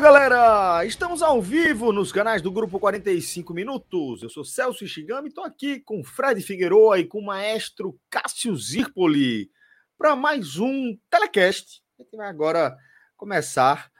Galera! 0.00 0.82
Estamos 0.86 1.20
ao 1.20 1.42
vivo 1.42 1.92
nos 1.92 2.10
canais 2.10 2.40
do 2.40 2.50
Grupo 2.50 2.80
45 2.80 3.52
Minutos. 3.52 4.22
Eu 4.22 4.30
sou 4.30 4.42
Celso 4.42 4.82
Ishigami 4.82 5.28
estou 5.28 5.44
aqui 5.44 5.78
com 5.78 6.02
Fred 6.02 6.40
Figueroa 6.40 6.98
e 6.98 7.04
com 7.04 7.18
o 7.18 7.24
maestro 7.26 8.00
Cássio 8.08 8.56
Zirpoli 8.56 9.50
para 9.98 10.16
mais 10.16 10.56
um 10.56 10.96
telecast. 11.10 11.82
A 11.98 12.02
gente 12.02 12.16
vai 12.16 12.28
agora 12.30 12.78
começar 13.14 13.90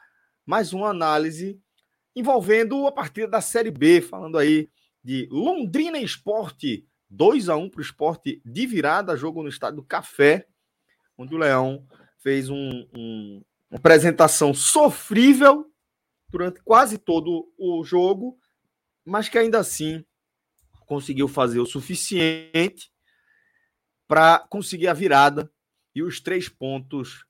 mais 0.47 0.73
uma 0.73 0.89
análise 0.89 1.61
envolvendo 2.17 2.87
a 2.87 2.93
partida 2.93 3.29
da 3.29 3.43
Série 3.43 3.71
B, 3.71 4.01
falando 4.01 4.39
aí 4.39 4.71
de 5.05 5.29
Londrina 5.31 5.99
Esporte, 5.99 6.87
2 7.11 7.51
a 7.51 7.57
1 7.57 7.69
para 7.69 7.79
o 7.79 7.83
esporte 7.83 8.41
de 8.43 8.67
virada, 8.67 9.19
jogo 9.19 9.43
no 9.43 9.51
estádio 9.51 9.77
do 9.77 9.87
Café, 9.87 10.47
onde 11.19 11.35
o 11.35 11.39
Leão 11.39 11.87
fez 12.19 12.49
um, 12.49 12.87
um, 12.95 13.43
uma 13.71 13.77
apresentação 13.77 14.55
sofrível 14.55 15.70
durante 16.31 16.61
quase 16.63 16.99
todo 16.99 17.53
o 17.59 17.85
jogo, 17.85 18.39
mas 19.05 19.29
que 19.29 19.39
ainda 19.39 19.59
assim 19.59 20.05
conseguiu 20.87 21.29
fazer 21.29 21.61
o 21.61 21.67
suficiente 21.67 22.91
para 24.07 24.41
conseguir 24.51 24.89
a 24.89 24.93
virada 24.93 25.51
e 25.95 26.03
os 26.03 26.21
três 26.21 26.49
pontos 26.49 27.25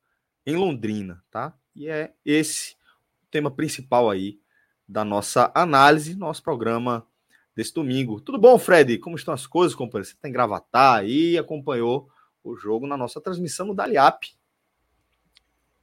em 0.46 0.56
Londrina, 0.56 1.22
tá? 1.30 1.54
E 1.74 1.88
é 1.88 2.14
esse 2.24 2.74
o 3.22 3.26
tema 3.30 3.50
principal 3.50 4.10
aí 4.10 4.40
da 4.88 5.04
nossa 5.04 5.52
análise, 5.54 6.14
nosso 6.14 6.42
programa 6.42 7.06
desse 7.54 7.72
domingo. 7.74 8.20
Tudo 8.20 8.38
bom, 8.38 8.58
Fred? 8.58 8.98
Como 8.98 9.16
estão 9.16 9.32
as 9.32 9.46
coisas, 9.46 9.74
companheiro? 9.74 10.08
Você 10.08 10.16
tem 10.20 10.32
gravatar 10.32 10.98
aí, 10.98 11.38
acompanhou 11.38 12.08
o 12.42 12.56
jogo 12.56 12.86
na 12.86 12.96
nossa 12.96 13.20
transmissão 13.20 13.66
no 13.66 13.74
Daliap. 13.74 14.24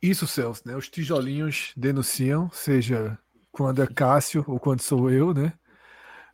Isso, 0.02 0.28
Celso, 0.28 0.62
né? 0.66 0.76
Os 0.76 0.90
tijolinhos 0.90 1.74
denunciam, 1.76 2.50
seja 2.52 3.18
quando 3.52 3.82
é 3.82 3.88
Cássio 3.88 4.44
ou 4.48 4.60
quando 4.60 4.82
sou 4.82 5.10
eu, 5.10 5.34
né? 5.34 5.54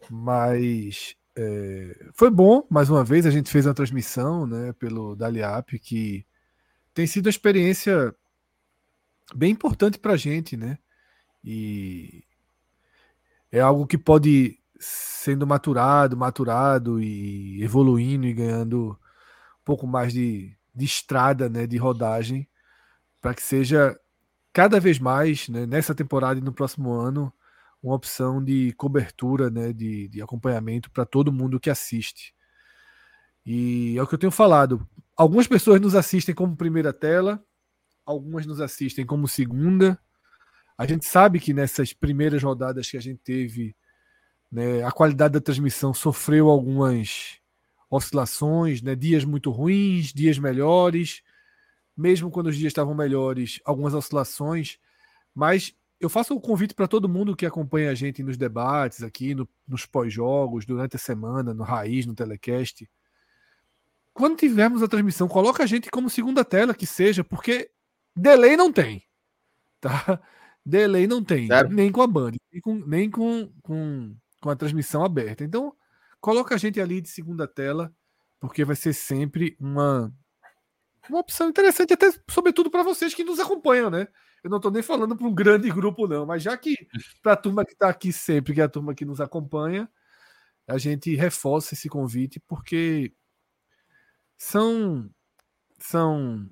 Mas 0.09 1.15
é, 1.35 2.09
foi 2.13 2.29
bom, 2.29 2.67
mais 2.69 2.89
uma 2.89 3.03
vez, 3.03 3.25
a 3.25 3.31
gente 3.31 3.49
fez 3.49 3.65
a 3.65 3.73
transmissão 3.73 4.45
né, 4.45 4.73
pelo 4.73 5.15
Daliap, 5.15 5.79
que 5.79 6.25
tem 6.93 7.07
sido 7.07 7.25
uma 7.27 7.31
experiência 7.31 8.13
bem 9.33 9.51
importante 9.51 9.97
para 9.97 10.13
a 10.13 10.17
gente, 10.17 10.57
né? 10.57 10.77
E 11.43 12.23
é 13.51 13.59
algo 13.59 13.87
que 13.87 13.97
pode 13.97 14.59
sendo 14.79 15.47
maturado, 15.47 16.17
maturado 16.17 17.01
e 17.01 17.63
evoluindo 17.63 18.27
e 18.27 18.33
ganhando 18.33 18.91
um 19.61 19.63
pouco 19.63 19.87
mais 19.87 20.11
de, 20.13 20.55
de 20.75 20.85
estrada, 20.85 21.49
né, 21.49 21.65
de 21.65 21.77
rodagem, 21.77 22.47
para 23.23 23.33
que 23.33 23.41
seja 23.41 23.97
cada 24.51 24.81
vez 24.81 24.99
mais, 24.99 25.47
né, 25.47 25.65
nessa 25.65 25.95
temporada 25.95 26.41
e 26.41 26.43
no 26.43 26.51
próximo 26.51 26.91
ano, 26.91 27.33
uma 27.81 27.95
opção 27.95 28.43
de 28.43 28.73
cobertura, 28.73 29.49
né, 29.49 29.71
de, 29.71 30.09
de 30.09 30.21
acompanhamento 30.21 30.91
para 30.91 31.05
todo 31.05 31.31
mundo 31.31 31.57
que 31.57 31.69
assiste. 31.69 32.35
E 33.45 33.97
é 33.97 34.03
o 34.03 34.07
que 34.07 34.13
eu 34.13 34.19
tenho 34.19 34.31
falado. 34.31 34.85
Algumas 35.15 35.47
pessoas 35.47 35.79
nos 35.79 35.95
assistem 35.95 36.35
como 36.35 36.57
primeira 36.57 36.91
tela, 36.91 37.41
algumas 38.05 38.45
nos 38.45 38.59
assistem 38.59 39.05
como 39.05 39.25
segunda. 39.25 39.97
A 40.77 40.85
gente 40.85 41.05
sabe 41.05 41.39
que 41.39 41.53
nessas 41.53 41.93
primeiras 41.93 42.43
rodadas 42.43 42.91
que 42.91 42.97
a 42.97 43.01
gente 43.01 43.21
teve, 43.23 43.73
né, 44.51 44.83
a 44.83 44.91
qualidade 44.91 45.35
da 45.35 45.41
transmissão 45.41 45.93
sofreu 45.93 46.49
algumas 46.49 47.39
oscilações, 47.89 48.81
né, 48.81 48.95
dias 48.95 49.23
muito 49.23 49.49
ruins, 49.49 50.11
dias 50.11 50.37
melhores 50.37 51.22
mesmo 51.95 52.31
quando 52.31 52.47
os 52.47 52.55
dias 52.55 52.71
estavam 52.71 52.93
melhores, 52.93 53.59
algumas 53.63 53.93
oscilações, 53.93 54.77
mas 55.33 55.75
eu 55.99 56.09
faço 56.09 56.33
o 56.33 56.37
um 56.37 56.39
convite 56.39 56.73
para 56.73 56.87
todo 56.87 57.07
mundo 57.07 57.35
que 57.35 57.45
acompanha 57.45 57.89
a 57.89 57.95
gente 57.95 58.21
nos 58.21 58.37
debates 58.37 59.03
aqui, 59.03 59.33
no, 59.33 59.47
nos 59.67 59.85
pós-jogos, 59.85 60.65
durante 60.65 60.95
a 60.95 60.99
semana, 60.99 61.53
no 61.53 61.63
Raiz, 61.63 62.05
no 62.05 62.13
Telecast. 62.13 62.89
Quando 64.13 64.37
tivermos 64.37 64.83
a 64.83 64.87
transmissão, 64.87 65.27
coloca 65.27 65.63
a 65.63 65.65
gente 65.65 65.89
como 65.89 66.09
segunda 66.09 66.43
tela, 66.43 66.73
que 66.73 66.85
seja, 66.85 67.23
porque 67.23 67.71
delay 68.15 68.57
não 68.57 68.71
tem. 68.71 69.03
Tá? 69.79 70.21
Delay 70.65 71.07
não 71.07 71.21
tem, 71.21 71.49
nem 71.69 71.91
com 71.91 72.01
a 72.01 72.07
Band, 72.07 72.31
nem 72.49 72.61
com, 72.61 72.75
nem 72.75 73.11
com, 73.11 73.51
com, 73.61 74.15
com 74.39 74.49
a 74.49 74.55
transmissão 74.55 75.03
aberta. 75.03 75.43
Então, 75.43 75.75
coloca 76.21 76.55
a 76.55 76.57
gente 76.57 76.79
ali 76.79 77.01
de 77.01 77.09
segunda 77.09 77.45
tela, 77.45 77.93
porque 78.39 78.63
vai 78.63 78.75
ser 78.75 78.93
sempre 78.93 79.57
uma, 79.59 80.13
uma 81.09 81.19
opção 81.19 81.49
interessante, 81.49 81.93
até 81.93 82.11
sobretudo 82.29 82.69
para 82.69 82.83
vocês 82.83 83.13
que 83.13 83.23
nos 83.23 83.39
acompanham, 83.39 83.89
né? 83.89 84.07
Eu 84.43 84.49
não 84.49 84.57
estou 84.57 84.71
nem 84.71 84.83
falando 84.83 85.15
para 85.15 85.27
um 85.27 85.33
grande 85.33 85.69
grupo, 85.69 86.07
não, 86.07 86.25
mas 86.25 86.43
já 86.43 86.57
que 86.57 86.75
para 87.21 87.33
a 87.33 87.37
turma 87.37 87.65
que 87.65 87.73
está 87.73 87.89
aqui 87.89 88.11
sempre, 88.11 88.53
que 88.53 88.61
é 88.61 88.63
a 88.63 88.69
turma 88.69 88.93
que 88.95 89.05
nos 89.05 89.21
acompanha, 89.21 89.89
a 90.67 90.77
gente 90.77 91.15
reforça 91.15 91.73
esse 91.73 91.89
convite, 91.89 92.39
porque 92.47 93.13
são, 94.37 95.09
são 95.79 96.49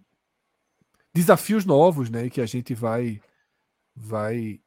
desafios 1.14 1.66
novos, 1.66 2.10
né? 2.10 2.30
Que 2.30 2.42
a 2.42 2.46
gente 2.46 2.74
vai, 2.74 3.22
vai 3.96 4.62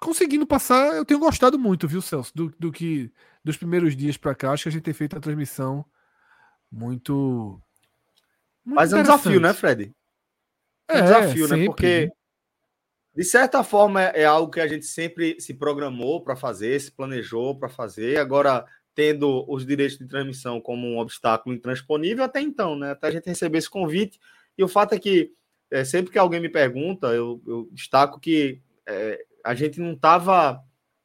conseguindo 0.00 0.46
passar. 0.46 0.96
Eu 0.96 1.04
tenho 1.04 1.20
gostado 1.20 1.58
muito, 1.58 1.86
viu, 1.88 2.02
Celso, 2.02 2.32
do, 2.34 2.54
do 2.58 2.72
que 2.72 3.12
dos 3.44 3.56
primeiros 3.56 3.96
dias 3.96 4.16
para 4.16 4.34
cá. 4.34 4.52
Acho 4.52 4.64
que 4.64 4.68
a 4.68 4.72
gente 4.72 4.82
tem 4.82 4.94
feito 4.94 5.16
a 5.16 5.20
transmissão 5.20 5.84
muito 6.70 7.60
mas 8.64 8.92
é 8.92 8.96
um 8.98 9.02
desafio, 9.02 9.40
né, 9.40 9.52
Fred? 9.52 9.92
É, 10.88 11.00
um 11.00 11.04
desafio, 11.04 11.48
sempre. 11.48 11.60
né? 11.60 11.66
Porque, 11.66 12.12
de 13.14 13.24
certa 13.24 13.62
forma, 13.62 14.02
é, 14.02 14.22
é 14.22 14.24
algo 14.24 14.50
que 14.50 14.60
a 14.60 14.66
gente 14.66 14.86
sempre 14.86 15.40
se 15.40 15.54
programou 15.54 16.22
para 16.22 16.36
fazer, 16.36 16.80
se 16.80 16.92
planejou 16.92 17.58
para 17.58 17.68
fazer. 17.68 18.18
Agora, 18.18 18.64
tendo 18.94 19.44
os 19.48 19.64
direitos 19.64 19.98
de 19.98 20.06
transmissão 20.06 20.60
como 20.60 20.86
um 20.86 20.98
obstáculo 20.98 21.54
intransponível 21.54 22.24
até 22.24 22.40
então, 22.40 22.76
né? 22.76 22.90
Até 22.90 23.08
a 23.08 23.10
gente 23.10 23.26
receber 23.26 23.58
esse 23.58 23.70
convite. 23.70 24.18
E 24.58 24.64
o 24.64 24.68
fato 24.68 24.94
é 24.94 24.98
que, 24.98 25.32
é, 25.70 25.84
sempre 25.84 26.12
que 26.12 26.18
alguém 26.18 26.40
me 26.40 26.48
pergunta, 26.48 27.08
eu, 27.08 27.40
eu 27.46 27.68
destaco 27.72 28.20
que 28.20 28.60
é, 28.86 29.24
a 29.44 29.54
gente 29.54 29.80
não 29.80 29.92
estava 29.92 30.62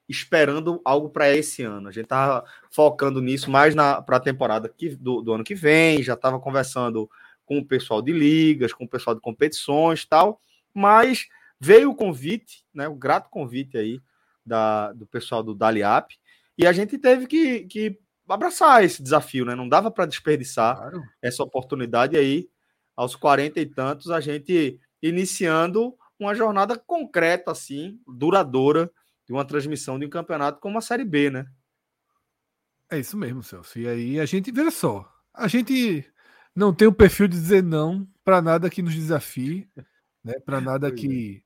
esperando 0.08 0.82
algo 0.84 1.10
para 1.10 1.36
esse 1.36 1.64
ano. 1.64 1.88
A 1.88 1.92
gente 1.92 2.06
estava 2.06 2.44
focando 2.70 3.22
nisso 3.22 3.50
mais 3.50 3.74
para 3.74 4.18
a 4.18 4.20
temporada 4.20 4.70
que, 4.70 4.96
do, 4.96 5.22
do 5.22 5.34
ano 5.34 5.44
que 5.44 5.56
vem, 5.56 6.04
já 6.04 6.14
estava 6.14 6.40
conversando 6.40 7.10
com 7.46 7.60
o 7.60 7.66
pessoal 7.66 8.02
de 8.02 8.12
ligas, 8.12 8.74
com 8.74 8.86
o 8.86 8.90
pessoal 8.90 9.16
de 9.16 9.22
competições 9.22 10.06
tal, 10.06 10.42
mas 10.74 11.28
veio 11.60 11.92
o 11.92 11.96
convite, 11.96 12.66
né, 12.74 12.88
o 12.88 12.96
grato 12.96 13.30
convite 13.30 13.78
aí 13.78 14.00
da, 14.46 14.92
do 14.94 15.06
pessoal 15.06 15.42
do 15.42 15.56
Daliap, 15.56 16.12
e 16.58 16.66
a 16.66 16.74
gente 16.74 16.98
teve 16.98 17.28
que, 17.28 17.66
que 17.66 18.00
abraçar 18.28 18.84
esse 18.84 19.04
desafio, 19.04 19.46
né? 19.46 19.56
Não 19.56 19.68
dava 19.68 19.92
para 19.92 20.06
desperdiçar 20.06 20.78
claro. 20.78 21.04
essa 21.22 21.44
oportunidade 21.44 22.18
aí, 22.18 22.50
aos 22.96 23.16
40 23.16 23.60
e 23.60 23.66
tantos, 23.66 24.10
a 24.10 24.22
gente 24.22 24.80
iniciando 25.02 25.94
uma 26.18 26.34
jornada 26.34 26.78
concreta, 26.78 27.52
assim, 27.52 28.00
duradoura, 28.08 28.90
de 29.28 29.34
uma 29.34 29.44
transmissão 29.44 30.00
de 30.00 30.06
um 30.06 30.10
campeonato 30.10 30.60
como 30.60 30.78
a 30.78 30.82
Série 30.82 31.04
B, 31.04 31.30
né? 31.30 31.46
É 32.90 33.00
isso 33.00 33.18
mesmo, 33.18 33.44
Celso. 33.44 33.78
E 33.80 33.88
aí 33.88 34.20
a 34.20 34.26
gente, 34.26 34.52
veja 34.52 34.72
só, 34.72 35.12
a 35.34 35.48
gente 35.48 36.06
não 36.56 36.74
tem 36.74 36.88
o 36.88 36.94
perfil 36.94 37.28
de 37.28 37.36
dizer 37.36 37.62
não 37.62 38.08
para 38.24 38.42
nada 38.42 38.70
que 38.70 38.82
nos 38.82 38.94
desafie, 38.94 39.70
né? 40.24 40.40
Para 40.40 40.62
nada 40.62 40.92
que 40.92 41.44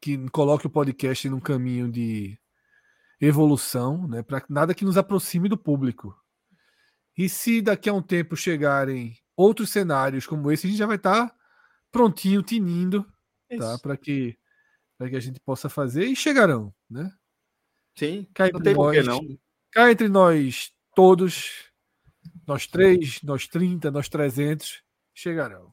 que 0.00 0.30
coloque 0.30 0.66
o 0.66 0.70
podcast 0.70 1.28
num 1.28 1.40
caminho 1.40 1.90
de 1.90 2.38
evolução, 3.20 4.08
né? 4.08 4.22
Para 4.22 4.44
nada 4.48 4.74
que 4.74 4.84
nos 4.84 4.96
aproxime 4.96 5.48
do 5.48 5.58
público. 5.58 6.16
E 7.16 7.28
se 7.28 7.62
daqui 7.62 7.88
a 7.88 7.94
um 7.94 8.02
tempo 8.02 8.36
chegarem 8.36 9.16
outros 9.36 9.70
cenários 9.70 10.26
como 10.26 10.50
esse, 10.50 10.66
a 10.66 10.70
gente 10.70 10.78
já 10.78 10.86
vai 10.86 10.96
estar 10.96 11.28
tá 11.28 11.36
prontinho, 11.92 12.42
tinindo, 12.42 13.06
tá? 13.58 13.78
Para 13.78 13.96
que, 13.96 14.36
que 14.98 15.16
a 15.16 15.20
gente 15.20 15.40
possa 15.40 15.68
fazer 15.68 16.04
e 16.06 16.16
chegarão, 16.16 16.74
né? 16.90 17.10
Sim, 17.98 18.26
cá 18.34 18.50
não 18.52 18.60
tem 18.60 18.74
nós, 18.74 19.06
não. 19.06 19.20
Cá 19.70 19.90
entre 19.90 20.08
nós 20.08 20.70
todos, 20.94 21.70
nós 22.46 22.66
três, 22.66 23.20
nós 23.22 23.48
30, 23.48 23.90
nós 23.90 24.08
300, 24.08 24.82
chegarão. 25.12 25.72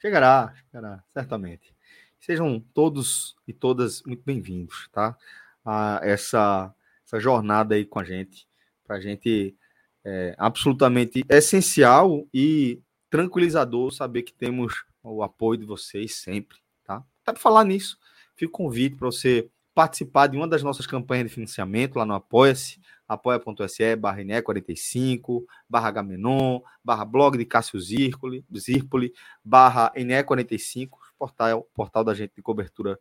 Chegará, 0.00 0.52
chegará, 0.64 1.04
certamente. 1.12 1.72
Sejam 2.18 2.58
todos 2.74 3.36
e 3.46 3.52
todas 3.52 4.02
muito 4.02 4.22
bem-vindos, 4.24 4.88
tá? 4.92 5.16
A 5.64 6.00
essa, 6.02 6.74
essa 7.06 7.20
jornada 7.20 7.76
aí 7.76 7.84
com 7.84 8.00
a 8.00 8.04
gente, 8.04 8.48
para 8.84 8.96
a 8.96 9.00
gente 9.00 9.56
é 10.04 10.34
absolutamente 10.36 11.24
essencial 11.28 12.26
e 12.34 12.82
tranquilizador 13.08 13.92
saber 13.92 14.22
que 14.22 14.32
temos 14.32 14.84
o 15.04 15.22
apoio 15.22 15.60
de 15.60 15.64
vocês 15.64 16.16
sempre, 16.16 16.58
tá? 16.82 16.96
Até 17.22 17.32
para 17.32 17.40
falar 17.40 17.64
nisso, 17.64 17.96
fica 18.34 18.50
o 18.50 18.52
convite 18.52 18.96
para 18.96 19.06
você 19.06 19.48
participar 19.72 20.26
de 20.26 20.36
uma 20.36 20.48
das 20.48 20.64
nossas 20.64 20.86
campanhas 20.86 21.28
de 21.28 21.34
financiamento 21.34 21.96
lá 21.96 22.04
no 22.04 22.14
Apoia-se, 22.14 22.80
apoia.se 23.14 23.96
barra 23.96 24.42
45 24.42 25.46
barra 25.68 25.90
Gamenon, 25.90 26.60
barra 26.84 27.04
blog 27.04 27.36
de 27.36 27.44
Cássio 27.44 27.80
Zirpoli, 27.80 28.44
Zirpoli 28.56 29.12
barra 29.44 29.92
NE45, 29.94 30.90
portal, 31.18 31.68
portal 31.74 32.04
da 32.04 32.14
gente 32.14 32.32
de 32.36 32.42
cobertura 32.42 32.98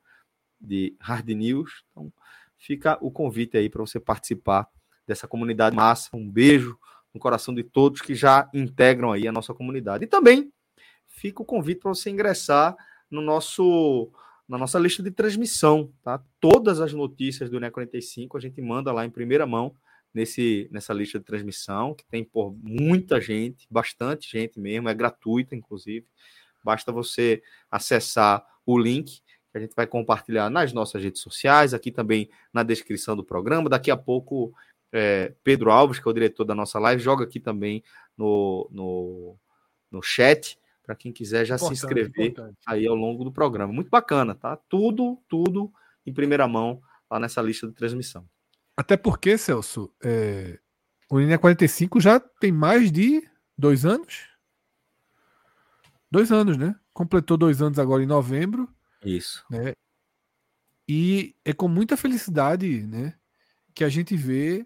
de 0.60 0.96
hard 1.00 1.28
news. 1.30 1.84
Então, 1.92 2.12
fica 2.58 2.98
o 3.02 3.12
convite 3.12 3.58
aí 3.58 3.70
para 3.70 3.82
você 3.82 4.00
participar 4.00 4.68
dessa 5.08 5.28
comunidade 5.28 5.76
massa. 5.76 6.10
Um 6.14 6.30
beijo 6.30 6.78
no 7.14 7.20
coração 7.20 7.54
de 7.54 7.64
todos 7.64 8.02
que 8.02 8.16
já 8.16 8.50
integram 8.54 9.12
aí 9.12 9.28
a 9.28 9.32
nossa 9.32 9.54
comunidade. 9.54 10.04
E 10.04 10.08
também 10.08 10.52
fica 11.08 11.42
o 11.42 11.46
convite 11.46 11.82
para 11.82 11.90
você 11.90 12.10
ingressar 12.10 12.76
no 13.10 13.22
nosso 13.22 14.12
na 14.48 14.58
nossa 14.58 14.78
lista 14.78 15.02
de 15.02 15.12
transmissão, 15.12 15.94
tá? 16.04 16.22
Todas 16.38 16.82
as 16.82 16.92
notícias 16.92 17.50
do 17.50 17.58
NE 17.58 17.72
45 17.72 18.38
a 18.38 18.42
gente 18.42 18.62
manda 18.62 18.92
lá 18.92 19.06
em 19.06 19.10
primeira 19.10 19.46
mão 19.46 19.74
nesse 20.14 20.68
nessa 20.72 20.94
lista 20.94 21.20
de 21.20 21.26
transmissão, 21.26 21.94
que 21.94 22.06
tem 22.06 22.24
por 22.24 22.54
muita 22.62 23.20
gente, 23.20 23.68
bastante 23.70 24.30
gente 24.30 24.60
mesmo, 24.60 24.90
é 24.90 24.94
gratuita 24.94 25.56
inclusive. 25.56 26.06
Basta 26.64 26.92
você 26.92 27.42
acessar 27.70 28.46
o 28.66 28.78
link 28.78 29.22
que 29.52 29.58
a 29.58 29.60
gente 29.60 29.76
vai 29.76 29.86
compartilhar 29.86 30.50
nas 30.50 30.72
nossas 30.72 31.04
redes 31.04 31.22
sociais, 31.22 31.74
aqui 31.74 31.92
também 31.92 32.30
na 32.54 32.64
descrição 32.64 33.16
do 33.16 33.24
programa. 33.24 33.70
Daqui 33.70 33.92
a 33.92 33.98
pouco 33.98 34.54
é, 34.92 35.34
Pedro 35.44 35.72
Alves, 35.72 36.00
que 36.00 36.08
é 36.08 36.12
o 36.12 36.14
diretor 36.14 36.46
da 36.46 36.56
nossa 36.56 36.80
live, 36.80 37.02
joga 37.02 37.26
aqui 37.26 37.40
também 37.40 37.84
no, 38.18 38.70
no, 38.72 39.36
no 39.92 40.02
chat 40.02 40.58
para 40.84 40.96
quem 40.96 41.12
quiser 41.12 41.46
já 41.46 41.56
importante, 41.56 41.78
se 41.78 41.86
inscrever 41.86 42.28
importante. 42.28 42.58
aí 42.66 42.88
ao 42.88 42.96
longo 42.96 43.24
do 43.24 43.32
programa. 43.32 43.72
Muito 43.72 43.90
bacana, 43.90 44.36
tá? 44.36 44.58
Tudo, 44.70 45.18
tudo 45.28 45.72
em 46.06 46.14
primeira 46.14 46.48
mão 46.48 46.82
lá 47.10 47.20
nessa 47.20 47.42
lista 47.42 47.68
de 47.68 47.74
transmissão. 47.74 48.26
Até 48.82 48.98
porque, 48.98 49.38
Celso, 49.38 49.94
é, 50.04 50.58
o 51.08 51.20
Linha 51.20 51.38
45 51.38 52.02
já 52.02 52.20
tem 52.20 52.52
mais 52.52 52.92
de 52.92 53.22
dois 53.56 53.86
anos? 53.86 54.28
Dois 56.10 56.32
anos, 56.32 56.58
né? 56.58 56.76
Completou 56.92 57.38
dois 57.38 57.62
anos 57.62 57.78
agora 57.78 58.02
em 58.02 58.08
novembro. 58.08 58.68
Isso. 59.06 59.46
Né? 59.52 59.74
E 60.90 61.36
é 61.46 61.54
com 61.54 61.68
muita 61.68 61.96
felicidade, 61.96 62.82
né? 62.82 63.14
Que 63.76 63.84
a 63.84 63.90
gente 63.90 64.18
vê 64.18 64.66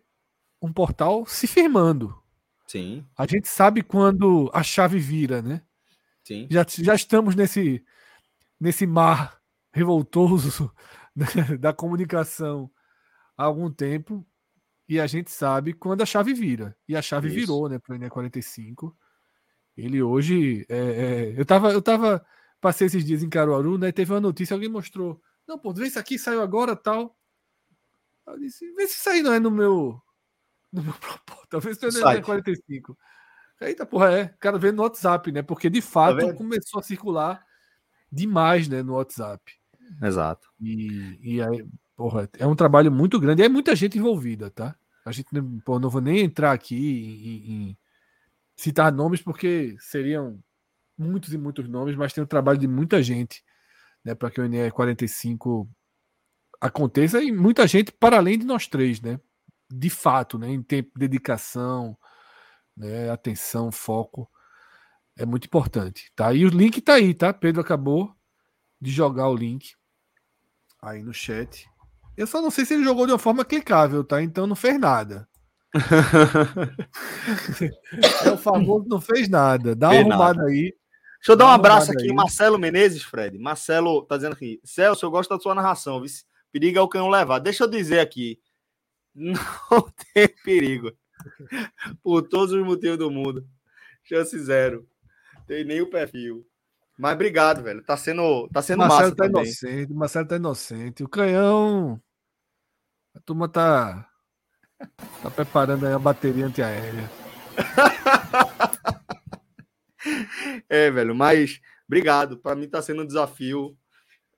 um 0.62 0.71
portal 0.71 1.25
se 1.25 1.45
firmando. 1.45 2.17
Sim. 2.65 3.06
A 3.17 3.27
gente 3.27 3.50
sabe 3.50 3.83
quando 3.83 4.50
a 4.53 4.63
chave 4.63 4.97
vira, 4.97 5.41
né? 5.41 5.62
Sim. 6.23 6.47
Já, 6.50 6.65
já 6.69 6.95
estamos 6.95 7.35
nesse, 7.35 7.83
nesse 8.57 8.88
mar 8.88 9.41
revoltoso 9.73 10.71
da 11.59 11.73
comunicação 11.73 12.71
há 13.38 13.44
algum 13.44 13.72
tempo 13.72 14.26
e 14.88 15.00
a 15.00 15.08
gente 15.08 15.32
sabe 15.32 15.74
quando 15.74 16.02
a 16.02 16.06
chave 16.06 16.34
vira. 16.34 16.76
E 16.88 16.96
a 16.96 17.02
chave 17.02 17.28
Isso. 17.28 17.36
virou, 17.36 17.68
né, 17.68 17.80
para 17.80 17.96
o 17.96 18.00
NE45. 18.00 18.96
Ele 19.76 20.02
hoje. 20.02 20.66
É, 20.70 20.78
é, 20.78 21.40
eu, 21.40 21.46
tava, 21.46 21.72
eu 21.72 21.82
tava. 21.82 22.26
Passei 22.62 22.88
esses 22.88 23.04
dias 23.04 23.22
em 23.22 23.30
Caruaru, 23.30 23.78
né? 23.78 23.92
Teve 23.92 24.14
uma 24.14 24.22
notícia, 24.22 24.54
alguém 24.54 24.70
mostrou. 24.70 25.22
Não, 25.48 25.60
pô, 25.60 25.74
vê 25.74 25.88
isso 25.88 26.00
aqui, 26.00 26.18
saiu 26.18 26.42
agora 26.42 26.76
tal. 26.76 27.16
Eu 28.26 28.40
disse, 28.40 28.72
vê 28.74 28.88
se 28.88 28.98
isso 28.98 29.10
aí 29.10 29.22
não 29.22 29.34
é 29.34 29.40
no 29.40 29.52
meu 29.52 30.02
no 30.72 30.84
meu 30.84 30.94
propósito. 31.00 31.48
Talvez 31.50 31.78
tenha 31.78 32.22
45. 32.22 32.98
Eita, 33.62 33.86
porra, 33.86 34.12
é. 34.12 34.36
Quero 34.42 34.60
ver 34.60 34.74
no 34.74 34.84
WhatsApp, 34.84 35.32
né? 35.32 35.42
Porque 35.42 35.70
de 35.70 35.82
fato 35.82 36.26
tá 36.26 36.34
começou 36.34 36.80
a 36.80 36.84
circular 36.84 37.46
demais, 38.12 38.68
né, 38.68 38.82
no 38.82 38.94
WhatsApp. 38.94 39.44
Exato. 40.02 40.48
E, 40.60 41.20
e 41.22 41.42
aí, 41.42 41.66
porra, 41.95 42.30
é 42.38 42.45
um 42.45 42.56
trabalho 42.56 42.92
muito 42.92 43.19
grande. 43.19 43.42
E 43.42 43.45
é 43.45 43.50
muita 43.50 43.75
gente 43.75 43.97
envolvida, 43.97 44.50
tá? 44.50 44.75
A 45.06 45.12
gente 45.12 45.30
pô, 45.63 45.80
não 45.80 45.89
vou 45.89 46.01
nem 46.01 46.19
entrar 46.19 46.51
aqui 46.51 46.75
em, 46.75 47.69
em 47.69 47.77
citar 48.56 48.92
nomes, 48.92 49.21
porque 49.21 49.75
seriam 49.80 50.39
muitos 50.97 51.33
e 51.33 51.38
muitos 51.38 51.68
nomes, 51.68 51.95
mas 51.95 52.13
tem 52.13 52.24
o 52.24 52.27
trabalho 52.27 52.57
de 52.57 52.68
muita 52.68 53.03
gente, 53.03 53.44
né, 54.03 54.15
para 54.15 54.31
que 54.31 54.39
o 54.39 54.47
NE 54.47 54.71
45 54.71 55.69
aconteça 56.62 57.21
e 57.21 57.31
muita 57.31 57.68
gente 57.68 57.92
para 57.92 58.18
além 58.18 58.39
de 58.39 58.45
nós 58.45 58.68
três, 58.68 59.01
né? 59.01 59.19
de 59.69 59.89
fato, 59.89 60.38
né, 60.38 60.50
em 60.50 60.62
tempo, 60.62 60.91
dedicação, 60.98 61.98
né, 62.75 63.09
atenção, 63.09 63.71
foco, 63.71 64.30
é 65.18 65.25
muito 65.25 65.45
importante, 65.45 66.12
tá? 66.15 66.33
E 66.33 66.45
o 66.45 66.50
link 66.50 66.81
tá 66.81 66.95
aí, 66.95 67.13
tá? 67.13 67.33
Pedro 67.33 67.62
acabou 67.62 68.13
de 68.81 68.91
jogar 68.91 69.30
o 69.30 69.36
link 69.36 69.74
aí 70.81 71.01
no 71.01 71.13
chat. 71.13 71.69
Eu 72.17 72.27
só 72.27 72.41
não 72.41 72.50
sei 72.50 72.65
se 72.65 72.73
ele 72.73 72.83
jogou 72.83 73.06
de 73.06 73.12
uma 73.12 73.19
forma 73.19 73.44
clicável, 73.44 74.03
tá? 74.03 74.21
Então 74.21 74.47
não 74.47 74.56
fez 74.56 74.79
nada. 74.79 75.27
é 78.25 78.31
o 78.31 78.38
famoso 78.38 78.88
não 78.88 79.01
fez 79.01 79.27
nada. 79.27 79.75
Dá 79.75 79.89
uma 79.89 80.00
arrumada 80.00 80.39
nada. 80.39 80.50
aí. 80.50 80.73
Deixa 81.19 81.31
eu 81.31 81.35
dar 81.35 81.47
um 81.47 81.50
abraço 81.50 81.91
aqui, 81.91 82.03
aí. 82.03 82.13
Marcelo 82.13 82.57
Menezes, 82.57 83.03
Fred. 83.03 83.38
Marcelo 83.38 84.06
tá 84.06 84.15
dizendo 84.15 84.33
aqui, 84.33 84.62
Celso, 84.63 85.06
eu 85.06 85.12
gosto 85.12 85.35
da 85.35 85.41
sua 85.41 85.56
narração, 85.56 86.00
viu? 86.00 86.09
Perigo 86.51 86.77
é 86.77 86.81
o 86.81 86.88
canhão 86.88 87.09
levar. 87.09 87.39
Deixa 87.39 87.63
eu 87.63 87.67
dizer 87.67 88.00
aqui, 88.00 88.39
não 89.13 89.91
tem 90.13 90.27
perigo. 90.44 90.91
Por 92.03 92.23
todos 92.23 92.53
os 92.53 92.63
motivos 92.63 92.97
do 92.97 93.09
mundo. 93.09 93.45
Chance 94.03 94.38
zero. 94.39 94.88
Tem 95.47 95.65
nem 95.65 95.81
o 95.81 95.89
perfil. 95.89 96.45
Mas 96.98 97.13
obrigado, 97.13 97.63
velho. 97.63 97.84
Tá 97.84 97.98
sendo, 97.98 98.48
tá 98.50 98.62
sendo 98.62 98.79
Marcelo 98.79 99.01
massa 99.01 99.15
tá 99.15 99.24
também. 99.24 99.43
inocente. 99.43 99.93
Marcelo 99.93 100.27
tá 100.27 100.36
inocente. 100.36 101.03
O 101.03 101.10
canhão. 101.10 102.00
A 103.15 103.19
turma 103.22 103.48
tá. 103.48 104.07
Tá 105.24 105.31
preparando 105.31 105.88
aí 105.88 105.93
a 105.93 106.00
bateria 106.00 106.45
antiaérea. 106.45 107.10
é, 110.69 110.91
velho. 110.91 111.15
Mas 111.15 111.62
obrigado. 111.88 112.38
Para 112.38 112.55
mim 112.55 112.67
tá 112.67 112.81
sendo 112.81 113.03
um 113.03 113.07
desafio 113.07 113.75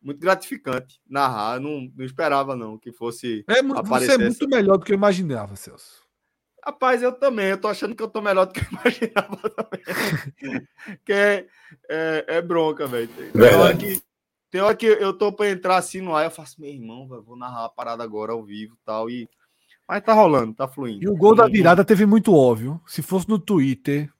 muito 0.01 0.19
gratificante 0.19 1.01
narrar. 1.10 1.60
Não, 1.60 1.91
não 1.96 2.05
esperava, 2.05 2.55
não, 2.55 2.77
que 2.77 2.91
fosse. 2.91 3.43
É, 3.48 3.63
você 3.63 4.13
é 4.13 4.17
muito 4.17 4.48
melhor 4.48 4.77
do 4.77 4.86
que 4.86 4.93
eu 4.93 4.98
imaginava, 4.98 5.55
Celso. 5.55 6.05
Rapaz, 6.63 7.01
eu 7.01 7.13
também. 7.13 7.48
Eu 7.48 7.57
tô 7.57 7.67
achando 7.67 7.96
que 7.96 8.03
eu 8.03 8.07
tô 8.07 8.22
melhor 8.22 8.46
do 8.46 8.53
que 8.53 8.60
eu 8.60 8.67
imaginava 8.72 9.50
também. 9.50 10.67
que 11.03 11.13
é, 11.13 11.48
é, 11.89 12.25
é 12.27 12.41
bronca, 12.41 12.86
velho. 12.86 13.07
Tem 13.07 13.55
hora 13.55 13.75
que, 13.75 14.00
tem 14.58 14.64
hora 14.64 14.76
que 14.76 14.88
eu 14.88 15.14
tô 15.14 15.32
pra 15.32 15.52
entrar 15.52 15.78
assim 15.78 16.02
no 16.02 16.16
ar, 16.16 16.24
eu 16.24 16.32
faço, 16.32 16.60
meu 16.60 16.72
irmão, 16.72 17.08
véio, 17.08 17.22
vou 17.22 17.38
narrar 17.38 17.66
a 17.66 17.70
parada 17.70 18.04
agora 18.04 18.32
ao 18.32 18.44
vivo 18.44 18.74
e 18.74 18.80
tal. 18.84 19.08
E... 19.08 19.30
Mas 19.88 20.04
tá 20.04 20.14
rolando, 20.14 20.56
tá 20.56 20.68
fluindo. 20.68 21.04
E 21.04 21.08
o 21.08 21.16
gol 21.16 21.36
da 21.36 21.48
virada 21.48 21.86
teve 21.86 22.08
muito 22.08 22.34
óbvio. 22.34 22.82
Se 22.88 23.04
fosse 23.04 23.30
no 23.30 23.38
Twitter, 23.38 24.12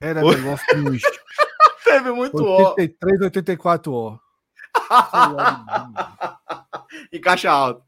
era 0.00 0.22
negócio 0.22 0.64
de. 0.92 1.00
teve 1.82 2.12
muito 2.12 2.40
83, 2.40 3.20
ó. 3.20 3.24
84 3.24 3.92
ó. 3.92 4.16
e 7.12 7.18
caixa 7.18 7.50
alta. 7.50 7.84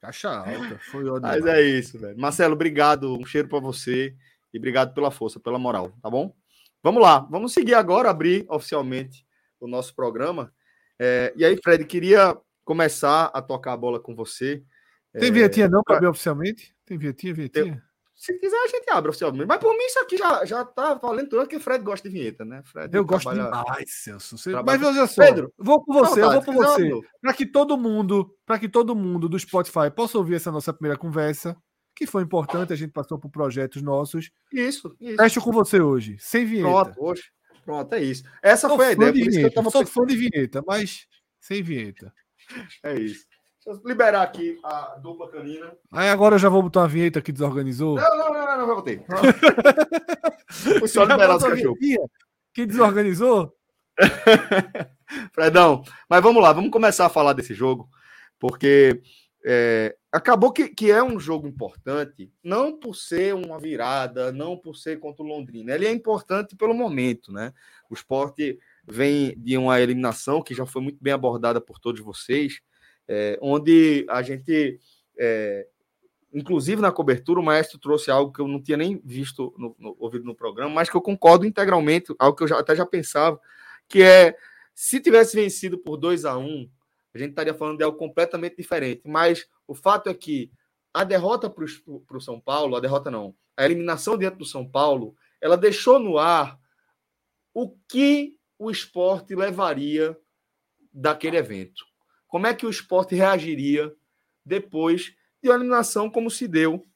Caixa 0.00 0.30
alta, 0.30 0.80
foi 0.90 1.08
ótimo. 1.08 1.28
Mas 1.28 1.46
é 1.46 1.62
isso, 1.62 1.96
velho. 1.96 2.18
Marcelo, 2.18 2.54
obrigado. 2.54 3.16
Um 3.16 3.24
cheiro 3.24 3.46
para 3.46 3.60
você 3.60 4.16
e 4.52 4.58
obrigado 4.58 4.92
pela 4.92 5.12
força, 5.12 5.38
pela 5.38 5.60
moral, 5.60 5.92
tá 6.02 6.10
bom? 6.10 6.34
Vamos 6.82 7.00
lá, 7.00 7.20
vamos 7.30 7.52
seguir 7.52 7.74
agora, 7.74 8.10
abrir 8.10 8.44
oficialmente 8.48 9.24
o 9.60 9.68
nosso 9.68 9.94
programa. 9.94 10.52
É, 10.98 11.32
e 11.36 11.44
aí, 11.44 11.58
Fred, 11.62 11.84
queria 11.84 12.36
começar 12.64 13.26
a 13.26 13.42
tocar 13.42 13.72
a 13.72 13.76
bola 13.76 14.00
com 14.00 14.14
você. 14.14 14.62
Tem 15.12 15.32
vinhetinha 15.32 15.66
é, 15.66 15.68
não 15.68 15.82
para 15.82 15.96
abrir 15.96 16.08
oficialmente? 16.08 16.74
Tem 16.84 16.98
vinhetinha, 16.98 17.32
vinhetinha? 17.32 17.82
Se 18.16 18.32
quiser, 18.38 18.56
a 18.56 18.66
gente 18.66 18.90
abre 18.90 19.10
oficialmente. 19.10 19.46
Mas 19.46 19.58
por 19.58 19.72
mim, 19.76 19.84
isso 19.84 19.98
aqui 19.98 20.16
já, 20.16 20.42
já 20.46 20.64
tá 20.64 20.94
valendo 20.94 21.28
tudo, 21.28 21.40
porque 21.40 21.56
o 21.56 21.60
Fred 21.60 21.84
gosta 21.84 22.08
de 22.08 22.14
vinheta, 22.14 22.46
né? 22.46 22.62
Fred 22.64 22.94
eu 22.96 23.04
gosto 23.04 23.30
demais, 23.30 23.84
Celso. 23.88 24.38
Você... 24.38 24.50
Mas 24.62 24.82
olha 24.82 25.06
só, 25.06 25.22
Pedro, 25.22 25.52
vou 25.58 25.84
com 25.84 25.92
você, 25.92 26.22
eu 26.22 26.32
vou 26.32 26.42
com 26.42 26.54
você. 26.54 26.90
Para 27.20 27.34
que 27.34 27.44
todo 27.44 27.76
mundo, 27.76 28.34
para 28.46 28.58
que 28.58 28.70
todo 28.70 28.96
mundo 28.96 29.28
do 29.28 29.38
Spotify 29.38 29.90
possa 29.94 30.16
ouvir 30.16 30.36
essa 30.36 30.50
nossa 30.50 30.72
primeira 30.72 30.98
conversa, 30.98 31.54
que 31.94 32.06
foi 32.06 32.22
importante, 32.22 32.72
a 32.72 32.76
gente 32.76 32.90
passou 32.90 33.18
por 33.18 33.30
projetos 33.30 33.82
nossos. 33.82 34.30
Isso, 34.50 34.96
isso. 34.98 35.16
Fecho 35.16 35.40
com 35.42 35.52
você 35.52 35.80
hoje, 35.80 36.16
sem 36.18 36.46
vinheta. 36.46 36.68
Pronto, 36.68 37.04
hoje. 37.04 37.22
Pronto, 37.66 37.92
é 37.94 38.00
isso. 38.00 38.22
Essa 38.40 38.68
sou 38.68 38.76
foi 38.76 38.86
a 38.86 38.92
ideia. 38.92 39.12
Por 39.12 39.18
isso 39.18 39.38
que 39.40 39.44
eu 39.44 39.52
tava 39.52 39.70
sou 39.70 39.84
fã 39.84 40.06
de 40.06 40.16
vinheta, 40.16 40.62
mas 40.64 41.08
sem 41.40 41.64
vinheta. 41.64 42.14
É 42.84 42.94
isso. 42.94 43.26
Deixa 43.64 43.80
eu 43.80 43.88
liberar 43.88 44.22
aqui 44.22 44.56
a 44.62 44.96
dupla 45.02 45.28
canina. 45.28 45.72
Aí 45.90 46.08
agora 46.08 46.36
eu 46.36 46.38
já 46.38 46.48
vou 46.48 46.62
botar 46.62 46.82
uma 46.82 46.88
vinheta 46.88 47.20
que 47.20 47.32
desorganizou. 47.32 47.96
Não, 47.96 48.16
não, 48.16 48.32
não, 48.32 48.46
não, 48.46 48.58
não, 48.58 48.66
voltei. 48.68 49.04
Foi 50.78 50.86
só 50.86 51.02
liberar 51.02 51.36
os 51.36 51.42
cachorros. 51.42 51.76
Que 52.54 52.64
desorganizou? 52.64 53.52
Fredão, 55.34 55.82
mas 56.08 56.22
vamos 56.22 56.40
lá, 56.40 56.52
vamos 56.52 56.70
começar 56.70 57.06
a 57.06 57.10
falar 57.10 57.32
desse 57.32 57.52
jogo, 57.52 57.88
porque 58.38 59.00
é, 59.48 59.96
acabou 60.10 60.52
que, 60.52 60.68
que 60.68 60.90
é 60.90 61.00
um 61.00 61.20
jogo 61.20 61.46
importante, 61.46 62.32
não 62.42 62.76
por 62.76 62.96
ser 62.96 63.32
uma 63.32 63.60
virada, 63.60 64.32
não 64.32 64.56
por 64.56 64.74
ser 64.74 64.98
contra 64.98 65.22
o 65.22 65.28
Londrina, 65.28 65.72
ele 65.72 65.86
é 65.86 65.92
importante 65.92 66.56
pelo 66.56 66.74
momento, 66.74 67.32
né? 67.32 67.52
O 67.88 67.94
esporte 67.94 68.58
vem 68.84 69.38
de 69.38 69.56
uma 69.56 69.80
eliminação 69.80 70.42
que 70.42 70.52
já 70.52 70.66
foi 70.66 70.82
muito 70.82 70.98
bem 71.00 71.12
abordada 71.12 71.60
por 71.60 71.78
todos 71.78 72.00
vocês, 72.00 72.60
é, 73.06 73.38
onde 73.40 74.04
a 74.10 74.20
gente, 74.20 74.80
é, 75.16 75.68
inclusive 76.34 76.82
na 76.82 76.90
cobertura, 76.90 77.38
o 77.38 77.44
maestro 77.44 77.78
trouxe 77.78 78.10
algo 78.10 78.32
que 78.32 78.40
eu 78.40 78.48
não 78.48 78.60
tinha 78.60 78.76
nem 78.76 79.00
visto, 79.04 79.54
no, 79.56 79.76
no, 79.78 79.96
ouvido 80.00 80.24
no 80.24 80.34
programa, 80.34 80.74
mas 80.74 80.90
que 80.90 80.96
eu 80.96 81.00
concordo 81.00 81.46
integralmente, 81.46 82.12
algo 82.18 82.36
que 82.36 82.42
eu 82.42 82.48
já, 82.48 82.58
até 82.58 82.74
já 82.74 82.84
pensava, 82.84 83.40
que 83.88 84.02
é, 84.02 84.36
se 84.74 84.98
tivesse 84.98 85.36
vencido 85.36 85.78
por 85.78 85.96
2 85.96 86.24
a 86.24 86.36
1 86.36 86.44
um, 86.44 86.68
a 87.16 87.18
gente 87.18 87.30
estaria 87.30 87.54
falando 87.54 87.78
de 87.78 87.84
algo 87.84 87.98
completamente 87.98 88.56
diferente, 88.56 89.02
mas 89.04 89.46
o 89.66 89.74
fato 89.74 90.08
é 90.08 90.14
que 90.14 90.50
a 90.92 91.04
derrota 91.04 91.50
para 91.50 91.64
o 92.16 92.20
São 92.20 92.40
Paulo, 92.40 92.76
a 92.76 92.80
derrota 92.80 93.10
não, 93.10 93.34
a 93.56 93.64
eliminação 93.64 94.16
dentro 94.16 94.38
do 94.38 94.44
São 94.44 94.68
Paulo, 94.68 95.16
ela 95.40 95.56
deixou 95.56 95.98
no 95.98 96.18
ar 96.18 96.58
o 97.52 97.76
que 97.88 98.36
o 98.58 98.70
esporte 98.70 99.34
levaria 99.34 100.18
daquele 100.92 101.36
evento. 101.36 101.84
Como 102.26 102.46
é 102.46 102.54
que 102.54 102.66
o 102.66 102.70
esporte 102.70 103.14
reagiria 103.14 103.94
depois 104.44 105.14
de 105.42 105.48
uma 105.48 105.56
eliminação 105.56 106.10
como 106.10 106.30
se 106.30 106.48
deu 106.48 106.86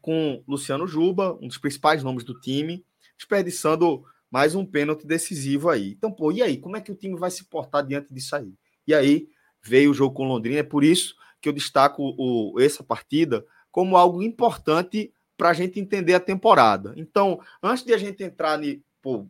com 0.00 0.42
Luciano 0.46 0.86
Juba, 0.86 1.34
um 1.40 1.48
dos 1.48 1.58
principais 1.58 2.02
nomes 2.02 2.24
do 2.24 2.38
time, 2.38 2.84
desperdiçando 3.16 4.04
mais 4.30 4.54
um 4.54 4.64
pênalti 4.64 5.06
decisivo 5.06 5.70
aí. 5.70 5.92
Então, 5.92 6.12
pô, 6.12 6.30
e 6.30 6.42
aí? 6.42 6.58
Como 6.58 6.76
é 6.76 6.80
que 6.80 6.92
o 6.92 6.94
time 6.94 7.18
vai 7.18 7.30
se 7.30 7.44
portar 7.44 7.84
diante 7.84 8.12
disso 8.12 8.36
aí? 8.36 8.52
E 8.86 8.94
aí 8.94 9.28
veio 9.62 9.90
o 9.90 9.94
jogo 9.94 10.14
com 10.14 10.28
Londrina, 10.28 10.60
é 10.60 10.62
por 10.62 10.84
isso 10.84 11.16
que 11.40 11.48
eu 11.48 11.52
destaco 11.52 12.14
o, 12.16 12.60
essa 12.60 12.82
partida 12.82 13.44
como 13.70 13.96
algo 13.96 14.22
importante 14.22 15.12
para 15.36 15.50
a 15.50 15.52
gente 15.52 15.78
entender 15.78 16.14
a 16.14 16.20
temporada. 16.20 16.94
Então, 16.96 17.40
antes 17.62 17.84
de 17.84 17.92
a 17.92 17.98
gente 17.98 18.22
entrar 18.22 18.62
em, 18.62 18.82
pô, 19.02 19.26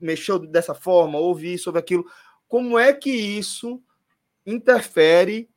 mexeu 0.00 0.38
dessa 0.38 0.74
forma, 0.74 1.18
ouvir 1.18 1.58
sobre 1.58 1.78
aquilo, 1.78 2.04
como 2.48 2.78
é 2.78 2.92
que 2.92 3.10
isso 3.10 3.80
interfere 4.44 5.48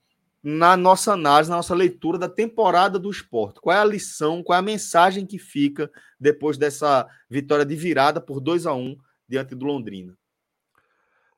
na 0.43 0.75
nossa 0.75 1.13
análise, 1.13 1.49
na 1.49 1.57
nossa 1.57 1.75
leitura 1.75 2.17
da 2.17 2.27
temporada 2.27 2.97
do 2.97 3.11
esporte. 3.11 3.61
Qual 3.61 3.75
é 3.75 3.79
a 3.79 3.85
lição, 3.85 4.43
qual 4.43 4.55
é 4.55 4.59
a 4.59 4.63
mensagem 4.63 5.25
que 5.25 5.37
fica 5.37 5.91
depois 6.19 6.57
dessa 6.57 7.07
vitória 7.29 7.65
de 7.65 7.75
virada 7.75 8.19
por 8.19 8.39
2 8.39 8.65
a 8.65 8.73
1 8.73 8.97
diante 9.27 9.53
do 9.53 9.65
Londrina? 9.65 10.17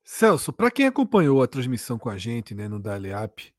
Celso, 0.04 0.52
para 0.52 0.70
quem 0.70 0.86
acompanhou 0.86 1.42
a 1.42 1.48
transmissão 1.48 1.98
com 1.98 2.10
a 2.10 2.18
gente 2.18 2.54
né, 2.54 2.68
no 2.68 2.80
Dali 2.80 3.14
Up, 3.14 3.54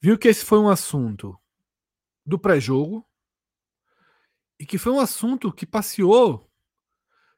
viu 0.00 0.18
que 0.18 0.28
esse 0.28 0.44
foi 0.44 0.58
um 0.58 0.68
assunto 0.68 1.38
do 2.24 2.38
pré-jogo 2.38 3.04
e 4.58 4.66
que 4.66 4.76
foi 4.76 4.92
um 4.92 5.00
assunto 5.00 5.50
que 5.52 5.64
passeou 5.64 6.50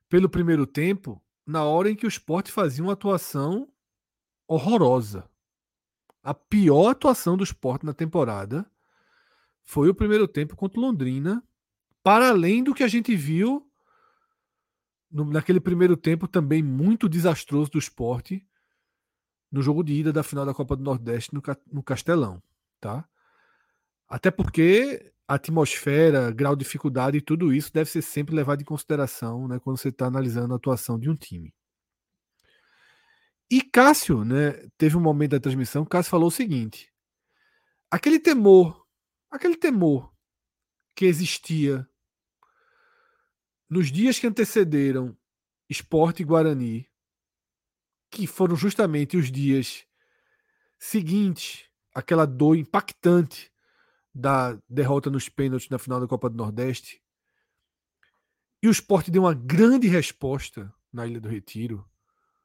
pelo 0.09 0.29
primeiro 0.29 0.67
tempo 0.67 1.23
na 1.47 1.65
hora 1.65 1.91
em 1.91 1.95
que 1.95 2.07
o 2.07 2.09
esporte 2.09 2.51
fazia 2.51 2.83
uma 2.83 2.95
atuação 2.95 3.73
horrorosa. 4.47 5.31
A 6.23 6.35
pior 6.35 6.91
atuação 6.91 7.37
do 7.37 7.45
esporte 7.45 7.87
na 7.87 7.95
temporada 7.95 8.69
foi 9.63 9.89
o 9.89 9.95
primeiro 9.95 10.27
tempo 10.27 10.57
contra 10.57 10.81
Londrina, 10.81 11.43
para 12.03 12.31
além 12.31 12.65
do 12.65 12.75
que 12.75 12.83
a 12.83 12.89
gente 12.89 13.15
viu 13.15 13.71
naquele 15.11 15.61
primeiro 15.61 15.97
tempo 15.97 16.27
também 16.27 16.63
muito 16.63 17.09
desastroso 17.09 17.71
do 17.71 17.79
esporte 17.79 18.48
no 19.51 19.63
jogo 19.63 19.83
de 19.83 19.95
ida 19.95 20.13
da 20.13 20.23
final 20.23 20.45
da 20.45 20.55
Copa 20.55 20.77
do 20.77 20.83
Nordeste 20.83 21.35
no, 21.35 21.43
no 21.73 21.83
Castelão, 21.83 22.43
tá? 22.81 23.09
Até 24.09 24.31
porque 24.31 25.13
a 25.27 25.35
atmosfera, 25.35 26.31
grau 26.31 26.57
de 26.57 26.65
dificuldade 26.65 27.19
e 27.19 27.21
tudo 27.21 27.53
isso 27.53 27.73
deve 27.73 27.91
ser 27.91 28.01
sempre 28.01 28.35
levado 28.35 28.63
em 28.63 28.65
consideração 28.65 29.47
né, 29.47 29.59
quando 29.59 29.77
você 29.77 29.91
está 29.91 30.07
analisando 30.07 30.55
a 30.55 30.57
atuação 30.57 30.99
de 30.99 31.11
um 31.11 31.15
time. 31.15 31.55
E 33.51 33.63
Cássio, 33.63 34.25
né, 34.25 34.53
teve 34.79 34.97
um 34.97 35.01
momento 35.01 35.33
da 35.33 35.41
transmissão, 35.41 35.85
Cássio 35.85 36.11
falou 36.11 36.29
o 36.29 36.33
seguinte: 36.33 36.93
aquele 37.91 38.19
temor, 38.19 38.87
aquele 39.31 39.57
temor 39.57 40.13
que 40.95 41.05
existia 41.05 41.87
nos 43.69 43.93
dias 43.93 44.19
que 44.19 44.27
antecederam 44.27 45.17
Esporte 45.69 46.23
e 46.23 46.25
Guarani, 46.25 46.88
que 48.11 48.27
foram 48.27 48.57
justamente 48.57 49.17
os 49.17 49.31
dias 49.31 49.85
seguintes 50.79 51.69
aquela 51.95 52.27
dor 52.27 52.57
impactante 52.57 53.51
da 54.15 54.59
derrota 54.69 55.11
nos 55.11 55.29
pênaltis 55.29 55.69
na 55.69 55.79
final 55.79 56.01
da 56.01 56.07
Copa 56.07 56.31
do 56.31 56.37
Nordeste. 56.37 57.03
E 58.63 58.69
o 58.69 58.71
esporte 58.71 59.11
deu 59.11 59.23
uma 59.23 59.35
grande 59.35 59.87
resposta 59.89 60.73
na 60.93 61.07
Ilha 61.07 61.21
do 61.21 61.29
Retiro 61.29 61.89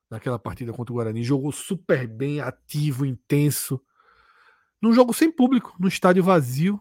naquela 0.09 0.37
partida 0.37 0.71
contra 0.71 0.91
o 0.93 0.95
Guarani. 0.95 1.23
Jogou 1.23 1.51
super 1.51 2.07
bem, 2.07 2.39
ativo, 2.39 3.05
intenso. 3.05 3.81
Num 4.81 4.93
jogo 4.93 5.13
sem 5.13 5.31
público, 5.31 5.75
no 5.79 5.87
estádio 5.87 6.23
vazio. 6.23 6.79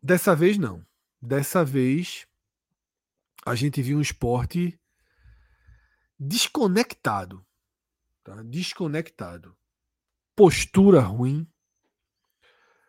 Dessa 0.00 0.34
vez, 0.34 0.56
não. 0.56 0.86
Dessa 1.20 1.64
vez, 1.64 2.26
a 3.44 3.56
gente 3.56 3.82
viu 3.82 3.98
um 3.98 4.02
esporte 4.02 4.78
desconectado. 6.18 7.44
Tá? 8.24 8.42
Desconectado. 8.42 9.56
Postura 10.34 11.00
ruim. 11.00 11.46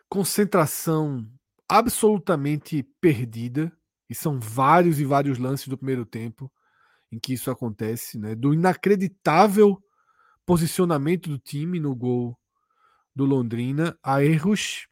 Concentração 0.08 1.30
absolutamente 1.68 2.84
perdida. 3.00 3.72
E 4.10 4.16
são 4.16 4.40
vários 4.40 5.00
e 5.00 5.06
vários 5.06 5.38
lances 5.38 5.68
do 5.68 5.78
primeiro 5.78 6.06
tempo 6.06 6.52
em 7.12 7.20
que 7.20 7.34
isso 7.34 7.52
acontece, 7.52 8.18
né? 8.18 8.36
Do 8.36 8.54
inacreditável 8.54 9.84
posicionamento 10.46 11.30
do 11.30 11.38
time 11.38 11.80
no 11.80 11.96
gol 11.96 12.36
do 13.16 13.24
Londrina 13.26 13.98
a 14.02 14.24
erros 14.24 14.88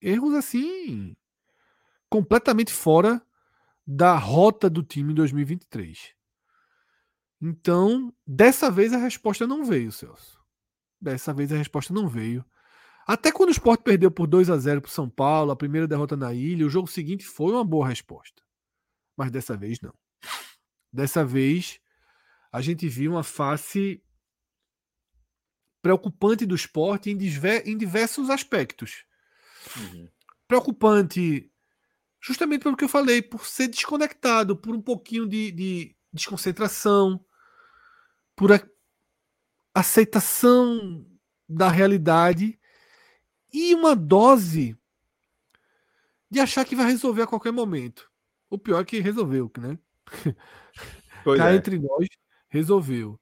erros 0.00 0.34
assim 0.34 1.16
completamente 2.10 2.72
fora 2.72 3.22
da 3.86 4.16
rota 4.18 4.68
do 4.68 4.82
time 4.82 5.12
em 5.12 5.14
2023. 5.14 6.17
Então, 7.40 8.12
dessa 8.26 8.70
vez 8.70 8.92
a 8.92 8.98
resposta 8.98 9.46
não 9.46 9.64
veio, 9.64 9.92
Celso. 9.92 10.38
Dessa 11.00 11.32
vez 11.32 11.52
a 11.52 11.56
resposta 11.56 11.94
não 11.94 12.08
veio. 12.08 12.44
Até 13.06 13.32
quando 13.32 13.48
o 13.48 13.52
Sport 13.52 13.82
perdeu 13.82 14.10
por 14.10 14.26
2 14.26 14.50
a 14.50 14.58
0 14.58 14.82
para 14.82 14.90
São 14.90 15.08
Paulo, 15.08 15.50
a 15.50 15.56
primeira 15.56 15.86
derrota 15.86 16.16
na 16.16 16.34
ilha, 16.34 16.66
o 16.66 16.70
jogo 16.70 16.88
seguinte 16.88 17.24
foi 17.24 17.52
uma 17.52 17.64
boa 17.64 17.88
resposta. 17.88 18.42
Mas 19.16 19.30
dessa 19.30 19.56
vez 19.56 19.80
não. 19.80 19.94
Dessa 20.92 21.24
vez, 21.24 21.80
a 22.52 22.60
gente 22.60 22.88
viu 22.88 23.12
uma 23.12 23.22
face 23.22 24.02
preocupante 25.80 26.44
do 26.44 26.54
esporte 26.54 27.10
em, 27.10 27.76
diversos 27.76 28.30
aspectos. 28.30 29.04
Uhum. 29.76 30.08
Preocupante, 30.46 31.50
justamente 32.20 32.62
pelo 32.62 32.76
que 32.76 32.84
eu 32.84 32.88
falei, 32.88 33.22
por 33.22 33.46
ser 33.46 33.68
desconectado, 33.68 34.56
por 34.56 34.74
um 34.74 34.82
pouquinho 34.82 35.26
de, 35.26 35.50
de 35.52 35.96
desconcentração, 36.12 37.24
por 38.38 38.52
a 38.52 38.62
aceitação 39.74 41.04
da 41.48 41.68
realidade 41.68 42.56
e 43.52 43.74
uma 43.74 43.96
dose 43.96 44.76
de 46.30 46.38
achar 46.38 46.64
que 46.64 46.76
vai 46.76 46.86
resolver 46.86 47.22
a 47.22 47.26
qualquer 47.26 47.50
momento. 47.50 48.08
O 48.48 48.56
pior 48.56 48.80
é 48.80 48.84
que 48.84 49.00
resolveu, 49.00 49.50
né? 49.58 49.76
Pois 51.24 51.40
Cá 51.40 51.50
é. 51.50 51.56
entre 51.56 51.80
nós, 51.80 52.06
resolveu. 52.48 53.20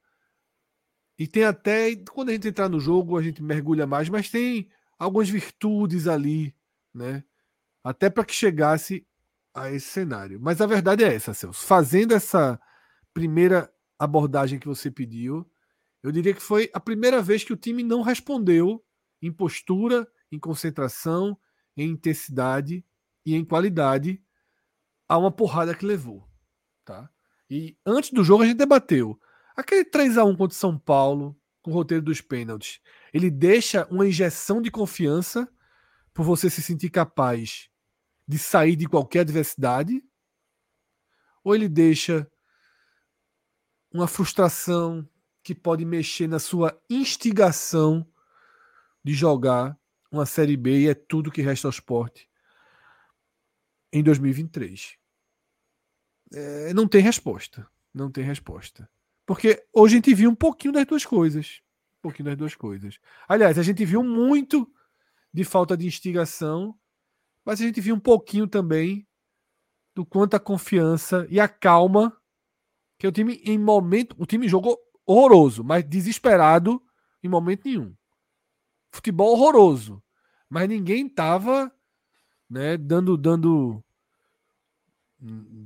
E 1.19 1.27
tem 1.27 1.45
até, 1.45 1.97
quando 1.97 2.29
a 2.29 2.33
gente 2.33 2.47
entrar 2.47 2.69
no 2.69 2.79
jogo, 2.79 3.17
a 3.17 3.23
gente 3.23 3.43
mergulha 3.43 3.87
mais, 3.87 4.11
mas 4.11 4.29
tem 4.29 4.71
algumas 4.99 5.31
virtudes 5.31 6.07
ali, 6.07 6.55
né? 6.93 7.25
Até 7.83 8.11
para 8.11 8.25
que 8.25 8.35
chegasse 8.35 9.05
a 9.55 9.73
esse 9.73 9.89
cenário. 9.89 10.39
Mas 10.39 10.61
a 10.61 10.67
verdade 10.67 11.03
é 11.03 11.15
essa, 11.15 11.33
Celso. 11.33 11.67
Fazendo 11.67 12.15
essa 12.15 12.61
primeira 13.15 13.73
abordagem 13.99 14.59
que 14.59 14.67
você 14.67 14.91
pediu, 14.91 15.49
eu 16.03 16.13
diria 16.13 16.35
que 16.35 16.43
foi 16.43 16.71
a 16.73 16.81
primeira 16.81 17.21
vez 17.23 17.43
que 17.43 17.53
o 17.53 17.57
time 17.57 17.83
não 17.83 18.03
respondeu 18.03 18.85
em 19.21 19.33
postura, 19.33 20.07
em 20.31 20.39
concentração, 20.39 21.39
em 21.77 21.91
intensidade 21.91 22.85
e 23.25 23.35
em 23.35 23.45
qualidade 23.45 24.23
a 25.09 25.19
uma 25.19 25.31
porrada 25.31 25.75
que 25.75 25.87
levou, 25.87 26.29
tá? 26.85 27.09
E 27.49 27.77
antes 27.85 28.11
do 28.11 28.25
jogo 28.25 28.43
a 28.43 28.47
gente 28.47 28.57
debateu. 28.57 29.19
Aquele 29.57 29.85
3 29.85 30.19
a 30.19 30.25
1 30.25 30.37
contra 30.37 30.55
o 30.55 30.59
São 30.59 30.79
Paulo, 30.79 31.37
com 31.63 31.71
o 31.71 31.75
roteiro 31.75 32.03
dos 32.03 32.21
pênaltis, 32.21 32.81
ele 33.13 33.31
deixa 33.31 33.87
uma 33.91 34.07
injeção 34.07 34.61
de 34.61 34.71
confiança 34.71 35.49
por 36.13 36.25
você 36.25 36.51
se 36.51 36.63
sentir 36.63 36.91
capaz 36.91 37.69
de 38.27 38.39
sair 38.39 38.75
de 38.75 38.87
qualquer 38.87 39.21
adversidade? 39.21 40.03
Ou 41.45 41.55
ele 41.55 41.69
deixa 41.69 42.31
uma 43.97 44.07
frustração 44.07 45.09
que 45.43 45.55
pode 45.55 45.85
mexer 45.85 46.29
na 46.29 46.39
sua 46.39 46.79
instigação 46.89 48.07
de 49.03 49.15
jogar 49.15 49.79
uma 50.11 50.27
Série 50.27 50.57
B 50.57 50.81
e 50.81 50.89
é 50.89 50.95
tudo 50.95 51.31
que 51.31 51.41
resta 51.41 51.67
ao 51.67 51.71
esporte 51.71 52.29
em 53.93 54.03
2023? 54.03 54.99
É, 56.35 56.75
não 56.75 56.87
tem 56.87 57.01
resposta. 57.01 57.67
Não 57.95 58.11
tem 58.11 58.23
resposta. 58.23 58.89
Porque 59.25 59.65
hoje 59.73 59.95
a 59.95 59.97
gente 59.97 60.15
viu 60.15 60.31
um 60.31 60.35
pouquinho 60.35 60.75
das 60.75 60.85
duas 60.85 61.07
coisas. 61.07 61.63
Um 61.99 62.03
pouquinho 62.03 62.27
das 62.27 62.37
duas 62.37 62.55
coisas. 62.55 62.99
Aliás, 63.27 63.59
a 63.59 63.63
gente 63.63 63.85
viu 63.85 64.03
muito 64.03 64.71
de 65.33 65.45
falta 65.45 65.77
de 65.77 65.87
instigação, 65.87 66.79
mas 67.45 67.61
a 67.61 67.65
gente 67.65 67.81
viu 67.81 67.95
um 67.95 68.01
pouquinho 68.01 68.47
também 68.47 69.07
do 69.95 70.05
quanto 70.05 70.35
a 70.35 70.41
confiança 70.41 71.27
e 71.31 71.41
a 71.41 71.49
calma 71.49 72.15
que 72.99 73.07
o 73.07 73.13
time 73.13 73.41
em 73.45 73.59
momento, 73.59 74.17
o 74.19 74.27
time 74.27 74.49
jogou 74.49 74.79
horroroso, 75.07 75.63
mas 75.65 75.85
desesperado 75.85 76.83
em 77.23 77.29
momento 77.29 77.63
nenhum. 77.65 77.95
Futebol 78.91 79.33
horroroso, 79.33 80.03
mas 80.49 80.69
ninguém 80.69 81.09
tava, 81.09 81.73
né, 82.49 82.77
dando 82.77 83.17
dando 83.17 83.83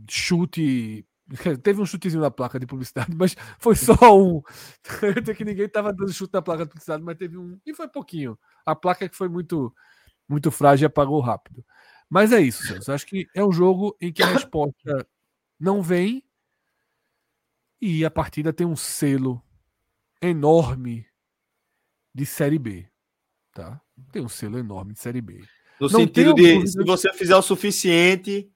chute. 0.09 1.07
Teve 1.63 1.81
um 1.81 1.87
chutezinho 1.87 2.23
na 2.23 2.31
placa 2.31 2.59
de 2.59 2.67
publicidade, 2.67 3.15
mas 3.15 3.37
foi 3.59 3.77
só 3.77 3.95
um. 4.19 4.43
Até 5.17 5.35
que 5.35 5.45
ninguém 5.45 5.69
tava 5.69 5.93
dando 5.93 6.13
chute 6.13 6.33
na 6.33 6.43
placa 6.43 6.65
de 6.65 6.71
publicidade, 6.71 7.03
mas 7.03 7.17
teve 7.17 7.39
um. 7.39 7.59
E 7.65 7.75
foi 7.75 7.89
pouquinho. 7.89 8.39
A 8.67 8.75
placa 8.75 9.09
que 9.09 9.17
foi 9.17 9.29
muito, 9.29 9.73
muito 10.29 10.51
frágil 10.51 10.87
apagou 10.89 11.21
rápido. 11.21 11.65
Mas 12.09 12.33
é 12.33 12.41
isso, 12.41 12.67
Celso. 12.67 12.93
Acho 12.93 13.07
que 13.07 13.29
é 13.35 13.45
um 13.45 13.53
jogo 13.53 13.97
em 14.01 14.13
que 14.13 14.23
a 14.23 14.27
resposta 14.27 15.07
não 15.59 15.81
vem 15.83 16.25
e 17.81 18.05
a 18.05 18.11
partida 18.11 18.53
tem 18.53 18.67
um 18.67 18.77
selo 18.77 19.43
enorme 20.21 21.07
de 22.15 22.27
Série 22.27 22.59
B. 22.59 22.87
Tá? 23.53 23.81
Tem 24.13 24.23
um 24.23 24.29
selo 24.29 24.59
enorme 24.59 24.93
de 24.93 25.01
Série 25.01 25.21
B. 25.21 25.43
No 25.81 25.89
não 25.89 26.01
sentido 26.01 26.35
de, 26.35 26.67
se 26.67 26.85
você 26.85 27.13
fizer 27.13 27.37
o 27.37 27.43
suficiente, 27.43 28.51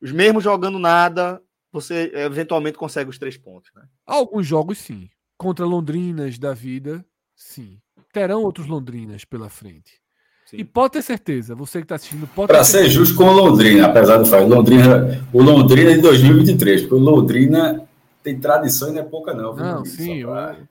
mesmo 0.00 0.40
jogando 0.40 0.78
nada, 0.78 1.42
você 1.70 2.10
eventualmente 2.14 2.78
consegue 2.78 3.10
os 3.10 3.18
três 3.18 3.36
pontos. 3.36 3.70
Né? 3.74 3.82
Alguns 4.06 4.46
jogos, 4.46 4.78
sim. 4.78 5.10
Contra 5.36 5.66
Londrinas 5.66 6.38
da 6.38 6.54
vida, 6.54 7.04
sim. 7.34 7.78
Terão 8.12 8.42
outros 8.42 8.66
Londrinas 8.66 9.24
pela 9.26 9.50
frente. 9.50 10.00
Sim. 10.46 10.58
E 10.58 10.64
pode 10.64 10.92
ter 10.92 11.02
certeza, 11.02 11.54
você 11.54 11.78
que 11.78 11.84
está 11.84 11.96
assistindo, 11.96 12.26
pode 12.28 12.46
Para 12.46 12.62
ser 12.62 12.88
justo 12.88 13.16
com 13.16 13.24
o 13.24 13.32
Londrina, 13.32 13.86
apesar 13.86 14.18
do 14.18 14.24
fato, 14.24 14.46
Londrina, 14.46 15.28
o 15.32 15.42
Londrina 15.42 15.90
é 15.90 15.94
de 15.96 16.02
2023, 16.02 16.82
porque 16.82 16.94
o 16.94 16.98
Londrina 16.98 17.85
tem 18.26 18.40
tradição 18.40 18.88
e 18.88 18.92
não 18.92 19.02
é 19.02 19.04
pouca, 19.04 19.32
não. 19.32 19.54
Não, 19.54 19.84
sim. 19.84 20.24
Pra... 20.24 20.68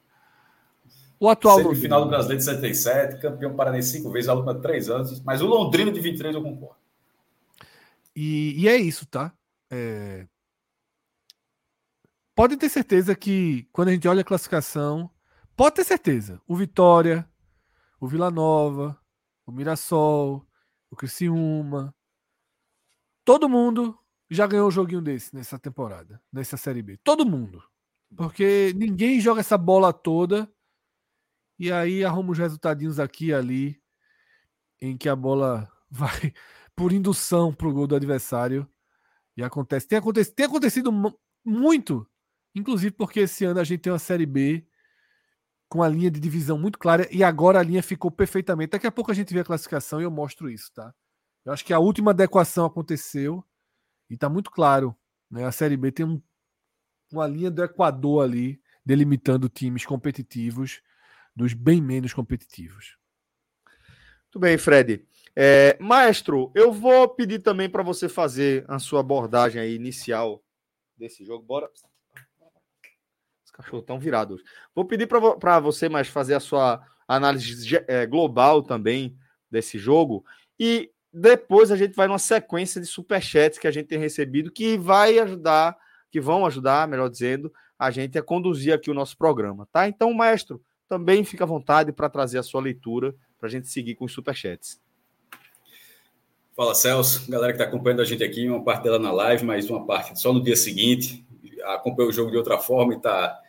O, 1.18 1.30
atual. 1.30 1.62
Semifinal 1.62 2.04
do 2.04 2.10
Brasileiro 2.10 2.40
de 2.40 2.44
77, 2.44 3.22
campeão 3.22 3.56
paranense 3.56 3.92
cinco 3.92 4.12
vezes, 4.12 4.28
a 4.28 4.34
última 4.34 4.54
três 4.56 4.90
anos, 4.90 5.22
mas 5.22 5.42
o 5.42 5.46
Londrina 5.46 5.90
de 5.90 6.02
23 6.02 6.36
eu 6.36 6.44
concordo. 6.44 6.76
E, 8.14 8.62
e 8.62 8.68
é 8.68 8.76
isso, 8.76 9.06
tá? 9.06 9.32
É... 9.72 10.28
Pode 12.36 12.58
ter 12.58 12.68
certeza 12.68 13.16
que 13.16 13.66
quando 13.72 13.88
a 13.88 13.92
gente 13.94 14.08
olha 14.10 14.20
a 14.20 14.26
classificação, 14.26 15.10
pode 15.56 15.76
ter 15.76 15.86
certeza, 15.86 16.42
o 16.46 16.58
Vitória, 16.58 17.26
o 18.02 18.08
Vila 18.08 18.30
Nova, 18.30 19.00
o 19.46 19.52
Mirassol, 19.54 20.46
o 20.92 20.96
Criciúma, 20.98 21.96
todo 23.24 23.48
mundo 23.48 23.98
já 24.36 24.46
ganhou 24.46 24.68
um 24.68 24.72
joguinho 24.72 25.02
desse 25.02 25.34
nessa 25.34 25.58
temporada, 25.58 26.22
nessa 26.32 26.58
Série 26.58 26.82
B. 26.82 26.98
Todo 27.04 27.26
mundo. 27.26 27.64
Porque 28.16 28.74
ninguém 28.76 29.20
joga 29.20 29.42
essa 29.42 29.58
bola 29.58 29.92
toda 29.92 30.50
e 31.58 31.72
aí 31.72 32.04
arruma 32.04 32.32
os 32.32 32.38
resultadinhos 32.38 33.00
aqui 33.00 33.28
e 33.28 33.34
ali 33.34 33.82
em 34.82 34.98
que 34.98 35.10
a 35.10 35.16
bola 35.16 35.70
vai 35.90 36.34
por 36.76 36.92
indução 36.92 37.54
pro 37.54 37.74
gol 37.74 37.88
do 37.88 37.96
adversário 37.96 38.70
e 39.36 39.44
acontece. 39.44 39.88
Tem 39.88 39.98
acontecido, 39.98 40.34
tem 40.36 40.46
acontecido 40.46 40.92
muito, 41.44 42.08
inclusive 42.54 42.94
porque 42.96 43.22
esse 43.22 43.46
ano 43.46 43.60
a 43.60 43.64
gente 43.64 43.82
tem 43.82 43.92
uma 43.92 44.00
Série 44.00 44.26
B 44.26 44.66
com 45.70 45.82
a 45.82 45.90
linha 45.90 46.12
de 46.12 46.20
divisão 46.20 46.58
muito 46.58 46.78
clara 46.78 47.08
e 47.12 47.24
agora 47.24 47.60
a 47.60 47.64
linha 47.64 47.82
ficou 47.82 48.12
perfeitamente. 48.12 48.72
Daqui 48.72 48.88
a 48.88 48.92
pouco 48.92 49.12
a 49.12 49.14
gente 49.14 49.34
vê 49.34 49.40
a 49.40 49.46
classificação 49.46 50.00
e 50.00 50.04
eu 50.04 50.12
mostro 50.12 50.50
isso, 50.50 50.72
tá? 50.74 50.94
Eu 51.44 51.54
acho 51.54 51.66
que 51.66 51.74
a 51.74 51.80
última 51.80 52.12
adequação 52.12 52.66
aconteceu 52.66 53.44
e 54.10 54.18
tá 54.18 54.30
muito 54.30 54.52
claro. 54.52 54.96
Né? 55.30 55.46
A 55.46 55.52
Série 55.52 55.78
B 55.78 55.92
tem 55.92 56.06
um, 56.06 56.22
uma 57.12 57.28
linha 57.28 57.52
do 57.52 57.64
Equador 57.64 58.24
ali, 58.24 58.62
delimitando 58.86 59.50
times 59.50 59.86
competitivos 59.86 60.82
dos 61.36 61.54
bem 61.54 61.82
menos 61.82 62.14
competitivos. 62.14 62.98
Muito 64.26 64.40
bem, 64.40 64.58
Fred. 64.58 65.06
É, 65.36 65.78
maestro, 65.80 66.52
eu 66.56 66.72
vou 66.72 67.10
pedir 67.10 67.40
também 67.40 67.70
para 67.70 67.84
você 67.84 68.08
fazer 68.08 68.64
a 68.68 68.80
sua 68.80 69.02
abordagem 69.02 69.62
aí 69.62 69.76
inicial 69.76 70.44
desse 70.98 71.26
jogo. 71.26 71.44
Bora 71.44 71.70
cachorros 73.56 73.84
estão 73.84 73.98
virados. 73.98 74.42
Vou 74.74 74.86
pedir 74.86 75.08
para 75.08 75.60
você 75.60 75.88
mais 75.88 76.08
fazer 76.08 76.34
a 76.34 76.40
sua 76.40 76.86
análise 77.08 77.76
é, 77.88 78.06
global 78.06 78.62
também 78.62 79.18
desse 79.50 79.78
jogo. 79.78 80.26
E 80.60 80.92
depois 81.18 81.72
a 81.72 81.78
gente 81.78 81.96
vai 81.96 82.08
numa 82.08 82.20
sequência 82.20 82.82
de 82.82 82.88
superchats 82.88 83.58
que 83.58 83.68
a 83.68 83.72
gente 83.72 83.88
tem 83.88 83.98
recebido 83.98 84.52
que 84.52 84.78
vai 84.78 85.18
ajudar, 85.18 85.78
que 86.12 86.20
vão 86.20 86.46
ajudar, 86.46 86.86
melhor 86.90 87.10
dizendo, 87.10 87.54
a 87.80 87.90
gente 87.90 88.18
a 88.18 88.22
conduzir 88.22 88.74
aqui 88.74 88.92
o 88.92 88.94
nosso 88.94 89.18
programa, 89.18 89.66
tá? 89.72 89.88
Então, 89.88 90.14
maestro, 90.14 90.62
também 90.90 91.24
fica 91.24 91.46
à 91.46 91.48
vontade 91.48 91.94
para 91.94 92.10
trazer 92.10 92.38
a 92.38 92.44
sua 92.44 92.60
leitura 92.60 93.16
para 93.40 93.48
a 93.48 93.50
gente 93.50 93.70
seguir 93.70 93.96
com 93.96 94.04
os 94.04 94.12
superchats. 94.12 94.82
Fala 96.54 96.76
Celso, 96.76 97.30
galera 97.32 97.54
que 97.54 97.62
está 97.62 97.70
acompanhando 97.70 98.02
a 98.02 98.06
gente 98.06 98.24
aqui, 98.24 98.50
uma 98.50 98.64
parte 98.64 98.84
dela 98.84 99.00
na 99.00 99.12
live, 99.12 99.46
mas 99.46 99.70
uma 99.70 99.86
parte 99.86 100.20
só 100.20 100.34
no 100.34 100.44
dia 100.44 100.56
seguinte. 100.58 101.26
Acompanhou 101.64 102.10
o 102.10 102.14
jogo 102.14 102.30
de 102.30 102.38
outra 102.38 102.58
forma 102.58 102.94
e 102.94 102.98
está 102.98 103.42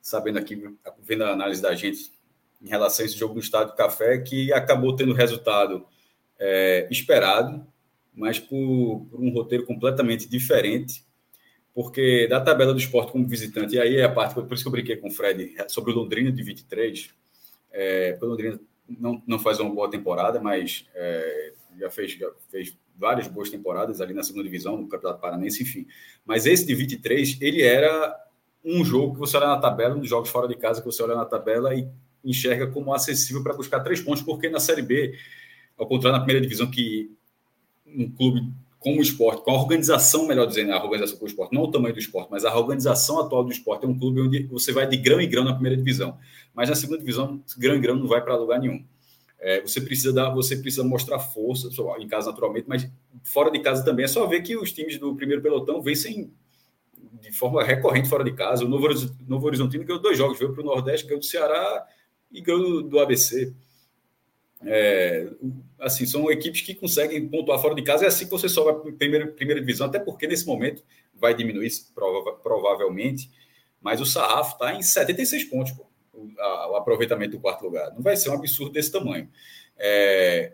sabendo 0.00 0.40
aqui, 0.40 0.60
vendo 1.00 1.22
a 1.22 1.30
análise 1.30 1.62
da 1.62 1.74
gente 1.74 2.12
em 2.60 2.68
relação 2.68 3.04
a 3.04 3.06
esse 3.06 3.16
jogo 3.16 3.34
do 3.34 3.40
Estádio 3.40 3.76
Café, 3.76 4.18
que 4.18 4.52
acabou 4.52 4.94
tendo 4.94 5.12
resultado 5.12 5.86
é, 6.44 6.88
esperado, 6.90 7.64
mas 8.12 8.40
por, 8.40 9.06
por, 9.08 9.20
um 9.20 9.30
roteiro 9.30 9.64
completamente 9.64 10.28
diferente, 10.28 11.04
porque 11.72 12.26
da 12.26 12.40
tabela 12.40 12.72
do 12.72 12.80
esporte 12.80 13.12
como 13.12 13.26
visitante, 13.26 13.76
e 13.76 13.80
aí 13.80 13.96
é 13.96 14.04
a 14.04 14.12
parte, 14.12 14.34
por 14.34 14.52
isso 14.52 14.64
que 14.64 14.68
eu 14.68 14.72
brinquei 14.72 14.96
com 14.96 15.06
o 15.06 15.10
Fred 15.10 15.54
sobre 15.68 15.92
o 15.92 15.94
Londrina 15.94 16.32
de 16.32 16.42
23, 16.42 17.10
é, 17.70 18.10
porque 18.12 18.26
o 18.26 18.28
Londrina 18.28 18.60
não, 18.88 19.22
não 19.24 19.38
faz 19.38 19.60
uma 19.60 19.72
boa 19.72 19.88
temporada, 19.88 20.40
mas 20.40 20.84
é, 20.96 21.52
já, 21.78 21.90
fez, 21.90 22.12
já 22.12 22.28
fez 22.50 22.76
várias 22.98 23.28
boas 23.28 23.48
temporadas 23.48 24.00
ali 24.00 24.12
na 24.12 24.24
segunda 24.24 24.44
divisão, 24.44 24.76
no 24.76 24.88
Campeonato 24.88 25.20
Paranense, 25.20 25.62
enfim. 25.62 25.86
Mas 26.26 26.44
esse 26.44 26.66
de 26.66 26.74
23, 26.74 27.38
ele 27.40 27.62
era 27.62 28.14
um 28.64 28.84
jogo 28.84 29.14
que 29.14 29.20
você 29.20 29.36
olha 29.36 29.46
na 29.46 29.58
tabela, 29.58 29.94
um 29.94 30.00
dos 30.00 30.08
jogos 30.08 30.28
fora 30.28 30.48
de 30.48 30.56
casa 30.56 30.80
que 30.80 30.86
você 30.86 31.02
olha 31.02 31.14
na 31.14 31.24
tabela 31.24 31.72
e 31.74 31.88
enxerga 32.24 32.66
como 32.66 32.92
acessível 32.92 33.42
para 33.42 33.54
buscar 33.54 33.80
três 33.80 34.00
pontos, 34.00 34.22
porque 34.22 34.48
na 34.48 34.60
Série 34.60 34.82
B, 34.82 35.16
ao 35.78 35.86
contrário 35.86 36.18
na 36.18 36.24
primeira 36.24 36.40
divisão, 36.40 36.70
que 36.70 37.10
um 37.86 38.10
clube 38.10 38.52
como 38.78 38.98
o 38.98 39.02
esporte, 39.02 39.42
com 39.44 39.52
a 39.52 39.54
organização, 39.54 40.26
melhor 40.26 40.46
dizendo, 40.46 40.72
a 40.72 40.82
organização 40.82 41.16
com 41.16 41.24
o 41.24 41.28
esporte, 41.28 41.54
não 41.54 41.62
o 41.62 41.70
tamanho 41.70 41.94
do 41.94 42.00
esporte, 42.00 42.28
mas 42.30 42.44
a 42.44 42.56
organização 42.56 43.20
atual 43.20 43.44
do 43.44 43.52
esporte 43.52 43.84
é 43.84 43.88
um 43.88 43.96
clube 43.96 44.20
onde 44.20 44.42
você 44.44 44.72
vai 44.72 44.86
de 44.88 44.96
grão 44.96 45.20
em 45.20 45.28
grão 45.28 45.44
na 45.44 45.54
primeira 45.54 45.76
divisão. 45.76 46.18
Mas 46.52 46.68
na 46.68 46.74
segunda 46.74 46.98
divisão, 46.98 47.40
grão 47.56 47.76
em 47.76 47.80
grão 47.80 47.94
não 47.94 48.08
vai 48.08 48.20
para 48.20 48.36
lugar 48.36 48.58
nenhum. 48.58 48.84
É, 49.38 49.60
você 49.60 49.80
precisa 49.80 50.12
dar, 50.12 50.30
você 50.30 50.56
precisa 50.56 50.84
mostrar 50.84 51.18
força, 51.20 51.68
em 51.98 52.08
casa 52.08 52.30
naturalmente, 52.30 52.66
mas 52.68 52.88
fora 53.22 53.50
de 53.50 53.60
casa 53.60 53.84
também. 53.84 54.04
É 54.04 54.08
só 54.08 54.26
ver 54.26 54.42
que 54.42 54.56
os 54.56 54.72
times 54.72 54.98
do 54.98 55.14
primeiro 55.14 55.42
pelotão 55.42 55.80
vencem 55.80 56.32
de 57.20 57.32
forma 57.32 57.62
recorrente 57.62 58.08
fora 58.08 58.24
de 58.24 58.32
casa. 58.32 58.64
O 58.64 58.68
Novo, 58.68 58.88
Novo 59.26 59.46
Horizontino 59.46 59.84
ganhou 59.84 60.02
dois 60.02 60.18
jogos, 60.18 60.38
veio 60.38 60.52
para 60.52 60.62
o 60.62 60.66
Nordeste, 60.66 61.06
ganhou 61.06 61.20
do 61.20 61.24
Ceará 61.24 61.86
e 62.30 62.40
ganhou 62.40 62.82
do 62.82 62.98
ABC. 62.98 63.54
É, 64.64 65.28
assim, 65.78 66.06
são 66.06 66.30
equipes 66.30 66.60
que 66.60 66.74
conseguem 66.74 67.28
pontuar 67.28 67.60
fora 67.60 67.74
de 67.74 67.82
casa. 67.82 68.04
É 68.04 68.08
assim 68.08 68.24
que 68.24 68.30
você 68.30 68.48
sobe 68.48 68.88
a 68.88 68.92
primeira, 68.92 69.26
primeira 69.26 69.60
divisão, 69.60 69.86
até 69.86 69.98
porque 69.98 70.26
nesse 70.26 70.46
momento 70.46 70.82
vai 71.14 71.34
diminuir 71.34 71.70
prova, 71.94 72.32
provavelmente, 72.32 73.30
mas 73.80 74.00
o 74.00 74.06
sarrafo 74.06 74.52
está 74.52 74.74
em 74.74 74.82
76 74.82 75.44
pontos, 75.44 75.72
pô, 75.72 75.86
o, 76.12 76.30
a, 76.38 76.70
o, 76.70 76.76
aproveitamento 76.76 77.32
do 77.32 77.40
quarto 77.40 77.64
lugar. 77.64 77.92
Não 77.94 78.02
vai 78.02 78.16
ser 78.16 78.30
um 78.30 78.34
absurdo 78.34 78.72
desse 78.72 78.90
tamanho. 78.90 79.28
É, 79.76 80.52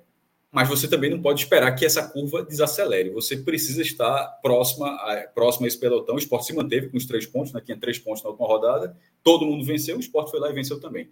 mas 0.51 0.69
você 0.69 0.89
também 0.89 1.11
não 1.11 1.21
pode 1.21 1.43
esperar 1.43 1.73
que 1.73 1.85
essa 1.85 2.09
curva 2.09 2.43
desacelere. 2.43 3.11
Você 3.11 3.37
precisa 3.37 3.83
estar 3.83 4.27
próxima 4.43 4.89
a, 4.89 5.29
próxima 5.35 5.67
a 5.67 5.69
esse 5.69 5.79
pelotão. 5.79 6.15
O 6.15 6.19
esporte 6.19 6.47
se 6.47 6.55
manteve 6.55 6.89
com 6.89 6.97
os 6.97 7.07
três 7.07 7.27
pontos, 7.27 7.53
né? 7.53 7.61
tinha 7.65 7.79
três 7.79 7.99
pontos 7.99 8.23
na 8.23 8.31
última 8.31 8.49
rodada. 8.49 8.97
Todo 9.23 9.45
mundo 9.45 9.65
venceu, 9.65 9.97
o 9.97 10.01
esporte 10.01 10.31
foi 10.31 10.41
lá 10.41 10.51
e 10.51 10.55
venceu 10.55 10.81
também. 10.81 11.09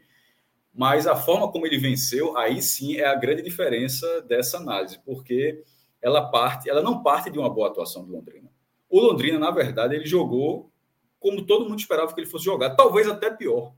Mas 0.76 1.06
a 1.06 1.16
forma 1.16 1.50
como 1.50 1.66
ele 1.66 1.78
venceu, 1.78 2.36
aí 2.36 2.60
sim 2.60 2.96
é 2.96 3.06
a 3.06 3.14
grande 3.14 3.42
diferença 3.42 4.20
dessa 4.22 4.58
análise, 4.58 4.98
porque 5.04 5.62
ela 6.02 6.30
parte, 6.30 6.68
ela 6.68 6.82
não 6.82 7.02
parte 7.02 7.30
de 7.30 7.38
uma 7.38 7.48
boa 7.48 7.68
atuação 7.68 8.04
do 8.04 8.12
Londrina. 8.12 8.50
O 8.88 9.00
Londrina, 9.00 9.38
na 9.38 9.50
verdade, 9.50 9.94
ele 9.94 10.06
jogou 10.06 10.70
como 11.18 11.46
todo 11.46 11.68
mundo 11.68 11.80
esperava 11.80 12.14
que 12.14 12.20
ele 12.20 12.28
fosse 12.28 12.44
jogar, 12.44 12.76
talvez 12.76 13.08
até 13.08 13.30
pior. 13.30 13.72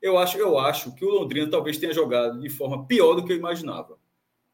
Eu 0.00 0.18
acho, 0.18 0.36
eu 0.36 0.58
acho 0.58 0.94
que 0.94 1.04
o 1.04 1.10
Londrina 1.10 1.50
talvez 1.50 1.78
tenha 1.78 1.92
jogado 1.92 2.38
de 2.38 2.50
forma 2.50 2.86
pior 2.86 3.14
do 3.14 3.24
que 3.24 3.32
eu 3.32 3.36
imaginava 3.36 3.98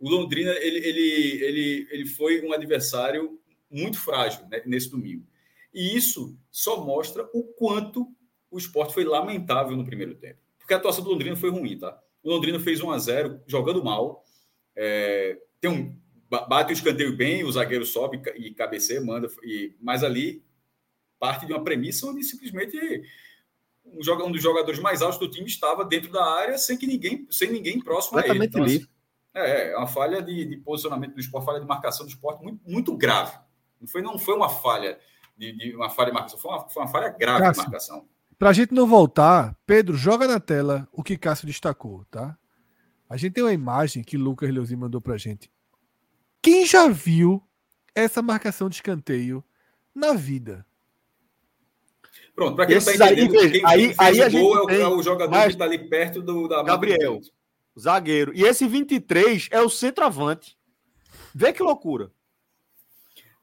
o 0.03 0.11
Londrina 0.11 0.51
ele, 0.59 0.79
ele, 0.79 1.45
ele, 1.45 1.88
ele 1.92 2.07
foi 2.07 2.45
um 2.45 2.53
adversário 2.53 3.38
muito 3.71 3.97
frágil 3.99 4.45
né, 4.49 4.61
nesse 4.66 4.90
domingo. 4.90 5.25
E 5.73 5.97
isso 5.97 6.37
só 6.51 6.85
mostra 6.85 7.31
o 7.33 7.45
quanto 7.45 8.12
o 8.51 8.59
esporte 8.59 8.92
foi 8.92 9.05
lamentável 9.05 9.77
no 9.77 9.85
primeiro 9.85 10.16
tempo. 10.16 10.40
Porque 10.62 10.75
a 10.75 10.79
atuação 10.79 11.05
do 11.05 11.11
Londrina 11.11 11.37
foi 11.37 11.51
ruim, 11.51 11.79
tá? 11.79 12.01
O 12.22 12.31
Londrina 12.31 12.59
fez 12.59 12.81
1 12.81 12.90
a 12.90 12.98
0 12.98 13.40
jogando 13.46 13.85
mal. 13.85 14.25
É, 14.75 15.38
tem 15.61 15.70
um, 15.70 15.96
bate 16.48 16.72
o 16.72 16.75
escanteio 16.75 17.16
bem, 17.16 17.44
o 17.44 17.53
zagueiro 17.53 17.85
sobe 17.85 18.22
e 18.37 18.55
cabeceia, 18.55 19.01
manda. 19.01 19.29
E, 19.44 19.77
mas 19.81 20.03
ali 20.03 20.42
parte 21.18 21.46
de 21.46 21.53
uma 21.53 21.62
premissa 21.62 22.07
onde 22.07 22.25
simplesmente 22.25 22.77
um, 23.85 24.27
um 24.27 24.33
dos 24.33 24.42
jogadores 24.42 24.81
mais 24.81 25.03
altos 25.03 25.18
do 25.18 25.31
time 25.31 25.46
estava 25.46 25.85
dentro 25.85 26.11
da 26.11 26.25
área 26.25 26.59
sem 26.59 26.77
que 26.77 26.87
ninguém, 26.87 27.27
sem 27.31 27.51
ninguém 27.51 27.81
próximo 27.81 28.18
a 28.18 28.27
ele. 28.27 28.44
Então, 28.44 28.64
assim, 28.64 28.87
é, 29.35 29.72
é 29.72 29.77
uma 29.77 29.87
falha 29.87 30.22
de, 30.22 30.44
de, 30.44 30.57
posicionamento 30.59 31.14
do 31.14 31.20
esporte, 31.20 31.46
falha 31.46 31.61
de 31.61 31.66
marcação 31.66 32.07
do 32.07 32.09
esporte 32.09 32.42
muito, 32.42 32.61
muito 32.68 32.96
grave. 32.96 33.38
Não 33.81 33.88
foi, 33.88 34.03
não 34.03 34.18
foi 34.18 34.35
uma 34.35 34.48
falha 34.48 34.98
de, 35.37 35.53
de 35.53 35.77
uma 35.77 35.90
falha 35.90 36.11
de 36.11 36.14
marcação, 36.14 36.38
foi 36.38 36.51
uma, 36.51 36.68
foi 36.68 36.83
uma 36.83 36.88
falha 36.88 37.09
grave 37.09 37.40
Cássio, 37.40 37.62
de 37.62 37.68
marcação. 37.68 38.09
Para 38.42 38.50
a 38.50 38.52
gente 38.52 38.74
não 38.74 38.88
voltar, 38.88 39.57
Pedro, 39.64 39.96
joga 39.96 40.26
na 40.26 40.40
tela 40.40 40.88
o 40.90 41.00
que 41.00 41.16
Cássio 41.16 41.46
destacou, 41.46 42.05
tá? 42.11 42.37
A 43.09 43.16
gente 43.16 43.35
tem 43.35 43.44
uma 43.44 43.52
imagem 43.52 44.02
que 44.02 44.16
Lucas 44.16 44.52
Leuzinho 44.52 44.81
mandou 44.81 45.00
para 45.00 45.14
a 45.14 45.16
gente. 45.16 45.48
Quem 46.42 46.66
já 46.66 46.88
viu 46.88 47.40
essa 47.94 48.20
marcação 48.20 48.68
de 48.68 48.74
escanteio 48.74 49.44
na 49.94 50.12
vida? 50.14 50.66
Pronto, 52.35 52.57
para 52.57 52.66
quem 52.66 52.78
Esses 52.78 52.98
não 52.98 53.07
está 53.07 53.12
entendendo, 53.12 53.38
aí, 53.38 53.50
quem, 53.52 53.64
aí, 53.64 53.94
quem 53.94 54.22
aí, 54.22 54.28
o 54.28 54.31
gol 54.33 54.70
é, 54.70 54.76
o, 54.76 54.81
é 54.81 54.88
o 54.88 55.02
jogador 55.05 55.31
mas... 55.31 55.44
que 55.44 55.52
está 55.52 55.64
ali 55.64 55.78
perto 55.88 56.20
do, 56.20 56.48
da 56.48 56.64
Gabriel 56.64 57.20
zagueiro. 57.78 58.33
E 58.35 58.42
esse 58.42 58.66
23 58.66 59.50
é 59.52 59.61
o 59.61 59.70
centroavante. 59.70 60.59
Vê 61.33 61.52
que 61.52 61.62
loucura. 61.62 62.11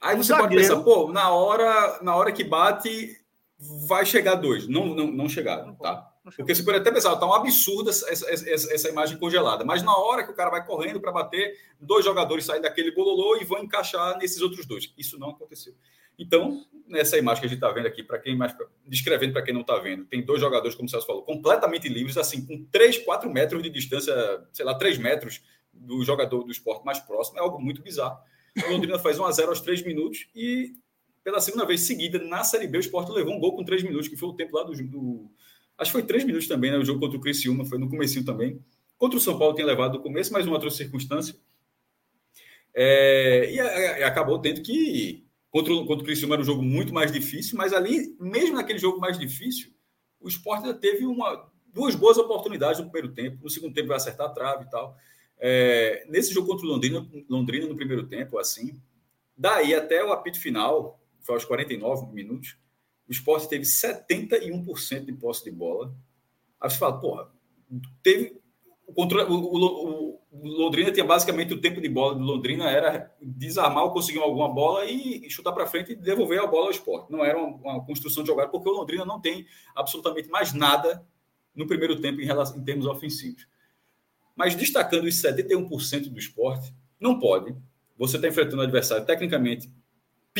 Aí 0.02 0.18
você 0.18 0.34
zagueiro... 0.34 0.50
pode 0.50 0.62
pensar, 0.62 0.84
pô, 0.84 1.10
na 1.10 1.30
hora, 1.30 2.00
na 2.02 2.18
hora 2.18 2.34
que 2.34 2.44
bate, 2.44 3.18
vai 3.60 4.06
chegar 4.06 4.36
dois. 4.36 4.68
Não, 4.68 4.88
não, 4.96 5.08
não 5.08 5.28
chegaram, 5.28 5.76
tá? 5.76 6.10
Porque 6.36 6.56
você 6.56 6.64
pode 6.64 6.78
até 6.78 6.92
pensar, 6.92 7.16
tá 7.18 7.26
um 7.26 7.34
absurdo 7.34 7.90
essa, 7.90 8.10
essa, 8.10 8.74
essa, 8.74 8.90
imagem 8.90 9.18
congelada. 9.18 9.66
Mas 9.66 9.84
na 9.84 9.96
hora 9.96 10.24
que 10.24 10.32
o 10.32 10.36
cara 10.36 10.50
vai 10.50 10.66
correndo 10.66 11.02
para 11.02 11.12
bater, 11.12 11.58
dois 11.80 12.06
jogadores 12.06 12.46
saem 12.46 12.62
daquele 12.62 12.92
bololô 12.92 13.38
e 13.38 13.46
vão 13.46 13.64
encaixar 13.64 14.18
nesses 14.18 14.42
outros 14.42 14.66
dois. 14.66 14.94
Isso 14.98 15.20
não 15.20 15.32
aconteceu. 15.32 15.74
Então, 16.18 16.66
nessa 16.88 17.18
imagem 17.18 17.42
que 17.42 17.46
a 17.48 17.50
gente 17.50 17.58
está 17.58 17.72
vendo 17.72 17.88
aqui, 17.88 18.04
para 18.04 18.20
quem 18.20 18.36
mais 18.36 18.56
descrevendo 18.86 19.34
para 19.34 19.42
quem 19.42 19.54
não 19.54 19.62
está 19.62 19.78
vendo, 19.78 20.06
tem 20.06 20.24
dois 20.24 20.42
jogadores, 20.42 20.76
como 20.76 20.88
o 20.88 20.90
Celso 20.90 21.08
falou, 21.08 21.24
completamente 21.24 21.88
livres, 21.88 22.18
assim, 22.18 22.46
com 22.46 22.66
3, 22.66 23.00
4 23.00 23.30
metros 23.32 23.64
de 23.64 23.70
distância, 23.70 24.14
sei 24.52 24.66
lá, 24.66 24.76
3 24.76 24.98
metros 24.98 25.42
do 25.74 26.04
jogador 26.04 26.44
do 26.44 26.52
esporte 26.52 26.84
mais 26.86 27.00
próximo, 27.00 27.40
é 27.40 27.42
algo 27.42 27.60
muito 27.60 27.82
bizarro. 27.82 28.20
O 28.68 28.72
Londrina 28.72 29.00
faz 29.00 29.18
1 29.18 29.26
a 29.26 29.32
0 29.32 29.50
aos 29.50 29.62
3 29.62 29.84
minutos 29.84 30.28
e, 30.36 30.74
pela 31.24 31.40
segunda 31.40 31.66
vez 31.66 31.82
seguida, 31.82 32.20
na 32.20 32.44
Série 32.44 32.68
B, 32.68 32.78
o 32.78 32.82
esporte 32.82 33.12
levou 33.12 33.34
um 33.34 33.40
gol 33.40 33.56
com 33.56 33.64
3 33.64 33.84
minutos, 33.84 34.08
que 34.08 34.18
foi 34.18 34.30
o 34.30 34.34
tempo 34.34 34.56
lá 34.56 34.64
do. 34.64 34.74
do 34.84 35.30
acho 35.78 35.92
que 35.92 36.00
foi 36.00 36.04
3 36.04 36.24
minutos 36.24 36.48
também, 36.48 36.72
né? 36.72 36.78
O 36.78 36.86
jogo 36.86 37.00
contra 37.00 37.18
o 37.18 37.22
Criciúma, 37.22 37.66
foi 37.66 37.78
no 37.78 37.90
começo 37.90 38.24
também. 38.24 38.60
Contra 38.98 39.18
o 39.18 39.22
São 39.22 39.38
Paulo 39.38 39.56
tinha 39.56 39.66
levado 39.66 39.98
no 39.98 40.04
começo, 40.04 40.32
mas 40.34 40.46
uma 40.46 40.56
outra 40.56 40.70
circunstância. 40.70 41.36
É, 42.74 43.52
e, 43.52 43.56
e 43.56 44.04
acabou 44.04 44.40
tendo 44.40 44.62
que 44.62 45.26
Contra 45.52 45.74
o, 45.74 45.86
contra 45.86 46.04
o 46.04 46.06
Criciúma 46.06 46.36
era 46.36 46.42
um 46.42 46.46
jogo 46.46 46.62
muito 46.62 46.94
mais 46.94 47.12
difícil, 47.12 47.58
mas 47.58 47.74
ali, 47.74 48.16
mesmo 48.20 48.56
naquele 48.56 48.78
jogo 48.78 49.00
mais 49.00 49.18
difícil, 49.18 49.74
o 50.20 50.28
Sport 50.28 50.64
ainda 50.64 50.76
teve 50.76 51.06
uma, 51.06 51.50
duas 51.74 51.96
boas 51.96 52.18
oportunidades 52.18 52.80
no 52.80 52.90
primeiro 52.90 53.16
tempo. 53.16 53.44
No 53.44 53.50
segundo 53.50 53.74
tempo 53.74 53.88
vai 53.88 53.98
acertar 53.98 54.28
a 54.28 54.32
trave 54.32 54.66
e 54.66 54.70
tal. 54.70 54.96
É, 55.40 56.06
nesse 56.08 56.34
jogo 56.34 56.48
contra 56.48 56.68
o 56.68 56.70
Londrina, 56.70 57.08
Londrina, 57.28 57.66
no 57.66 57.76
primeiro 57.76 58.06
tempo, 58.06 58.38
assim, 58.38 58.80
daí 59.36 59.74
até 59.74 60.04
o 60.04 60.12
apito 60.12 60.40
final, 60.40 60.99
foi 61.22 61.36
aos 61.36 61.46
49 61.46 62.14
minutos, 62.14 62.58
o 63.08 63.12
Sport 63.12 63.48
teve 63.48 63.64
71% 63.64 65.06
de 65.06 65.14
posse 65.14 65.44
de 65.44 65.52
bola. 65.52 65.94
Aí 66.62 66.70
você 66.70 66.78
fala, 66.78 67.00
porra, 67.00 67.32
teve 68.04 68.40
o, 68.90 68.94
controle, 68.94 69.32
o, 69.32 69.36
o, 69.36 70.20
o, 70.32 70.48
Londrina 70.48 70.92
tinha 70.92 71.06
basicamente 71.06 71.54
o 71.54 71.62
tempo 71.62 71.80
de 71.80 71.88
bola 71.88 72.16
do 72.16 72.24
Londrina 72.24 72.70
era 72.70 73.16
desarmar 73.22 73.84
ou 73.84 73.92
conseguir 73.92 74.20
alguma 74.20 74.50
bola 74.50 74.86
e 74.86 75.30
chutar 75.30 75.52
para 75.54 75.68
frente 75.68 75.92
e 75.92 75.96
devolver 75.96 76.40
a 76.40 76.48
bola 76.48 76.66
ao 76.66 76.72
esporte. 76.72 77.12
Não 77.12 77.24
era 77.24 77.38
uma, 77.38 77.56
uma, 77.56 77.86
construção 77.86 78.24
de 78.24 78.28
jogada, 78.28 78.50
porque 78.50 78.68
o 78.68 78.74
Londrina 78.74 79.06
não 79.06 79.22
tem 79.22 79.46
absolutamente 79.76 80.30
mais 80.30 80.54
nada 80.54 81.06
no 81.56 81.68
primeiro 81.68 82.00
tempo 82.00 82.20
em, 82.22 82.26
relação, 82.26 82.58
em 82.58 82.64
termos 82.64 82.86
ofensivos. 82.86 83.48
Mas 84.36 84.56
destacando 84.56 85.06
os 85.06 85.16
71% 85.16 86.10
do 86.10 86.18
esporte, 86.18 86.74
não 87.00 87.20
pode. 87.20 87.56
Você 87.98 88.16
está 88.16 88.28
enfrentando 88.28 88.58
um 88.58 88.62
adversário 88.62 89.06
tecnicamente 89.06 89.70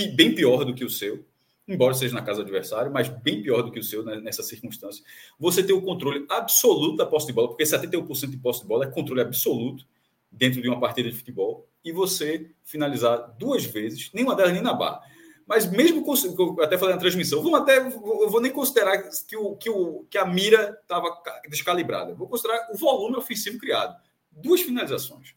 bem 0.08 0.34
pior 0.34 0.66
do 0.66 0.74
que 0.74 0.84
o 0.84 0.90
seu 0.90 1.24
embora 1.70 1.94
seja 1.94 2.16
na 2.16 2.24
casa 2.24 2.40
do 2.40 2.42
adversário, 2.42 2.92
mas 2.92 3.08
bem 3.08 3.44
pior 3.44 3.62
do 3.62 3.72
que 3.72 3.80
o 3.80 3.84
seu 3.84 4.04
né, 4.04 4.20
nessa 4.20 4.42
circunstância. 4.42 5.06
Você 5.40 5.62
tem 5.62 5.76
o 5.76 5.82
controle 5.82 6.26
absoluto 6.28 6.98
da 6.98 7.06
posse 7.06 7.28
de 7.28 7.34
bola, 7.34 7.48
porque 7.50 7.64
71% 7.64 8.32
de 8.32 8.38
posse 8.38 8.62
de 8.62 8.68
bola 8.68 8.86
é 8.86 8.88
controle 8.88 9.22
absoluto 9.22 9.86
dentro 10.32 10.62
de 10.62 10.68
uma 10.68 10.80
partida 10.80 11.10
de 11.10 11.16
futebol, 11.16 11.68
e 11.84 11.92
você 11.92 12.52
finalizar 12.64 13.36
duas 13.38 13.64
vezes, 13.64 14.12
nenhuma 14.14 14.36
delas 14.36 14.54
nem 14.54 14.62
na 14.62 14.74
barra. 14.74 15.02
Mas 15.48 15.70
mesmo 15.70 16.04
com, 16.04 16.14
até 16.62 16.78
falei 16.78 16.94
na 16.94 17.02
transmissão, 17.02 17.42
vamos 17.42 17.60
até, 17.60 17.78
eu 17.80 18.30
vou 18.30 18.42
nem 18.42 18.52
considerar 18.52 19.10
que, 19.28 19.36
o, 19.36 19.56
que, 19.56 19.70
o, 19.70 20.06
que 20.10 20.18
a 20.18 20.26
mira 20.26 20.78
estava 20.82 21.10
descalibrada. 21.50 22.14
Vou 22.14 22.28
considerar 22.28 22.70
o 22.72 22.78
volume 22.78 23.16
ofensivo 23.16 23.58
criado. 23.58 24.00
Duas 24.32 24.62
finalizações. 24.62 25.34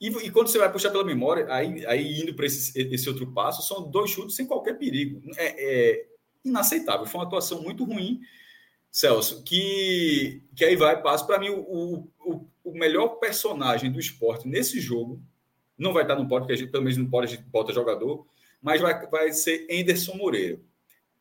E, 0.00 0.08
e, 0.08 0.30
quando 0.30 0.48
você 0.48 0.58
vai 0.58 0.72
puxar 0.72 0.90
pela 0.90 1.04
memória, 1.04 1.46
aí, 1.52 1.84
aí 1.84 2.20
indo 2.20 2.34
para 2.34 2.46
esse, 2.46 2.80
esse 2.80 3.08
outro 3.08 3.26
passo, 3.32 3.62
são 3.62 3.88
dois 3.90 4.10
chutes 4.10 4.34
sem 4.34 4.46
qualquer 4.46 4.78
perigo. 4.78 5.20
É, 5.36 5.90
é, 5.90 6.06
inaceitável. 6.42 7.04
Foi 7.04 7.20
uma 7.20 7.26
atuação 7.26 7.62
muito 7.62 7.84
ruim, 7.84 8.20
Celso, 8.90 9.42
que, 9.44 10.42
que 10.56 10.64
aí 10.64 10.74
vai, 10.74 11.00
passo. 11.02 11.26
Para 11.26 11.38
mim, 11.38 11.50
o, 11.50 12.08
o, 12.18 12.46
o, 12.64 12.72
melhor 12.72 13.18
personagem 13.18 13.92
do 13.92 14.00
esporte 14.00 14.48
nesse 14.48 14.80
jogo 14.80 15.22
não 15.76 15.92
vai 15.92 16.02
estar 16.02 16.16
no 16.16 16.26
pódio, 16.26 16.44
porque 16.44 16.54
a 16.54 16.56
gente, 16.56 16.70
pelo 16.70 16.84
menos 16.84 16.98
no 16.98 17.08
pódio 17.08 17.28
a 17.28 17.36
gente 17.36 17.48
bota 17.48 17.72
jogador, 17.72 18.26
mas 18.60 18.80
vai, 18.80 19.06
vai 19.06 19.32
ser 19.32 19.66
Anderson 19.70 20.16
Moreira. 20.16 20.58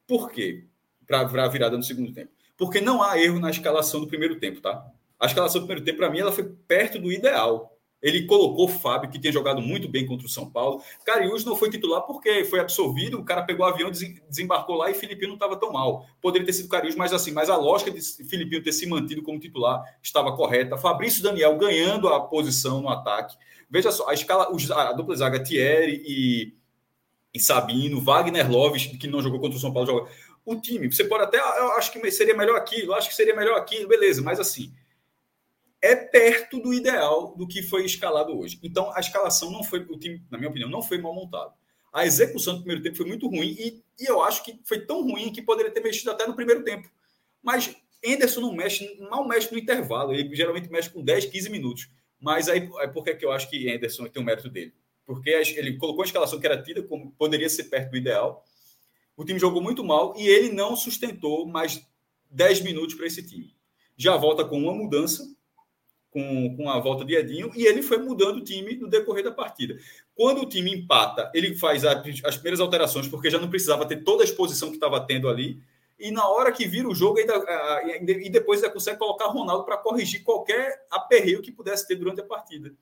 Por 0.07 0.31
quê? 0.31 0.65
Para 1.05 1.21
a 1.21 1.47
virada 1.47 1.75
no 1.75 1.83
segundo 1.83 2.13
tempo. 2.13 2.31
Porque 2.57 2.79
não 2.79 3.03
há 3.03 3.19
erro 3.19 3.39
na 3.39 3.49
escalação 3.49 3.99
do 3.99 4.07
primeiro 4.07 4.39
tempo, 4.39 4.61
tá? 4.61 4.85
A 5.19 5.25
escalação 5.25 5.61
do 5.61 5.67
primeiro 5.67 5.85
tempo, 5.85 5.97
para 5.97 6.09
mim, 6.09 6.19
ela 6.19 6.31
foi 6.31 6.45
perto 6.45 6.97
do 6.97 7.11
ideal 7.11 7.78
ele 8.01 8.25
colocou 8.25 8.65
o 8.65 8.69
Fábio, 8.69 9.09
que 9.09 9.19
tinha 9.19 9.31
jogado 9.31 9.61
muito 9.61 9.87
bem 9.89 10.05
contra 10.05 10.25
o 10.25 10.29
São 10.29 10.49
Paulo. 10.49 10.81
Cariús 11.05 11.43
não 11.43 11.55
foi 11.55 11.69
titular 11.69 12.01
porque 12.01 12.45
foi 12.45 12.59
absorvido, 12.59 13.19
o 13.19 13.25
cara 13.25 13.43
pegou 13.43 13.65
o 13.65 13.69
avião, 13.69 13.91
desembarcou 13.91 14.75
lá 14.75 14.89
e 14.89 14.93
Filipinho 14.93 15.29
não 15.29 15.35
estava 15.35 15.57
tão 15.57 15.71
mal. 15.71 16.05
Poderia 16.21 16.45
ter 16.45 16.53
sido 16.53 16.69
Cariús, 16.69 16.95
mas 16.95 17.11
assim, 17.11 17.31
mas 17.31 17.49
a 17.49 17.57
lógica 17.57 17.91
de 17.91 18.01
Filipinho 18.01 18.63
ter 18.63 18.71
se 18.71 18.87
mantido 18.87 19.21
como 19.21 19.39
titular 19.39 19.83
estava 20.01 20.35
correta. 20.35 20.77
Fabrício 20.77 21.21
Daniel 21.21 21.57
ganhando 21.57 22.07
a 22.07 22.21
posição 22.21 22.81
no 22.81 22.89
ataque. 22.89 23.37
Veja 23.69 23.91
só, 23.91 24.09
a 24.09 24.13
escala, 24.13 24.49
a 24.49 24.93
dupla 24.93 25.15
zaga 25.15 25.43
Thierry 25.43 26.01
e, 26.05 26.53
e 27.33 27.39
Sabino, 27.39 28.01
Wagner 28.01 28.49
Loves, 28.49 28.85
que 28.85 29.07
não 29.07 29.21
jogou 29.21 29.39
contra 29.39 29.57
o 29.57 29.61
São 29.61 29.73
Paulo, 29.73 29.87
joga. 29.87 30.09
O 30.45 30.55
time, 30.55 30.91
você 30.91 31.03
pode 31.03 31.25
até, 31.25 31.37
eu 31.37 31.73
acho 31.73 31.91
que 31.91 32.11
seria 32.11 32.35
melhor 32.35 32.55
aquilo, 32.55 32.93
acho 32.93 33.09
que 33.09 33.15
seria 33.15 33.35
melhor 33.35 33.55
aquilo, 33.55 33.87
beleza, 33.87 34.21
mas 34.23 34.39
assim, 34.39 34.73
é 35.81 35.95
perto 35.95 36.59
do 36.59 36.73
ideal 36.73 37.35
do 37.35 37.47
que 37.47 37.63
foi 37.63 37.85
escalado 37.85 38.37
hoje. 38.37 38.59
Então, 38.63 38.91
a 38.93 38.99
escalação 38.99 39.51
não 39.51 39.63
foi, 39.63 39.79
o 39.79 39.97
time, 39.97 40.21
na 40.29 40.37
minha 40.37 40.49
opinião, 40.49 40.69
não 40.69 40.81
foi 40.81 40.97
mal 40.97 41.13
montado. 41.13 41.53
A 41.91 42.05
execução 42.05 42.55
do 42.55 42.59
primeiro 42.59 42.83
tempo 42.83 42.97
foi 42.97 43.05
muito 43.05 43.27
ruim 43.27 43.55
e, 43.57 43.83
e 43.99 44.05
eu 44.05 44.21
acho 44.21 44.43
que 44.43 44.59
foi 44.63 44.85
tão 44.85 45.01
ruim 45.01 45.31
que 45.31 45.41
poderia 45.41 45.71
ter 45.71 45.81
mexido 45.81 46.11
até 46.11 46.27
no 46.27 46.35
primeiro 46.35 46.63
tempo. 46.63 46.89
Mas 47.41 47.75
Anderson 48.05 48.41
não 48.41 48.53
mexe, 48.53 48.97
mal 49.09 49.27
mexe 49.27 49.51
no 49.51 49.57
intervalo. 49.57 50.13
Ele 50.13 50.33
geralmente 50.35 50.69
mexe 50.69 50.89
com 50.89 51.03
10, 51.03 51.25
15 51.25 51.49
minutos. 51.49 51.89
Mas 52.19 52.49
aí 52.49 52.69
é 52.79 52.87
porque 52.87 53.15
que 53.15 53.25
eu 53.25 53.31
acho 53.31 53.49
que 53.49 53.71
Anderson 53.71 54.07
tem 54.07 54.21
o 54.21 54.25
mérito 54.25 54.49
dele. 54.49 54.73
Porque 55.05 55.29
ele 55.29 55.77
colocou 55.77 56.03
a 56.03 56.05
escalação 56.05 56.39
que 56.39 56.45
era 56.45 56.61
tida 56.61 56.83
como 56.83 57.11
poderia 57.11 57.49
ser 57.49 57.63
perto 57.65 57.91
do 57.91 57.97
ideal. 57.97 58.45
O 59.17 59.25
time 59.25 59.39
jogou 59.39 59.61
muito 59.61 59.83
mal 59.83 60.13
e 60.17 60.27
ele 60.27 60.51
não 60.51 60.75
sustentou 60.75 61.45
mais 61.45 61.81
10 62.29 62.61
minutos 62.61 62.95
para 62.95 63.07
esse 63.07 63.25
time. 63.25 63.55
Já 63.97 64.15
volta 64.15 64.45
com 64.45 64.57
uma 64.57 64.73
mudança 64.73 65.23
com, 66.11 66.55
com 66.55 66.69
a 66.69 66.79
volta 66.79 67.05
de 67.05 67.15
Edinho 67.15 67.51
e 67.55 67.65
ele 67.65 67.81
foi 67.81 67.97
mudando 67.97 68.37
o 68.37 68.43
time 68.43 68.75
no 68.75 68.89
decorrer 68.89 69.23
da 69.23 69.31
partida. 69.31 69.77
Quando 70.15 70.41
o 70.41 70.45
time 70.45 70.73
empata, 70.73 71.31
ele 71.33 71.55
faz 71.55 71.85
a, 71.85 72.03
as 72.25 72.35
primeiras 72.35 72.59
alterações, 72.59 73.07
porque 73.07 73.29
já 73.29 73.39
não 73.39 73.49
precisava 73.49 73.85
ter 73.85 74.03
toda 74.03 74.23
a 74.23 74.25
exposição 74.25 74.69
que 74.69 74.75
estava 74.75 74.99
tendo 75.01 75.29
ali. 75.29 75.61
E 75.99 76.11
na 76.11 76.27
hora 76.27 76.51
que 76.51 76.65
vira 76.65 76.87
o 76.87 76.95
jogo, 76.95 77.19
ainda, 77.19 77.33
e 78.11 78.29
depois 78.29 78.61
ainda 78.61 78.73
consegue 78.73 78.97
colocar 78.97 79.27
Ronaldo 79.27 79.65
para 79.65 79.77
corrigir 79.77 80.23
qualquer 80.23 80.85
aperreio 80.89 81.41
que 81.41 81.51
pudesse 81.51 81.87
ter 81.87 81.95
durante 81.95 82.21
a 82.21 82.25
partida. 82.25 82.73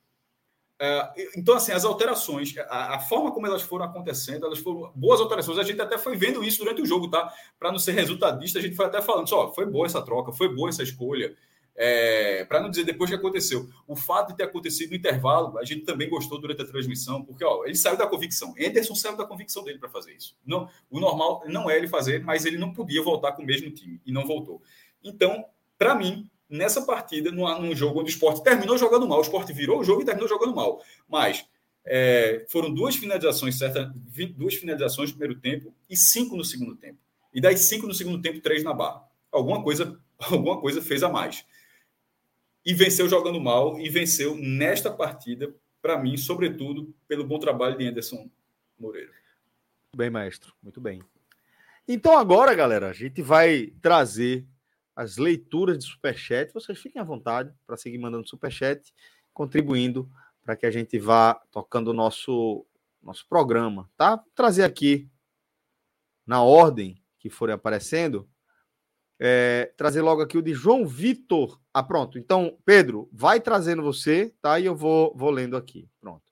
É, 0.79 1.31
então, 1.35 1.55
assim, 1.55 1.71
as 1.71 1.83
alterações, 1.83 2.53
a, 2.69 2.99
forma 2.99 3.31
como 3.31 3.47
elas 3.47 3.63
foram 3.63 3.85
acontecendo, 3.85 4.45
elas 4.45 4.59
foram 4.59 4.91
boas 4.95 5.19
alterações. 5.19 5.57
A 5.57 5.63
gente 5.63 5.81
até 5.81 5.97
foi 5.97 6.15
vendo 6.15 6.43
isso 6.43 6.59
durante 6.59 6.81
o 6.81 6.85
jogo, 6.85 7.09
tá? 7.09 7.33
Para 7.57 7.71
não 7.71 7.79
ser 7.79 7.93
resultadista, 7.93 8.59
a 8.59 8.61
gente 8.61 8.75
foi 8.75 8.85
até 8.85 9.01
falando 9.01 9.27
só, 9.27 9.51
foi 9.53 9.65
boa 9.65 9.87
essa 9.87 10.01
troca, 10.03 10.31
foi 10.31 10.53
boa 10.53 10.69
essa 10.69 10.83
escolha. 10.83 11.35
É, 11.79 12.43
para 12.45 12.59
não 12.59 12.71
dizer 12.71 12.83
depois 12.83 13.07
que 13.07 13.15
aconteceu. 13.15 13.69
O 13.87 13.95
fato 13.95 14.29
de 14.29 14.37
ter 14.37 14.43
acontecido 14.45 14.89
no 14.89 14.95
intervalo, 14.95 15.59
a 15.59 15.63
gente 15.63 15.81
também 15.81 16.09
gostou 16.09 16.41
durante 16.41 16.63
a 16.63 16.65
transmissão, 16.65 17.23
porque 17.23 17.45
ó, 17.45 17.65
ele 17.65 17.75
saiu 17.75 17.95
da 17.95 18.07
convicção. 18.07 18.55
Anderson 18.59 18.95
saiu 18.95 19.15
da 19.15 19.25
convicção 19.25 19.63
dele 19.63 19.77
para 19.77 19.87
fazer 19.87 20.13
isso. 20.13 20.35
Não, 20.43 20.67
o 20.89 20.99
normal 20.99 21.43
não 21.45 21.69
é 21.69 21.77
ele 21.77 21.87
fazer, 21.87 22.23
mas 22.23 22.45
ele 22.45 22.57
não 22.57 22.73
podia 22.73 23.03
voltar 23.03 23.33
com 23.33 23.43
o 23.43 23.45
mesmo 23.45 23.69
time 23.69 24.01
e 24.03 24.11
não 24.11 24.25
voltou. 24.25 24.59
Então, 25.03 25.45
para 25.77 25.93
mim, 25.93 26.27
nessa 26.49 26.81
partida, 26.81 27.29
num, 27.29 27.47
num 27.61 27.75
jogo 27.75 27.99
onde 27.99 28.09
o 28.09 28.13
esporte 28.13 28.41
terminou 28.41 28.75
jogando 28.75 29.07
mal, 29.07 29.19
o 29.19 29.21
esporte 29.21 29.53
virou 29.53 29.79
o 29.79 29.83
jogo 29.83 30.01
e 30.01 30.05
terminou 30.05 30.27
jogando 30.27 30.55
mal. 30.55 30.81
Mas 31.07 31.45
é, 31.85 32.43
foram 32.49 32.73
duas 32.73 32.95
finalizações 32.95 33.55
certas, 33.55 33.87
duas 34.35 34.55
finalizações 34.55 35.11
no 35.11 35.17
primeiro 35.17 35.39
tempo 35.39 35.71
e 35.87 35.95
cinco 35.95 36.35
no 36.35 36.43
segundo 36.43 36.75
tempo. 36.75 36.97
E 37.31 37.39
das 37.39 37.59
cinco 37.59 37.85
no 37.85 37.93
segundo 37.93 38.19
tempo, 38.19 38.41
três 38.41 38.63
na 38.63 38.73
barra. 38.73 39.03
Alguma 39.31 39.61
coisa, 39.61 39.95
alguma 40.17 40.59
coisa 40.59 40.81
fez 40.81 41.03
a 41.03 41.09
mais 41.09 41.45
e 42.67 42.73
venceu 42.73 43.07
jogando 43.07 43.39
mal 43.39 43.79
e 43.79 43.89
venceu 43.89 44.35
nesta 44.35 44.91
partida, 44.91 45.55
para 45.81 45.97
mim, 45.97 46.17
sobretudo, 46.17 46.93
pelo 47.07 47.23
bom 47.23 47.39
trabalho 47.39 47.77
de 47.77 47.87
Anderson 47.87 48.29
Moreira. 48.77 49.07
Muito 49.07 49.95
bem, 49.95 50.09
maestro, 50.09 50.53
muito 50.61 50.81
bem. 50.81 51.01
Então 51.87 52.17
agora, 52.17 52.53
galera, 52.53 52.89
a 52.89 52.93
gente 52.93 53.21
vai 53.21 53.67
trazer 53.81 54.45
as 54.93 55.15
leituras 55.15 55.77
de 55.77 55.85
superchat. 55.85 56.53
Vocês 56.53 56.77
fiquem 56.77 57.01
à 57.01 57.05
vontade 57.05 57.53
para 57.65 57.77
seguir 57.77 57.99
mandando 57.99 58.27
superchat, 58.27 58.93
contribuindo 59.33 60.11
para 60.43 60.57
que 60.57 60.65
a 60.65 60.71
gente 60.71 60.99
vá 60.99 61.35
tocando 61.49 61.91
o 61.91 61.93
nosso 61.93 62.65
nosso 63.01 63.25
programa, 63.29 63.89
tá? 63.95 64.17
Vou 64.17 64.25
trazer 64.35 64.65
aqui 64.65 65.09
na 66.25 66.43
ordem 66.43 67.01
que 67.17 67.29
forem 67.29 67.55
aparecendo 67.55 68.27
é, 69.19 69.73
trazer 69.75 70.01
logo 70.01 70.21
aqui 70.21 70.37
o 70.37 70.41
de 70.41 70.53
João 70.53 70.85
Vitor. 70.85 71.59
Ah, 71.73 71.83
pronto. 71.83 72.17
Então, 72.17 72.57
Pedro, 72.65 73.09
vai 73.11 73.39
trazendo 73.39 73.81
você, 73.81 74.33
tá? 74.41 74.59
E 74.59 74.65
eu 74.65 74.75
vou, 74.75 75.13
vou 75.15 75.31
lendo 75.31 75.57
aqui. 75.57 75.89
Pronto. 75.99 76.23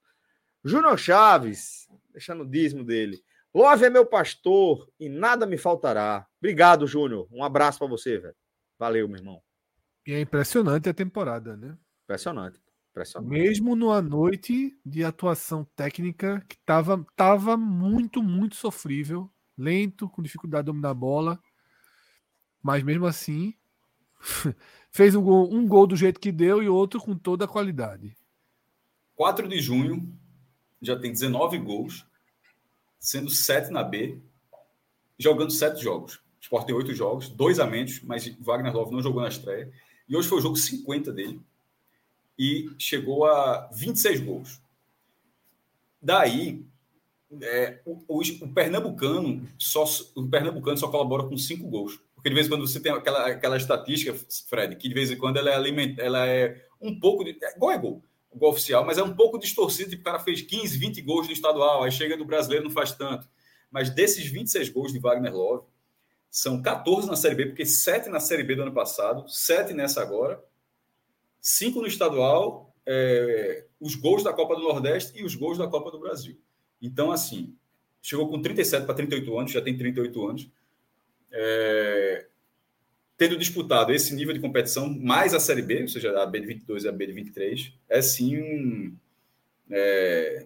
Júnior 0.64 0.98
Chaves, 0.98 1.88
deixando 2.12 2.44
o 2.44 2.50
dízimo 2.50 2.84
dele. 2.84 3.24
Love 3.54 3.86
é 3.86 3.90
meu 3.90 4.06
pastor 4.06 4.92
e 5.00 5.08
nada 5.08 5.46
me 5.46 5.58
faltará. 5.58 6.28
Obrigado, 6.40 6.86
Júnior. 6.86 7.28
Um 7.32 7.44
abraço 7.44 7.80
para 7.80 7.88
você, 7.88 8.18
velho. 8.18 8.36
Valeu, 8.78 9.08
meu 9.08 9.18
irmão. 9.18 9.42
E 10.06 10.14
é 10.14 10.20
impressionante 10.20 10.90
a 10.90 10.94
temporada, 10.94 11.56
né? 11.56 11.78
Impressionante. 12.04 12.60
Impressionante. 12.92 13.30
Mesmo 13.30 13.76
numa 13.76 14.02
noite 14.02 14.78
de 14.86 15.04
atuação 15.04 15.66
técnica 15.76 16.44
que 16.48 16.56
estava 16.56 17.04
tava 17.16 17.58
muito, 17.58 18.22
muito 18.22 18.56
sofrível, 18.56 19.30
lento, 19.58 20.10
com 20.10 20.22
dificuldade 20.22 20.64
de 20.64 20.72
dominar 20.72 20.90
a 20.90 20.94
bola 20.94 21.40
mas 22.66 22.82
mesmo 22.82 23.06
assim, 23.06 23.54
fez 24.90 25.14
um 25.14 25.22
gol, 25.22 25.54
um 25.54 25.68
gol 25.68 25.86
do 25.86 25.96
jeito 25.96 26.20
que 26.20 26.32
deu 26.32 26.64
e 26.64 26.68
outro 26.68 27.00
com 27.00 27.16
toda 27.16 27.46
a 27.46 27.48
qualidade. 27.48 28.18
4 29.16 29.48
de 29.48 29.62
junho, 29.62 30.12
já 30.82 30.98
tem 30.98 31.12
19 31.12 31.60
gols, 31.60 32.08
sendo 32.98 33.30
7 33.30 33.70
na 33.70 33.84
B, 33.84 34.20
jogando 35.16 35.52
7 35.52 35.80
jogos. 35.80 36.16
O 36.16 36.22
Sport 36.42 36.66
tem 36.66 36.74
8 36.74 36.92
jogos, 36.96 37.30
dois 37.30 37.60
a 37.60 37.68
menos, 37.68 38.02
mas 38.02 38.28
Wagner 38.40 38.74
Love 38.74 38.94
não 38.94 39.04
jogou 39.04 39.22
na 39.22 39.28
estreia. 39.28 39.72
E 40.10 40.18
hoje 40.18 40.28
foi 40.28 40.40
o 40.40 40.42
jogo 40.42 40.56
50 40.56 41.12
dele. 41.14 41.40
E 42.40 42.72
chegou 42.80 43.28
a 43.28 43.70
26 43.76 44.22
gols. 44.22 44.60
Daí, 46.02 46.66
é, 47.42 47.80
o, 47.86 48.00
o, 48.08 48.22
o, 48.22 48.54
Pernambucano 48.54 49.48
só, 49.56 49.86
o 50.16 50.28
Pernambucano 50.28 50.78
só 50.80 50.88
colabora 50.88 51.28
com 51.28 51.38
5 51.38 51.68
gols. 51.68 52.04
Porque 52.26 52.32
de 52.32 52.36
vez 52.38 52.48
em 52.48 52.50
quando 52.50 52.68
você 52.68 52.80
tem 52.80 52.92
aquela, 52.92 53.28
aquela 53.28 53.56
estatística, 53.56 54.12
Fred, 54.50 54.76
que 54.78 54.88
de 54.88 54.96
vez 54.96 55.12
em 55.12 55.16
quando 55.16 55.38
ela 55.38 55.52
é, 55.52 55.54
aliment, 55.54 55.96
ela 56.00 56.26
é 56.26 56.60
um 56.82 57.00
pouco. 57.00 57.24
De, 57.24 57.38
é, 57.40 57.56
gol 57.56 57.72
é 57.72 57.78
gol, 57.78 58.04
gol 58.34 58.50
oficial, 58.50 58.84
mas 58.84 58.98
é 58.98 59.04
um 59.04 59.16
pouco 59.16 59.38
distorcido. 59.38 59.92
Tipo, 59.92 60.02
o 60.02 60.06
cara 60.06 60.18
fez 60.18 60.42
15, 60.42 60.76
20 60.76 61.04
gols 61.04 61.28
no 61.28 61.34
estadual, 61.34 61.84
aí 61.84 61.92
chega 61.92 62.18
do 62.18 62.26
brasileiro 62.26 62.66
não 62.66 62.72
faz 62.72 62.94
tanto. 62.94 63.30
Mas 63.70 63.92
desses 63.92 64.26
26 64.26 64.70
gols 64.70 64.92
de 64.92 64.98
Wagner 64.98 65.36
Love, 65.36 65.68
são 66.32 66.64
14 66.64 67.08
na 67.08 67.16
Série 67.16 67.36
B, 67.36 67.46
porque 67.46 67.64
7 67.64 68.10
na 68.10 68.20
Série 68.20 68.44
B 68.44 68.56
do 68.56 68.64
ano 68.64 68.74
passado, 68.74 69.30
7 69.30 69.76
nessa 69.76 70.02
agora, 70.02 70.44
5 71.40 71.80
no 71.80 71.86
estadual, 71.86 72.76
é, 72.88 73.66
os 73.80 73.94
gols 73.94 74.24
da 74.24 74.34
Copa 74.34 74.56
do 74.56 74.64
Nordeste 74.64 75.14
e 75.16 75.24
os 75.24 75.36
gols 75.36 75.60
da 75.60 75.68
Copa 75.68 75.92
do 75.92 76.00
Brasil. 76.00 76.42
Então, 76.82 77.12
assim, 77.12 77.56
chegou 78.02 78.28
com 78.28 78.42
37 78.42 78.84
para 78.84 78.96
38 78.96 79.38
anos, 79.38 79.52
já 79.52 79.62
tem 79.62 79.78
38 79.78 80.28
anos 80.28 80.50
é, 81.32 82.26
tendo 83.18 83.38
disputado 83.38 83.94
esse 83.94 84.14
nível 84.14 84.34
de 84.34 84.40
competição, 84.40 84.90
mais 84.90 85.34
a 85.34 85.40
Série 85.40 85.62
B, 85.62 85.82
ou 85.84 85.88
seja, 85.88 86.22
a 86.22 86.26
B 86.26 86.40
de 86.42 86.48
22 86.48 86.84
e 86.84 86.88
a 86.88 86.92
B 86.92 87.08
de 87.08 87.14
23, 87.14 87.74
é 87.90 88.02
sim 88.02 88.38
um. 88.38 88.98
É, 89.72 90.46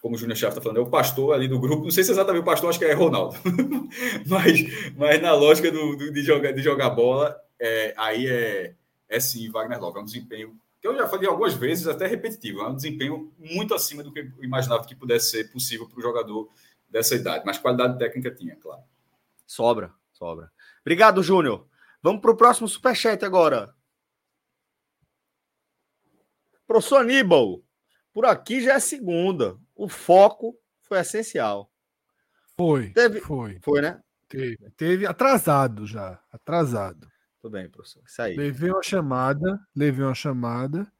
como 0.00 0.14
o 0.14 0.18
Júnior 0.18 0.36
Chave 0.36 0.52
está 0.52 0.62
falando, 0.62 0.78
é 0.78 0.82
o 0.82 0.90
pastor 0.90 1.34
ali 1.34 1.48
do 1.48 1.58
grupo. 1.58 1.84
Não 1.84 1.90
sei 1.90 2.04
se 2.04 2.10
é 2.10 2.12
exatamente 2.12 2.42
o 2.42 2.44
pastor, 2.44 2.70
acho 2.70 2.78
que 2.78 2.84
é 2.84 2.92
Ronaldo. 2.92 3.36
mas, 4.26 4.60
mas 4.96 5.20
na 5.20 5.34
lógica 5.34 5.70
do, 5.70 5.96
do, 5.96 6.12
de, 6.12 6.22
jogar, 6.22 6.52
de 6.52 6.62
jogar 6.62 6.90
bola, 6.90 7.36
é, 7.58 7.94
aí 7.96 8.26
é, 8.26 8.74
é 9.08 9.20
sim 9.20 9.50
Wagner 9.50 9.80
Love. 9.80 9.98
É 9.98 10.02
um 10.02 10.04
desempenho 10.04 10.56
que 10.80 10.86
eu 10.86 10.96
já 10.96 11.08
falei 11.08 11.28
algumas 11.28 11.54
vezes, 11.54 11.88
até 11.88 12.06
repetitivo. 12.06 12.60
É 12.60 12.68
um 12.68 12.76
desempenho 12.76 13.32
muito 13.38 13.74
acima 13.74 14.02
do 14.02 14.12
que 14.12 14.20
eu 14.20 14.44
imaginava 14.44 14.86
que 14.86 14.94
pudesse 14.94 15.30
ser 15.30 15.50
possível 15.50 15.88
para 15.88 15.98
o 15.98 16.02
jogador 16.02 16.48
dessa 16.88 17.16
idade. 17.16 17.42
Mas 17.44 17.58
qualidade 17.58 17.98
técnica 17.98 18.30
tinha, 18.30 18.54
claro. 18.56 18.82
Sobra. 19.46 19.92
Sobra. 20.18 20.50
Obrigado, 20.80 21.22
Júnior. 21.22 21.68
Vamos 22.02 22.20
para 22.20 22.32
o 22.32 22.36
próximo 22.36 22.66
superchat 22.66 23.24
agora. 23.24 23.72
Professor 26.66 26.98
Aníbal, 26.98 27.62
por 28.12 28.26
aqui 28.26 28.60
já 28.60 28.74
é 28.74 28.80
segunda. 28.80 29.56
O 29.76 29.88
foco 29.88 30.58
foi 30.82 30.98
essencial. 30.98 31.70
Foi. 32.56 32.90
Teve... 32.90 33.20
Foi. 33.20 33.60
Foi, 33.62 33.80
né? 33.80 34.02
Teve. 34.28 34.70
Teve 34.76 35.06
atrasado 35.06 35.86
já. 35.86 36.20
Atrasado. 36.32 37.08
Tudo 37.40 37.52
bem, 37.52 37.70
professor. 37.70 38.02
Isso 38.04 38.20
aí. 38.20 38.36
Levei 38.36 38.70
uma 38.70 38.82
chamada, 38.82 39.60
levei 39.74 40.04
uma 40.04 40.16
chamada. 40.16 40.90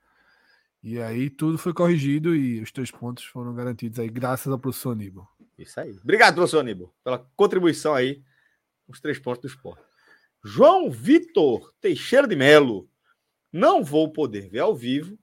E 0.80 1.00
aí 1.02 1.28
tudo 1.28 1.58
foi 1.58 1.74
corrigido 1.74 2.36
e 2.36 2.62
os 2.62 2.70
três 2.70 2.92
pontos 2.92 3.24
foram 3.24 3.52
garantidos 3.52 3.98
aí, 3.98 4.08
graças 4.08 4.50
ao 4.50 4.60
professor 4.60 4.92
Aníbal. 4.92 5.28
Isso 5.58 5.80
aí. 5.80 5.90
Obrigado, 6.04 6.36
professor 6.36 6.60
Aníbal, 6.60 6.94
pela 7.02 7.18
contribuição 7.34 7.94
aí 7.94 8.22
os 8.88 9.00
três 9.00 9.18
pontos 9.18 9.42
do 9.42 9.48
esporte. 9.48 9.82
João 10.44 10.90
Vitor 10.90 11.72
Teixeira 11.80 12.26
de 12.26 12.34
Melo. 12.34 12.88
Não 13.52 13.82
vou 13.82 14.12
poder 14.12 14.48
ver 14.48 14.60
ao 14.60 14.74
vivo. 14.74 15.18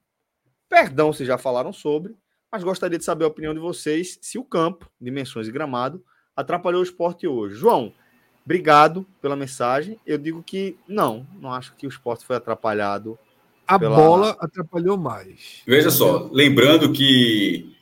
Perdão 0.68 1.12
se 1.12 1.24
já 1.24 1.38
falaram 1.38 1.72
sobre, 1.72 2.16
mas 2.50 2.64
gostaria 2.64 2.98
de 2.98 3.04
saber 3.04 3.24
a 3.24 3.28
opinião 3.28 3.54
de 3.54 3.60
vocês 3.60 4.18
se 4.20 4.38
o 4.38 4.44
campo, 4.44 4.90
dimensões 5.00 5.46
e 5.46 5.52
gramado, 5.52 6.04
atrapalhou 6.34 6.80
o 6.80 6.84
esporte 6.84 7.26
hoje. 7.26 7.54
João, 7.54 7.92
obrigado 8.44 9.06
pela 9.20 9.36
mensagem. 9.36 9.98
Eu 10.04 10.18
digo 10.18 10.42
que 10.42 10.76
não, 10.88 11.26
não 11.40 11.52
acho 11.52 11.74
que 11.76 11.86
o 11.86 11.88
esporte 11.88 12.24
foi 12.24 12.36
atrapalhado. 12.36 13.18
A 13.66 13.78
pela... 13.78 13.96
bola 13.96 14.36
atrapalhou 14.40 14.96
mais. 14.96 15.62
Veja 15.66 15.90
só, 15.90 16.28
lembrando 16.32 16.92
que 16.92 17.75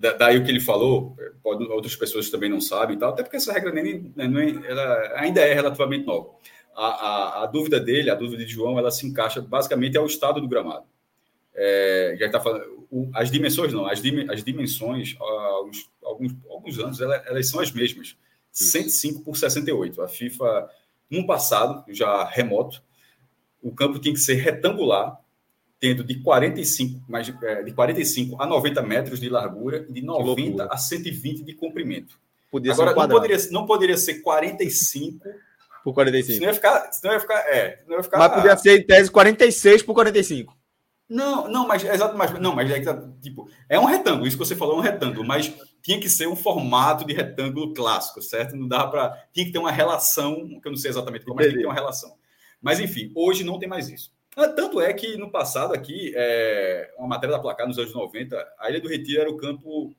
daí 0.00 0.38
o 0.38 0.44
que 0.44 0.50
ele 0.50 0.60
falou, 0.60 1.14
pode, 1.42 1.64
outras 1.64 1.94
pessoas 1.94 2.30
também 2.30 2.48
não 2.48 2.60
sabem, 2.60 2.98
tal, 2.98 3.10
até 3.10 3.22
porque 3.22 3.36
essa 3.36 3.52
regra 3.52 3.70
nem, 3.70 4.12
nem 4.16 4.64
ela 4.66 5.12
ainda 5.16 5.40
é 5.40 5.52
relativamente 5.52 6.06
nova. 6.06 6.30
A, 6.74 6.86
a, 6.86 7.44
a, 7.44 7.46
dúvida 7.46 7.78
dele, 7.78 8.10
a 8.10 8.14
dúvida 8.14 8.44
de 8.44 8.52
João, 8.52 8.78
ela 8.78 8.90
se 8.90 9.06
encaixa 9.06 9.42
basicamente 9.42 9.98
ao 9.98 10.06
estado 10.06 10.40
do 10.40 10.48
gramado. 10.48 10.86
É, 11.54 12.16
já 12.18 12.26
está 12.26 12.40
falando, 12.40 12.86
o, 12.90 13.10
as 13.12 13.30
dimensões 13.30 13.72
não, 13.72 13.86
as, 13.86 14.00
dim, 14.00 14.26
as 14.30 14.42
dimensões, 14.42 15.16
há 15.20 15.62
uns, 15.64 15.90
alguns, 16.02 16.36
alguns 16.48 16.78
anos, 16.78 17.00
elas, 17.00 17.26
elas 17.26 17.48
são 17.48 17.60
as 17.60 17.70
mesmas. 17.70 18.16
Isso. 18.52 18.70
105 18.72 19.22
por 19.22 19.36
68. 19.36 20.00
A 20.00 20.08
FIFA, 20.08 20.70
no 21.10 21.26
passado, 21.26 21.84
já 21.92 22.24
remoto, 22.24 22.82
o 23.60 23.74
campo 23.74 23.98
tinha 23.98 24.14
que 24.14 24.20
ser 24.20 24.34
retangular 24.34 25.20
tendo 25.80 26.04
de 26.04 26.16
45, 26.20 27.02
mais, 27.08 27.32
é, 27.42 27.62
de 27.62 27.72
45 27.72 28.40
a 28.40 28.46
90 28.46 28.82
metros 28.82 29.18
de 29.18 29.30
largura 29.30 29.86
e 29.88 29.92
de 29.94 30.02
90 30.02 30.68
a 30.70 30.76
120 30.76 31.42
de 31.42 31.54
comprimento. 31.54 32.20
Podia 32.50 32.72
Agora, 32.72 32.92
um 32.92 32.94
não, 32.94 33.08
poderia, 33.08 33.38
não 33.50 33.66
poderia 33.66 33.96
ser 33.96 34.20
45 34.20 35.26
por 35.82 35.94
45. 35.94 36.34
Senão 36.34 36.48
ia 36.48 36.54
ficar. 36.54 36.92
Senão 36.92 37.14
ia 37.14 37.20
ficar, 37.20 37.38
é, 37.48 37.80
senão 37.82 37.96
ia 37.96 38.02
ficar 38.02 38.18
Mas 38.18 38.32
podia 38.34 38.56
ser, 38.56 38.80
em 38.80 38.86
tese, 38.86 39.10
46 39.10 39.82
por 39.82 39.94
45. 39.94 40.54
Não, 41.08 41.48
não, 41.48 41.66
mas 41.66 41.82
exato, 41.82 42.16
mas 42.16 42.38
não, 42.38 42.54
mas 42.54 42.70
é, 42.70 42.80
tipo, 43.20 43.50
é 43.68 43.80
um 43.80 43.84
retângulo, 43.84 44.28
isso 44.28 44.38
que 44.38 44.44
você 44.44 44.54
falou 44.54 44.76
é 44.76 44.78
um 44.78 44.82
retângulo, 44.82 45.26
mas 45.26 45.52
tinha 45.82 45.98
que 45.98 46.08
ser 46.08 46.28
um 46.28 46.36
formato 46.36 47.04
de 47.04 47.12
retângulo 47.12 47.74
clássico, 47.74 48.22
certo? 48.22 48.54
Não 48.54 48.68
dava 48.68 48.88
para, 48.92 49.26
tinha 49.32 49.44
que 49.44 49.50
ter 49.50 49.58
uma 49.58 49.72
relação, 49.72 50.46
que 50.60 50.68
eu 50.68 50.70
não 50.70 50.76
sei 50.78 50.88
exatamente 50.88 51.24
como, 51.24 51.36
mas 51.36 51.46
tinha 51.46 51.56
que 51.56 51.62
ter 51.62 51.66
uma 51.66 51.74
relação. 51.74 52.14
Mas 52.62 52.78
enfim, 52.78 53.10
hoje 53.16 53.42
não 53.42 53.58
tem 53.58 53.68
mais 53.68 53.88
isso. 53.88 54.12
Ah, 54.36 54.48
tanto 54.48 54.80
é 54.80 54.92
que 54.92 55.16
no 55.16 55.30
passado 55.30 55.74
aqui, 55.74 56.12
é, 56.14 56.94
uma 56.96 57.08
matéria 57.08 57.36
da 57.36 57.42
placar 57.42 57.66
nos 57.66 57.78
anos 57.78 57.92
90, 57.92 58.54
a 58.58 58.70
Ilha 58.70 58.80
do 58.80 58.88
Retiro 58.88 59.20
era 59.20 59.30
o 59.30 59.36
campo 59.36 59.94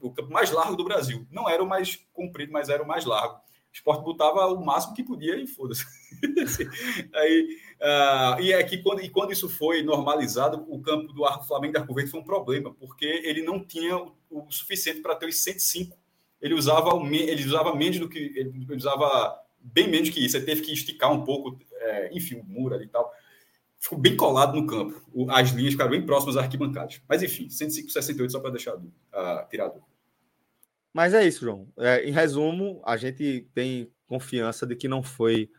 o 0.00 0.12
campo 0.12 0.30
mais 0.32 0.50
largo 0.50 0.76
do 0.76 0.84
Brasil. 0.84 1.26
Não 1.30 1.48
era 1.48 1.62
o 1.62 1.66
mais 1.66 1.98
comprido, 2.12 2.52
mas 2.52 2.68
era 2.68 2.82
o 2.82 2.86
mais 2.86 3.04
largo. 3.04 3.34
O 3.34 3.72
esporte 3.72 4.04
botava 4.04 4.46
o 4.46 4.64
máximo 4.64 4.94
que 4.94 5.02
podia 5.02 5.36
e 5.36 5.46
foda-se. 5.46 5.84
Aí, 7.14 7.58
uh, 7.80 8.40
e 8.40 8.52
é 8.52 8.62
que 8.62 8.78
quando, 8.78 9.02
e 9.02 9.10
quando 9.10 9.32
isso 9.32 9.48
foi 9.48 9.82
normalizado, 9.82 10.64
o 10.68 10.80
campo 10.80 11.12
do 11.12 11.24
Arco 11.24 11.46
Flamengo 11.46 11.74
da 11.74 11.80
Arco 11.80 11.94
Verde 11.94 12.10
foi 12.10 12.20
um 12.20 12.24
problema, 12.24 12.72
porque 12.74 13.04
ele 13.04 13.42
não 13.42 13.62
tinha 13.62 13.96
o, 13.96 14.14
o 14.30 14.50
suficiente 14.50 15.00
para 15.00 15.16
ter 15.16 15.26
os 15.26 15.42
105. 15.42 15.96
Ele 16.40 16.54
usava, 16.54 16.90
ele 17.04 17.44
usava 17.44 17.74
menos 17.74 17.98
do 17.98 18.08
que. 18.08 18.18
Ele 18.18 18.74
usava 18.74 19.38
bem 19.60 19.88
menos 19.88 20.08
que 20.08 20.24
isso. 20.24 20.36
Ele 20.36 20.46
teve 20.46 20.62
que 20.62 20.72
esticar 20.72 21.12
um 21.12 21.24
pouco, 21.24 21.58
é, 21.88 22.10
enfim, 22.12 22.36
o 22.36 22.44
muro 22.44 22.74
ali 22.74 22.84
e 22.84 22.88
tal 22.88 23.12
ficou 23.78 23.98
bem 23.98 24.16
colado 24.16 24.60
no 24.60 24.66
campo. 24.66 25.00
As 25.30 25.50
linhas 25.50 25.72
ficaram 25.72 25.90
bem 25.90 26.04
próximas 26.04 26.36
às 26.36 26.44
arquibancadas. 26.44 27.00
Mas 27.08 27.22
enfim, 27.22 27.46
105,68 27.46 28.30
só 28.30 28.40
para 28.40 28.50
deixar 28.50 28.74
uh, 28.74 29.48
tirado. 29.48 29.82
Mas 30.92 31.14
é 31.14 31.26
isso, 31.26 31.44
João. 31.44 31.68
É, 31.78 32.04
em 32.04 32.12
resumo, 32.12 32.82
a 32.84 32.96
gente 32.96 33.48
tem 33.54 33.90
confiança 34.06 34.66
de 34.66 34.74
que 34.74 34.88
não 34.88 35.02
foi 35.02 35.50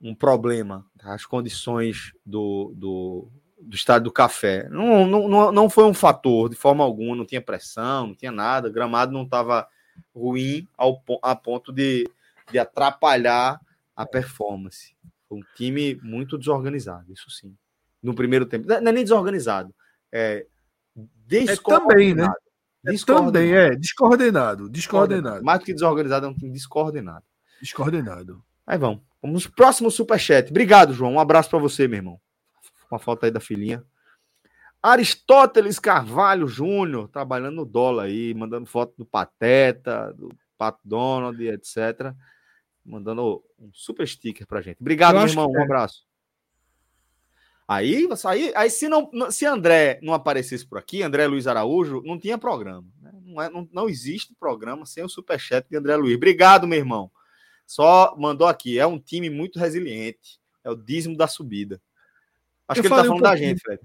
um 0.00 0.14
problema 0.14 0.86
as 1.02 1.24
condições 1.24 2.12
do, 2.24 2.72
do, 2.76 3.28
do 3.60 3.74
estádio 3.76 4.04
do 4.04 4.12
café. 4.12 4.68
Não, 4.70 5.06
não, 5.06 5.52
não 5.52 5.70
foi 5.70 5.84
um 5.84 5.94
fator 5.94 6.48
de 6.48 6.56
forma 6.56 6.84
alguma, 6.84 7.16
não 7.16 7.26
tinha 7.26 7.42
pressão, 7.42 8.08
não 8.08 8.14
tinha 8.14 8.32
nada, 8.32 8.68
o 8.68 8.72
gramado 8.72 9.12
não 9.12 9.24
estava 9.24 9.66
ruim 10.14 10.68
ao, 10.76 11.02
a 11.22 11.34
ponto 11.34 11.72
de, 11.72 12.08
de 12.50 12.58
atrapalhar 12.58 13.60
a 13.94 14.06
performance. 14.06 14.94
Foi 15.28 15.38
um 15.38 15.42
time 15.56 15.98
muito 16.02 16.38
desorganizado, 16.38 17.12
isso 17.12 17.30
sim 17.30 17.56
no 18.06 18.14
primeiro 18.14 18.46
tempo. 18.46 18.66
Não 18.68 18.76
é 18.76 18.92
nem 18.92 19.02
desorganizado. 19.02 19.74
É, 20.12 20.46
é 20.96 21.56
também, 21.56 22.14
né? 22.14 22.28
É 22.86 22.92
também, 23.04 23.52
é. 23.52 23.74
Descoordenado. 23.74 24.70
Descoordenado. 24.70 25.44
Mais 25.44 25.58
do 25.58 25.64
que 25.64 25.74
desorganizado, 25.74 26.26
é 26.26 26.28
um 26.28 26.34
time 26.34 26.52
descoordenado. 26.52 27.24
Descoordenado. 27.60 28.42
Aí 28.66 28.78
vamos. 28.78 29.02
Vamos 29.20 29.46
pro 29.46 29.56
próximo 29.56 29.90
superchat. 29.90 30.50
Obrigado, 30.50 30.94
João. 30.94 31.14
Um 31.14 31.20
abraço 31.20 31.50
para 31.50 31.58
você, 31.58 31.88
meu 31.88 31.98
irmão. 31.98 32.20
Uma 32.90 33.00
falta 33.00 33.26
aí 33.26 33.32
da 33.32 33.40
filhinha. 33.40 33.82
Aristóteles 34.80 35.80
Carvalho 35.80 36.46
Júnior, 36.46 37.08
trabalhando 37.08 37.56
no 37.56 37.64
dólar 37.64 38.04
aí, 38.04 38.32
mandando 38.34 38.66
foto 38.66 38.94
do 38.96 39.04
Pateta, 39.04 40.14
do 40.16 40.28
Pat 40.56 40.76
Donald, 40.84 41.44
etc. 41.44 42.14
Mandando 42.86 43.42
um 43.58 43.70
super 43.72 44.06
sticker 44.06 44.46
pra 44.46 44.60
gente. 44.60 44.80
Obrigado, 44.80 45.16
meu 45.16 45.26
irmão. 45.26 45.50
Um 45.50 45.58
é. 45.58 45.62
abraço. 45.62 46.06
Aí, 47.68 48.08
aí, 48.24 48.52
aí 48.54 48.70
se, 48.70 48.88
não, 48.88 49.10
se 49.28 49.44
André 49.44 49.98
não 50.00 50.14
aparecesse 50.14 50.64
por 50.64 50.78
aqui, 50.78 51.02
André 51.02 51.26
Luiz 51.26 51.48
Araújo, 51.48 52.00
não 52.04 52.16
tinha 52.16 52.38
programa. 52.38 52.86
Né? 53.02 53.10
Não, 53.24 53.42
é, 53.42 53.50
não, 53.50 53.68
não 53.72 53.88
existe 53.88 54.32
programa 54.38 54.86
sem 54.86 55.02
o 55.02 55.08
superchat 55.08 55.66
de 55.68 55.76
André 55.76 55.96
Luiz. 55.96 56.14
Obrigado, 56.14 56.66
meu 56.66 56.78
irmão. 56.78 57.10
Só 57.66 58.14
mandou 58.16 58.46
aqui. 58.46 58.78
É 58.78 58.86
um 58.86 59.00
time 59.00 59.28
muito 59.28 59.58
resiliente. 59.58 60.40
É 60.62 60.70
o 60.70 60.76
dízimo 60.76 61.16
da 61.16 61.26
subida. 61.26 61.82
Acho 62.68 62.78
Eu 62.78 62.82
que 62.82 62.88
ele 62.88 62.94
tá 62.94 63.04
falando 63.04 63.18
um 63.18 63.22
da 63.22 63.36
gente, 63.36 63.60
Fred. 63.60 63.80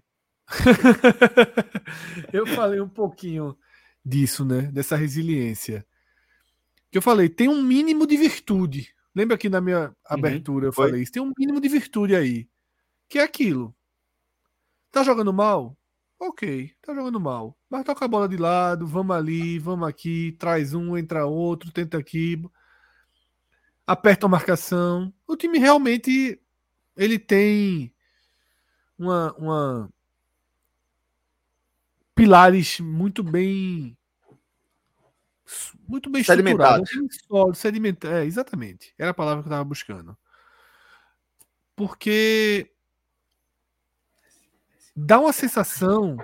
Eu 2.33 2.45
falei 2.45 2.79
um 2.79 2.89
pouquinho 2.89 3.57
disso, 4.05 4.45
né? 4.45 4.63
Dessa 4.63 4.95
resiliência. 4.95 5.85
Que 6.91 6.97
eu 6.97 7.01
falei, 7.01 7.29
tem 7.29 7.47
um 7.47 7.61
mínimo 7.61 8.05
de 8.05 8.17
virtude. 8.17 8.93
Lembra 9.15 9.37
que 9.37 9.49
na 9.49 9.61
minha 9.61 9.87
uhum. 9.87 9.95
abertura 10.05 10.65
uhum, 10.65 10.69
eu 10.69 10.73
falei 10.73 11.01
isso? 11.01 11.11
Tem 11.11 11.21
um 11.21 11.31
mínimo 11.37 11.59
de 11.61 11.69
virtude 11.69 12.15
aí 12.15 12.47
que 13.11 13.19
é 13.19 13.23
aquilo. 13.23 13.75
Tá 14.89 15.03
jogando 15.03 15.33
mal? 15.33 15.77
Ok, 16.17 16.73
tá 16.81 16.95
jogando 16.95 17.19
mal. 17.19 17.57
Mas 17.69 17.83
toca 17.83 18.05
a 18.05 18.07
bola 18.07 18.27
de 18.29 18.37
lado, 18.37 18.87
vamos 18.87 19.13
ali, 19.13 19.59
vamos 19.59 19.85
aqui, 19.85 20.31
traz 20.39 20.73
um, 20.73 20.97
entra 20.97 21.25
outro, 21.25 21.73
tenta 21.73 21.97
aqui. 21.97 22.41
Aperta 23.85 24.27
a 24.27 24.29
marcação. 24.29 25.13
O 25.27 25.35
time 25.35 25.59
realmente 25.59 26.41
ele 26.95 27.19
tem 27.19 27.93
uma, 28.97 29.33
uma 29.33 29.93
pilares 32.15 32.79
muito 32.79 33.21
bem 33.23 33.97
muito 35.87 36.09
bem 36.09 36.23
sedimentados. 36.23 36.89
Sólido, 37.27 37.55
sedimentar, 37.55 38.13
é, 38.13 38.25
exatamente. 38.25 38.93
Era 38.97 39.11
a 39.11 39.13
palavra 39.13 39.43
que 39.43 39.47
eu 39.47 39.51
estava 39.51 39.63
buscando. 39.63 40.17
Porque 41.75 42.71
dá 44.95 45.19
uma 45.19 45.33
sensação 45.33 46.17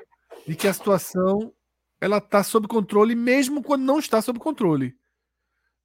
de 0.48 0.56
que 0.56 0.68
a 0.68 0.74
situação 0.74 1.54
ela 2.00 2.18
está 2.18 2.44
sob 2.44 2.68
controle 2.68 3.16
mesmo 3.16 3.64
quando 3.64 3.84
não 3.84 4.00
está 4.00 4.22
sob 4.22 4.40
controle. 4.40 4.98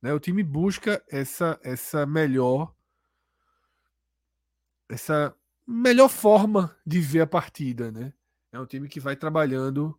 Né? 0.01 0.13
O 0.13 0.21
time 0.21 0.43
busca 0.43 1.03
essa 1.09 1.59
essa 1.63 2.05
melhor 2.05 2.75
essa 4.89 5.35
melhor 5.67 6.09
forma 6.09 6.77
de 6.87 7.01
ver 7.01 7.23
a 7.23 7.27
partida, 7.27 7.91
né? 7.91 8.13
É 8.53 8.61
um 8.61 8.67
time 8.67 8.89
que 8.89 9.01
vai 9.01 9.17
trabalhando 9.17 9.99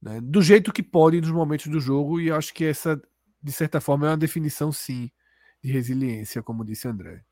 né, 0.00 0.20
do 0.22 0.42
jeito 0.42 0.72
que 0.72 0.82
pode 0.82 1.20
nos 1.20 1.30
momentos 1.30 1.66
do 1.66 1.80
jogo 1.80 2.20
e 2.20 2.30
acho 2.30 2.52
que 2.52 2.64
essa 2.64 3.00
de 3.42 3.52
certa 3.52 3.80
forma 3.80 4.06
é 4.06 4.10
uma 4.10 4.16
definição 4.16 4.72
sim 4.72 5.10
de 5.62 5.70
resiliência, 5.70 6.42
como 6.42 6.64
disse 6.64 6.88
André. 6.88 7.22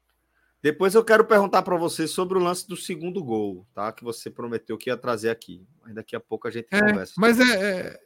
Depois 0.62 0.94
eu 0.94 1.04
quero 1.04 1.26
perguntar 1.26 1.62
para 1.62 1.76
você 1.76 2.06
sobre 2.06 2.38
o 2.38 2.40
lance 2.40 2.66
do 2.66 2.76
segundo 2.76 3.22
gol, 3.22 3.66
tá? 3.74 3.92
Que 3.92 4.02
você 4.02 4.30
prometeu 4.30 4.78
que 4.78 4.88
ia 4.88 4.96
trazer 4.96 5.28
aqui. 5.28 5.66
Mas 5.82 5.94
daqui 5.94 6.16
a 6.16 6.20
pouco 6.20 6.48
a 6.48 6.50
gente 6.50 6.68
é, 6.70 6.80
conversa. 6.80 7.12
Mas 7.18 7.38
é, 7.38 7.80
é, 7.80 8.00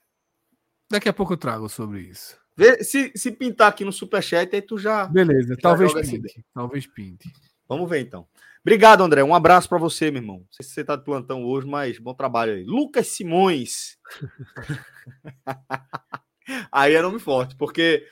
Daqui 0.91 1.09
a 1.09 1.13
pouco 1.13 1.35
eu 1.35 1.37
trago 1.37 1.69
sobre 1.69 2.01
isso. 2.01 2.37
Vê, 2.57 2.83
se, 2.83 3.13
se 3.15 3.31
pintar 3.31 3.69
aqui 3.69 3.85
no 3.85 3.93
Superchat, 3.93 4.55
aí 4.55 4.63
tu 4.63 4.79
já. 4.79 5.07
Beleza, 5.07 5.55
já 5.55 5.57
talvez 5.61 5.93
pinte. 5.93 6.45
Talvez 6.53 6.87
pinte. 6.87 7.31
Vamos 7.69 7.89
ver 7.89 8.01
então. 8.01 8.27
Obrigado, 8.61 9.03
André. 9.03 9.23
Um 9.23 9.35
abraço 9.35 9.69
para 9.69 9.79
você, 9.79 10.11
meu 10.11 10.21
irmão. 10.21 10.39
Não 10.39 10.47
sei 10.51 10.67
se 10.67 10.73
você 10.73 10.85
tá 10.85 10.97
de 10.97 11.05
plantão 11.05 11.45
hoje, 11.45 11.67
mas 11.67 11.99
bom 11.99 12.15
trabalho 12.15 12.55
aí. 12.55 12.65
Lucas 12.65 13.09
Simões. 13.09 13.97
aí 16.73 16.95
é 16.95 17.03
nome 17.03 17.19
forte, 17.19 17.57
porque 17.57 18.07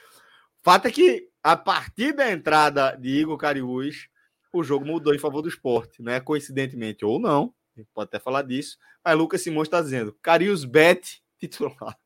o 0.60 0.64
fato 0.64 0.86
é 0.86 0.90
que 0.90 1.28
a 1.42 1.56
partir 1.56 2.12
da 2.12 2.30
entrada 2.30 2.96
de 2.96 3.08
Igor 3.08 3.36
Cariús 3.36 4.08
o 4.52 4.62
jogo 4.62 4.86
mudou 4.86 5.14
em 5.14 5.18
favor 5.18 5.42
do 5.42 5.48
esporte, 5.48 6.02
né? 6.02 6.20
Coincidentemente 6.20 7.04
ou 7.04 7.18
não, 7.18 7.54
pode 7.94 8.08
até 8.08 8.18
falar 8.18 8.42
disso, 8.42 8.78
mas 9.04 9.16
Lucas 9.16 9.42
Simões 9.42 9.66
está 9.66 9.82
dizendo: 9.82 10.16
Carius 10.22 10.64
Bet 10.64 11.22
titular. 11.38 11.96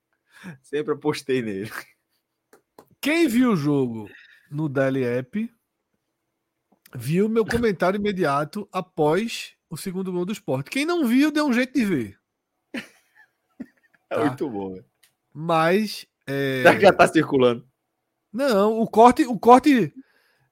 Sempre 0.63 0.95
apostei 0.95 1.43
nele. 1.43 1.71
Quem 3.01 3.29
viu 3.29 3.53
o 3.53 3.57
jogo 3.57 4.11
no 4.51 4.69
Daily 4.69 5.05
App 5.05 5.51
viu 6.95 7.29
meu 7.29 7.45
comentário 7.45 7.99
imediato 7.99 8.69
após 8.73 9.55
o 9.69 9.77
segundo 9.77 10.13
gol 10.13 10.25
do 10.25 10.33
esporte. 10.33 10.71
Quem 10.71 10.85
não 10.85 11.07
viu, 11.07 11.31
deu 11.31 11.47
um 11.47 11.53
jeito 11.53 11.73
de 11.75 11.85
ver. 11.85 12.21
É 12.75 14.17
tá? 14.17 14.25
muito 14.25 14.51
bom. 14.51 14.77
Mas. 15.33 16.05
É... 16.27 16.65
Já 16.81 16.93
tá 16.93 17.07
circulando. 17.07 17.65
Não, 18.33 18.81
o 18.81 18.87
corte, 18.87 19.25
o 19.25 19.39
corte 19.39 19.93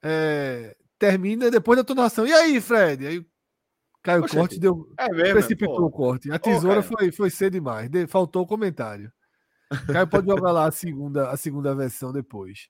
é, 0.02 0.76
termina 0.98 1.50
depois 1.50 1.76
da 1.76 1.84
tonação. 1.84 2.26
E 2.26 2.32
aí, 2.32 2.60
Fred? 2.60 3.06
Aí 3.06 3.26
caiu 4.02 4.24
o 4.24 4.28
corte, 4.28 4.58
deu. 4.58 4.92
É 4.98 5.08
mesmo, 5.08 5.32
precipitou 5.34 5.84
o 5.84 5.90
corte. 5.90 6.30
A 6.30 6.38
tesoura 6.38 6.82
foi, 6.82 7.12
foi 7.12 7.30
cedo 7.30 7.52
demais. 7.52 7.88
De, 7.88 8.06
faltou 8.06 8.42
o 8.42 8.46
comentário. 8.46 9.12
Caio 9.92 10.06
pode 10.08 10.26
jogar 10.26 10.50
lá 10.50 10.66
a 10.66 10.70
segunda, 10.70 11.30
a 11.30 11.36
segunda 11.36 11.74
versão 11.74 12.12
depois. 12.12 12.68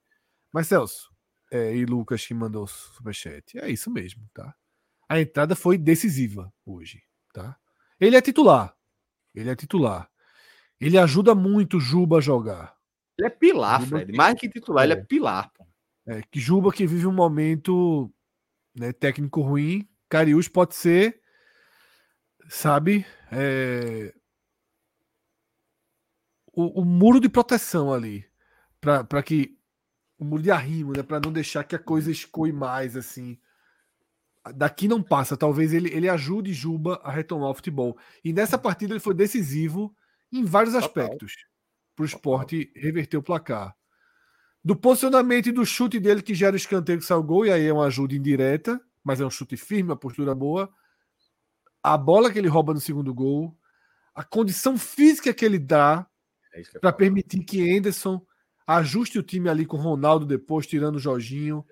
Mas, 0.52 0.66
Celso, 0.66 1.10
é, 1.50 1.74
e 1.74 1.84
Lucas 1.84 2.26
que 2.26 2.34
mandou 2.34 2.64
o 2.64 2.66
superchat. 2.66 3.58
É 3.58 3.70
isso 3.70 3.90
mesmo, 3.90 4.28
tá? 4.32 4.54
A 5.08 5.20
entrada 5.20 5.56
foi 5.56 5.78
decisiva 5.78 6.52
hoje, 6.64 7.02
tá? 7.32 7.56
Ele 7.98 8.16
é 8.16 8.20
titular. 8.20 8.74
Ele 9.34 9.50
é 9.50 9.56
titular. 9.56 10.10
Ele 10.80 10.98
ajuda 10.98 11.34
muito 11.34 11.78
o 11.78 11.80
Juba 11.80 12.18
a 12.18 12.20
jogar. 12.20 12.76
Ele 13.18 13.26
é 13.26 13.30
pilar, 13.30 13.80
Juba 13.80 13.98
Fred. 13.98 14.16
Mais 14.16 14.34
que 14.38 14.48
titular, 14.48 14.84
é. 14.84 14.86
ele 14.86 15.00
é 15.00 15.04
pilar. 15.04 15.50
Pô. 15.52 15.66
É, 16.06 16.22
que 16.30 16.38
Juba 16.38 16.72
que 16.72 16.86
vive 16.86 17.06
um 17.06 17.12
momento 17.12 18.12
né, 18.74 18.92
técnico 18.92 19.40
ruim, 19.40 19.88
Cariús 20.08 20.48
pode 20.48 20.74
ser, 20.74 21.20
sabe, 22.48 23.04
é, 23.30 24.14
o, 26.52 26.80
o, 26.80 26.84
muro 26.84 27.20
de 27.20 27.28
proteção 27.28 27.92
ali, 27.92 28.24
para 28.80 29.22
que 29.22 29.57
o 30.18 30.24
muro 30.24 30.42
de 30.42 30.50
arrimo, 30.50 30.92
né, 30.94 31.02
para 31.02 31.20
não 31.20 31.32
deixar 31.32 31.64
que 31.64 31.76
a 31.76 31.78
coisa 31.78 32.10
escoe 32.10 32.52
mais 32.52 32.96
assim 32.96 33.38
daqui 34.54 34.88
não 34.88 35.02
passa. 35.02 35.36
Talvez 35.36 35.72
ele, 35.72 35.92
ele 35.92 36.08
ajude 36.08 36.52
Juba 36.52 37.00
a 37.02 37.10
retomar 37.10 37.50
o 37.50 37.54
futebol. 37.54 37.96
E 38.24 38.32
nessa 38.32 38.58
partida 38.58 38.92
ele 38.92 39.00
foi 39.00 39.14
decisivo 39.14 39.94
em 40.32 40.44
vários 40.44 40.74
aspectos 40.74 41.32
para 41.94 42.02
o 42.02 42.06
esporte 42.06 42.70
reverter 42.76 43.16
o 43.16 43.22
placar. 43.22 43.74
Do 44.64 44.76
posicionamento 44.76 45.48
e 45.48 45.52
do 45.52 45.64
chute 45.64 45.98
dele 45.98 46.22
que 46.22 46.34
gera 46.34 46.54
o 46.54 46.56
escanteio 46.56 46.98
que 46.98 47.04
saiu 47.04 47.20
o 47.20 47.22
gol, 47.22 47.46
e 47.46 47.52
aí 47.52 47.66
é 47.66 47.72
uma 47.72 47.86
ajuda 47.86 48.14
indireta, 48.14 48.80
mas 49.02 49.20
é 49.20 49.26
um 49.26 49.30
chute 49.30 49.56
firme, 49.56 49.90
uma 49.90 49.96
postura 49.96 50.34
boa. 50.34 50.68
A 51.82 51.96
bola 51.96 52.30
que 52.30 52.38
ele 52.38 52.48
rouba 52.48 52.74
no 52.74 52.80
segundo 52.80 53.14
gol, 53.14 53.56
a 54.14 54.22
condição 54.22 54.76
física 54.76 55.32
que 55.32 55.44
ele 55.44 55.58
dá 55.58 56.06
é 56.52 56.62
para 56.80 56.92
permitir 56.92 57.44
que 57.44 57.76
Anderson 57.76 58.20
ajuste 58.76 59.18
o 59.18 59.22
time 59.22 59.48
ali 59.48 59.66
com 59.66 59.76
o 59.76 59.80
Ronaldo 59.80 60.24
depois, 60.24 60.66
tirando 60.66 60.96
o 60.96 61.00
Jorginho 61.00 61.64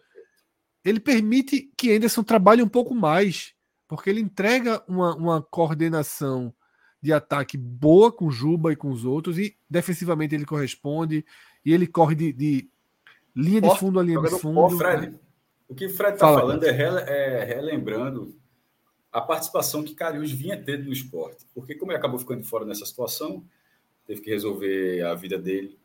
ele 0.86 1.00
permite 1.00 1.68
que 1.76 1.92
Anderson 1.92 2.22
trabalhe 2.22 2.62
um 2.62 2.68
pouco 2.68 2.94
mais, 2.94 3.52
porque 3.88 4.08
ele 4.08 4.20
entrega 4.20 4.80
uma, 4.86 5.16
uma 5.16 5.42
coordenação 5.42 6.54
de 7.02 7.12
ataque 7.12 7.58
boa 7.58 8.12
com 8.12 8.30
Juba 8.30 8.72
e 8.72 8.76
com 8.76 8.90
os 8.90 9.04
outros, 9.04 9.36
e 9.36 9.56
defensivamente 9.68 10.36
ele 10.36 10.46
corresponde, 10.46 11.26
e 11.64 11.72
ele 11.72 11.88
corre 11.88 12.14
de, 12.14 12.32
de 12.32 12.70
linha 13.34 13.60
de 13.60 13.76
fundo 13.76 13.98
a 13.98 14.02
linha 14.02 14.20
de 14.20 14.30
fundo. 14.38 14.60
Ó, 14.60 14.70
Fred, 14.70 15.08
né? 15.08 15.18
o 15.68 15.74
que 15.74 15.86
o 15.86 15.90
Fred 15.90 16.14
está 16.14 16.32
falando 16.32 16.62
é, 16.62 16.70
rele, 16.70 17.00
é, 17.00 17.42
relembrando 17.44 18.38
a 19.10 19.20
participação 19.20 19.82
que 19.82 19.92
Cariús 19.92 20.30
vinha 20.30 20.56
tendo 20.62 20.84
no 20.84 20.92
esporte, 20.92 21.44
porque 21.52 21.74
como 21.74 21.90
ele 21.90 21.98
acabou 21.98 22.20
ficando 22.20 22.44
fora 22.44 22.64
nessa 22.64 22.86
situação, 22.86 23.44
teve 24.06 24.20
que 24.20 24.30
resolver 24.30 25.02
a 25.02 25.16
vida 25.16 25.36
dele 25.36 25.76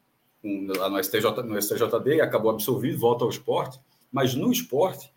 no, 0.44 1.04
STJ, 1.04 1.44
no 1.44 1.62
STJD, 1.62 2.22
acabou 2.22 2.52
absolvido, 2.52 2.98
volta 2.98 3.24
ao 3.24 3.30
esporte, 3.30 3.80
mas 4.12 4.34
no 4.36 4.52
esporte, 4.52 5.12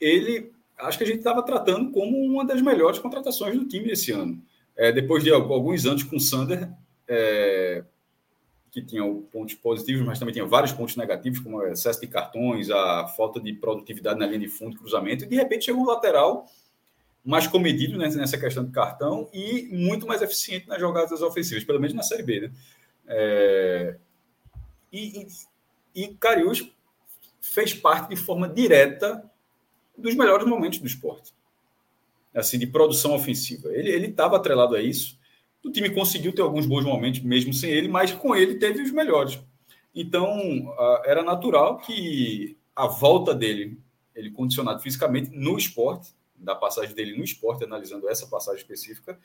ele 0.00 0.52
acho 0.78 0.98
que 0.98 1.04
a 1.04 1.06
gente 1.06 1.18
estava 1.18 1.42
tratando 1.42 1.90
como 1.90 2.18
uma 2.18 2.44
das 2.44 2.60
melhores 2.60 2.98
contratações 2.98 3.58
do 3.58 3.66
time 3.66 3.92
esse 3.92 4.12
ano. 4.12 4.42
É, 4.76 4.90
depois 4.90 5.22
de 5.22 5.30
alguns 5.30 5.86
anos 5.86 6.02
com 6.02 6.16
o 6.16 6.20
Sander, 6.20 6.68
é, 7.06 7.84
que 8.70 8.82
tinha 8.82 9.04
pontos 9.30 9.54
positivos, 9.54 10.04
mas 10.04 10.18
também 10.18 10.32
tinha 10.32 10.44
vários 10.44 10.72
pontos 10.72 10.96
negativos, 10.96 11.38
como 11.38 11.58
o 11.58 11.66
excesso 11.68 12.00
de 12.00 12.08
cartões, 12.08 12.70
a 12.70 13.06
falta 13.06 13.40
de 13.40 13.52
produtividade 13.52 14.18
na 14.18 14.26
linha 14.26 14.40
de 14.40 14.48
fundo, 14.48 14.76
cruzamento, 14.76 15.24
e 15.24 15.28
de 15.28 15.36
repente 15.36 15.66
chegou 15.66 15.82
um 15.82 15.86
lateral 15.86 16.46
mais 17.24 17.46
comedido 17.46 17.96
nessa 17.96 18.36
questão 18.36 18.64
de 18.64 18.72
cartão 18.72 19.30
e 19.32 19.68
muito 19.72 20.06
mais 20.06 20.20
eficiente 20.20 20.68
nas 20.68 20.80
jogadas 20.80 21.22
ofensivas, 21.22 21.64
pelo 21.64 21.80
menos 21.80 21.94
na 21.94 22.02
Série 22.02 22.22
B. 22.22 22.40
Né? 22.40 22.50
É, 23.06 23.96
e, 24.94 25.26
e, 25.94 26.04
e 26.04 26.72
fez 27.40 27.74
parte 27.74 28.10
de 28.10 28.16
forma 28.16 28.48
direta 28.48 29.28
dos 29.98 30.14
melhores 30.14 30.46
momentos 30.46 30.78
do 30.78 30.86
esporte. 30.86 31.34
Assim, 32.32 32.58
de 32.58 32.66
produção 32.66 33.14
ofensiva. 33.14 33.68
Ele 33.72 34.06
estava 34.06 34.36
atrelado 34.36 34.74
a 34.74 34.80
isso. 34.80 35.18
O 35.64 35.70
time 35.70 35.90
conseguiu 35.90 36.32
ter 36.32 36.42
alguns 36.42 36.66
bons 36.66 36.84
momentos, 36.84 37.20
mesmo 37.20 37.52
sem 37.52 37.70
ele, 37.70 37.88
mas 37.88 38.12
com 38.12 38.34
ele 38.34 38.56
teve 38.56 38.82
os 38.82 38.90
melhores. 38.90 39.38
Então, 39.94 40.74
era 41.04 41.22
natural 41.22 41.78
que 41.78 42.56
a 42.74 42.86
volta 42.86 43.32
dele, 43.32 43.78
ele 44.14 44.30
condicionado 44.30 44.80
fisicamente 44.80 45.30
no 45.30 45.56
esporte, 45.56 46.12
da 46.36 46.54
passagem 46.54 46.94
dele 46.94 47.16
no 47.16 47.24
esporte, 47.24 47.64
analisando 47.64 48.08
essa 48.08 48.26
passagem 48.26 48.60
específica, 48.60 49.18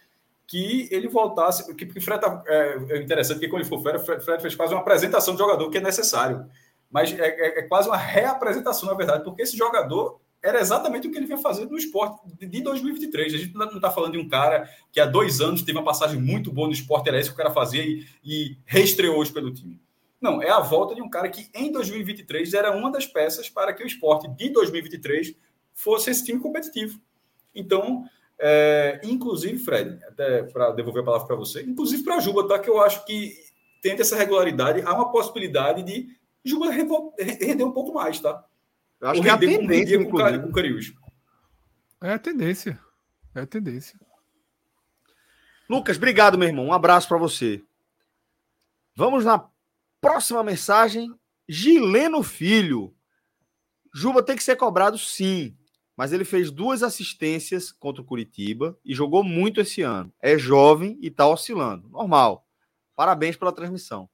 que 0.50 0.90
ele 0.92 1.08
voltasse. 1.08 1.74
Que, 1.76 1.86
porque 1.86 2.02
Fred 2.02 2.20
tá, 2.20 2.44
é, 2.48 2.78
é 2.90 3.02
interessante, 3.02 3.38
porque 3.38 3.50
quando 3.50 3.62
ele 3.62 3.70
for 3.70 3.82
Fred, 3.82 4.24
Fred 4.26 4.42
fez 4.42 4.56
quase 4.56 4.74
uma 4.74 4.82
apresentação 4.82 5.34
de 5.34 5.40
jogador 5.40 5.70
que 5.70 5.78
é 5.78 5.82
necessário 5.82 6.50
mas 6.90 7.14
é, 7.14 7.28
é, 7.28 7.60
é, 7.60 7.62
quase 7.64 7.88
uma 7.88 7.98
reapresentação, 7.98 8.90
na 8.90 8.96
verdade, 8.96 9.24
porque 9.24 9.44
esse 9.44 9.56
jogador 9.56 10.20
era 10.42 10.60
exatamente 10.60 11.08
o 11.08 11.12
que 11.12 11.18
ele 11.18 11.26
vinha 11.26 11.38
fazendo 11.38 11.72
no 11.72 11.78
esporte 11.78 12.22
de 12.40 12.62
2023. 12.62 13.34
A 13.34 13.38
gente 13.38 13.54
não 13.54 13.68
está 13.68 13.92
falando 13.92 14.14
de 14.14 14.18
um 14.18 14.28
cara 14.28 14.70
que 14.92 15.00
há 15.00 15.06
dois 15.06 15.42
anos 15.42 15.62
teve 15.62 15.78
uma 15.78 15.84
passagem 15.84 16.20
muito 16.20 16.52
boa 16.52 16.68
no 16.68 16.74
esporte, 16.74 17.10
era 17.10 17.20
isso 17.20 17.30
que 17.30 17.36
o 17.36 17.38
cara 17.38 17.52
fazia 17.52 17.84
e, 17.84 18.08
e 18.24 18.58
reestreou 18.66 19.18
hoje 19.18 19.32
pelo 19.32 19.54
time. 19.54 19.80
Não, 20.20 20.42
é 20.42 20.50
a 20.50 20.60
volta 20.60 20.96
de 20.96 21.02
um 21.02 21.10
cara 21.10 21.30
que 21.30 21.50
em 21.54 21.72
2023 21.72 22.54
era 22.54 22.76
uma 22.76 22.92
das 22.92 23.06
peças 23.06 23.50
para 23.50 23.74
que 23.74 23.84
o 23.84 23.88
esporte 23.88 24.28
de 24.30 24.50
2023 24.50 25.36
fosse 25.74 26.10
esse 26.10 26.26
time 26.26 26.40
competitivo. 26.40 27.00
Então, 27.54 28.06
é, 28.40 29.02
inclusive, 29.04 29.58
Fred, 29.60 30.04
até 30.06 30.44
para 30.44 30.72
devolver 30.72 31.02
a 31.02 31.06
palavra 31.06 31.28
para 31.28 31.36
você, 31.36 31.62
inclusive 31.62 32.04
para 32.04 32.16
a 32.16 32.20
Juba, 32.20 32.48
tá? 32.48 32.58
Que 32.58 32.70
eu 32.70 32.80
acho 32.82 33.06
que 33.06 33.36
tendo 33.82 34.02
essa 34.02 34.16
regularidade, 34.16 34.82
há 34.82 34.94
uma 34.94 35.12
possibilidade 35.12 35.84
de 35.84 36.08
Juba 36.44 36.72
rendeu 36.72 37.68
um 37.68 37.74
pouco 37.74 37.94
mais, 37.94 38.20
tá? 38.20 38.46
Eu 39.00 39.10
acho 39.10 39.22
que 39.22 39.28
é 39.28 39.32
a 39.32 39.38
tendência 39.38 40.06
com, 40.06 40.12
com, 40.12 40.42
com 40.42 40.52
Cariús. 40.52 40.94
É 42.02 42.14
a 42.14 42.20
tendência. 42.20 42.80
É 43.36 43.42
a 43.42 43.46
tendência. 43.46 44.00
Lucas, 45.70 45.98
obrigado, 45.98 46.38
meu 46.38 46.48
irmão. 46.48 46.66
Um 46.66 46.74
abraço 46.74 47.08
para 47.08 47.18
você. 47.18 47.62
Vamos 48.96 49.26
na 49.26 49.48
próxima 50.02 50.44
mensagem. 50.44 51.14
Gileno 51.48 52.24
Filho. 52.24 52.96
Juba 53.94 54.24
tem 54.24 54.36
que 54.36 54.44
ser 54.44 54.56
cobrado, 54.56 54.98
sim. 54.98 55.58
Mas 56.00 56.14
ele 56.14 56.24
fez 56.24 56.50
duas 56.50 56.82
assistências 56.82 57.74
contra 57.74 58.02
o 58.02 58.06
Curitiba 58.06 58.80
e 58.86 58.96
jogou 58.96 59.22
muito 59.22 59.60
esse 59.60 59.82
ano. 59.82 60.14
É 60.22 60.38
jovem 60.38 60.98
e 61.02 61.08
está 61.08 61.28
oscilando. 61.28 61.90
Normal. 61.90 62.48
Parabéns 62.96 63.36
pela 63.36 63.52
transmissão. 63.52 64.10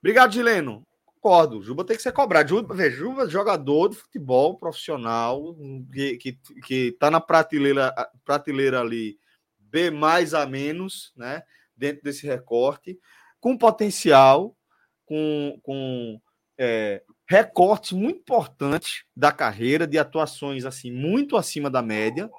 Obrigado, 0.00 0.32
Gileno 0.32 0.84
concordo. 1.26 1.60
Juba 1.60 1.84
tem 1.84 1.96
que 1.96 2.02
ser 2.02 2.12
cobrado. 2.12 2.48
Juba, 2.48 2.74
veja, 2.74 2.96
Juba 2.96 3.28
jogador 3.28 3.88
de 3.88 3.96
futebol 3.96 4.56
profissional 4.56 5.56
que, 5.92 6.16
que, 6.16 6.32
que 6.64 6.92
tá 6.98 7.10
na 7.10 7.20
prateleira, 7.20 7.92
prateleira 8.24 8.80
ali 8.80 9.18
B 9.58 9.90
mais 9.90 10.34
a 10.34 10.46
menos, 10.46 11.12
né? 11.16 11.42
Dentro 11.76 12.02
desse 12.02 12.26
recorte, 12.26 12.98
com 13.40 13.58
potencial, 13.58 14.56
com, 15.04 15.58
com 15.62 16.20
é, 16.56 17.02
recortes 17.28 17.92
muito 17.92 18.20
importantes 18.20 19.04
da 19.16 19.32
carreira, 19.32 19.86
de 19.86 19.98
atuações 19.98 20.64
assim 20.64 20.90
muito 20.90 21.36
acima 21.36 21.68
da 21.68 21.82
média, 21.82 22.30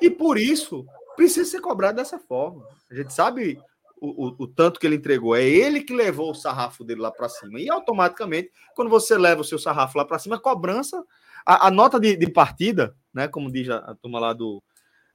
e 0.00 0.10
por 0.10 0.38
isso 0.38 0.86
precisa 1.16 1.50
ser 1.50 1.60
cobrado 1.60 1.96
dessa 1.96 2.18
forma. 2.18 2.66
A 2.90 2.94
gente 2.94 3.12
sabe 3.12 3.58
o, 4.00 4.26
o, 4.26 4.36
o, 4.40 4.46
tanto 4.46 4.78
que 4.78 4.86
ele 4.86 4.96
entregou. 4.96 5.34
É 5.34 5.44
ele 5.44 5.82
que 5.82 5.94
levou 5.94 6.30
o 6.30 6.34
sarrafo 6.34 6.84
dele 6.84 7.00
lá 7.00 7.10
para 7.10 7.28
cima. 7.28 7.58
E 7.58 7.68
automaticamente, 7.70 8.50
quando 8.74 8.90
você 8.90 9.16
leva 9.16 9.40
o 9.40 9.44
seu 9.44 9.58
sarrafo 9.58 9.96
lá 9.96 10.04
para 10.04 10.18
cima, 10.18 10.36
a 10.36 10.40
cobrança, 10.40 11.02
a, 11.44 11.68
a 11.68 11.70
nota 11.70 11.98
de, 11.98 12.16
de, 12.16 12.30
partida, 12.30 12.94
né? 13.12 13.26
Como 13.28 13.50
diz 13.50 13.68
a, 13.70 13.78
a 13.78 13.94
turma 13.94 14.20
lá 14.20 14.32
do, 14.32 14.62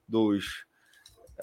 dos, 0.08 0.66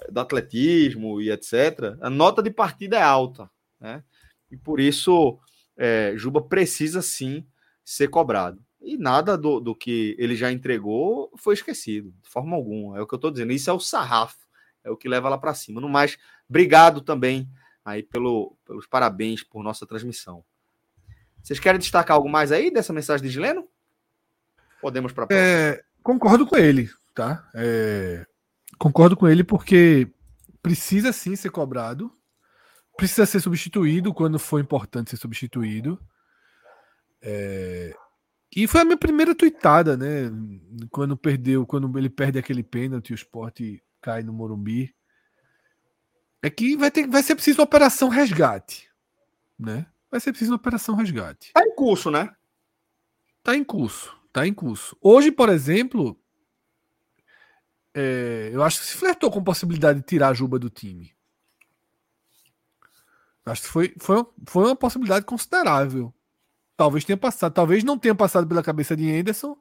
do 0.09 0.19
atletismo 0.19 1.21
e 1.21 1.31
etc., 1.31 1.97
a 2.01 2.09
nota 2.09 2.43
de 2.43 2.51
partida 2.51 2.97
é 2.97 3.01
alta. 3.01 3.49
Né? 3.79 4.03
E 4.51 4.57
por 4.57 4.79
isso, 4.79 5.39
é, 5.79 6.13
Juba 6.15 6.41
precisa 6.41 7.01
sim 7.01 7.43
ser 7.83 8.09
cobrado. 8.09 8.61
E 8.81 8.97
nada 8.97 9.37
do, 9.37 9.59
do 9.59 9.73
que 9.73 10.15
ele 10.19 10.35
já 10.35 10.51
entregou 10.51 11.31
foi 11.37 11.53
esquecido, 11.53 12.13
de 12.21 12.29
forma 12.29 12.55
alguma. 12.55 12.97
É 12.97 13.01
o 13.01 13.07
que 13.07 13.13
eu 13.13 13.17
estou 13.17 13.31
dizendo. 13.31 13.51
Isso 13.51 13.69
é 13.69 13.73
o 13.73 13.79
sarrafo 13.79 14.37
é 14.83 14.89
o 14.89 14.97
que 14.97 15.09
leva 15.09 15.29
lá 15.29 15.37
para 15.37 15.53
cima. 15.53 15.81
No 15.81 15.89
mais, 15.89 16.17
obrigado 16.49 17.01
também 17.01 17.49
aí 17.83 18.03
pelo, 18.03 18.55
pelos 18.65 18.85
parabéns 18.85 19.43
por 19.43 19.63
nossa 19.63 19.85
transmissão. 19.85 20.43
Vocês 21.41 21.59
querem 21.59 21.79
destacar 21.79 22.15
algo 22.15 22.29
mais 22.29 22.51
aí 22.51 22.71
dessa 22.71 22.93
mensagem 22.93 23.25
de 23.25 23.31
Gileno? 23.31 23.67
Podemos 24.81 25.11
para 25.11 25.27
é, 25.31 25.83
Concordo 26.03 26.45
com 26.45 26.55
ele, 26.55 26.89
tá? 27.13 27.49
É, 27.53 28.25
concordo 28.77 29.15
com 29.15 29.27
ele 29.27 29.43
porque 29.43 30.07
precisa 30.61 31.11
sim 31.11 31.35
ser 31.35 31.49
cobrado, 31.49 32.11
precisa 32.99 33.25
ser 33.25 33.39
substituído 33.39 34.13
quando 34.13 34.37
for 34.37 34.59
importante 34.59 35.11
ser 35.11 35.17
substituído. 35.17 35.97
É, 37.21 37.95
e 38.55 38.67
foi 38.67 38.81
a 38.81 38.85
minha 38.85 38.97
primeira 38.97 39.33
tuitada, 39.33 39.95
né? 39.95 40.31
Quando 40.89 41.15
perdeu, 41.15 41.65
quando 41.65 41.97
ele 41.97 42.09
perde 42.09 42.37
aquele 42.37 42.63
pênalti, 42.63 43.13
o 43.13 43.15
esporte 43.15 43.81
cai 44.01 44.21
no 44.21 44.33
Morumbi. 44.33 44.93
É 46.41 46.49
que 46.49 46.75
vai, 46.75 46.91
ter, 46.91 47.07
vai 47.07 47.23
ser 47.23 47.35
preciso 47.35 47.59
uma 47.59 47.65
operação 47.65 48.09
resgate. 48.09 48.89
Né? 49.57 49.85
Vai 50.09 50.19
ser 50.19 50.31
preciso 50.31 50.51
uma 50.51 50.57
operação 50.57 50.95
resgate. 50.95 51.51
Tá 51.53 51.61
em 51.61 51.75
curso, 51.75 52.11
né? 52.11 52.33
Tá 53.43 53.55
em 53.55 53.63
curso. 53.63 54.15
Tá 54.31 54.47
em 54.47 54.53
curso. 54.53 54.97
Hoje, 55.01 55.31
por 55.31 55.49
exemplo, 55.49 56.19
é, 57.93 58.49
eu 58.53 58.63
acho 58.63 58.79
que 58.79 58.87
se 58.87 58.97
flertou 58.97 59.29
com 59.29 59.39
a 59.39 59.43
possibilidade 59.43 59.99
de 59.99 60.05
tirar 60.05 60.29
a 60.29 60.33
Juba 60.33 60.57
do 60.57 60.69
time. 60.69 61.13
Acho 63.51 63.63
que 63.63 63.67
foi, 63.67 63.95
foi, 63.99 64.25
foi 64.45 64.65
uma 64.65 64.75
possibilidade 64.75 65.25
considerável. 65.25 66.13
Talvez 66.77 67.03
tenha 67.03 67.17
passado, 67.17 67.53
talvez 67.53 67.83
não 67.83 67.97
tenha 67.97 68.15
passado 68.15 68.47
pela 68.47 68.63
cabeça 68.63 68.95
de 68.95 69.11
Anderson, 69.11 69.57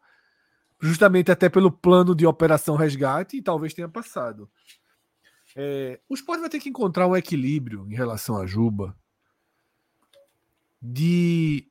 justamente 0.80 1.32
até 1.32 1.48
pelo 1.48 1.70
plano 1.70 2.14
de 2.14 2.26
operação 2.26 2.76
resgate, 2.76 3.36
e 3.36 3.42
talvez 3.42 3.74
tenha 3.74 3.88
passado. 3.88 4.48
É, 5.56 5.98
o 6.08 6.14
esporte 6.14 6.40
vai 6.40 6.48
ter 6.48 6.60
que 6.60 6.68
encontrar 6.68 7.08
um 7.08 7.16
equilíbrio 7.16 7.86
em 7.90 7.94
relação 7.94 8.36
a 8.36 8.46
Juba 8.46 8.96
de 10.80 11.68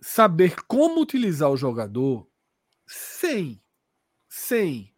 saber 0.00 0.62
como 0.66 1.00
utilizar 1.00 1.50
o 1.50 1.56
jogador 1.56 2.28
sem, 2.86 3.62
sem 4.28 4.94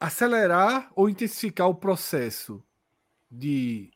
acelerar 0.00 0.90
ou 0.96 1.08
intensificar 1.08 1.68
o 1.68 1.74
processo 1.74 2.65
de 3.30 3.90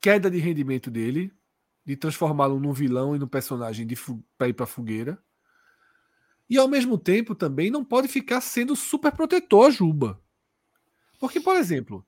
queda 0.00 0.30
de 0.30 0.38
rendimento 0.38 0.90
dele, 0.90 1.32
de 1.84 1.96
transformá-lo 1.96 2.60
num 2.60 2.72
vilão 2.72 3.14
e 3.14 3.18
num 3.18 3.28
personagem 3.28 3.86
para 4.36 4.48
ir 4.48 4.52
para 4.52 4.66
fogueira. 4.66 5.22
E 6.48 6.56
ao 6.58 6.68
mesmo 6.68 6.96
tempo 6.96 7.34
também 7.34 7.70
não 7.70 7.84
pode 7.84 8.08
ficar 8.08 8.40
sendo 8.40 8.76
super 8.76 9.12
protetor 9.12 9.70
Juba. 9.70 10.20
Porque, 11.18 11.40
por 11.40 11.56
exemplo, 11.56 12.06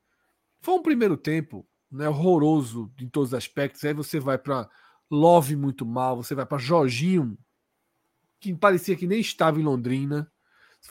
foi 0.61 0.75
um 0.75 0.81
primeiro 0.81 1.17
tempo 1.17 1.67
né, 1.91 2.07
horroroso 2.07 2.91
em 2.99 3.09
todos 3.09 3.29
os 3.29 3.33
aspectos. 3.33 3.83
Aí 3.83 3.93
você 3.93 4.19
vai 4.19 4.37
para 4.37 4.69
Love 5.09 5.55
muito 5.55 5.85
mal, 5.85 6.15
você 6.15 6.35
vai 6.35 6.45
para 6.45 6.57
Jorginho, 6.57 7.37
que 8.39 8.53
parecia 8.55 8.95
que 8.95 9.07
nem 9.07 9.19
estava 9.19 9.59
em 9.59 9.63
Londrina. 9.63 10.31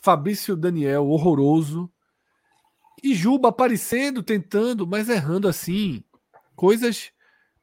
Fabrício 0.02 0.56
Daniel, 0.56 1.06
horroroso. 1.06 1.90
E 3.02 3.14
Juba 3.14 3.48
aparecendo, 3.48 4.22
tentando, 4.22 4.86
mas 4.86 5.08
errando 5.08 5.48
assim. 5.48 6.02
Coisas 6.56 7.12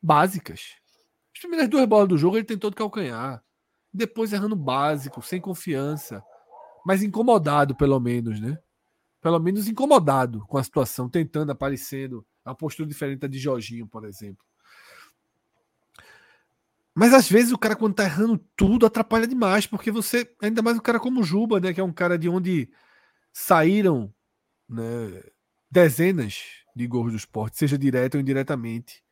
básicas. 0.02 0.76
As 1.34 1.40
primeiras 1.40 1.70
duas 1.70 1.86
bolas 1.86 2.08
do 2.08 2.18
jogo 2.18 2.38
ele 2.38 2.46
tentou 2.46 2.70
de 2.70 2.76
calcanhar. 2.76 3.44
Depois 3.94 4.32
errando 4.32 4.56
básico, 4.56 5.22
sem 5.22 5.42
confiança. 5.42 6.24
Mas 6.86 7.04
incomodado, 7.04 7.76
pelo 7.76 8.00
menos, 8.00 8.40
né? 8.40 8.58
Pelo 9.22 9.40
menos 9.40 9.68
incomodado 9.68 10.46
com 10.48 10.58
a 10.58 10.64
situação, 10.64 11.10
tentando, 11.10 11.52
aparecendo. 11.52 12.26
Uma 12.46 12.56
postura 12.56 12.88
diferente 12.88 13.20
da 13.20 13.28
de 13.28 13.40
Jorginho, 13.40 13.88
por 13.88 14.06
exemplo. 14.06 14.46
Mas 16.94 17.14
às 17.14 17.30
vezes 17.30 17.52
o 17.52 17.58
cara, 17.58 17.76
quando 17.76 17.96
tá 17.96 18.06
errando 18.06 18.38
tudo, 18.56 18.86
atrapalha 18.86 19.28
demais, 19.28 19.68
porque 19.68 19.92
você, 19.92 20.34
ainda 20.42 20.62
mais 20.62 20.78
um 20.78 20.82
cara 20.82 21.00
como 21.00 21.20
o 21.20 21.24
Juba, 21.24 21.60
né, 21.60 21.74
que 21.74 21.82
é 21.82 21.84
um 21.84 21.92
cara 21.92 22.18
de 22.18 22.30
onde 22.30 22.70
saíram 23.34 24.14
né, 24.68 25.24
dezenas 25.70 26.44
de 26.76 26.88
gols 26.88 27.12
do 27.12 27.18
esporte, 27.18 27.58
seja 27.58 27.78
direto 27.78 28.16
ou 28.16 28.22
indiretamente, 28.22 29.04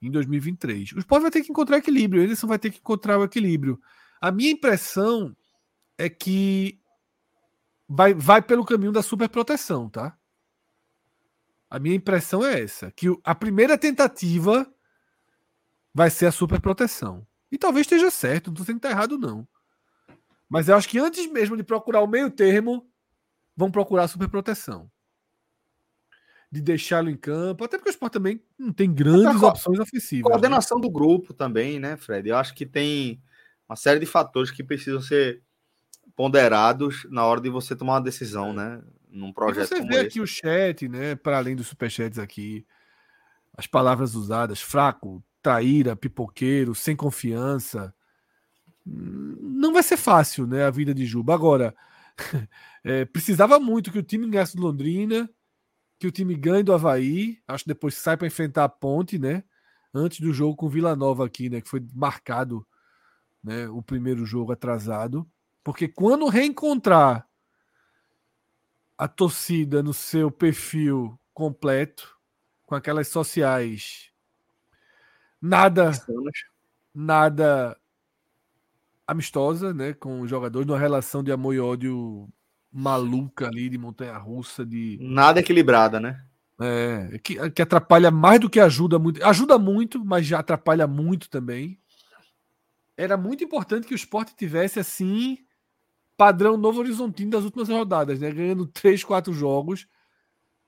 em 0.00 0.10
2023. 0.10 0.92
O 0.92 0.98
esporte 0.98 1.22
vai 1.22 1.30
ter 1.30 1.42
que 1.42 1.50
encontrar 1.50 1.78
equilíbrio, 1.78 2.22
o 2.22 2.24
Anderson 2.24 2.46
vai 2.46 2.58
ter 2.58 2.70
que 2.70 2.78
encontrar 2.78 3.18
o 3.18 3.24
equilíbrio. 3.24 3.80
A 4.20 4.30
minha 4.30 4.50
impressão 4.50 5.36
é 5.98 6.08
que 6.08 6.80
vai, 7.88 8.14
vai 8.14 8.42
pelo 8.42 8.64
caminho 8.64 8.92
da 8.92 9.02
superproteção, 9.02 9.88
tá? 9.88 10.16
A 11.68 11.78
minha 11.78 11.96
impressão 11.96 12.44
é 12.44 12.60
essa, 12.60 12.90
que 12.92 13.06
a 13.24 13.34
primeira 13.34 13.76
tentativa 13.76 14.72
vai 15.92 16.10
ser 16.10 16.26
a 16.26 16.32
superproteção. 16.32 17.26
E 17.50 17.58
talvez 17.58 17.86
esteja 17.86 18.10
certo, 18.10 18.48
não 18.48 18.52
estou 18.54 18.66
que 18.66 18.72
está 18.72 18.90
errado, 18.90 19.18
não. 19.18 19.46
Mas 20.48 20.68
eu 20.68 20.76
acho 20.76 20.88
que 20.88 20.98
antes 20.98 21.30
mesmo 21.30 21.56
de 21.56 21.64
procurar 21.64 22.00
o 22.00 22.06
meio 22.06 22.30
termo, 22.30 22.88
vão 23.56 23.70
procurar 23.70 24.08
superproteção. 24.08 24.90
De 26.50 26.60
deixá-lo 26.60 27.10
em 27.10 27.16
campo, 27.16 27.64
até 27.64 27.76
porque 27.76 27.90
o 27.90 27.92
Sport 27.92 28.12
também 28.12 28.40
não 28.58 28.72
tem 28.72 28.92
grandes 28.92 29.42
opções 29.42 29.78
ofensivas. 29.80 30.24
Né? 30.24 30.30
Coordenação 30.30 30.78
né? 30.78 30.82
do 30.82 30.90
grupo 30.90 31.34
também, 31.34 31.80
né, 31.80 31.96
Fred? 31.96 32.28
Eu 32.28 32.36
acho 32.36 32.54
que 32.54 32.64
tem 32.64 33.20
uma 33.68 33.76
série 33.76 33.98
de 33.98 34.06
fatores 34.06 34.50
que 34.50 34.62
precisam 34.62 35.00
ser 35.00 35.42
ponderados 36.14 37.06
na 37.10 37.24
hora 37.24 37.40
de 37.40 37.50
você 37.50 37.74
tomar 37.74 37.94
uma 37.94 38.00
decisão, 38.00 38.52
né? 38.52 38.80
Num 39.10 39.32
projeto 39.32 39.72
e 39.72 39.76
você 39.76 39.80
vê 39.82 39.96
esse. 39.96 40.06
aqui 40.06 40.20
o 40.20 40.26
chat, 40.26 40.88
né? 40.88 41.16
Para 41.16 41.38
além 41.38 41.56
dos 41.56 41.66
superchats 41.66 42.18
aqui, 42.18 42.64
as 43.56 43.66
palavras 43.66 44.14
usadas, 44.14 44.60
fraco, 44.60 45.22
traíra, 45.42 45.96
pipoqueiro, 45.96 46.74
sem 46.74 46.94
confiança. 46.94 47.94
Não 48.84 49.72
vai 49.72 49.82
ser 49.82 49.96
fácil, 49.96 50.46
né, 50.46 50.64
a 50.64 50.70
vida 50.70 50.94
de 50.94 51.04
Juba. 51.06 51.34
Agora, 51.34 51.74
é, 52.84 53.04
precisava 53.04 53.58
muito 53.60 53.92
que 53.92 53.98
o 53.98 54.02
time 54.02 54.28
ganhasse 54.28 54.56
do 54.56 54.62
Londrina, 54.62 55.28
que 55.98 56.06
o 56.06 56.12
time 56.12 56.34
ganhe 56.34 56.62
do 56.62 56.72
Havaí. 56.72 57.40
Acho 57.46 57.64
que 57.64 57.68
depois 57.68 57.94
sai 57.94 58.16
para 58.16 58.26
enfrentar 58.26 58.64
a 58.64 58.68
Ponte, 58.68 59.18
né? 59.18 59.44
Antes 59.94 60.20
do 60.20 60.32
jogo 60.32 60.56
com 60.56 60.68
Vila 60.68 60.94
Nova 60.94 61.24
aqui, 61.26 61.48
né? 61.48 61.60
Que 61.60 61.68
foi 61.68 61.84
marcado, 61.94 62.66
né? 63.42 63.68
O 63.68 63.82
primeiro 63.82 64.24
jogo 64.26 64.52
atrasado. 64.52 65.28
Porque 65.64 65.88
quando 65.88 66.28
reencontrar 66.28 67.26
a 68.96 69.08
torcida 69.08 69.82
no 69.82 69.92
seu 69.92 70.30
perfil 70.30 71.18
completo, 71.34 72.16
com 72.64 72.74
aquelas 72.74 73.08
sociais 73.08 74.10
nada 75.40 75.92
nada 76.92 77.78
amistosa, 79.06 79.72
né, 79.72 79.92
com 79.92 80.20
os 80.20 80.30
jogadores, 80.30 80.66
numa 80.66 80.78
relação 80.78 81.22
de 81.22 81.30
amor 81.30 81.54
e 81.54 81.60
ódio 81.60 82.28
maluca 82.72 83.46
ali, 83.46 83.68
de 83.68 83.78
montanha 83.78 84.16
russa, 84.18 84.64
de 84.66 84.98
nada 85.00 85.40
equilibrada, 85.40 86.00
né? 86.00 86.22
É, 86.60 87.18
que, 87.22 87.50
que 87.50 87.62
atrapalha 87.62 88.10
mais 88.10 88.40
do 88.40 88.50
que 88.50 88.58
ajuda 88.58 88.98
muito. 88.98 89.24
Ajuda 89.24 89.58
muito, 89.58 90.04
mas 90.04 90.26
já 90.26 90.38
atrapalha 90.38 90.86
muito 90.86 91.28
também. 91.28 91.78
Era 92.96 93.16
muito 93.16 93.44
importante 93.44 93.86
que 93.86 93.92
o 93.92 93.96
esporte 93.96 94.34
tivesse 94.34 94.80
assim 94.80 95.38
padrão 96.16 96.56
Novo 96.56 96.80
Horizontino 96.80 97.30
das 97.30 97.44
últimas 97.44 97.68
rodadas, 97.68 98.20
né? 98.20 98.30
Ganhando 98.30 98.66
três, 98.66 99.04
quatro 99.04 99.32
jogos 99.34 99.86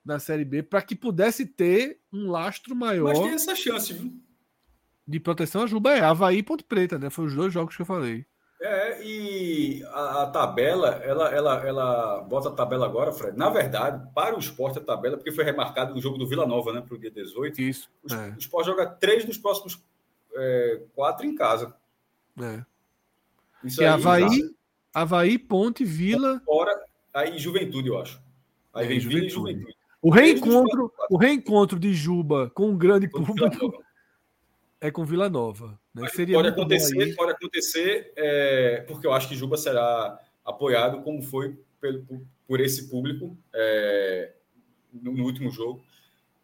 na 0.05 0.19
Série 0.19 0.45
B 0.45 0.63
para 0.63 0.83
que 0.83 0.95
pudesse 0.95 1.47
ter 1.47 2.01
um 2.13 2.31
lastro 2.31 2.77
maior. 2.77 3.09
Mas 3.09 3.19
tem 3.19 3.31
essa 3.31 3.55
chance, 3.55 3.93
viu? 3.93 4.13
De 5.09 5.19
proteção 5.19 5.63
a 5.63 5.67
Juba 5.67 5.93
é 5.93 6.01
Havaí 6.01 6.39
e 6.39 6.43
Ponte 6.43 6.63
Preta, 6.63 6.99
né? 6.99 7.09
Foi 7.09 7.25
os 7.25 7.35
dois 7.35 7.51
jogos 7.51 7.75
que 7.75 7.81
eu 7.81 7.87
falei. 7.87 8.27
É, 8.61 9.03
e 9.03 9.83
a, 9.85 10.25
a, 10.25 10.27
tabela, 10.27 10.89
ela, 10.97 11.31
ela, 11.31 11.67
ela 11.67 12.21
bota 12.23 12.49
a 12.49 12.53
tabela 12.53 12.85
agora, 12.85 13.13
Fred. 13.13 13.39
Na 13.39 13.49
verdade, 13.49 14.07
para 14.15 14.37
o 14.37 14.39
esporte 14.39 14.79
a 14.79 14.83
tabela, 14.83 15.17
porque 15.17 15.33
foi 15.33 15.45
remarcado 15.45 15.95
no 15.95 16.01
jogo 16.01 16.19
do 16.19 16.27
Vila 16.27 16.45
Nova, 16.45 16.73
né, 16.73 16.83
para 16.83 16.95
o 16.95 16.99
dia 16.99 17.11
18. 17.11 17.63
Isso. 17.63 17.89
O, 18.03 18.13
é. 18.13 18.31
o 18.31 18.39
esporte 18.39 18.67
joga 18.67 18.85
três 18.87 19.25
dos 19.25 19.39
próximos 19.39 19.83
é, 20.35 20.83
quatro 20.95 21.25
em 21.25 21.35
casa. 21.35 21.75
É. 22.39 22.65
Isso 23.65 23.81
e 23.81 23.87
aí, 23.87 23.91
Havaí, 23.91 24.55
Havaí, 24.93 25.39
Ponte, 25.39 25.85
Vila. 25.85 26.43
Fora, 26.45 26.79
aí 27.15 27.39
Juventude, 27.39 27.89
eu 27.89 27.99
acho. 27.99 28.21
Aí 28.75 28.85
é, 28.85 28.89
vem 28.89 29.01
Juventude. 29.01 29.31
Vila 29.31 29.51
e 29.51 29.53
Juventude. 29.55 29.79
O 30.03 30.11
reencontro, 30.11 30.93
o 31.11 31.17
reencontro 31.17 31.79
de 31.79 31.93
Juba 31.95 32.51
com 32.51 32.71
um 32.71 32.77
grande 32.77 33.09
público 33.09 33.83
é 34.81 34.91
com 34.91 35.05
Vila 35.05 35.29
Nova. 35.29 35.79
Né? 35.95 36.09
Seria 36.09 36.37
pode 36.37 36.49
acontecer, 36.49 37.15
pode 37.15 37.33
acontecer, 37.33 38.13
é, 38.17 38.85
porque 38.87 39.07
eu 39.07 39.13
acho 39.13 39.29
que 39.29 39.35
Juba 39.35 39.57
será 39.57 40.19
apoiado 40.45 41.03
como 41.03 41.23
foi 41.23 41.59
pelo, 41.81 42.05
por 42.47 42.61
esse 42.61 42.89
público 42.89 43.37
é, 43.53 44.33
no, 44.93 45.13
no, 45.13 45.25
último 45.25 45.51
jogo. 45.51 45.83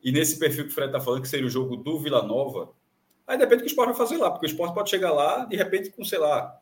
E 0.02 0.12
nesse 0.12 0.38
perfil 0.38 0.64
que 0.64 0.70
o 0.70 0.74
Fred 0.74 0.88
está 0.88 1.00
falando, 1.00 1.22
que 1.22 1.28
seria 1.28 1.46
o 1.46 1.50
jogo 1.50 1.76
do 1.76 1.98
Vila 1.98 2.22
Nova, 2.22 2.72
aí 3.26 3.38
depende 3.38 3.62
do 3.62 3.64
que 3.64 3.68
o 3.68 3.72
Sport 3.72 3.88
vai 3.88 3.96
fazer 3.96 4.18
lá, 4.18 4.30
porque 4.30 4.46
o 4.46 4.50
Sport 4.50 4.74
pode 4.74 4.90
chegar 4.90 5.12
lá, 5.12 5.44
de 5.46 5.56
repente, 5.56 5.90
com, 5.90 6.04
sei 6.04 6.18
lá, 6.18 6.58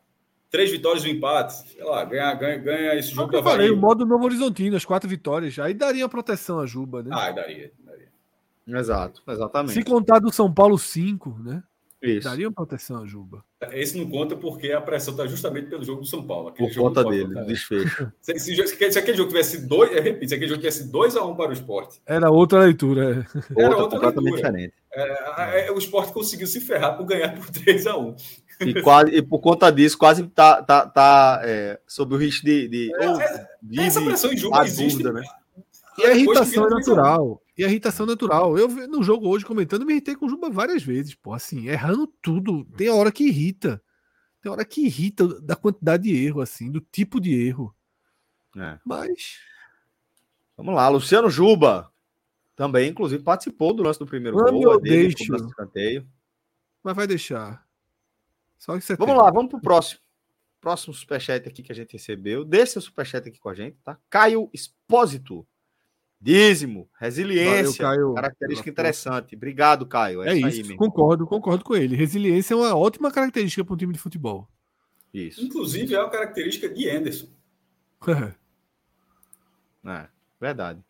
três 0.49 0.71
vitórias 0.71 1.03
e 1.03 1.09
um 1.09 1.11
empate, 1.11 1.53
sei 1.69 1.83
lá, 1.83 2.05
ganha, 2.05 2.33
ganha, 2.35 2.57
ganha 2.57 2.95
esse 2.95 3.09
jogo 3.09 3.35
eu 3.35 3.43
falei, 3.43 3.69
o 3.69 3.75
modo 3.75 4.05
Novo 4.05 4.25
Horizontino, 4.25 4.77
as 4.77 4.85
quatro 4.85 5.09
vitórias, 5.09 5.57
aí 5.59 5.73
daria 5.73 6.07
proteção 6.07 6.59
a 6.59 6.65
Juba, 6.65 7.03
né? 7.03 7.09
Ah, 7.11 7.31
daria. 7.31 7.71
Exato, 8.67 9.21
exatamente. 9.27 9.73
Se 9.73 9.83
contar 9.83 10.19
do 10.19 10.31
São 10.31 10.53
Paulo 10.53 10.77
5, 10.77 11.39
né? 11.43 11.63
Isso. 12.03 12.27
Daria 12.27 12.49
uma 12.49 12.53
proteção 12.53 13.01
a 13.01 13.05
Juba. 13.05 13.45
Esse 13.71 13.97
não 13.97 14.09
conta 14.09 14.35
porque 14.35 14.73
a 14.73 14.81
pressão 14.81 15.13
está 15.13 15.25
justamente 15.25 15.69
pelo 15.69 15.85
jogo 15.85 16.01
do 16.01 16.07
São 16.07 16.21
Paulo. 16.27 16.51
Por 16.51 16.75
conta 16.75 17.01
dele, 17.01 17.33
desfecho. 17.45 18.11
Se, 18.21 18.37
se, 18.39 18.67
se, 18.67 18.91
se, 18.91 18.99
aquele 18.99 19.15
jogo 19.15 19.29
tivesse 19.29 19.65
dois, 19.65 19.89
eu 19.95 20.03
repito, 20.03 20.27
se 20.27 20.35
aquele 20.35 20.49
jogo 20.49 20.59
tivesse 20.59 20.91
2 20.91 21.15
a 21.15 21.23
1 21.23 21.31
um 21.31 21.35
para 21.35 21.51
o 21.51 21.53
esporte. 21.53 22.01
Era 22.05 22.29
outra 22.29 22.59
leitura. 22.59 23.25
É. 23.57 23.63
Era 23.63 23.77
outra, 23.77 23.83
outra 23.83 23.99
completamente 23.99 24.33
leitura. 24.33 24.51
diferente. 24.51 24.73
É, 24.91 25.67
é, 25.67 25.71
o 25.71 25.77
esporte 25.77 26.11
conseguiu 26.11 26.45
se 26.45 26.59
ferrar 26.59 26.97
por 26.97 27.05
ganhar 27.05 27.35
por 27.37 27.49
3 27.49 27.87
a 27.87 27.97
1 27.97 28.15
e, 28.59 28.81
quase, 28.81 29.15
e 29.15 29.21
por 29.21 29.39
conta 29.39 29.71
disso, 29.71 29.97
quase 29.97 30.27
tá, 30.27 30.61
tá, 30.61 30.85
tá 30.85 31.41
é, 31.43 31.79
sob 31.87 32.15
o 32.15 32.17
risco 32.17 32.45
de. 32.45 32.67
de, 32.67 32.93
é, 32.93 33.09
ou, 33.09 33.17
de 33.61 33.79
essa 33.79 34.01
pressão 34.01 34.31
em 34.31 34.37
Juba 34.37 34.65
existe. 34.65 35.01
Dúvida, 35.01 35.13
né? 35.13 35.23
E 35.97 36.05
a 36.05 36.15
irritação 36.15 36.67
é 36.67 36.69
natural. 36.69 37.41
E 37.57 37.63
a 37.63 37.67
irritação 37.67 38.05
natural. 38.05 38.57
Eu 38.57 38.67
no 38.87 39.03
jogo 39.03 39.27
hoje 39.27 39.45
comentando, 39.45 39.85
me 39.85 39.93
irritei 39.93 40.15
com 40.15 40.25
o 40.25 40.29
Juba 40.29 40.49
várias 40.49 40.83
vezes, 40.83 41.13
pô, 41.13 41.33
assim, 41.33 41.67
errando 41.67 42.07
tudo. 42.21 42.65
Tem 42.75 42.89
hora 42.89 43.11
que 43.11 43.25
irrita. 43.25 43.81
Tem 44.41 44.51
hora 44.51 44.65
que 44.65 44.85
irrita 44.85 45.39
da 45.41 45.55
quantidade 45.55 46.03
de 46.03 46.25
erro, 46.25 46.41
assim, 46.41 46.71
do 46.71 46.81
tipo 46.81 47.19
de 47.19 47.33
erro. 47.33 47.73
É. 48.57 48.79
Mas. 48.85 49.39
Vamos 50.57 50.75
lá, 50.75 50.89
Luciano 50.89 51.29
Juba. 51.29 51.91
Também, 52.55 52.89
inclusive, 52.89 53.23
participou 53.23 53.73
do 53.73 53.83
lance 53.83 53.99
do 53.99 54.05
primeiro 54.05 54.37
Mano, 54.37 54.51
gol. 54.51 54.73
Eu 54.73 54.81
deixo. 54.81 55.33
Mas 56.83 56.95
vai 56.95 57.07
deixar. 57.07 57.65
Só 58.59 58.77
que 58.77 58.81
você 58.83 58.95
Vamos 58.95 59.15
tem. 59.15 59.23
lá, 59.23 59.31
vamos 59.31 59.49
pro 59.49 59.61
próximo. 59.61 60.01
Próximo 60.61 60.93
superchat 60.93 61.47
aqui 61.47 61.61
que 61.61 61.71
a 61.71 61.75
gente 61.75 61.93
recebeu. 61.93 62.45
Deixa 62.45 62.79
o 62.79 62.81
superchat 62.81 63.27
aqui 63.27 63.39
com 63.39 63.49
a 63.49 63.53
gente, 63.53 63.77
tá? 63.83 63.97
Caio 64.09 64.49
Espósito. 64.53 65.45
Dízimo, 66.23 66.89
resiliência, 66.97 67.85
Valeu, 67.85 68.13
característica 68.13 68.69
interessante. 68.69 69.35
Obrigado, 69.35 69.85
Caio. 69.85 70.23
É, 70.23 70.29
é 70.29 70.35
isso, 70.37 70.71
aí, 70.71 70.77
concordo, 70.77 71.27
concordo 71.27 71.65
com 71.65 71.75
ele. 71.75 71.97
Resiliência 71.97 72.53
é 72.53 72.57
uma 72.57 72.73
ótima 72.73 73.11
característica 73.11 73.65
para 73.65 73.73
um 73.73 73.77
time 73.77 73.91
de 73.91 73.99
futebol. 73.99 74.47
Isso. 75.13 75.43
Inclusive, 75.43 75.93
é 75.93 75.99
uma 75.99 76.09
característica 76.09 76.69
de 76.69 76.89
Anderson. 76.89 77.27
é. 79.85 80.07
Verdade. 80.39 80.81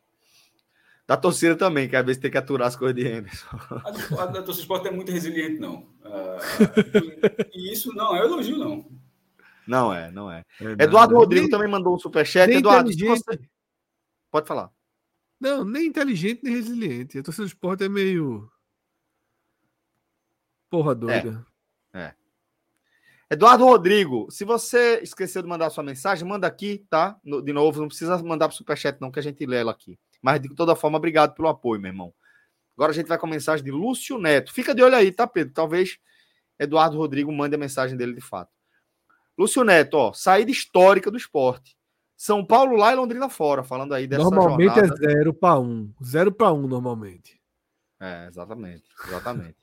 Da 1.07 1.17
torcida 1.17 1.55
também, 1.55 1.89
que 1.89 1.95
às 1.95 2.05
vezes 2.05 2.21
tem 2.21 2.29
que 2.29 2.37
aturar 2.37 2.67
as 2.67 2.75
coisas 2.75 2.95
de 2.95 3.07
Emerson. 3.07 3.47
A, 3.57 3.89
a, 3.89 4.23
a 4.25 4.43
torcida 4.43 4.51
esporte 4.51 4.87
é 4.87 4.91
muito 4.91 5.11
resiliente, 5.11 5.59
não. 5.59 5.77
Uh, 6.05 6.37
e 7.55 7.73
isso 7.73 7.91
não 7.95 8.15
é 8.15 8.19
elogio, 8.19 8.59
não. 8.59 8.85
Não 9.65 9.91
é, 9.91 10.11
não 10.11 10.31
é. 10.31 10.45
é 10.61 10.83
Eduardo 10.83 11.15
Rodrigo 11.15 11.47
nem, 11.47 11.49
também 11.49 11.67
mandou 11.67 11.95
um 11.95 11.99
superchat. 11.99 12.51
Eduardo, 12.51 12.91
você... 12.91 13.39
pode 14.29 14.47
falar. 14.47 14.69
Não, 15.43 15.65
nem 15.65 15.87
inteligente, 15.87 16.39
nem 16.41 16.53
resiliente. 16.53 17.19
A 17.19 17.21
torcida 17.21 17.43
do 17.43 17.49
esporte 17.49 17.83
é 17.83 17.89
meio. 17.89 18.49
Porra 20.69 20.95
doida. 20.95 21.45
É. 21.93 21.99
é. 21.99 22.15
Eduardo 23.29 23.65
Rodrigo, 23.65 24.31
se 24.31 24.45
você 24.45 25.01
esqueceu 25.03 25.41
de 25.41 25.49
mandar 25.49 25.69
sua 25.69 25.83
mensagem, 25.83 26.25
manda 26.25 26.47
aqui, 26.47 26.85
tá? 26.89 27.19
de 27.25 27.51
novo, 27.51 27.81
não 27.81 27.89
precisa 27.89 28.17
mandar 28.23 28.47
pro 28.47 28.55
superchat, 28.55 29.01
não, 29.01 29.11
que 29.11 29.19
a 29.19 29.21
gente 29.21 29.45
lê 29.45 29.57
ela 29.57 29.73
aqui. 29.73 29.99
Mas 30.21 30.39
de 30.39 30.47
toda 30.55 30.77
forma, 30.77 30.97
obrigado 30.97 31.35
pelo 31.35 31.49
apoio, 31.49 31.81
meu 31.81 31.91
irmão. 31.91 32.13
Agora 32.77 32.93
a 32.93 32.95
gente 32.95 33.07
vai 33.07 33.17
com 33.17 33.27
a 33.27 33.29
mensagem 33.29 33.65
de 33.65 33.71
Lúcio 33.71 34.17
Neto. 34.17 34.53
Fica 34.53 34.73
de 34.73 34.81
olho 34.81 34.95
aí, 34.95 35.11
tá, 35.11 35.27
Pedro? 35.27 35.53
Talvez 35.53 35.97
Eduardo 36.57 36.95
Rodrigo 36.95 37.33
mande 37.33 37.55
a 37.55 37.59
mensagem 37.59 37.97
dele 37.97 38.13
de 38.13 38.21
fato. 38.21 38.53
Lúcio 39.37 39.61
Neto, 39.65 39.95
ó, 39.95 40.13
saída 40.13 40.51
histórica 40.51 41.11
do 41.11 41.17
esporte. 41.17 41.75
São 42.23 42.45
Paulo 42.45 42.77
lá 42.77 42.93
e 42.93 42.95
Londrina 42.95 43.27
fora, 43.27 43.65
falando 43.65 43.93
aí 43.93 44.07
dessa 44.07 44.23
Normalmente 44.23 44.79
é 44.79 44.85
jornada. 44.87 45.11
é 45.11 45.15
0 45.17 45.33
para 45.33 45.59
1. 45.59 45.93
0 46.01 46.31
para 46.31 46.53
1 46.53 46.67
normalmente. 46.67 47.37
É, 47.99 48.27
exatamente. 48.29 48.85
Exatamente. 49.05 49.57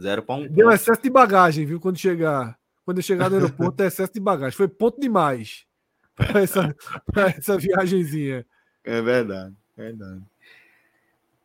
0 0.00 0.22
para 0.22 0.36
1. 0.36 0.52
Deu 0.52 0.70
excesso 0.70 1.02
de 1.02 1.10
bagagem, 1.10 1.66
viu? 1.66 1.80
Quando 1.80 1.98
chegar, 1.98 2.56
quando 2.84 3.02
chegar 3.02 3.28
no 3.28 3.34
aeroporto, 3.34 3.82
é 3.82 3.88
excesso 3.88 4.12
de 4.12 4.20
bagagem. 4.20 4.56
Foi 4.56 4.68
ponto 4.68 5.00
demais 5.00 5.66
para 6.14 6.42
essa, 6.42 6.76
essa 7.36 7.58
viagemzinha. 7.58 8.46
É 8.84 9.02
verdade, 9.02 9.52
é 9.76 9.82
verdade. 9.82 10.22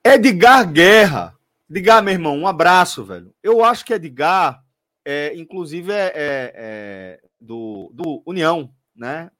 Edgar 0.03 0.71
Guerra. 0.71 1.35
Edgar, 1.67 2.03
meu 2.03 2.13
irmão, 2.13 2.37
um 2.37 2.45
abraço, 2.45 3.03
velho. 3.03 3.33
Eu 3.41 3.63
acho 3.63 3.83
que 3.83 3.95
Edgar, 3.95 4.63
é, 5.03 5.35
inclusive, 5.35 5.91
é, 5.91 6.05
é, 6.05 6.53
é 6.55 7.19
do, 7.41 7.89
do 7.95 8.21
União, 8.27 8.71
né? 8.95 9.31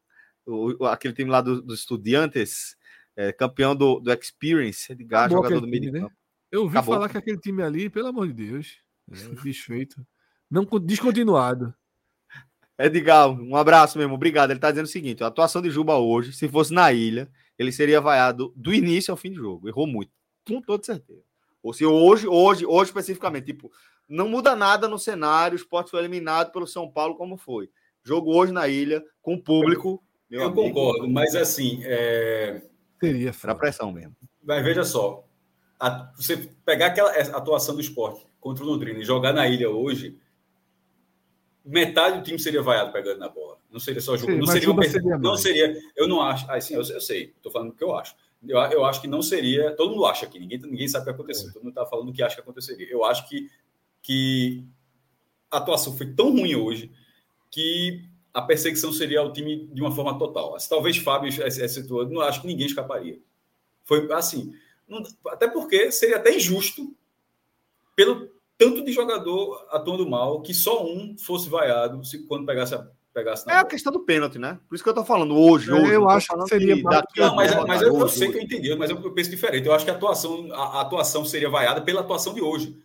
O, 0.48 0.86
aquele 0.86 1.14
time 1.14 1.30
lá 1.30 1.42
dos 1.42 1.62
do 1.62 1.74
Estudiantes, 1.74 2.78
é, 3.16 3.34
campeão 3.34 3.76
do, 3.76 4.00
do 4.00 4.12
Experience, 4.14 4.92
Edgar, 4.92 5.30
jogador 5.30 5.60
do 5.60 5.68
meio 5.68 5.92
né? 5.92 6.08
Eu 6.50 6.62
ouvi 6.62 6.78
Acabou. 6.78 6.96
falar 6.96 7.10
que 7.10 7.18
aquele 7.18 7.38
time 7.38 7.62
ali, 7.62 7.90
pelo 7.90 8.08
amor 8.08 8.28
de 8.28 8.34
Deus, 8.34 8.78
é 9.12 9.44
desfeito. 9.44 10.06
Não 10.50 10.64
descontinuado. 10.80 11.74
Edgar, 12.80 13.30
um 13.30 13.56
abraço 13.56 13.98
mesmo, 13.98 14.14
obrigado. 14.14 14.52
Ele 14.52 14.60
tá 14.60 14.72
dizendo 14.72 14.86
o 14.86 14.90
seguinte: 14.90 15.24
a 15.24 15.28
atuação 15.28 15.62
de 15.62 15.70
Juba 15.70 15.98
hoje, 15.98 16.32
se 16.32 16.48
fosse 16.48 16.74
na 16.74 16.94
ilha, 16.94 17.30
ele 17.60 17.72
seria 17.72 18.00
vaiado 18.00 18.54
do 18.56 18.74
início 18.74 19.12
ao 19.12 19.18
fim 19.18 19.32
do 19.32 19.38
jogo. 19.38 19.68
Errou 19.68 19.86
muito, 19.86 20.12
com 20.48 20.62
toda 20.62 20.84
certeza. 20.84 21.24
Ou 21.62 21.74
se 21.74 21.86
hoje, 21.86 22.28
hoje, 22.28 22.66
hoje 22.66 22.90
especificamente, 22.90 23.48
tipo, 23.48 23.70
não 24.08 24.30
muda 24.30 24.56
nada 24.56 24.88
no 24.88 24.98
cenário, 24.98 25.58
o 25.58 25.60
esporte 25.60 25.92
foi 25.92 26.00
eliminado 26.00 26.52
pelo 26.52 26.66
São 26.66 26.90
Paulo 26.90 27.16
como 27.16 27.36
foi. 27.36 27.70
Jogo 28.06 28.34
hoje 28.34 28.54
na 28.54 28.70
ilha, 28.70 29.04
com 29.22 29.38
público. 29.38 30.02
Eu, 30.30 30.42
eu 30.42 30.54
concordo, 30.54 31.10
mas 31.10 31.36
assim. 31.36 31.82
É... 31.84 32.62
Seria. 33.00 33.32
Era 33.44 33.56
pressão 33.56 33.92
mesmo. 33.92 34.16
Mas 34.44 34.64
veja 34.64 34.84
só, 34.84 35.26
a, 35.80 36.12
você 36.16 36.38
pegar 36.66 36.88
aquela 36.88 37.12
atuação 37.12 37.76
do 37.76 37.82
esporte 37.82 38.26
contra 38.40 38.64
o 38.64 38.68
Londrina 38.68 39.00
e 39.00 39.04
jogar 39.04 39.34
na 39.34 39.48
ilha 39.48 39.70
hoje, 39.70 40.18
metade 41.64 42.18
do 42.18 42.24
time 42.24 42.40
seria 42.40 42.62
vaiado 42.62 42.92
pegando 42.92 43.20
na 43.20 43.30
bola. 43.30 43.58
Não 43.70 43.80
seria 43.80 44.02
só 44.02 44.16
jogo. 44.16 44.32
Sim, 44.32 44.40
não 44.40 44.48
seria, 44.48 44.72
uma, 44.72 44.84
seria 44.84 45.18
não 45.18 45.38
seria. 45.38 45.78
Eu 45.96 46.08
não 46.08 46.22
acho. 46.22 46.50
Ah, 46.50 46.60
sim, 46.60 46.74
eu, 46.74 46.82
eu 46.82 47.02
sei. 47.02 47.34
Estou 47.36 47.52
falando 47.52 47.70
o 47.70 47.74
que 47.74 47.84
eu 47.84 47.96
acho. 47.96 48.16
Eu, 48.48 48.58
eu 48.58 48.86
acho 48.86 49.02
que 49.02 49.08
não 49.08 49.22
seria. 49.22 49.76
Todo 49.76 49.92
mundo 49.92 50.06
acha 50.06 50.26
aqui. 50.26 50.40
Ninguém, 50.40 50.60
ninguém 50.60 50.88
sabe 50.88 51.04
o 51.04 51.06
que 51.06 51.12
aconteceu. 51.12 51.50
É. 51.50 51.52
Todo 51.52 51.64
mundo 51.64 51.72
está 51.72 51.86
falando 51.86 52.10
o 52.10 52.14
que 52.14 52.24
acha 52.24 52.36
que 52.36 52.42
aconteceria. 52.42 52.88
Eu 52.90 53.04
acho 53.04 53.28
que, 53.28 53.50
que 54.02 54.66
a 55.52 55.58
atuação 55.58 55.96
foi 55.96 56.14
tão 56.14 56.32
ruim 56.32 56.56
hoje 56.56 56.92
que 57.52 58.06
a 58.38 58.42
perseguição 58.44 58.94
seria 58.94 59.20
ao 59.20 59.34
time 59.34 59.66
de 59.74 59.82
uma 59.82 59.92
forma 59.92 60.16
total. 60.16 60.56
Talvez 60.70 60.96
Fábio 60.98 61.28
excetuando, 61.28 62.14
não 62.14 62.22
acho 62.22 62.40
que 62.42 62.46
ninguém 62.46 62.68
escaparia. 62.68 63.18
Foi 63.84 64.08
assim. 64.14 64.54
Não, 64.88 65.02
até 65.30 65.48
porque 65.48 65.92
seria 65.92 66.18
até 66.18 66.36
injusto 66.36 66.96
pelo 67.96 68.30
tanto 68.56 68.86
de 68.86 68.92
jogador 68.92 69.66
atuando 69.72 70.08
mal 70.08 70.40
que 70.44 70.54
só 70.54 70.86
um 70.86 71.18
fosse 71.18 71.50
vaiado 71.50 72.06
se, 72.06 72.28
quando 72.28 72.46
pegasse 72.46 72.76
a, 72.76 72.88
pegasse 73.12 73.42
É 73.50 73.54
bola. 73.54 73.62
a 73.62 73.66
questão 73.66 73.92
do 73.92 74.02
pênalti, 74.02 74.38
né? 74.38 74.60
Por 74.70 74.76
isso 74.76 74.84
que 74.84 74.90
eu 74.92 74.94
tô 74.94 75.04
falando 75.04 75.36
hoje. 75.36 75.72
hoje 75.72 75.94
eu 75.94 76.08
acho 76.08 76.28
que 76.28 76.48
seria. 76.48 76.84
Daqui 76.84 77.20
não, 77.20 77.36
mas, 77.36 77.56
mas 77.66 77.82
eu, 77.82 78.00
eu, 78.00 78.08
sei 78.08 78.32
que 78.32 78.38
eu 78.38 78.44
entendi, 78.44 78.76
mas 78.76 78.92
eu 78.92 79.12
penso 79.14 79.32
diferente. 79.32 79.66
Eu 79.66 79.74
acho 79.74 79.84
que 79.84 79.90
a 79.90 79.96
atuação, 79.96 80.48
a, 80.54 80.78
a 80.78 80.82
atuação 80.82 81.26
seria 81.26 81.50
vaiada 81.50 81.82
pela 81.82 82.02
atuação 82.02 82.36
de 82.36 82.42
hoje. 82.44 82.78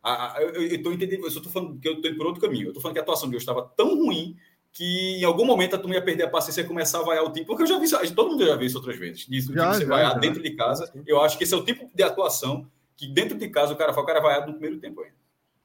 A, 0.00 0.36
a, 0.36 0.42
eu 0.42 0.62
estou 0.62 0.92
entendendo, 0.92 1.24
eu 1.24 1.30
só 1.32 1.38
estou 1.38 1.52
falando 1.52 1.80
que 1.80 1.88
eu 1.88 1.94
estou 1.94 2.08
indo 2.08 2.18
por 2.18 2.26
outro 2.26 2.40
caminho. 2.40 2.66
Eu 2.66 2.68
estou 2.68 2.80
falando 2.80 2.94
que 2.94 3.00
a 3.00 3.02
atuação 3.02 3.28
de 3.28 3.34
hoje 3.34 3.42
estava 3.42 3.62
tão 3.76 3.96
ruim 3.96 4.36
que 4.72 5.18
em 5.18 5.24
algum 5.24 5.44
momento 5.44 5.76
a 5.76 5.78
turma 5.78 5.94
ia 5.94 6.02
perder 6.02 6.24
a 6.24 6.30
paciência 6.30 6.62
e 6.62 6.64
começar 6.64 7.00
a 7.00 7.02
vaiar 7.02 7.24
o 7.24 7.32
time, 7.32 7.44
porque 7.44 7.62
eu 7.62 7.66
já 7.66 7.78
vi 7.78 7.84
isso, 7.84 8.14
todo 8.14 8.30
mundo 8.30 8.46
já 8.46 8.56
viu 8.56 8.66
isso 8.66 8.78
outras 8.78 8.98
vezes. 8.98 9.26
Isso, 9.30 9.52
já, 9.52 9.72
você 9.72 9.84
vaiar 9.84 10.18
dentro 10.18 10.42
de 10.42 10.50
casa. 10.56 10.90
Eu 11.06 11.20
acho 11.20 11.36
que 11.36 11.44
esse 11.44 11.52
é 11.52 11.56
o 11.56 11.64
tipo 11.64 11.90
de 11.94 12.02
atuação 12.02 12.66
que 12.96 13.06
dentro 13.06 13.36
de 13.36 13.48
casa 13.48 13.72
o 13.72 13.76
cara 13.76 13.92
fala, 13.92 14.04
o 14.04 14.06
cara 14.06 14.18
é 14.18 14.22
vaiado 14.22 14.46
no 14.46 14.52
primeiro 14.52 14.78
tempo 14.78 15.00
ainda 15.02 15.22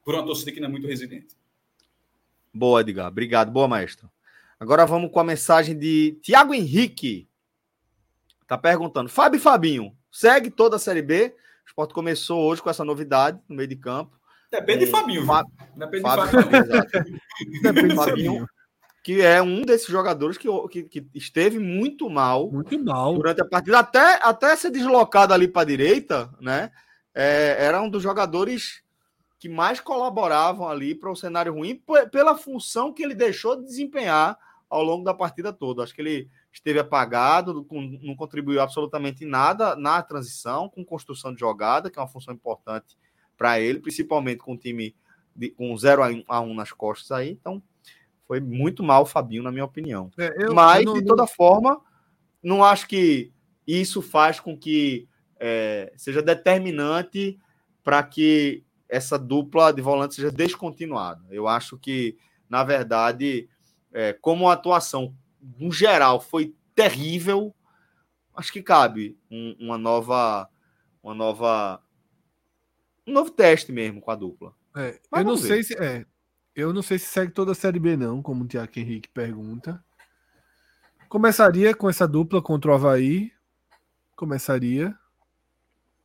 por 0.07 0.15
uma 0.15 0.25
torcida 0.25 0.53
que 0.53 0.61
não 0.61 0.69
é 0.69 0.71
muito 0.71 0.87
resiliente. 0.87 1.35
Boa, 2.53 2.79
Edgar. 2.79 3.09
Obrigado. 3.09 3.51
Boa, 3.51 3.67
maestro. 3.67 4.09
Agora 4.57 4.85
vamos 4.85 5.11
com 5.11 5.19
a 5.19 5.23
mensagem 5.23 5.77
de 5.77 6.17
Tiago 6.21 6.53
Henrique. 6.53 7.27
Tá 8.47 8.57
perguntando. 8.57 9.09
Fábio 9.09 9.37
e 9.37 9.41
Fabinho, 9.41 9.93
segue 10.09 10.49
toda 10.49 10.77
a 10.77 10.79
Série 10.79 11.01
B? 11.01 11.35
O 11.65 11.67
esporte 11.67 11.93
começou 11.93 12.41
hoje 12.41 12.61
com 12.61 12.69
essa 12.69 12.85
novidade 12.85 13.37
no 13.49 13.57
meio 13.57 13.67
de 13.67 13.75
campo. 13.75 14.17
Depende 14.49 14.85
de 14.85 14.91
Fabinho. 14.91 15.25
Fábio, 15.25 15.51
Depende 15.75 16.03
Fábio, 16.03 16.25
de 16.25 16.31
Fabinho. 16.31 17.61
Depende 17.61 17.87
de 17.89 17.95
Fabinho. 17.95 18.49
Que 19.07 19.21
é 19.21 19.41
um 19.41 19.61
desses 19.61 19.87
jogadores 19.87 20.37
que, 20.37 20.49
que, 20.67 20.83
que, 20.83 21.07
esteve 21.15 21.57
muito 21.59 22.09
mal. 22.09 22.51
Muito 22.51 22.77
mal. 22.83 23.15
Durante 23.15 23.39
a 23.39 23.45
partida. 23.45 23.79
Até, 23.79 24.19
até 24.21 24.53
ser 24.57 24.69
deslocado 24.69 25.33
ali 25.33 25.47
para 25.47 25.61
a 25.61 25.65
direita, 25.65 26.29
né? 26.41 26.71
É, 27.15 27.55
era 27.57 27.81
um 27.81 27.89
dos 27.89 28.03
jogadores 28.03 28.83
que 29.39 29.47
mais 29.47 29.79
colaboravam 29.79 30.67
ali 30.67 30.93
para 30.93 31.09
o 31.09 31.15
cenário 31.15 31.53
ruim 31.53 31.81
pela 32.11 32.35
função 32.35 32.91
que 32.91 33.01
ele 33.01 33.15
deixou 33.15 33.55
de 33.55 33.63
desempenhar 33.63 34.37
ao 34.69 34.83
longo 34.83 35.05
da 35.05 35.13
partida 35.13 35.53
toda. 35.53 35.83
Acho 35.83 35.95
que 35.95 36.01
ele 36.01 36.29
esteve 36.51 36.77
apagado, 36.77 37.65
não 38.01 38.13
contribuiu 38.13 38.59
absolutamente 38.59 39.23
nada 39.25 39.73
na 39.77 40.01
transição, 40.01 40.67
com 40.67 40.83
construção 40.83 41.33
de 41.33 41.39
jogada, 41.39 41.89
que 41.89 41.97
é 41.97 42.01
uma 42.01 42.09
função 42.09 42.33
importante 42.33 42.97
para 43.37 43.57
ele, 43.57 43.79
principalmente 43.79 44.39
com 44.39 44.51
o 44.51 44.57
time 44.57 44.93
de, 45.33 45.49
com 45.51 45.77
0 45.77 46.25
a 46.27 46.41
1 46.41 46.53
nas 46.53 46.73
costas 46.73 47.09
aí. 47.11 47.29
Então, 47.29 47.63
foi 48.27 48.41
muito 48.41 48.83
mal 48.83 49.03
o 49.03 49.05
Fabinho, 49.05 49.43
na 49.43 49.51
minha 49.51 49.65
opinião. 49.65 50.11
É, 50.17 50.45
eu, 50.45 50.53
Mas, 50.53 50.79
eu 50.79 50.85
não, 50.85 50.93
de 50.95 51.05
toda 51.05 51.23
não... 51.23 51.27
forma, 51.27 51.81
não 52.43 52.63
acho 52.63 52.87
que 52.87 53.31
isso 53.65 54.01
faz 54.01 54.39
com 54.39 54.57
que 54.57 55.07
é, 55.39 55.93
seja 55.95 56.21
determinante 56.21 57.39
para 57.83 58.03
que 58.03 58.63
essa 58.89 59.17
dupla 59.17 59.71
de 59.71 59.81
volantes 59.81 60.15
seja 60.15 60.31
descontinuada. 60.31 61.23
Eu 61.29 61.47
acho 61.47 61.77
que, 61.77 62.17
na 62.49 62.63
verdade, 62.63 63.49
é, 63.93 64.13
como 64.13 64.49
a 64.49 64.53
atuação 64.53 65.15
no 65.57 65.71
geral 65.71 66.19
foi 66.19 66.53
terrível, 66.75 67.55
acho 68.35 68.51
que 68.51 68.61
cabe 68.61 69.17
um, 69.31 69.55
uma 69.59 69.77
nova, 69.77 70.49
uma 71.01 71.13
nova, 71.13 71.81
um 73.05 73.13
novo 73.13 73.31
teste 73.31 73.71
mesmo 73.71 74.01
com 74.01 74.11
a 74.11 74.15
dupla. 74.15 74.53
É, 74.75 74.99
eu 75.13 75.23
não 75.23 75.35
ver. 75.35 75.47
sei 75.47 75.63
se 75.63 75.73
é, 75.75 76.05
eu 76.57 76.73
não 76.73 76.81
sei 76.81 76.97
se 76.97 77.05
segue 77.05 77.31
toda 77.31 77.51
a 77.51 77.55
série 77.55 77.79
B 77.79 77.95
não, 77.95 78.19
como 78.19 78.43
o 78.43 78.47
Tiago 78.47 78.71
Henrique 78.75 79.07
pergunta. 79.09 79.81
Começaria 81.07 81.75
com 81.75 81.87
essa 81.87 82.07
dupla 82.07 82.41
contra 82.41 82.71
o 82.71 82.73
Havaí. 82.73 83.31
Começaria. 84.15 84.97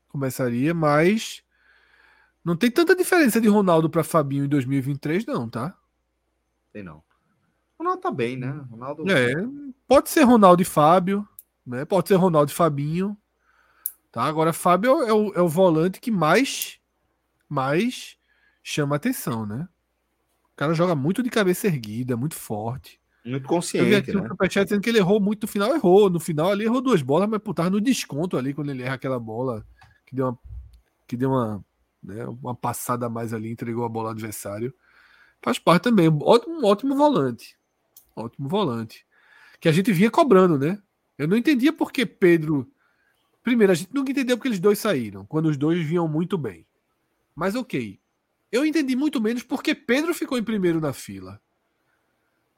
Começaria, 0.08 0.74
mas 0.74 1.42
não 2.44 2.54
tem 2.54 2.70
tanta 2.70 2.94
diferença 2.94 3.40
de 3.40 3.48
Ronaldo 3.48 3.88
para 3.88 4.04
Fabinho 4.04 4.44
em 4.44 4.48
2023, 4.48 5.24
não, 5.24 5.48
tá? 5.48 5.74
Tem 6.70 6.82
não. 6.82 7.02
Ronaldo 7.78 8.02
tá 8.02 8.10
bem, 8.10 8.36
né? 8.36 8.50
Ronaldo. 8.70 9.10
É, 9.10 9.32
pode 9.88 10.10
ser 10.10 10.24
Ronaldo 10.24 10.60
e 10.60 10.66
Fábio, 10.66 11.26
né? 11.64 11.86
Pode 11.86 12.08
ser 12.08 12.16
Ronaldo 12.16 12.52
e 12.52 12.54
Fabinho. 12.54 13.16
Tá? 14.10 14.24
Agora, 14.24 14.52
Fábio 14.52 15.00
é 15.00 15.12
o, 15.14 15.32
é 15.32 15.40
o 15.40 15.48
volante 15.48 15.98
que 15.98 16.10
mais, 16.10 16.78
mais 17.48 18.18
chama 18.62 18.96
atenção, 18.96 19.46
né? 19.46 19.66
O 20.62 20.66
cara 20.66 20.74
joga 20.74 20.94
muito 20.94 21.22
de 21.22 21.30
cabeça 21.30 21.66
erguida, 21.66 22.16
muito 22.16 22.34
forte. 22.34 23.00
Muito 23.24 23.46
consciente. 23.46 23.84
Eu 23.84 23.90
vi 23.90 23.96
aqui 23.96 24.12
né? 24.12 24.28
no 24.28 24.48
dizendo 24.48 24.80
que 24.80 24.88
ele 24.88 24.98
errou 24.98 25.20
muito 25.20 25.42
no 25.42 25.48
final, 25.48 25.74
errou. 25.74 26.08
No 26.08 26.20
final 26.20 26.50
ali 26.50 26.64
errou 26.64 26.80
duas 26.80 27.02
bolas, 27.02 27.28
mas 27.28 27.40
pô, 27.40 27.52
tava 27.52 27.70
no 27.70 27.80
desconto 27.80 28.36
ali 28.36 28.54
quando 28.54 28.70
ele 28.70 28.82
erra 28.82 28.94
aquela 28.94 29.18
bola 29.18 29.64
que 30.06 30.14
deu 30.14 30.26
uma, 30.26 30.38
que 31.06 31.16
deu 31.16 31.30
uma 31.30 31.64
né? 32.02 32.26
Uma 32.26 32.54
passada 32.54 33.06
a 33.06 33.10
mais 33.10 33.32
ali, 33.32 33.50
entregou 33.50 33.84
a 33.84 33.88
bola 33.88 34.08
ao 34.08 34.12
adversário. 34.12 34.74
Faz 35.40 35.58
parte 35.58 35.84
também. 35.84 36.08
Ótimo, 36.08 36.66
ótimo 36.66 36.96
volante. 36.96 37.56
Ótimo 38.16 38.48
volante. 38.48 39.06
Que 39.60 39.68
a 39.68 39.72
gente 39.72 39.92
vinha 39.92 40.10
cobrando, 40.10 40.58
né? 40.58 40.80
Eu 41.16 41.28
não 41.28 41.36
entendia 41.36 41.72
por 41.72 41.92
que 41.92 42.04
Pedro. 42.04 42.70
Primeiro, 43.42 43.72
a 43.72 43.76
gente 43.76 43.94
nunca 43.94 44.10
entendeu 44.10 44.36
porque 44.36 44.48
eles 44.48 44.60
dois 44.60 44.78
saíram, 44.78 45.24
quando 45.24 45.46
os 45.46 45.56
dois 45.56 45.84
vinham 45.84 46.08
muito 46.08 46.36
bem. 46.36 46.66
Mas 47.34 47.54
ok. 47.54 47.98
Eu 48.52 48.66
entendi 48.66 48.94
muito 48.94 49.18
menos 49.18 49.42
porque 49.42 49.74
Pedro 49.74 50.14
ficou 50.14 50.36
em 50.36 50.44
primeiro 50.44 50.78
na 50.78 50.92
fila. 50.92 51.40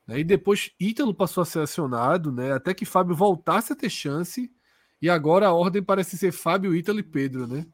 Né? 0.07 0.19
E 0.19 0.25
depois 0.25 0.73
Ítalo 0.79 1.15
passou 1.15 1.43
a 1.43 1.47
ser 1.47 1.61
acionado, 1.61 2.33
né? 2.33 2.53
até 2.53 2.75
que 2.75 2.85
Fábio 2.85 3.15
voltasse 3.15 3.73
a 3.73 3.77
ter 3.77 3.89
chance. 3.89 4.53
E 5.01 5.09
agora 5.09 5.47
a 5.47 5.53
ordem 5.53 5.83
parece 5.83 6.19
ser 6.19 6.33
Fábio, 6.33 6.75
Ítalo 6.75 6.99
e 6.99 7.03
Pedro, 7.03 7.47
né? 7.47 7.67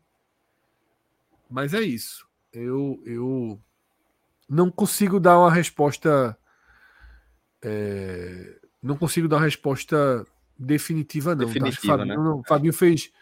Mas 1.48 1.74
é 1.74 1.80
isso. 1.80 2.26
Eu, 2.52 3.00
eu 3.06 3.60
não 4.48 4.70
consigo 4.70 5.18
dar 5.18 5.38
uma 5.38 5.52
resposta. 5.52 6.36
É, 7.62 8.58
não 8.82 8.96
consigo 8.96 9.28
dar 9.28 9.36
uma 9.36 9.44
resposta 9.44 10.26
definitiva, 10.58 11.34
não. 11.34 11.46
Tá? 11.46 11.52
Definitiva, 11.52 11.98
tá? 11.98 11.98
Fabinho, 11.98 12.18
né? 12.18 12.24
não, 12.24 12.42
Fabinho 12.44 12.72
fez 12.72 13.12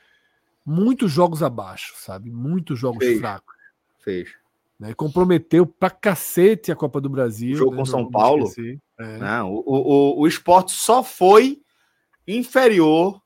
muitos 0.64 1.11
jogos 1.11 1.42
abaixo, 1.42 1.94
sabe? 1.96 2.30
Muitos 2.30 2.78
jogos 2.78 3.05
fez. 3.05 3.18
fracos. 3.18 3.57
Fez. 4.01 4.34
Né? 4.79 4.95
Comprometeu 4.95 5.66
pra 5.66 5.91
cacete 5.91 6.70
a 6.70 6.76
Copa 6.76 7.01
do 7.01 7.09
Brasil. 7.09 7.55
O 7.55 7.59
jogo 7.59 7.70
né? 7.72 7.76
com 7.79 7.85
São 7.85 8.11
Paulo. 8.11 8.51
É. 8.99 9.18
Não, 9.18 9.53
o, 9.53 9.62
o, 9.66 10.20
o 10.20 10.26
esporte 10.26 10.72
só 10.72 11.03
foi 11.03 11.61
inferior 12.26 13.20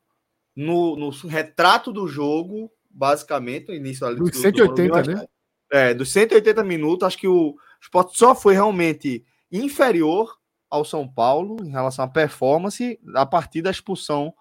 no, 0.55 0.96
no 0.96 1.11
retrato 1.11 1.92
do 1.92 2.07
jogo, 2.07 2.70
basicamente, 2.90 3.68
no 3.68 3.74
início 3.74 4.07
ali 4.07 4.16
Dos 4.16 4.30
do, 4.30 4.36
180, 4.36 5.03
do, 5.03 5.14
né? 5.14 5.26
É, 5.70 5.94
dos 5.94 6.12
180 6.12 6.62
minutos, 6.62 7.07
acho 7.07 7.18
que 7.18 7.28
o 7.28 7.55
esporte 7.80 8.16
só 8.16 8.34
foi 8.34 8.55
realmente 8.55 9.24
inferior 9.50 10.36
ao 10.70 10.84
São 10.84 11.09
Paulo 11.09 11.57
em 11.64 11.70
relação 11.70 12.05
à 12.05 12.09
performance 12.09 12.98
a 13.14 13.26
partir 13.26 13.62
da 13.62 13.70
expulsão 13.70 14.32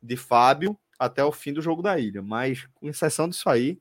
de 0.00 0.16
Fábio 0.16 0.76
até 0.98 1.24
o 1.24 1.32
fim 1.32 1.52
do 1.52 1.62
jogo 1.62 1.82
da 1.82 1.98
ilha. 1.98 2.22
Mas, 2.22 2.68
com 2.74 2.88
exceção 2.88 3.28
disso 3.28 3.48
aí. 3.48 3.80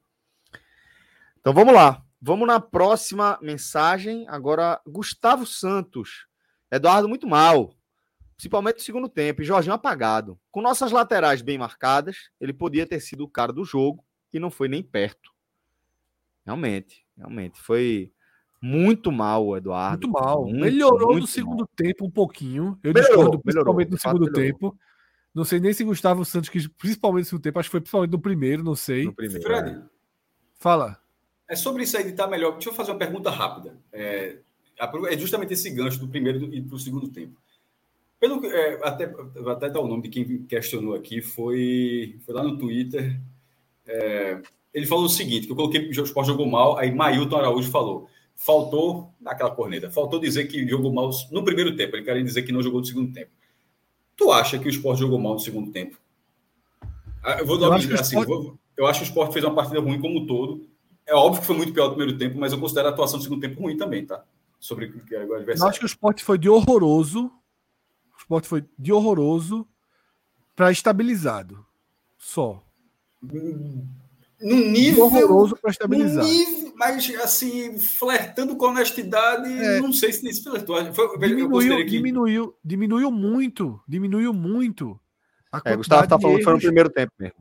Então 1.40 1.54
vamos 1.54 1.74
lá. 1.74 2.04
Vamos 2.22 2.48
na 2.48 2.60
próxima 2.60 3.40
mensagem. 3.42 4.26
Agora, 4.28 4.80
Gustavo 4.86 5.46
Santos. 5.46 6.28
Eduardo 6.70 7.10
muito 7.10 7.28
mal, 7.28 7.74
principalmente 8.38 8.76
no 8.76 8.82
segundo 8.84 9.10
tempo. 9.10 9.42
E 9.42 9.46
Jorginho 9.46 9.74
apagado. 9.74 10.40
Com 10.52 10.62
nossas 10.62 10.92
laterais 10.92 11.42
bem 11.42 11.58
marcadas, 11.58 12.30
ele 12.40 12.54
podia 12.54 12.86
ter 12.86 13.00
sido 13.00 13.24
o 13.24 13.28
cara 13.28 13.52
do 13.52 13.66
jogo 13.66 14.06
e 14.32 14.40
não 14.40 14.52
foi 14.52 14.68
nem 14.68 14.84
perto. 14.84 15.32
Realmente, 16.46 17.06
realmente. 17.18 17.60
Foi 17.60 18.12
muito 18.62 19.12
mal 19.12 19.46
o 19.48 19.58
Eduardo. 19.58 20.08
Muito 20.08 20.24
mal. 20.24 20.44
Muito, 20.46 20.60
melhorou 20.60 21.12
muito 21.14 21.22
no 21.22 21.28
segundo 21.28 21.60
mal. 21.60 21.70
tempo 21.76 22.06
um 22.06 22.12
pouquinho. 22.12 22.80
Eu 22.84 22.94
Melhorou, 22.94 23.02
discordo 23.02 23.42
melhorou, 23.44 23.76
principalmente 23.76 23.88
de 23.88 23.94
no 23.94 24.00
segundo 24.00 24.32
melhorou. 24.32 24.44
tempo. 24.44 24.80
Não 25.34 25.44
sei 25.44 25.60
nem 25.60 25.74
se 25.74 25.84
Gustavo 25.84 26.24
Santos 26.24 26.50
quis 26.50 26.68
principalmente 26.68 27.24
no 27.24 27.30
segundo 27.30 27.44
tempo. 27.44 27.60
Acho 27.60 27.68
que 27.70 27.72
foi 27.72 27.82
principalmente 27.82 28.12
no 28.12 28.20
primeiro, 28.22 28.64
não 28.64 28.76
sei. 28.76 29.06
No 29.06 29.14
primeiro, 29.14 29.44
Fred, 29.44 29.72
é. 29.72 29.82
Fala. 30.56 31.02
É 31.52 31.56
sobre 31.56 31.84
isso 31.84 31.98
aí 31.98 32.04
de 32.04 32.12
estar 32.12 32.28
melhor. 32.28 32.54
Deixa 32.54 32.70
eu 32.70 32.74
fazer 32.74 32.92
uma 32.92 32.98
pergunta 32.98 33.30
rápida. 33.30 33.78
É, 33.92 34.38
é 35.10 35.18
justamente 35.18 35.54
esse 35.54 35.70
gancho 35.70 36.00
do 36.00 36.08
primeiro 36.08 36.54
e 36.54 36.62
para 36.62 36.76
o 36.76 36.80
segundo 36.80 37.08
tempo. 37.10 37.40
Pelo 38.20 38.46
é, 38.46 38.80
até 38.84 39.12
até 39.48 39.70
dar 39.70 39.80
o 39.82 39.88
nome 39.88 40.04
de 40.04 40.10
quem 40.10 40.44
questionou 40.44 40.94
aqui 40.96 41.22
foi, 41.22 42.20
foi 42.26 42.34
lá 42.36 42.44
no 42.44 42.58
Twitter. 42.58 43.20
É, 43.86 44.42
ele 44.74 44.86
falou 44.86 45.06
o 45.06 45.10
seguinte: 45.10 45.46
que 45.48 45.52
eu 45.52 45.56
coloquei 45.56 45.90
que 45.90 46.00
o 46.00 46.04
Sport 46.04 46.28
jogou 46.28 46.46
mal, 46.48 46.78
aí 46.78 46.92
Mailton 46.94 47.36
Araújo 47.38 47.70
falou. 47.72 48.08
Faltou, 48.36 49.12
naquela 49.20 49.52
corneta, 49.52 49.92
faltou 49.92 50.20
dizer 50.20 50.46
que 50.48 50.68
jogou 50.68 50.92
mal 50.92 51.12
no 51.32 51.44
primeiro 51.44 51.76
tempo. 51.76 51.96
Ele 51.96 52.04
queria 52.04 52.24
dizer 52.24 52.42
que 52.42 52.52
não 52.52 52.64
jogou 52.64 52.80
no 52.80 52.86
segundo 52.86 53.14
tempo. 53.14 53.30
Tu 54.18 54.32
acha 54.32 54.58
que 54.58 54.68
o 54.68 54.70
Sport 54.70 54.98
jogou 55.00 55.20
mal 55.20 55.34
no 55.34 55.40
segundo 55.40 55.72
tempo? 55.72 55.98
Ah, 57.24 57.38
Eu, 57.40 57.46
vou 57.46 57.58
Eu 57.58 57.62
dar 57.70 57.76
acho 57.76 57.88
que 57.88 57.94
o 57.94 58.00
assim, 58.00 58.20
Sport- 58.20 58.56
eu 58.78 58.88
acho 58.88 59.00
que 59.00 59.06
o 59.06 59.10
Sport 59.10 59.32
fez 59.34 59.46
uma 59.46 59.54
partida 59.54 59.80
ruim 59.80 60.00
como 60.00 60.20
um 60.22 60.26
todo. 60.26 60.66
É 61.08 61.14
óbvio 61.16 61.42
que 61.42 61.48
foi 61.48 61.58
muito 61.58 61.74
pior 61.74 61.90
no 61.90 61.96
primeiro 61.96 62.18
tempo, 62.18 62.40
mas 62.40 62.54
eu 62.54 62.60
considero 62.60 62.88
a 62.88 62.92
atuação 62.92 63.18
do 63.20 63.24
segundo 63.24 63.42
tempo 63.42 63.62
ruim 63.62 63.76
também, 63.78 64.06
tá? 64.06 64.24
Sobre 64.60 64.86
o 64.86 65.04
que 65.04 65.16
é 65.16 65.20
o 65.20 65.24
Eu 65.24 65.36
adversário. 65.36 65.70
acho 65.70 65.80
que 65.80 65.86
o 65.86 65.88
esporte 65.88 66.24
foi 66.24 66.38
de 66.38 66.48
horroroso. 66.48 67.26
O 67.26 68.18
esporte 68.20 68.48
foi 68.48 68.64
de 68.78 68.94
horroroso 68.94 69.68
para 70.56 70.72
estabilizado. 70.72 71.66
Só. 72.18 72.64
Num 73.22 73.88
De 74.40 74.70
nível. 74.70 75.06
horroroso 75.06 75.56
para 75.56 75.70
num 75.70 75.72
estabilizado. 75.72 76.28
nível, 76.28 76.74
mas 76.76 77.10
assim, 77.16 77.78
flertando 77.80 78.56
com 78.56 78.68
honestidade, 78.68 79.52
É. 79.52 79.80
não 79.80 79.92
sei 79.94 80.12
se 80.14 80.24
nesse 80.24 80.44
flertou. 80.44 80.76
Foi, 80.94 81.06
eu 81.06 81.18
Diminuiu, 81.20 81.78
que. 81.78 81.86
diminuiu, 81.86 82.56
diminuiu 82.64 83.12
muito. 83.12 83.80
Diminuiu 83.88 84.34
muito. 84.34 85.00
A 85.52 85.62
É, 85.66 85.76
Gustavo 85.76 86.08
tá 86.08 86.20
falando 86.20 86.38
que 86.38 86.44
foi 86.44 86.54
no 86.54 86.60
primeiro 86.60 86.90
tempo 86.90 87.12
mesmo. 87.20 87.36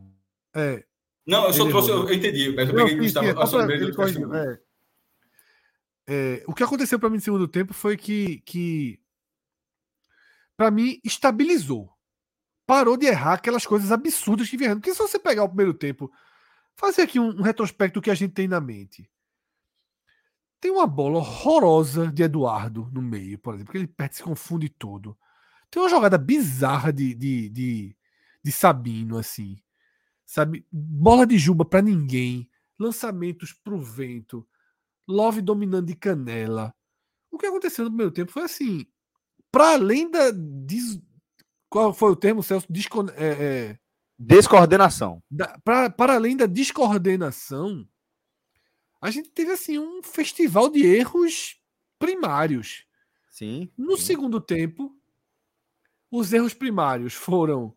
É, 0.54 0.84
Não, 1.30 1.46
eu 1.46 1.52
só 1.52 1.62
Ele 1.62 1.70
trouxe, 1.70 1.90
eu 1.90 2.12
entendi, 2.12 2.52
mas 2.54 2.68
eu 2.68 2.74
Não, 2.74 2.84
peguei 2.84 2.98
sim, 2.98 3.02
Gustavo. 3.04 3.26
sim, 3.26 3.42
é 3.42 3.46
só 3.46 3.70
ele 3.70 3.94
corrigiu, 3.94 4.34
é. 4.34 4.60
É, 6.12 6.44
o 6.46 6.52
que 6.52 6.64
aconteceu 6.64 6.98
para 6.98 7.08
mim 7.08 7.16
no 7.16 7.22
segundo 7.22 7.46
tempo 7.46 7.72
foi 7.72 7.96
que, 7.96 8.40
que 8.40 9.00
para 10.60 10.70
mim, 10.70 11.00
estabilizou. 11.02 11.90
Parou 12.66 12.94
de 12.94 13.06
errar 13.06 13.32
aquelas 13.32 13.64
coisas 13.64 13.90
absurdas 13.90 14.46
que 14.46 14.58
vieram. 14.58 14.74
Porque 14.74 14.92
se 14.92 14.98
você 14.98 15.18
pegar 15.18 15.44
o 15.44 15.48
primeiro 15.48 15.72
tempo, 15.72 16.12
fazer 16.76 17.00
aqui 17.00 17.18
um, 17.18 17.28
um 17.30 17.40
retrospecto 17.40 17.98
que 17.98 18.10
a 18.10 18.14
gente 18.14 18.34
tem 18.34 18.46
na 18.46 18.60
mente. 18.60 19.10
Tem 20.60 20.70
uma 20.70 20.86
bola 20.86 21.16
horrorosa 21.16 22.12
de 22.12 22.24
Eduardo 22.24 22.90
no 22.92 23.00
meio, 23.00 23.38
por 23.38 23.54
exemplo, 23.54 23.72
que 23.72 23.78
ele 23.78 23.86
perde, 23.86 24.16
se 24.16 24.22
confunde 24.22 24.68
todo. 24.68 25.16
Tem 25.70 25.80
uma 25.80 25.88
jogada 25.88 26.18
bizarra 26.18 26.92
de, 26.92 27.14
de, 27.14 27.48
de, 27.48 27.96
de 28.44 28.52
Sabino, 28.52 29.16
assim. 29.16 29.56
Sabe? 30.30 30.64
Bola 30.70 31.26
de 31.26 31.36
Juba 31.36 31.64
para 31.64 31.82
ninguém. 31.82 32.48
Lançamentos 32.78 33.52
pro 33.52 33.80
vento. 33.80 34.46
Love 35.08 35.42
dominando 35.42 35.88
de 35.88 35.96
canela. 35.96 36.72
O 37.32 37.36
que 37.36 37.46
aconteceu 37.46 37.84
no 37.84 37.90
primeiro 37.90 38.12
tempo 38.12 38.30
foi 38.30 38.44
assim. 38.44 38.86
Para 39.50 39.72
além 39.72 40.08
da. 40.08 40.30
Des... 40.30 41.02
Qual 41.68 41.92
foi 41.92 42.12
o 42.12 42.16
termo, 42.16 42.44
Celso? 42.44 42.64
Descon... 42.70 43.06
É, 43.16 43.70
é, 43.72 43.78
Descoordenação. 44.16 45.20
da- 45.28 45.58
para 45.64 46.14
além 46.14 46.36
da 46.36 46.46
descoordenação, 46.46 47.88
a 49.00 49.10
gente 49.10 49.30
teve 49.30 49.50
assim 49.50 49.80
um 49.80 50.00
festival 50.00 50.70
de 50.70 50.86
erros 50.86 51.60
primários. 51.98 52.86
Sim. 53.28 53.68
No 53.76 53.96
sim. 53.96 54.04
segundo 54.04 54.40
tempo, 54.40 54.96
os 56.08 56.32
erros 56.32 56.54
primários 56.54 57.14
foram 57.14 57.76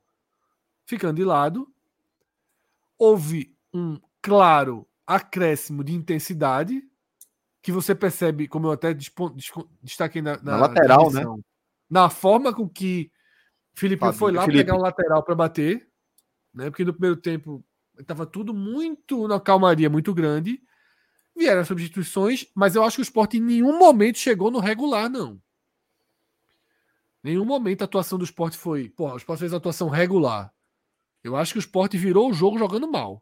ficando 0.86 1.16
de 1.16 1.24
lado. 1.24 1.73
Houve 2.98 3.56
um 3.74 4.00
claro 4.22 4.88
acréscimo 5.06 5.84
de 5.84 5.94
intensidade 5.94 6.82
que 7.62 7.72
você 7.72 7.96
percebe, 7.96 8.48
como 8.48 8.68
eu 8.68 8.72
até 8.72 8.94
destaquei 9.82 10.22
na, 10.22 10.38
Na 10.42 10.58
lateral, 10.58 11.06
né? 11.06 11.22
transmissão, 11.22 11.40
Na 11.90 12.10
forma 12.10 12.54
com 12.54 12.68
que 12.68 13.12
Felipe 13.74 14.12
foi 14.14 14.32
lá 14.32 14.46
Felipe. 14.46 14.66
pegar 14.66 14.76
o 14.78 14.82
lateral 14.82 15.24
para 15.24 15.34
bater, 15.36 15.88
né? 16.54 16.70
Porque 16.70 16.86
no 16.86 16.94
primeiro 16.94 17.16
tempo 17.16 17.64
estava 17.98 18.26
tudo 18.26 18.54
muito 18.54 19.28
na 19.28 19.40
calmaria 19.40 19.90
muito 19.90 20.14
grande. 20.14 20.62
Vieram 21.36 21.62
as 21.62 21.68
substituições, 21.68 22.48
mas 22.54 22.76
eu 22.76 22.84
acho 22.84 22.98
que 22.98 23.02
o 23.02 23.04
Sport 23.04 23.36
em 23.36 23.42
nenhum 23.42 23.80
momento 23.80 24.20
chegou 24.20 24.52
no 24.52 24.60
regular, 24.60 25.10
não. 25.10 25.42
Nenhum 27.24 27.46
momento 27.46 27.82
a 27.82 27.86
atuação 27.86 28.20
do 28.20 28.26
Sport 28.26 28.56
foi. 28.56 28.90
Pô, 28.90 29.12
o 29.12 29.18
Sport 29.18 29.40
fez 29.40 29.54
a 29.54 29.58
atuação 29.58 29.90
regular. 29.90 30.54
Eu 31.24 31.36
acho 31.36 31.54
que 31.54 31.60
o 31.60 31.62
Sport 31.62 31.94
virou 31.96 32.30
o 32.30 32.34
jogo 32.34 32.58
jogando 32.58 32.90
mal. 32.92 33.22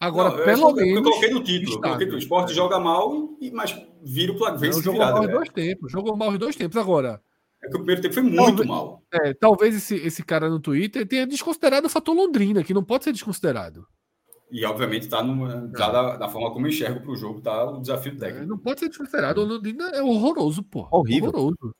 Agora, 0.00 0.30
Não, 0.30 0.44
pelo 0.44 0.70
eu, 0.70 0.74
menos. 0.74 0.96
Eu 0.96 1.02
coloquei 1.04 1.30
no 1.30 1.44
título. 1.44 1.80
Coloquei 1.80 2.06
no 2.08 2.18
esporte 2.18 2.50
É. 2.50 2.54
joga 2.54 2.80
mal, 2.80 3.36
e, 3.40 3.50
mas 3.52 3.80
vira 4.02 4.32
o 4.32 4.36
placar. 4.36 4.58
Jogou 4.72 4.92
virada. 4.94 5.12
mal 5.12 5.20
os 5.22 5.26
né? 5.28 5.32
dois 5.34 5.48
tempos. 5.50 5.92
Jogou 5.92 6.16
mal 6.16 6.28
os 6.30 6.38
dois 6.38 6.56
tempos. 6.56 6.76
Agora, 6.76 7.22
É 7.62 7.68
que 7.68 7.74
o 7.74 7.78
primeiro 7.78 8.02
tempo 8.02 8.14
foi 8.14 8.22
muito 8.24 8.36
Talvez- 8.44 8.68
mal. 8.68 9.02
é, 9.12 9.32
talvez 9.34 9.76
esse, 9.76 9.94
esse 9.94 10.24
cara 10.24 10.50
no 10.50 10.58
Twitter 10.58 11.06
tenha 11.06 11.24
desconsiderado 11.24 11.86
o 11.86 11.90
fator 11.90 12.12
Londrina, 12.16 12.64
que 12.64 12.74
não 12.74 12.82
pode 12.82 13.04
ser 13.04 13.12
desconsiderado. 13.12 13.86
E, 14.50 14.64
obviamente, 14.66 15.04
está 15.04 15.18
tá 15.22 15.90
da, 15.90 16.16
da 16.16 16.28
forma 16.28 16.52
como 16.52 16.66
eu 16.66 16.70
enxergo 16.70 17.00
para 17.00 17.10
o 17.12 17.16
jogo, 17.16 17.40
tá 17.40 17.64
o 17.70 17.80
desafio 17.80 18.12
É, 18.12 18.16
técnico. 18.16 18.46
não 18.48 18.58
pode 18.58 18.80
ser 18.80 18.88
desconsiderado. 18.88 19.40
O 19.40 19.44
Londrina 19.46 19.88
é 19.90 20.02
horroroso, 20.02 20.62
pô. 20.64 20.88
Horrível. 20.90 21.30
Horroroso. 21.30 21.74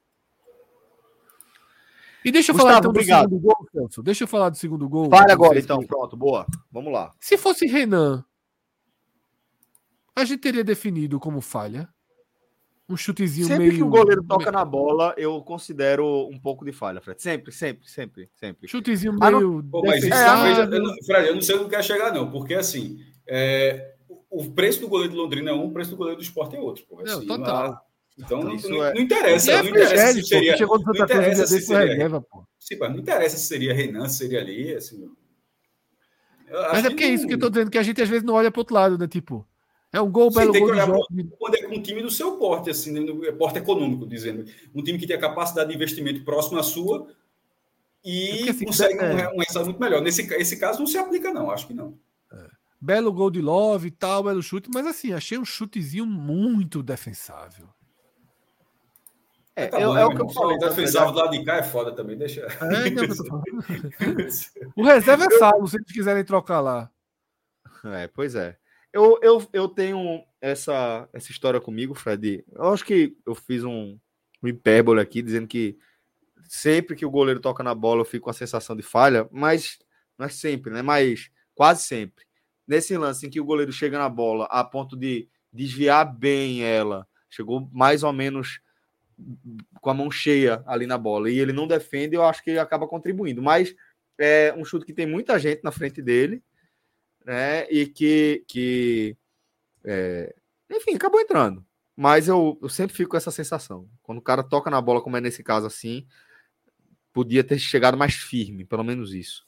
E 2.24 2.30
deixa 2.30 2.52
eu 2.52 2.54
Gustavo, 2.54 2.68
falar 2.68 2.78
então 2.78 2.90
obrigado. 2.90 3.28
do 3.28 3.36
segundo 3.36 3.42
gol, 3.42 3.68
Celso. 3.72 4.02
Deixa 4.02 4.24
eu 4.24 4.28
falar 4.28 4.48
do 4.50 4.56
segundo 4.56 4.88
gol. 4.88 5.08
Fale 5.10 5.32
agora, 5.32 5.58
então. 5.58 5.82
Pronto, 5.82 6.16
boa. 6.16 6.46
Vamos 6.70 6.92
lá. 6.92 7.10
Se 7.20 7.36
fosse 7.36 7.66
Renan, 7.66 8.24
a 10.14 10.24
gente 10.24 10.40
teria 10.40 10.62
definido 10.64 11.18
como 11.18 11.40
falha. 11.40 11.88
Um 12.88 12.96
chutezinho 12.96 13.46
Sempre 13.46 13.66
meio. 13.68 13.76
que 13.76 13.82
o 13.82 13.88
goleiro 13.88 14.22
toca 14.24 14.52
na 14.52 14.64
bola, 14.64 15.14
eu 15.16 15.40
considero 15.42 16.28
um 16.28 16.38
pouco 16.38 16.64
de 16.64 16.72
falha, 16.72 17.00
Fred. 17.00 17.22
Sempre, 17.22 17.50
sempre, 17.50 17.88
sempre, 17.88 18.28
sempre. 18.34 18.68
Chutezinho 18.68 19.16
Ah, 19.20 19.30
não- 19.30 19.38
meio. 19.38 19.64
Pô, 19.70 19.80
mas 19.82 19.98
isso, 19.98 20.08
defensável. 20.10 20.44
veja, 20.66 20.76
eu, 20.76 20.82
não, 20.82 20.94
Fred, 21.06 21.28
eu 21.28 21.34
não 21.34 21.40
sei 21.40 21.56
onde 21.56 21.70
quer 21.70 21.82
chegar, 21.82 22.12
não, 22.12 22.30
porque 22.30 22.52
assim, 22.54 22.98
é, 23.26 23.94
o 24.28 24.50
preço 24.50 24.80
do 24.80 24.88
goleiro 24.88 25.14
do 25.14 25.18
Londrina 25.22 25.50
é 25.52 25.54
um, 25.54 25.66
o 25.66 25.72
preço 25.72 25.90
do 25.92 25.96
goleiro 25.96 26.18
do 26.18 26.22
esporte 26.22 26.54
é 26.56 26.60
outro. 26.60 26.84
Pô, 26.86 27.02
Não, 27.02 27.18
assim, 27.18 27.26
total. 27.26 27.80
Então, 28.18 28.42
não, 28.42 28.54
Isso 28.54 28.68
não- 28.68 28.84
é- 28.84 28.94
não 28.94 29.00
interessa, 29.00 29.52
é 29.52 29.62
não 29.62 29.70
interessa 29.70 30.12
se 30.12 30.22
seria. 30.24 30.56
chegou 30.56 30.78
no 30.78 30.84
não 30.84 30.94
Santa 30.94 31.06
Cruz 31.14 31.36
se 31.36 31.54
desse 31.54 31.66
foi 31.66 31.76
seria- 31.76 31.92
reserva, 31.94 32.20
pô. 32.20 32.46
Sim, 32.58 32.76
não 32.76 32.98
interessa 32.98 33.36
se 33.36 33.46
seria 33.46 33.72
Renan, 33.74 34.08
se 34.08 34.18
seria 34.18 34.40
ali, 34.40 34.74
assim. 34.74 35.10
Mas 36.50 36.84
é 36.84 36.90
porque 36.90 37.04
é 37.04 37.08
isso 37.08 37.26
que 37.26 37.34
eu 37.34 37.38
tô 37.38 37.48
dizendo, 37.48 37.70
que 37.70 37.78
a 37.78 37.82
gente 37.82 38.02
às 38.02 38.08
vezes 38.08 38.22
não 38.22 38.34
olha 38.34 38.50
para 38.50 38.60
outro 38.60 38.74
lado, 38.74 38.98
né? 38.98 39.08
Tipo, 39.08 39.46
é 39.90 40.00
um 40.00 40.10
gol, 40.10 40.30
Sim, 40.30 40.38
belo 40.38 40.52
gol 40.52 41.06
de 41.10 41.24
Quando 41.38 41.54
é 41.54 41.62
com 41.62 41.74
um 41.74 41.82
time 41.82 42.02
do 42.02 42.10
seu 42.10 42.36
porte, 42.36 42.68
assim, 42.68 42.92
né? 42.92 43.28
É 43.28 43.32
porte 43.32 43.58
econômico, 43.58 44.06
dizendo. 44.06 44.44
Um 44.74 44.82
time 44.82 44.98
que 44.98 45.06
tem 45.06 45.16
a 45.16 45.20
capacidade 45.20 45.70
de 45.70 45.74
investimento 45.74 46.22
próximo 46.24 46.58
à 46.58 46.62
sua 46.62 47.08
e 48.04 48.46
é 48.46 48.50
assim, 48.50 48.66
consegue 48.66 48.98
é... 48.98 49.28
um, 49.30 49.36
um 49.36 49.38
resultado 49.38 49.64
muito 49.64 49.80
melhor. 49.80 50.02
Nesse 50.02 50.22
esse 50.34 50.58
caso 50.58 50.80
não 50.80 50.86
se 50.86 50.98
aplica, 50.98 51.32
não, 51.32 51.50
acho 51.50 51.66
que 51.66 51.74
não. 51.74 51.98
É. 52.30 52.46
Belo 52.78 53.12
gol 53.12 53.30
de 53.30 53.40
Love 53.40 53.88
e 53.88 53.90
tal, 53.90 54.24
belo 54.24 54.42
chute, 54.42 54.68
mas 54.72 54.86
assim, 54.86 55.12
achei 55.14 55.38
um 55.38 55.44
chutezinho 55.44 56.04
muito 56.04 56.82
defensável. 56.82 57.68
É, 59.54 59.66
tá 59.66 59.78
bom, 59.78 59.96
é, 59.96 60.02
é 60.02 60.06
o 60.06 60.14
que 60.14 60.22
eu 60.22 60.28
falei. 60.30 60.58
Defensável 60.58 61.12
do 61.12 61.18
lado 61.18 61.30
de 61.30 61.44
cá 61.44 61.56
é 61.56 61.62
foda 61.62 61.94
também, 61.94 62.16
deixa. 62.16 62.40
É, 62.40 62.90
não, 62.90 63.04
o 64.76 64.82
reserva 64.82 65.26
é 65.26 65.30
salvo, 65.38 65.68
se 65.68 65.76
eles 65.76 65.92
quiserem 65.92 66.24
trocar 66.24 66.60
lá. 66.60 66.90
É, 67.84 68.08
pois 68.08 68.34
é. 68.34 68.56
Eu, 68.92 69.18
eu, 69.22 69.46
eu 69.52 69.68
tenho 69.68 70.22
essa, 70.40 71.08
essa 71.12 71.30
história 71.30 71.60
comigo, 71.60 71.94
Fred. 71.94 72.44
Eu 72.52 72.72
acho 72.72 72.84
que 72.84 73.16
eu 73.26 73.34
fiz 73.34 73.64
um, 73.64 73.98
um 74.42 74.48
hipérbole 74.48 75.00
aqui, 75.00 75.22
dizendo 75.22 75.46
que 75.46 75.78
sempre 76.48 76.96
que 76.96 77.06
o 77.06 77.10
goleiro 77.10 77.40
toca 77.40 77.62
na 77.62 77.74
bola 77.74 78.02
eu 78.02 78.04
fico 78.04 78.24
com 78.24 78.30
a 78.30 78.34
sensação 78.34 78.76
de 78.76 78.82
falha, 78.82 79.28
mas 79.30 79.78
não 80.18 80.26
é 80.26 80.28
sempre, 80.28 80.72
né? 80.72 80.82
Mas 80.82 81.30
quase 81.54 81.82
sempre. 81.84 82.24
Nesse 82.66 82.96
lance 82.96 83.26
em 83.26 83.30
que 83.30 83.40
o 83.40 83.44
goleiro 83.44 83.72
chega 83.72 83.98
na 83.98 84.08
bola 84.08 84.44
a 84.46 84.62
ponto 84.62 84.96
de 84.96 85.28
desviar 85.52 86.04
bem 86.04 86.62
ela, 86.62 87.06
chegou 87.28 87.68
mais 87.72 88.02
ou 88.02 88.12
menos 88.12 88.60
com 89.80 89.90
a 89.90 89.94
mão 89.94 90.10
cheia 90.10 90.62
ali 90.66 90.86
na 90.86 90.98
bola 90.98 91.30
e 91.30 91.38
ele 91.38 91.52
não 91.52 91.66
defende, 91.66 92.14
eu 92.14 92.24
acho 92.24 92.42
que 92.42 92.58
acaba 92.58 92.86
contribuindo. 92.88 93.42
Mas 93.42 93.74
é 94.18 94.54
um 94.56 94.64
chute 94.64 94.86
que 94.86 94.92
tem 94.92 95.06
muita 95.06 95.38
gente 95.38 95.62
na 95.64 95.72
frente 95.72 96.00
dele, 96.02 96.42
né? 97.24 97.66
E 97.70 97.86
que, 97.86 98.44
que 98.48 99.16
é, 99.84 100.34
enfim, 100.70 100.94
acabou 100.94 101.20
entrando. 101.20 101.64
Mas 101.96 102.28
eu, 102.28 102.58
eu 102.62 102.68
sempre 102.68 102.96
fico 102.96 103.10
com 103.10 103.16
essa 103.16 103.30
sensação. 103.30 103.88
Quando 104.02 104.18
o 104.18 104.22
cara 104.22 104.42
toca 104.42 104.70
na 104.70 104.80
bola, 104.80 105.02
como 105.02 105.16
é 105.16 105.20
nesse 105.20 105.42
caso 105.42 105.66
assim, 105.66 106.06
podia 107.12 107.44
ter 107.44 107.58
chegado 107.58 107.96
mais 107.96 108.14
firme, 108.14 108.64
pelo 108.64 108.82
menos 108.84 109.12
isso. 109.12 109.46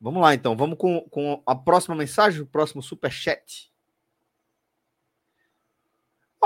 Vamos 0.00 0.20
lá, 0.20 0.34
então. 0.34 0.56
Vamos 0.56 0.76
com, 0.78 1.00
com 1.08 1.42
a 1.46 1.54
próxima 1.54 1.96
mensagem, 1.96 2.42
o 2.42 2.46
próximo 2.46 2.82
superchat. 2.82 3.72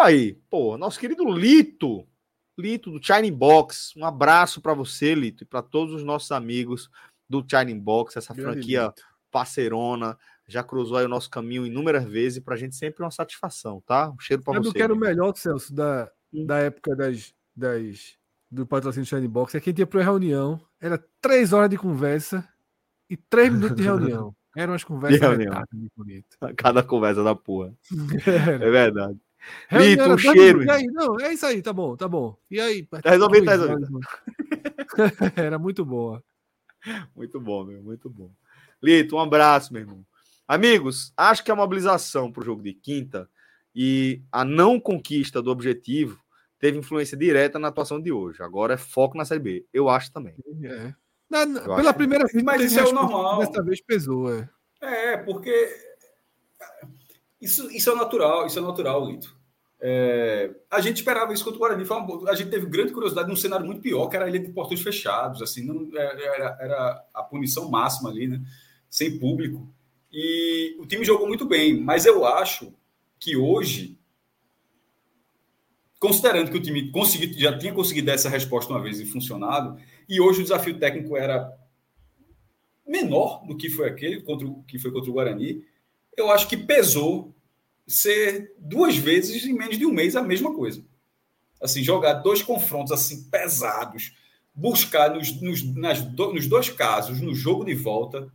Aí, 0.01 0.35
pô, 0.49 0.79
nosso 0.79 0.99
querido 0.99 1.29
Lito, 1.29 2.07
Lito 2.59 2.91
do 2.91 3.05
Shining 3.05 3.33
Box. 3.33 3.93
Um 3.97 4.05
abraço 4.05 4.61
para 4.61 4.73
você, 4.73 5.15
Lito, 5.15 5.45
e 5.45 5.47
para 5.47 5.61
todos 5.61 5.95
os 5.95 6.03
nossos 6.03 6.33
amigos 6.33 6.91
do 7.29 7.45
Shining 7.47 7.79
Box, 7.79 8.17
essa 8.17 8.33
Grande 8.33 8.55
franquia 8.55 8.87
Lito. 8.87 9.03
parceirona. 9.31 10.19
Já 10.49 10.65
cruzou 10.65 10.97
aí 10.97 11.05
o 11.05 11.09
nosso 11.09 11.29
caminho 11.29 11.67
inúmeras 11.67 12.05
vezes 12.05 12.39
e 12.39 12.41
para 12.41 12.55
a 12.55 12.57
gente 12.57 12.75
sempre 12.75 13.03
é 13.03 13.05
uma 13.05 13.11
satisfação, 13.11 13.83
tá? 13.87 14.11
Um 14.11 14.19
cheiro 14.19 14.43
para 14.43 14.59
você. 14.59 14.69
Eu 14.69 14.73
quero 14.73 14.95
o 14.95 14.99
melhor, 14.99 15.37
Celso, 15.37 15.73
da, 15.73 16.11
hum. 16.33 16.47
da 16.47 16.59
época 16.59 16.97
das, 16.97 17.35
das 17.55 18.19
do 18.51 18.67
patrocínio 18.67 19.05
do 19.05 19.09
Shine 19.09 19.29
Box 19.29 19.55
é 19.55 19.61
quem 19.61 19.73
tinha 19.73 19.87
para 19.87 20.03
reunião. 20.03 20.61
Era 20.81 20.99
três 21.21 21.53
horas 21.53 21.69
de 21.69 21.77
conversa 21.77 22.49
e 23.09 23.17
três 23.17 23.53
minutos 23.53 23.77
de 23.77 23.83
reunião. 23.83 24.35
Eram 24.57 24.75
as 24.75 24.83
conversas 24.83 25.21
Cada 26.57 26.83
conversa 26.83 27.23
da 27.23 27.37
porra. 27.37 27.73
é 28.27 28.71
verdade. 28.71 29.21
Lito, 29.73 30.03
um 30.03 30.19
cheiro. 30.19 30.65
E 30.65 30.71
aí, 30.71 30.85
não, 30.87 31.19
é 31.21 31.33
isso 31.33 31.47
aí, 31.47 31.63
tá 31.63 31.73
bom, 31.73 31.97
tá 31.97 32.09
bom. 32.09 32.37
E 32.51 32.61
aí? 32.61 32.85
Tá 32.85 33.11
resolvido, 33.11 33.45
tá 33.47 33.53
resolvido. 33.53 34.01
Era 35.37 35.59
muito 35.59 35.85
boa. 35.85 36.23
Muito 37.15 37.41
bom, 37.41 37.65
meu, 37.65 37.83
muito 37.83 38.09
bom. 38.09 38.31
Lito, 38.83 39.17
um 39.17 39.21
abraço, 39.21 39.73
meu 39.73 39.83
irmão. 39.83 40.05
Amigos, 40.47 41.13
acho 41.17 41.45
que 41.45 41.51
a 41.51 41.57
mobilização 41.57 42.33
para 42.33 42.43
o 42.43 42.45
jogo 42.45 42.63
de 42.63 42.73
quinta 42.73 43.29
e 43.75 44.23
a 44.33 44.45
não 44.45 44.81
conquista 44.81 45.41
do 45.41 45.51
objetivo 45.51 46.19
teve 46.59 46.79
influência 46.79 47.17
direta 47.17 47.59
na 47.59 47.69
atuação 47.69 48.01
de 48.01 48.11
hoje. 48.11 48.43
Agora 48.43 48.75
é 48.75 48.77
foco 48.77 49.17
na 49.17 49.25
Série 49.25 49.41
B. 49.41 49.67
Eu 49.73 49.89
acho 49.89 50.13
também. 50.13 50.35
É. 50.65 50.95
Na, 51.31 51.47
na, 51.47 51.61
pela 51.61 51.81
acho 51.81 51.95
primeira 51.95 52.27
vez, 52.27 52.43
mas 52.43 52.63
isso 52.63 52.81
é 52.81 52.85
o 52.85 52.93
normal. 52.93 53.39
Dessa 53.39 53.63
vez 53.63 53.81
pesou, 53.81 54.35
é. 54.35 54.49
É, 54.83 55.17
porque 55.19 55.69
isso, 57.41 57.71
isso 57.71 57.91
é 57.91 57.95
natural, 57.95 58.47
isso 58.47 58.59
é 58.59 58.63
natural, 58.63 59.07
Lito. 59.07 59.37
É, 59.83 60.51
a 60.71 60.81
gente 60.81 60.97
esperava 60.97 61.33
isso 61.33 61.43
contra 61.43 61.57
o 61.57 61.61
Guarani. 61.61 61.85
Uma, 61.85 62.31
a 62.31 62.35
gente 62.35 62.51
teve 62.51 62.67
grande 62.67 62.93
curiosidade 62.93 63.29
num 63.29 63.37
cenário 63.37 63.65
muito 63.65 63.81
pior, 63.81 64.09
que 64.09 64.17
era 64.17 64.29
ilha 64.29 64.39
de 64.39 64.53
portões 64.53 64.83
fechados. 64.83 65.41
Assim, 65.41 65.65
não, 65.65 65.89
era, 65.97 66.59
era 66.61 67.05
a 67.15 67.23
punição 67.23 67.71
máxima 67.71 68.11
ali, 68.11 68.29
né? 68.29 68.43
Sem 68.91 69.19
público. 69.19 69.67
E 70.13 70.77
o 70.79 70.87
time 70.87 71.05
jogou 71.05 71.27
muito 71.27 71.47
bem, 71.47 71.81
mas 71.81 72.05
eu 72.05 72.27
acho 72.27 72.75
que 73.19 73.37
hoje 73.37 73.99
considerando 76.01 76.51
que 76.51 76.57
o 76.57 76.63
time 76.63 76.91
consegui, 76.91 77.39
já 77.39 77.57
tinha 77.57 77.75
conseguido 77.75 78.07
dar 78.07 78.15
essa 78.15 78.31
resposta 78.31 78.73
uma 78.73 78.81
vez 78.81 78.99
e 78.99 79.05
funcionado, 79.05 79.79
e 80.09 80.19
hoje 80.19 80.41
o 80.41 80.43
desafio 80.43 80.79
técnico 80.79 81.15
era 81.15 81.55
menor 82.87 83.47
do 83.47 83.55
que 83.55 83.69
foi 83.69 83.87
aquele 83.87 84.23
contra 84.23 84.49
que 84.67 84.79
foi 84.79 84.91
contra 84.91 85.11
o 85.11 85.13
Guarani, 85.13 85.63
eu 86.17 86.31
acho 86.31 86.49
que 86.49 86.57
pesou 86.57 87.35
ser 87.87 88.55
duas 88.59 88.97
vezes 88.97 89.45
em 89.45 89.53
menos 89.53 89.79
de 89.79 89.87
um 89.87 89.93
mês 89.93 90.15
a 90.15 90.23
mesma 90.23 90.55
coisa. 90.55 90.85
Assim, 91.61 91.83
jogar 91.83 92.15
dois 92.15 92.43
confrontos 92.43 92.93
assim 92.93 93.25
pesados, 93.25 94.15
buscar 94.55 95.15
nos, 95.15 95.41
nos, 95.41 95.63
nas, 95.75 96.01
nos 96.15 96.47
dois 96.47 96.71
casos, 96.71 97.21
no 97.21 97.35
jogo 97.35 97.65
de 97.65 97.75
volta, 97.75 98.33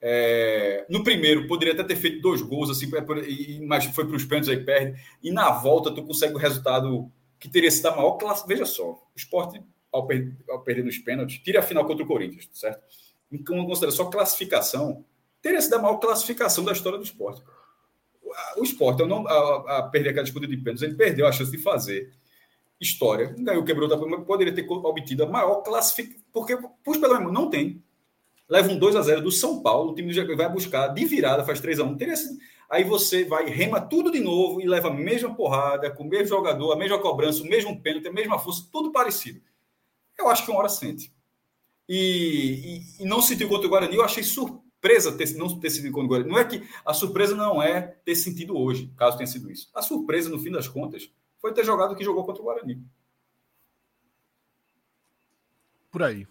é, 0.00 0.86
no 0.88 1.02
primeiro, 1.02 1.48
poderia 1.48 1.74
até 1.74 1.82
ter 1.82 1.96
feito 1.96 2.22
dois 2.22 2.40
gols, 2.40 2.70
assim, 2.70 2.88
mas 3.66 3.84
foi 3.86 4.06
para 4.06 4.16
os 4.16 4.24
pênaltis 4.24 4.48
aí 4.48 4.64
perde. 4.64 5.00
E 5.22 5.30
na 5.30 5.50
volta, 5.50 5.90
tu 5.90 6.02
consegue 6.04 6.34
o 6.34 6.38
resultado 6.38 7.10
que 7.38 7.48
teria 7.48 7.70
sido 7.70 7.86
a 7.86 7.96
maior 7.96 8.12
classe. 8.12 8.46
Veja 8.46 8.64
só, 8.64 8.90
o 8.90 9.16
esporte, 9.16 9.60
ao, 9.92 10.06
per 10.06 10.36
ao 10.48 10.62
perder 10.62 10.84
nos 10.84 10.98
pênaltis, 10.98 11.38
tira 11.38 11.60
a 11.60 11.62
final 11.62 11.84
contra 11.84 12.04
o 12.04 12.06
Corinthians, 12.06 12.48
certo? 12.52 12.80
Então, 13.30 13.64
considera 13.66 13.92
só 13.92 14.06
classificação, 14.06 15.04
teria 15.48 15.62
sido 15.62 15.74
a 15.74 15.78
maior 15.78 15.96
classificação 15.96 16.62
da 16.62 16.72
história 16.72 16.98
do 16.98 17.04
esporte. 17.04 17.42
O 18.56 18.62
esporte, 18.62 19.02
não, 19.04 19.26
a, 19.26 19.78
a 19.78 19.82
perder 19.84 20.10
aquela 20.10 20.24
disputa 20.24 20.46
de 20.46 20.56
pênaltis, 20.58 20.82
ele 20.82 20.94
perdeu 20.94 21.26
a 21.26 21.32
chance 21.32 21.50
de 21.50 21.58
fazer 21.58 22.12
história, 22.80 23.34
ganhou, 23.38 23.64
quebrou, 23.64 23.88
mas 24.08 24.24
poderia 24.24 24.54
ter 24.54 24.68
obtido 24.70 25.24
a 25.24 25.26
maior 25.26 25.62
classificação, 25.62 26.22
porque, 26.32 26.56
por 26.84 27.00
pelo 27.00 27.18
menos, 27.18 27.32
não 27.32 27.50
tem 27.50 27.82
leva 28.48 28.70
um 28.70 28.78
2 28.78 28.96
a 28.96 29.02
0 29.02 29.20
do 29.20 29.30
São 29.30 29.60
Paulo, 29.60 29.92
o 29.92 29.94
time 29.94 30.12
vai 30.34 30.48
buscar 30.48 30.88
de 30.88 31.04
virada, 31.04 31.44
faz 31.44 31.60
3 31.60 31.80
a 31.80 31.84
1 31.84 31.98
Aí 32.70 32.84
você 32.84 33.24
vai, 33.24 33.46
rema 33.46 33.80
tudo 33.80 34.10
de 34.10 34.20
novo 34.20 34.60
e 34.60 34.66
leva 34.66 34.88
a 34.88 34.94
mesma 34.94 35.34
porrada, 35.34 35.90
com 35.90 36.04
o 36.04 36.08
mesmo 36.08 36.28
jogador, 36.28 36.72
a 36.72 36.76
mesma 36.76 36.98
cobrança, 36.98 37.42
o 37.42 37.46
mesmo 37.46 37.80
pênalti, 37.80 38.08
a 38.08 38.12
mesma 38.12 38.38
força, 38.38 38.66
tudo 38.70 38.92
parecido. 38.92 39.40
Eu 40.18 40.28
acho 40.28 40.44
que 40.44 40.50
uma 40.50 40.60
hora 40.60 40.68
sente. 40.68 41.12
E, 41.88 42.84
e, 42.98 43.02
e 43.02 43.06
não 43.06 43.22
sentiu 43.22 43.48
contra 43.48 43.66
o 43.66 43.70
Guarani, 43.70 43.96
eu 43.96 44.04
achei 44.04 44.22
surpresa 44.78 45.16
ter, 45.16 45.34
não 45.36 45.58
ter 45.58 45.70
sido 45.70 45.90
contra 45.90 46.06
o 46.06 46.08
Guarani. 46.08 46.30
Não 46.30 46.38
é 46.38 46.44
que 46.44 46.68
a 46.84 46.94
surpresa 46.94 47.34
não 47.34 47.60
é 47.60 47.82
ter 48.04 48.14
sentido 48.14 48.56
hoje, 48.56 48.92
caso 48.96 49.16
tenha 49.16 49.26
sido 49.26 49.50
isso. 49.50 49.68
A 49.74 49.82
surpresa, 49.82 50.30
no 50.30 50.38
fim 50.38 50.52
das 50.52 50.68
contas, 50.68 51.10
foi 51.38 51.52
ter 51.52 51.64
jogado 51.64 51.92
o 51.92 51.96
que 51.96 52.04
jogou 52.04 52.24
contra 52.24 52.40
o 52.40 52.44
Guarani. 52.44 52.80
Por 55.90 56.02
aí. 56.02 56.28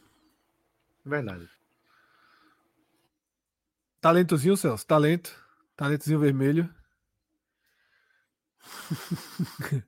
Verdade. 1.05 1.49
Talentozinho, 3.99 4.55
Celso. 4.55 4.85
Talento. 4.85 5.35
Talentozinho 5.75 6.19
vermelho. 6.19 6.73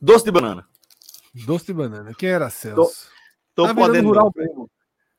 Doce 0.00 0.24
de 0.24 0.30
banana. 0.30 0.66
Doce 1.34 1.66
de 1.66 1.74
banana. 1.74 2.14
Quem 2.14 2.28
era 2.28 2.48
Celso? 2.50 3.08
Tô, 3.08 3.13
tô 3.54 3.66
tá 3.66 3.72
virando 3.72 4.08
rural 4.08 4.32
mesmo. 4.34 4.70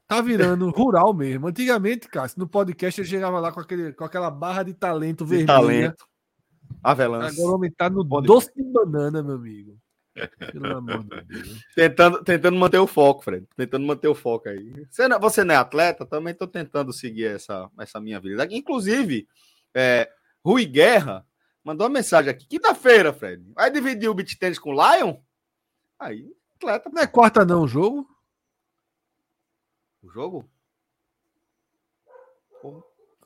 Tá 0.08 0.22
virando 0.22 0.70
rural 0.72 1.14
mesmo. 1.14 1.48
Antigamente, 1.48 2.08
Cássio, 2.08 2.40
no 2.40 2.48
podcast 2.48 3.02
ele 3.02 3.08
chegava 3.08 3.40
lá 3.40 3.52
com, 3.52 3.60
aquele, 3.60 3.94
com 3.94 4.04
aquela 4.04 4.30
barra 4.30 4.64
de 4.64 4.74
talento 4.74 5.26
vermelho. 5.26 5.48
Talento. 5.48 6.08
Avelã. 6.84 7.28
Agora 7.28 7.50
o 7.50 7.56
homem 7.56 7.72
tá 7.72 7.90
no 7.90 8.04
doce 8.04 8.52
de 8.56 8.64
banana, 8.64 9.24
meu 9.24 9.36
amigo. 9.36 9.78
Pelo 10.52 10.78
amor 10.78 11.04
de 11.04 11.22
Deus. 11.22 11.66
Tentando, 11.76 12.24
tentando 12.24 12.58
manter 12.58 12.78
o 12.78 12.88
foco, 12.88 13.24
Fred. 13.24 13.46
Tentando 13.56 13.86
manter 13.86 14.08
o 14.08 14.16
foco 14.16 14.50
aí. 14.50 14.88
Você 14.90 15.08
não, 15.08 15.20
você 15.20 15.44
não 15.44 15.54
é 15.54 15.58
atleta? 15.58 16.06
Também 16.06 16.32
estou 16.32 16.48
tentando 16.48 16.94
seguir 16.94 17.26
essa, 17.26 17.70
essa 17.80 18.00
minha 18.00 18.20
vida. 18.20 18.48
Inclusive, 18.50 19.28
é, 19.74 20.10
Rui 20.44 20.66
Guerra 20.66 21.26
mandou 21.64 21.88
uma 21.88 21.94
mensagem 21.94 22.32
aqui. 22.32 22.48
Quinta-feira, 22.48 23.12
Fred. 23.12 23.44
Vai 23.54 23.70
dividir 23.70 24.10
o 24.10 24.14
beat 24.14 24.38
tênis 24.38 24.60
com 24.60 24.74
o 24.74 24.74
Lion? 24.74 25.18
Aí, 26.00 26.32
atleta. 26.56 26.90
Não 26.94 27.02
é 27.02 27.08
quarta, 27.08 27.44
não, 27.44 27.64
o 27.64 27.68
jogo? 27.68 28.08
O 30.06 30.10
jogo? 30.12 30.49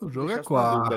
o 0.01 0.09
jogo 0.09 0.32
é 0.32 0.41
quarta. 0.41 0.95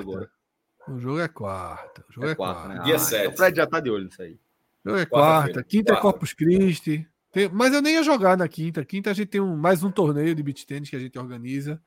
O 0.89 0.99
jogo 0.99 1.21
é 1.21 1.29
quarta. 1.29 2.05
O 2.09 2.13
jogo 2.13 2.27
é, 2.29 2.31
é 2.31 2.35
quarta. 2.37 2.69
Né? 2.69 2.83
Dia 2.85 2.95
ah, 2.95 2.99
7. 2.99 3.21
Então 3.21 3.33
o 3.33 3.37
Fred 3.37 3.57
já 3.57 3.67
tá 3.67 3.81
de 3.81 3.91
olho 3.91 4.05
nisso 4.05 4.23
aí. 4.23 4.39
É 4.87 5.07
quarta, 5.07 5.63
quinta 5.63 5.93
é 5.93 5.97
Corpus 6.01 6.33
Christi. 6.33 7.09
Tem, 7.33 7.49
mas 7.49 7.75
eu 7.75 7.83
nem 7.83 7.95
ia 7.95 8.03
jogar 8.03 8.37
na 8.37 8.47
quinta. 8.47 8.85
Quinta 8.85 9.11
a 9.11 9.13
gente 9.13 9.29
tem 9.29 9.41
um, 9.41 9.57
mais 9.57 9.83
um 9.83 9.91
torneio 9.91 10.35
de 10.35 10.43
beat 10.43 10.65
tênis 10.67 10.89
que 10.89 10.97
a 10.97 11.01
gente 11.01 11.19
organiza. 11.19 11.83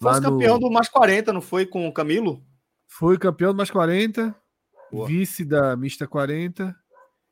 Foi 0.00 0.20
campeão 0.20 0.58
do 0.58 0.70
Mais 0.70 0.88
40, 0.88 1.32
não 1.32 1.40
foi 1.40 1.66
com 1.66 1.86
o 1.86 1.92
Camilo? 1.92 2.44
Fui 2.88 3.16
campeão 3.16 3.52
do 3.52 3.56
Mais 3.56 3.70
40, 3.70 4.34
Boa. 4.90 5.06
vice 5.06 5.44
da 5.44 5.76
Mista 5.76 6.06
40 6.06 6.74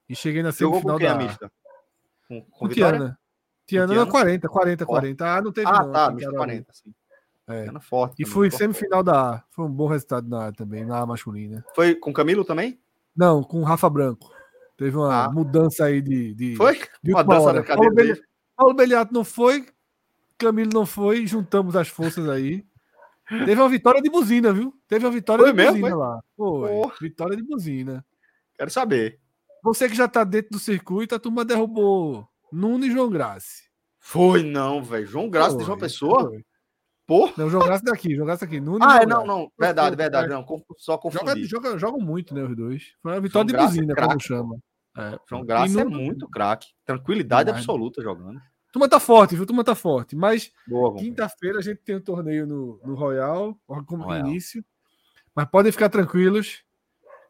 e 0.09 0.14
cheguei 0.14 0.43
na 0.43 0.53
semifinal 0.53 0.99
da 0.99 1.16
mista. 1.16 1.53
Com, 2.28 2.41
com, 2.43 2.68
Tiana. 3.73 3.93
Tiana 3.93 4.05
não 4.05 4.12
40, 4.12 4.49
40, 4.49 4.87
40. 4.87 5.25
Ah, 5.25 5.41
não 5.41 5.53
teve 5.53 5.66
ah, 5.66 5.83
não. 5.83 5.93
tá, 5.93 6.11
Mista 6.11 6.33
40, 6.33 6.73
sim. 6.73 6.95
É. 7.49 7.81
Forte, 7.81 8.23
e 8.23 8.27
fui 8.27 8.49
forte. 8.49 8.59
semifinal 8.59 9.03
da 9.03 9.35
A. 9.35 9.43
Foi 9.51 9.64
um 9.64 9.70
bom 9.70 9.89
resultado 9.89 10.29
na 10.29 10.49
A 10.49 10.53
também, 10.53 10.85
na 10.85 11.01
A 11.01 11.07
masculina. 11.07 11.64
Foi 11.75 11.95
com 11.95 12.12
Camilo 12.12 12.45
também? 12.45 12.79
Não, 13.16 13.43
com 13.43 13.61
o 13.61 13.64
Rafa 13.64 13.91
Branco. 13.91 14.31
Teve 14.77 14.97
uma 14.97 15.25
ah. 15.25 15.31
mudança 15.31 15.85
aí 15.85 16.01
de. 16.01 16.35
de 16.35 16.57
foi? 16.57 16.81
De 17.03 17.12
uma 17.12 17.25
dança 17.25 17.53
na 17.53 17.62
Paulo, 17.62 17.95
Beliato, 17.95 18.23
Paulo 18.57 18.75
Beliato 18.75 19.14
não 19.14 19.25
foi, 19.25 19.66
Camilo 20.39 20.70
não 20.73 20.87
foi, 20.87 21.27
juntamos 21.27 21.75
as 21.75 21.89
forças 21.89 22.29
aí. 22.29 22.64
Teve 23.29 23.55
uma 23.55 23.68
vitória 23.68 24.01
de 24.01 24.11
buzina, 24.11 24.53
viu? 24.53 24.75
Teve 24.87 25.05
uma 25.05 25.12
vitória 25.12 25.43
foi 25.43 25.53
de 25.53 25.57
mesmo, 25.57 25.73
buzina 25.73 25.91
foi? 25.91 25.99
lá. 25.99 26.23
Foi. 26.37 26.93
Vitória 27.01 27.37
de 27.37 27.43
buzina. 27.43 28.05
Quero 28.55 28.70
saber. 28.70 29.18
Você 29.62 29.89
que 29.89 29.95
já 29.95 30.09
tá 30.09 30.25
dentro 30.25 30.51
do 30.53 30.59
circuito, 30.59 31.14
a 31.14 31.18
turma 31.18 31.45
derrubou 31.45 32.29
Nuno 32.53 32.84
e 32.84 32.90
João 32.90 33.11
Graça. 33.11 33.62
Foi 33.98 34.42
não, 34.42 34.82
velho. 34.82 35.07
João 35.07 35.30
Graça 35.30 35.57
de 35.57 35.64
João 35.64 35.78
Pessoa? 35.78 36.28
Foi. 36.28 36.44
Pô? 37.07 37.32
Não, 37.36 37.48
João 37.48 37.64
Graça 37.64 37.84
daqui, 37.84 38.14
João 38.14 38.26
Graça 38.26 38.44
daqui. 38.46 38.61
Nuno 38.61 38.84
ah, 38.84 39.03
é, 39.03 39.07
não, 39.07 39.26
não. 39.26 39.53
Verdade, 39.59 39.96
verdade. 39.96 40.28
Não, 40.28 40.44
só 40.76 40.98
confundi. 40.98 41.44
Joga, 41.44 41.70
joga, 41.70 41.78
jogam 41.78 42.00
muito, 42.00 42.34
né, 42.34 42.42
os 42.42 42.57
dois. 42.57 42.92
Foi 43.03 43.12
uma 43.12 43.20
vitória 43.20 43.48
João 43.50 43.66
de 43.66 43.66
buzina, 43.66 43.94
como 43.94 44.20
chama. 44.20 44.59
É, 44.96 45.18
João 45.28 45.44
Graça 45.44 45.80
é 45.80 45.84
muito 45.84 46.28
craque. 46.28 46.68
Tranquilidade 46.84 47.50
absoluta 47.50 48.03
jogando. 48.03 48.40
Turma 48.72 48.88
tá 48.88 48.98
forte, 48.98 49.36
viu? 49.36 49.44
Turma 49.44 49.62
tá 49.62 49.74
forte. 49.74 50.16
Mas 50.16 50.50
quinta-feira 50.98 51.59
a 51.59 51.62
gente 51.62 51.82
tem 51.82 51.96
um 51.96 52.00
torneio 52.00 52.46
no, 52.46 52.80
no 52.82 52.94
Royal, 52.94 53.55
como 53.86 54.05
Royal. 54.05 54.26
início. 54.26 54.64
Mas 55.34 55.46
podem 55.46 55.70
ficar 55.70 55.90
tranquilos 55.90 56.64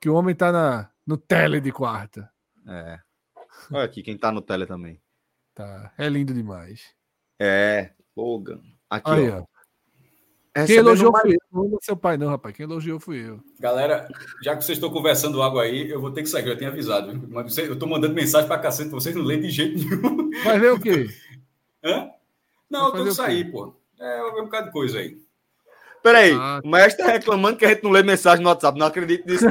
que 0.01 0.09
o 0.09 0.15
homem 0.15 0.35
tá 0.35 0.53
na, 0.53 0.89
no 1.05 1.17
tele 1.17 1.61
de 1.61 1.73
quarta. 1.73 2.31
É. 2.67 3.01
Olha 3.73 3.85
aqui 3.85 4.03
quem 4.03 4.17
tá 4.17 4.31
no 4.31 4.41
tele 4.41 4.67
também. 4.67 5.02
Tá. 5.55 5.93
É 5.99 6.09
lindo 6.09 6.33
demais. 6.33 6.95
É. 7.39 7.91
Logan. 8.17 8.61
Aqui, 8.89 9.11
Aí, 9.11 9.31
ó. 9.31 9.45
Quem 10.67 10.77
elogiou 10.77 11.11
mais... 11.11 11.23
fui 11.23 11.35
eu, 11.35 11.41
não 11.51 11.77
é 11.77 11.79
seu 11.81 11.97
pai, 11.97 12.19
não, 12.19 12.29
rapaz. 12.29 12.55
Quem 12.55 12.65
elogiou 12.65 13.01
fui 13.01 13.27
eu. 13.27 13.41
Galera, 13.59 14.07
já 14.43 14.55
que 14.55 14.63
vocês 14.63 14.77
estão 14.77 14.91
conversando 14.91 15.43
água 15.43 15.63
aí, 15.63 15.91
eu 15.91 16.01
vou 16.01 16.11
ter 16.11 16.23
que 16.23 16.29
sair, 16.29 16.43
eu 16.43 16.53
já 16.53 16.59
tinha 16.59 16.71
avisado. 16.71 17.27
Mas 17.29 17.57
eu 17.57 17.79
tô 17.79 17.87
mandando 17.87 18.15
mensagem 18.15 18.47
pra 18.47 18.59
cacete, 18.59 18.91
vocês 18.91 19.17
não 19.17 19.25
leem 19.25 19.41
de 19.41 19.49
jeito 19.49 19.79
nenhum. 19.79 20.31
Vai 20.45 20.59
ver 20.59 20.73
o 20.73 20.81
quê? 20.81 21.09
Hã? 21.83 22.11
Não, 22.69 22.87
eu 22.87 22.93
tô 22.93 23.05
que 23.05 23.15
sair, 23.15 23.51
pô. 23.51 23.75
É, 23.99 24.23
um 24.25 24.45
bocado 24.45 24.67
de 24.67 24.73
coisa 24.73 24.99
aí. 24.99 25.17
Peraí, 26.03 26.33
ah, 26.33 26.61
o 26.65 26.69
mestre 26.69 27.05
tá 27.05 27.13
reclamando 27.13 27.57
que 27.57 27.65
a 27.65 27.69
gente 27.69 27.85
não 27.85 27.91
lê 27.91 28.03
mensagem 28.03 28.43
no 28.43 28.49
WhatsApp. 28.51 28.79
Não 28.79 28.87
acredito 28.87 29.27
nisso. 29.27 29.47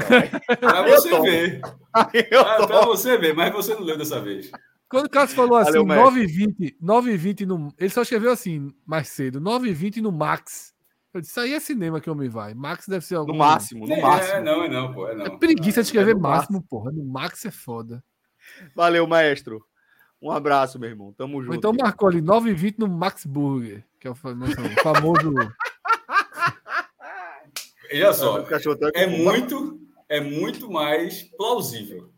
pra 0.60 0.84
você 0.84 1.22
ver. 1.22 1.62
Ah, 1.94 2.68
pra 2.68 2.86
você 2.86 3.18
ver, 3.18 3.34
mas 3.34 3.54
você 3.54 3.74
não 3.74 3.82
leu 3.82 3.98
dessa 3.98 4.22
vez. 4.22 4.52
Quando 4.92 5.06
o 5.06 5.10
Cássio 5.10 5.38
falou 5.38 5.56
assim, 5.56 5.80
9h20, 5.80 6.76
9h20 6.84 7.46
no. 7.46 7.74
Ele 7.80 7.90
só 7.90 8.02
escreveu 8.02 8.30
assim 8.30 8.74
mais 8.86 9.08
cedo, 9.08 9.40
9h20 9.40 10.02
no 10.02 10.12
Max. 10.12 10.74
Eu 11.14 11.22
disse, 11.22 11.32
isso 11.32 11.40
aí 11.40 11.54
é 11.54 11.60
cinema 11.62 12.02
que 12.02 12.10
o 12.10 12.14
homem 12.14 12.28
vai. 12.28 12.54
Max 12.54 12.88
deve 12.88 13.06
ser 13.06 13.16
algum. 13.16 13.32
No 13.32 13.38
máximo, 13.38 13.88
no 13.88 13.94
é, 13.94 14.02
máximo. 14.02 14.34
É, 14.34 14.42
não, 14.42 14.64
é 14.64 14.70
não, 14.70 14.94
pô. 14.94 15.08
É, 15.08 15.16
não. 15.16 15.26
é 15.26 15.30
preguiça 15.38 15.82
de 15.82 15.88
escrever 15.88 16.12
é 16.12 16.20
máximo, 16.20 16.58
máximo, 16.58 16.62
porra. 16.70 16.92
No 16.92 17.06
Max 17.06 17.46
é 17.46 17.52
foda. 17.52 18.04
Valeu, 18.76 19.08
maestro. 19.08 19.66
Um 20.22 20.30
abraço, 20.30 20.78
meu 20.78 20.90
irmão. 20.90 21.14
Tamo 21.14 21.42
junto. 21.42 21.56
Então 21.56 21.74
marcou 21.74 22.10
ali 22.10 22.22
9h20 22.22 22.76
no 22.80 22.90
Max 22.90 23.26
Burger, 23.26 23.86
que 23.98 24.08
é 24.08 24.12
o 24.12 24.16
famoso. 24.16 24.54
Olha 27.94 28.14
só, 28.14 28.46
é 28.94 29.08
muito, 29.08 29.80
é 30.08 30.20
muito 30.20 30.70
mais 30.70 31.24
plausível. 31.24 32.12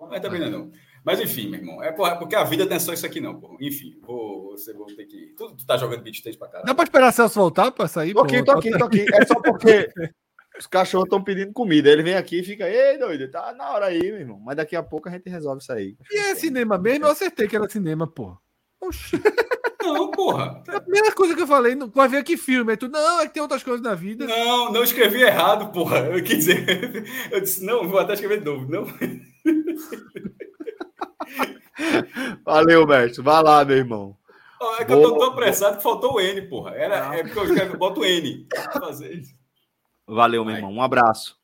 Mas 0.00 0.20
também 0.20 0.40
não 0.40 0.46
é 0.46 0.50
não. 0.50 0.72
Mas 1.06 1.20
enfim, 1.20 1.48
meu 1.48 1.60
irmão, 1.60 1.80
é 1.80 1.92
porque 1.92 2.34
a 2.34 2.42
vida 2.42 2.64
não 2.64 2.74
é 2.74 2.80
só 2.80 2.92
isso 2.92 3.06
aqui, 3.06 3.20
não, 3.20 3.38
pô. 3.38 3.56
Enfim, 3.60 3.96
vou, 4.02 4.50
você 4.50 4.72
vou 4.72 4.86
ter 4.86 5.04
que. 5.04 5.34
Tu, 5.36 5.54
tu 5.54 5.64
tá 5.64 5.76
jogando 5.76 6.02
beat 6.02 6.20
tênis 6.20 6.36
pra 6.36 6.48
caralho. 6.48 6.66
Dá 6.66 6.74
pra 6.74 6.82
esperar 6.82 7.12
Celso 7.12 7.38
voltar 7.38 7.70
pra 7.70 7.86
sair? 7.86 8.12
Tô 8.12 8.22
aqui, 8.22 8.44
tô 8.44 8.50
aqui, 8.50 8.70
tô 8.76 8.84
aqui. 8.86 9.06
É 9.14 9.24
só 9.24 9.40
porque 9.40 9.88
os 10.58 10.66
cachorros 10.66 11.06
estão 11.06 11.22
pedindo 11.22 11.52
comida. 11.52 11.88
Ele 11.88 12.02
vem 12.02 12.16
aqui 12.16 12.40
e 12.40 12.42
fica, 12.42 12.68
ei, 12.68 12.98
doido, 12.98 13.30
tá 13.30 13.54
na 13.56 13.70
hora 13.70 13.86
aí, 13.86 14.02
meu 14.02 14.18
irmão. 14.18 14.40
Mas 14.40 14.56
daqui 14.56 14.74
a 14.74 14.82
pouco 14.82 15.08
a 15.08 15.12
gente 15.12 15.30
resolve 15.30 15.62
isso 15.62 15.72
aí. 15.72 15.96
E 16.10 16.18
é 16.18 16.34
cinema 16.34 16.76
mesmo? 16.76 17.04
Eu 17.04 17.12
acertei 17.12 17.46
que 17.46 17.54
era 17.54 17.68
cinema, 17.68 18.08
pô. 18.08 18.36
Oxi. 18.80 19.16
Não, 19.80 20.10
porra. 20.10 20.60
É 20.68 20.74
a 20.74 20.80
primeira 20.80 21.12
coisa 21.12 21.36
que 21.36 21.42
eu 21.42 21.46
falei, 21.46 21.76
não 21.76 21.88
vai 21.88 22.08
ver 22.08 22.24
que 22.24 22.36
filme. 22.36 22.72
É 22.72 22.76
tu, 22.76 22.88
não, 22.88 23.20
é 23.20 23.28
que 23.28 23.34
tem 23.34 23.42
outras 23.42 23.62
coisas 23.62 23.80
na 23.80 23.94
vida. 23.94 24.26
Não, 24.26 24.72
não 24.72 24.82
escrevi 24.82 25.22
errado, 25.22 25.70
porra. 25.70 25.98
Eu 25.98 26.24
quis 26.24 26.38
dizer, 26.38 27.06
eu 27.30 27.40
disse, 27.40 27.64
não, 27.64 27.86
vou 27.88 28.00
até 28.00 28.14
escrever 28.14 28.40
de 28.40 28.44
novo. 28.44 28.68
Não. 28.68 28.84
Valeu, 32.44 32.86
mestre. 32.86 33.22
Vai 33.22 33.42
lá, 33.42 33.64
meu 33.64 33.76
irmão. 33.76 34.16
é 34.78 34.84
que 34.84 34.92
Boa. 34.92 35.02
eu 35.02 35.10
tô 35.10 35.18
tão 35.18 35.28
apressado 35.28 35.76
que 35.76 35.82
faltou 35.82 36.14
o 36.14 36.20
N, 36.20 36.42
porra. 36.42 36.74
Era, 36.74 37.16
é 37.16 37.22
porque 37.22 37.38
eu 37.38 37.44
escrevo, 37.44 37.76
boto 37.76 38.00
o 38.00 38.04
N. 38.04 38.48
Valeu, 40.06 40.44
meu 40.44 40.56
irmão. 40.56 40.72
Um 40.72 40.82
abraço. 40.82 41.38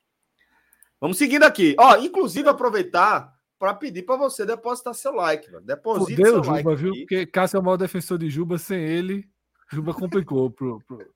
Vamos 1.01 1.19
seguindo 1.19 1.43
aqui. 1.43 1.75
Ó, 1.79 1.97
inclusive 1.97 2.49
aproveitar 2.49 3.33
para 3.59 3.75
pedir 3.75 4.03
para 4.03 4.17
você 4.17 4.47
depositar 4.47 4.95
seu 4.95 5.13
like, 5.13 5.51
mano. 5.51 5.67
Deposite 5.67 6.17
Fudeu, 6.17 6.35
seu 6.35 6.45
Juba, 6.45 6.57
like. 6.57 6.75
Viu? 6.77 6.93
Porque 6.93 7.27
Cássio 7.27 7.59
é 7.59 7.61
o 7.61 7.63
maior 7.63 7.77
defensor 7.77 8.19
de 8.19 8.29
Juba, 8.29 8.59
sem 8.59 8.81
ele, 8.81 9.29
Juba 9.71 9.95
complicou 9.95 10.51
pro, 10.51 10.81
pro... 10.87 11.15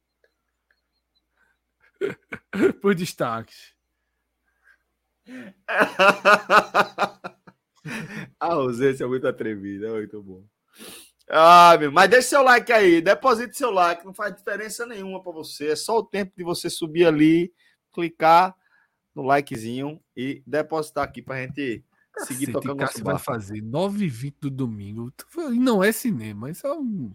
por 2.81 2.95
destaques. 2.95 3.75
A 8.39 8.47
ausência 8.55 9.05
é 9.05 9.07
muito 9.07 9.27
atrevida, 9.27 9.89
é 9.89 9.93
muito 9.93 10.23
bom. 10.23 10.45
Ah, 11.29 11.77
meu, 11.79 11.91
mas 11.91 12.09
deixe 12.09 12.29
seu 12.29 12.43
like 12.43 12.73
aí, 12.73 13.01
deposite 13.01 13.57
seu 13.57 13.71
like, 13.71 14.05
não 14.05 14.15
faz 14.15 14.35
diferença 14.35 14.87
nenhuma 14.87 15.21
para 15.21 15.33
você, 15.33 15.71
é 15.71 15.77
só 15.77 15.99
o 15.99 16.05
tempo 16.05 16.33
de 16.37 16.45
você 16.45 16.71
subir 16.71 17.05
ali, 17.05 17.53
clicar 17.93 18.55
no 19.13 19.23
likezinho 19.23 20.01
e 20.17 20.43
depositar 20.47 21.03
aqui 21.03 21.21
pra 21.21 21.43
gente 21.43 21.85
seguir 22.19 22.47
Cacete, 22.47 22.53
tocando 22.53 22.81
nosso 22.81 23.03
vai 23.03 23.19
fazer 23.19 23.61
9h20 23.61 24.35
do 24.43 24.51
domingo, 24.51 25.13
e 25.53 25.59
não 25.59 25.83
é 25.83 25.91
cinema, 25.91 26.49
isso 26.49 26.67
é 26.67 26.73
um... 26.73 27.13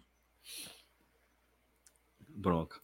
Bronca. 2.28 2.82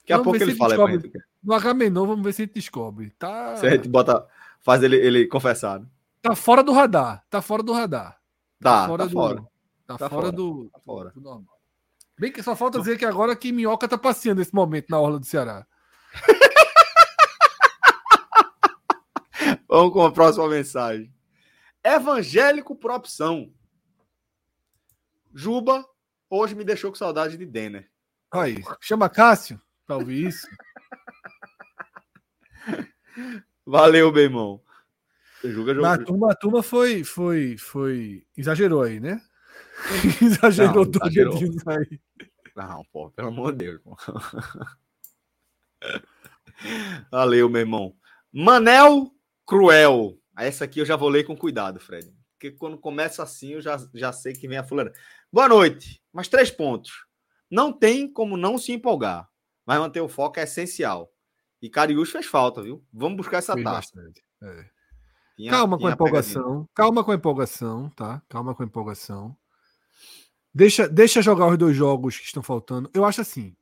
Daqui 0.00 0.12
a 0.12 0.22
pouco 0.22 0.42
ele 0.42 0.54
fala 0.54 0.74
descobre, 0.74 1.00
gente, 1.00 1.24
No 1.42 1.52
Agamenon, 1.52 2.06
vamos 2.06 2.24
ver 2.24 2.32
se 2.32 2.42
a 2.42 2.44
gente 2.44 2.54
descobre. 2.54 3.10
Tá... 3.10 3.56
Se 3.56 3.66
a 3.66 3.70
gente 3.70 3.88
bota, 3.88 4.26
faz 4.60 4.82
ele, 4.82 4.96
ele 4.96 5.26
confessar, 5.26 5.80
né? 5.80 5.86
Tá 6.26 6.34
fora 6.34 6.64
do 6.64 6.72
radar. 6.72 7.24
Tá 7.30 7.40
fora 7.40 7.62
do 7.62 7.72
radar. 7.72 8.20
Tá, 8.60 8.82
tá 8.82 8.88
fora. 8.88 8.98
Tá, 8.98 9.06
do, 9.06 9.12
fora. 9.12 9.46
Tá, 9.86 9.96
tá 9.96 10.10
fora, 10.10 10.32
do, 10.32 10.68
tá 10.70 10.80
fora. 10.80 11.10
do 11.10 11.20
normal. 11.20 11.56
Bem 12.18 12.32
que 12.32 12.42
só 12.42 12.56
falta 12.56 12.80
dizer 12.80 12.98
que 12.98 13.04
agora 13.04 13.36
que 13.36 13.52
Minhoca 13.52 13.86
tá 13.86 13.96
passeando 13.96 14.40
nesse 14.40 14.52
momento 14.52 14.88
na 14.90 14.98
orla 14.98 15.20
do 15.20 15.26
Ceará. 15.26 15.64
Vamos 19.68 19.92
com 19.92 20.04
a 20.04 20.10
próxima 20.10 20.48
mensagem. 20.48 21.14
Evangélico 21.84 22.74
por 22.74 22.90
opção. 22.90 23.52
Juba 25.32 25.86
hoje 26.28 26.56
me 26.56 26.64
deixou 26.64 26.90
com 26.90 26.96
saudade 26.96 27.36
de 27.36 27.46
Denner. 27.46 27.88
Aí, 28.32 28.64
chama 28.80 29.08
Cássio 29.08 29.62
pra 29.86 29.96
ouvir 29.96 30.26
isso. 30.26 30.48
Valeu, 33.64 34.10
meu 34.10 34.22
irmão. 34.24 34.65
Julga, 35.50 35.74
julga. 35.74 35.92
A 35.92 35.98
turma, 35.98 36.32
a 36.32 36.34
turma 36.34 36.62
foi, 36.62 37.04
foi, 37.04 37.56
foi. 37.56 38.26
Exagerou 38.36 38.82
aí, 38.82 39.00
né? 39.00 39.20
exagerou 40.22 40.84
não, 40.84 40.90
todo 40.90 41.06
exagerou. 41.06 41.38
aí. 41.66 42.00
Não, 42.54 42.84
pô, 42.92 43.10
pelo 43.10 43.28
amor 43.28 43.52
de 43.52 43.66
Deus. 43.66 43.80
Valeu, 47.10 47.48
meu 47.48 47.60
irmão. 47.60 47.94
Manel 48.32 49.12
Cruel. 49.46 50.18
Essa 50.38 50.64
aqui 50.64 50.80
eu 50.80 50.86
já 50.86 50.96
vou 50.96 51.08
ler 51.08 51.24
com 51.24 51.36
cuidado, 51.36 51.78
Fred. 51.78 52.12
Porque 52.32 52.50
quando 52.50 52.78
começa 52.78 53.22
assim, 53.22 53.52
eu 53.52 53.60
já, 53.60 53.78
já 53.94 54.12
sei 54.12 54.32
que 54.32 54.48
vem 54.48 54.58
a 54.58 54.64
fulana. 54.64 54.92
Boa 55.32 55.48
noite. 55.48 56.02
Mais 56.12 56.28
três 56.28 56.50
pontos. 56.50 57.06
Não 57.50 57.72
tem 57.72 58.10
como 58.10 58.36
não 58.36 58.58
se 58.58 58.72
empolgar, 58.72 59.28
mas 59.64 59.78
manter 59.78 60.00
o 60.00 60.08
foco 60.08 60.40
é 60.40 60.42
essencial. 60.42 61.12
E 61.62 61.70
Cariúcho 61.70 62.12
fez 62.12 62.26
falta, 62.26 62.62
viu? 62.62 62.84
Vamos 62.92 63.16
buscar 63.16 63.38
essa 63.38 63.54
taça. 63.62 63.92
É. 64.42 64.75
Tinha, 65.36 65.50
calma 65.50 65.78
com 65.78 65.86
a 65.86 65.92
empolgação. 65.92 66.68
Calma 66.74 67.04
com 67.04 67.12
a 67.12 67.14
empolgação, 67.14 67.90
tá? 67.90 68.22
Calma 68.28 68.54
com 68.54 68.62
a 68.62 68.66
empolgação. 68.66 69.36
Deixa, 70.52 70.88
deixa 70.88 71.20
jogar 71.20 71.48
os 71.48 71.58
dois 71.58 71.76
jogos 71.76 72.18
que 72.18 72.24
estão 72.24 72.42
faltando. 72.42 72.90
Eu 72.94 73.04
acho 73.04 73.20
assim. 73.20 73.54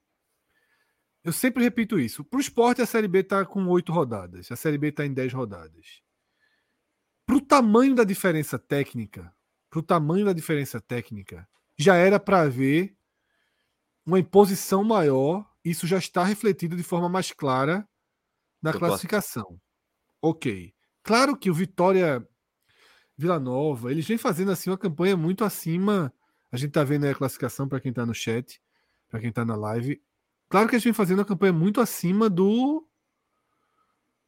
Eu 1.24 1.32
sempre 1.32 1.64
repito 1.64 1.98
isso. 1.98 2.22
Para 2.22 2.36
o 2.36 2.40
esporte, 2.40 2.80
a 2.80 2.86
Série 2.86 3.08
B 3.08 3.20
está 3.20 3.44
com 3.44 3.66
oito 3.66 3.92
rodadas. 3.92 4.52
A 4.52 4.56
Série 4.56 4.78
B 4.78 4.88
está 4.88 5.04
em 5.04 5.12
dez 5.12 5.32
rodadas. 5.32 6.00
Para 7.26 7.36
o 7.36 7.40
tamanho 7.40 7.94
da 7.94 8.04
diferença 8.04 8.58
técnica, 8.58 9.34
para 9.70 9.80
o 9.80 9.82
tamanho 9.82 10.26
da 10.26 10.32
diferença 10.32 10.80
técnica, 10.80 11.48
já 11.76 11.96
era 11.96 12.20
para 12.20 12.48
ver 12.48 12.94
uma 14.06 14.20
imposição 14.20 14.84
maior. 14.84 15.50
Isso 15.64 15.86
já 15.86 15.96
está 15.96 16.22
refletido 16.22 16.76
de 16.76 16.82
forma 16.82 17.08
mais 17.08 17.32
clara 17.32 17.88
na 18.62 18.72
classificação. 18.72 19.58
Ok. 20.20 20.73
Claro 21.04 21.36
que 21.36 21.50
o 21.50 21.54
Vitória 21.54 22.26
Vila 23.16 23.38
Nova, 23.38 23.92
eles 23.92 24.06
vêm 24.06 24.18
fazendo 24.18 24.50
assim 24.50 24.70
uma 24.70 24.78
campanha 24.78 25.16
muito 25.16 25.44
acima. 25.44 26.12
A 26.50 26.56
gente 26.56 26.70
está 26.70 26.82
vendo 26.82 27.04
aí 27.04 27.10
a 27.10 27.14
classificação 27.14 27.68
para 27.68 27.78
quem 27.78 27.90
está 27.90 28.04
no 28.04 28.14
chat, 28.14 28.60
para 29.08 29.20
quem 29.20 29.28
está 29.28 29.44
na 29.44 29.54
live. 29.54 30.02
Claro 30.48 30.68
que 30.68 30.74
eles 30.74 30.82
vêm 30.82 30.92
fazendo 30.92 31.18
uma 31.18 31.24
campanha 31.24 31.52
muito 31.52 31.80
acima 31.80 32.28
do 32.28 32.86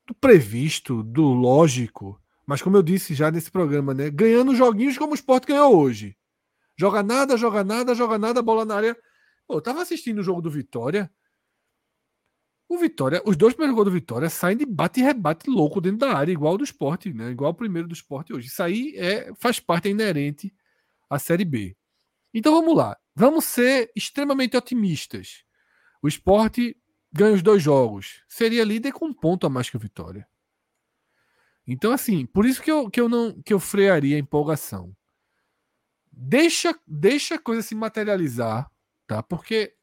do 0.06 0.14
previsto, 0.14 1.02
do 1.02 1.32
lógico. 1.32 2.20
Mas 2.46 2.62
como 2.62 2.76
eu 2.76 2.82
disse 2.82 3.12
já 3.12 3.28
nesse 3.30 3.50
programa, 3.50 3.92
né? 3.92 4.08
Ganhando 4.08 4.54
joguinhos 4.54 4.96
como 4.96 5.12
o 5.12 5.16
Sport 5.16 5.46
ganhou 5.46 5.76
hoje. 5.76 6.16
Joga 6.78 7.02
nada, 7.02 7.36
joga 7.36 7.64
nada, 7.64 7.94
joga 7.94 8.18
nada, 8.18 8.40
bola 8.42 8.64
na 8.64 8.76
área. 8.76 8.96
Pô, 9.48 9.54
eu 9.54 9.60
tava 9.60 9.82
assistindo 9.82 10.18
o 10.18 10.22
jogo 10.22 10.40
do 10.40 10.50
Vitória. 10.50 11.10
O 12.68 12.78
Vitória, 12.78 13.22
os 13.24 13.36
dois 13.36 13.54
primeiros 13.54 13.76
gols 13.76 13.86
do 13.86 13.92
Vitória 13.92 14.28
saem 14.28 14.56
de 14.56 14.66
bate 14.66 15.00
e 15.00 15.02
rebate 15.02 15.48
louco 15.48 15.80
dentro 15.80 15.98
da 15.98 16.16
área, 16.16 16.32
igual 16.32 16.58
do 16.58 16.64
esporte, 16.64 17.12
né? 17.12 17.30
Igual 17.30 17.52
o 17.52 17.54
primeiro 17.54 17.86
do 17.86 17.94
esporte 17.94 18.32
hoje. 18.32 18.48
Isso 18.48 18.62
aí 18.62 18.94
é, 18.96 19.32
faz 19.38 19.60
parte, 19.60 19.86
é 19.86 19.92
inerente 19.92 20.52
à 21.08 21.18
Série 21.18 21.44
B. 21.44 21.76
Então 22.34 22.52
vamos 22.52 22.76
lá. 22.76 22.96
Vamos 23.14 23.44
ser 23.44 23.90
extremamente 23.94 24.56
otimistas. 24.56 25.44
O 26.02 26.08
esporte 26.08 26.76
ganha 27.12 27.34
os 27.34 27.42
dois 27.42 27.62
jogos. 27.62 28.22
Seria 28.28 28.64
líder 28.64 28.92
com 28.92 29.06
um 29.06 29.14
ponto 29.14 29.46
a 29.46 29.50
mais 29.50 29.70
que 29.70 29.76
o 29.76 29.80
Vitória. 29.80 30.26
Então, 31.66 31.92
assim, 31.92 32.26
por 32.26 32.44
isso 32.44 32.62
que 32.62 32.70
eu, 32.70 32.90
que 32.90 33.00
eu 33.00 33.08
não 33.08 33.40
que 33.42 33.52
eu 33.52 33.58
frearia 33.58 34.16
a 34.16 34.20
empolgação. 34.20 34.94
Deixa, 36.12 36.78
deixa 36.86 37.34
a 37.36 37.38
coisa 37.38 37.62
se 37.62 37.74
materializar, 37.74 38.70
tá? 39.06 39.22
Porque 39.22 39.75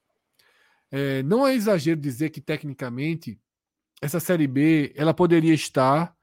é, 0.96 1.24
não 1.24 1.48
é 1.48 1.56
exagero 1.56 2.00
dizer 2.00 2.30
que 2.30 2.40
tecnicamente 2.40 3.40
essa 4.00 4.20
série 4.20 4.46
B 4.46 4.94
ela 4.96 5.12
poderia 5.12 5.52
estar 5.56 6.16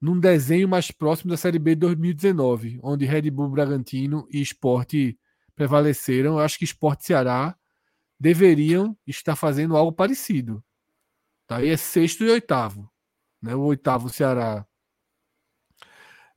num 0.00 0.20
desenho 0.20 0.68
mais 0.68 0.92
próximo 0.92 1.32
da 1.32 1.36
série 1.36 1.58
B 1.58 1.74
de 1.74 1.80
2019, 1.80 2.78
onde 2.84 3.04
Red 3.04 3.28
Bull 3.32 3.48
Bragantino 3.48 4.28
e 4.30 4.40
Esporte 4.40 5.18
prevaleceram. 5.56 6.34
Eu 6.34 6.38
acho 6.38 6.56
que 6.56 6.64
Esporte 6.64 7.04
Ceará 7.04 7.56
deveriam 8.20 8.96
estar 9.04 9.34
fazendo 9.34 9.76
algo 9.76 9.90
parecido. 9.90 10.62
Tá? 11.44 11.60
E 11.64 11.70
é 11.70 11.76
sexto 11.76 12.22
e 12.22 12.30
oitavo. 12.30 12.88
Né? 13.42 13.56
O 13.56 13.62
oitavo 13.62 14.08
Ceará 14.08 14.64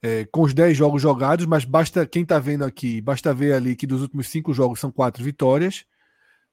é, 0.02 0.26
com 0.32 0.42
os 0.42 0.56
10 0.56 0.76
jogos 0.76 1.04
jogados, 1.04 1.46
mas 1.46 1.66
basta 1.66 2.04
quem 2.08 2.24
está 2.24 2.40
vendo 2.40 2.66
aqui, 2.66 3.00
basta 3.00 3.32
ver 3.32 3.54
ali 3.54 3.76
que 3.76 3.86
dos 3.86 4.02
últimos 4.02 4.28
cinco 4.28 4.56
jogos 4.56 4.80
são 4.80 4.92
quatro 4.92 5.24
vitórias, 5.24 5.86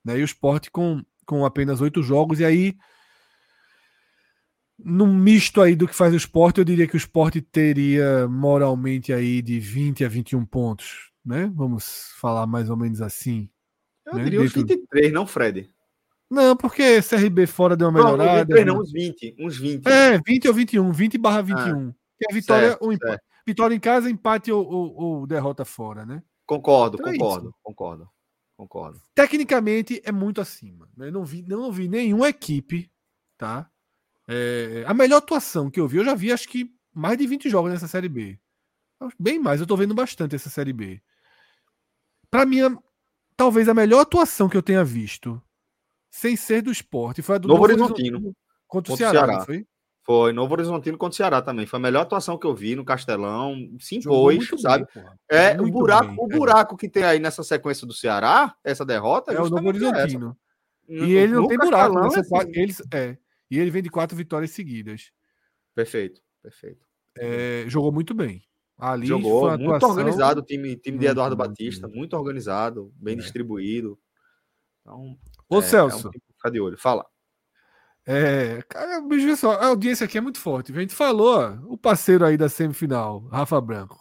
né? 0.07 0.19
E 0.19 0.23
o 0.23 0.25
esporte 0.25 0.71
com, 0.71 1.03
com 1.27 1.45
apenas 1.45 1.81
oito 1.81 2.03
jogos, 2.03 2.41
e 2.41 2.45
aí 2.45 2.77
no 4.79 5.07
misto 5.07 5.61
aí 5.61 5.75
do 5.75 5.89
que 5.89 5.95
faz 5.95 6.13
o 6.13 6.17
esporte, 6.17 6.59
eu 6.59 6.65
diria 6.65 6.87
que 6.87 6.95
o 6.95 6.99
esporte 6.99 7.41
teria 7.41 8.29
moralmente 8.29 9.13
aí 9.13 9.41
de 9.41 9.59
20 9.59 10.05
a 10.05 10.09
21 10.09 10.45
pontos, 10.45 11.11
né? 11.25 11.51
Vamos 11.55 12.13
falar 12.21 12.47
mais 12.47 12.69
ou 12.69 12.77
menos 12.77 13.01
assim. 13.01 13.49
Eu 14.07 14.15
né? 14.15 14.25
diria 14.25 14.41
uns 14.41 14.53
23, 14.53 15.13
não, 15.13 15.27
Fred? 15.27 15.71
Não, 16.31 16.57
porque 16.57 17.01
CRB 17.03 17.47
fora 17.47 17.77
deu 17.77 17.89
uma 17.89 17.99
melhorada. 17.99 18.33
Não, 18.33 18.39
23, 18.39 18.67
não, 18.67 18.81
uns 18.81 18.93
20, 18.93 19.37
uns 19.39 19.59
20. 19.59 19.87
É, 19.87 20.21
20 20.25 20.49
ou 20.49 20.55
21, 20.55 20.93
20 20.93 21.19
barra 21.19 21.43
21. 21.43 21.89
Ah, 21.89 21.93
que 22.19 22.31
é 22.31 22.35
vitória, 22.35 22.69
certo, 22.69 22.87
o 22.87 22.93
empate. 22.93 23.23
Vitória 23.47 23.75
em 23.75 23.81
casa, 23.81 24.11
empate 24.11 24.51
ou, 24.51 24.67
ou, 24.67 24.95
ou 24.97 25.27
derrota 25.27 25.65
fora, 25.65 26.05
né? 26.05 26.23
Concordo, 26.45 26.97
então 27.01 27.13
concordo, 27.13 27.49
é 27.49 27.53
concordo, 27.63 28.09
concordo. 28.57 29.01
Tecnicamente 29.15 30.01
é 30.05 30.11
muito 30.11 30.41
acima. 30.41 30.89
Né? 30.97 31.11
Não 31.11 31.25
vi, 31.25 31.43
não 31.43 31.71
vi 31.71 31.89
nenhuma 31.89 32.29
equipe, 32.29 32.91
tá? 33.37 33.71
É, 34.27 34.85
a 34.87 34.95
melhor 34.95 35.19
atuação 35.19 35.71
que 35.71 35.79
eu 35.79 35.87
vi, 35.87 35.99
eu 35.99 36.05
já 36.05 36.15
vi 36.15 36.33
acho 36.33 36.49
que 36.49 36.75
mais 36.93 37.17
de 37.19 37.27
20 37.27 37.49
jogos 37.51 37.71
nessa 37.71 37.87
série 37.87 38.09
B. 38.09 38.39
Bem 39.19 39.39
mais, 39.39 39.61
eu 39.61 39.67
tô 39.67 39.77
vendo 39.77 39.95
bastante 39.95 40.35
essa 40.35 40.49
série 40.49 40.73
B. 40.73 41.01
Para 42.31 42.47
mim, 42.47 42.61
talvez 43.37 43.69
a 43.69 43.75
melhor 43.75 44.01
atuação 44.01 44.49
que 44.49 44.57
eu 44.57 44.63
tenha 44.63 44.83
visto, 44.83 45.41
sem 46.11 46.35
ser 46.35 46.63
do 46.63 46.73
esporte, 46.73 47.23
foi 47.23 47.37
a 47.37 47.39
do 47.39 47.49
Novo, 47.49 47.69
Novo. 47.69 47.85
Horizontino 47.85 48.35
contra 48.67 48.95
o 48.95 48.97
Ceará, 48.97 49.27
Ceará. 49.27 49.45
foi? 49.45 49.67
Foi, 50.07 50.33
Novo 50.33 50.53
Horizontino 50.53 50.97
contra 50.97 51.15
o 51.15 51.17
Ceará 51.17 51.43
também. 51.43 51.67
Foi 51.67 51.81
a 51.81 51.83
melhor 51.83 52.03
atuação 52.03 52.39
que 52.39 52.47
eu 52.47 52.55
vi 52.55 52.77
no 52.77 52.85
Castelão. 52.85 53.57
Se 53.81 53.97
impôs, 53.97 54.49
sabe? 54.63 54.87
Bem, 54.95 55.05
é, 55.29 55.61
o 55.61 55.69
buraco, 55.69 56.07
bem, 56.07 56.17
o 56.21 56.29
buraco 56.29 56.77
que 56.77 56.89
tem 56.89 57.03
aí 57.03 57.19
nessa 57.19 57.43
sequência 57.43 57.85
do 57.85 57.93
Ceará, 57.93 58.55
essa 58.63 58.85
derrota, 58.85 59.33
é 59.33 59.41
o 59.41 59.51
Novo 59.51 59.67
Horizontino. 59.67 60.37
E 60.89 60.95
no, 60.95 61.05
ele 61.05 61.33
não 61.33 61.49
tem 61.49 61.59
buraco. 61.59 61.99
Né? 61.99 62.09
É 62.15 62.21
assim. 62.21 62.51
eles, 62.55 62.83
é, 62.95 63.19
e 63.51 63.59
ele 63.59 63.69
vem 63.69 63.83
de 63.83 63.91
quatro 63.91 64.17
vitórias 64.17 64.53
seguidas. 64.53 65.11
Perfeito, 65.75 66.23
perfeito. 66.41 66.87
É, 67.19 67.65
jogou 67.67 67.91
muito 67.91 68.15
bem. 68.15 68.45
Ali 68.79 69.09
jogou 69.09 69.49
muito 69.51 69.65
atuação... 69.65 69.91
organizado 69.91 70.41
o 70.41 70.45
time, 70.45 70.77
time 70.77 70.99
de 70.99 71.07
Eduardo 71.07 71.37
muito, 71.37 71.49
Batista, 71.49 71.89
muito, 71.89 71.99
muito 71.99 72.17
organizado, 72.17 72.93
bem 72.95 73.15
é. 73.15 73.19
distribuído. 73.19 73.99
Então, 74.83 75.19
Ô, 75.49 75.61
Celso. 75.61 76.07
É 76.07 76.11
um 76.11 76.13
ficar 76.13 76.51
de 76.51 76.61
olho. 76.61 76.79
Fala. 76.79 77.05
É, 78.07 78.63
cara, 78.69 79.01
bicho, 79.01 79.37
só, 79.37 79.53
a 79.53 79.67
audiência 79.67 80.05
aqui 80.05 80.17
é 80.17 80.21
muito 80.21 80.39
forte. 80.39 80.73
A 80.73 80.81
gente 80.81 80.95
falou, 80.95 81.59
o 81.67 81.77
parceiro 81.77 82.25
aí 82.25 82.37
da 82.37 82.49
semifinal, 82.49 83.27
Rafa 83.33 83.61
Branco. 83.61 83.99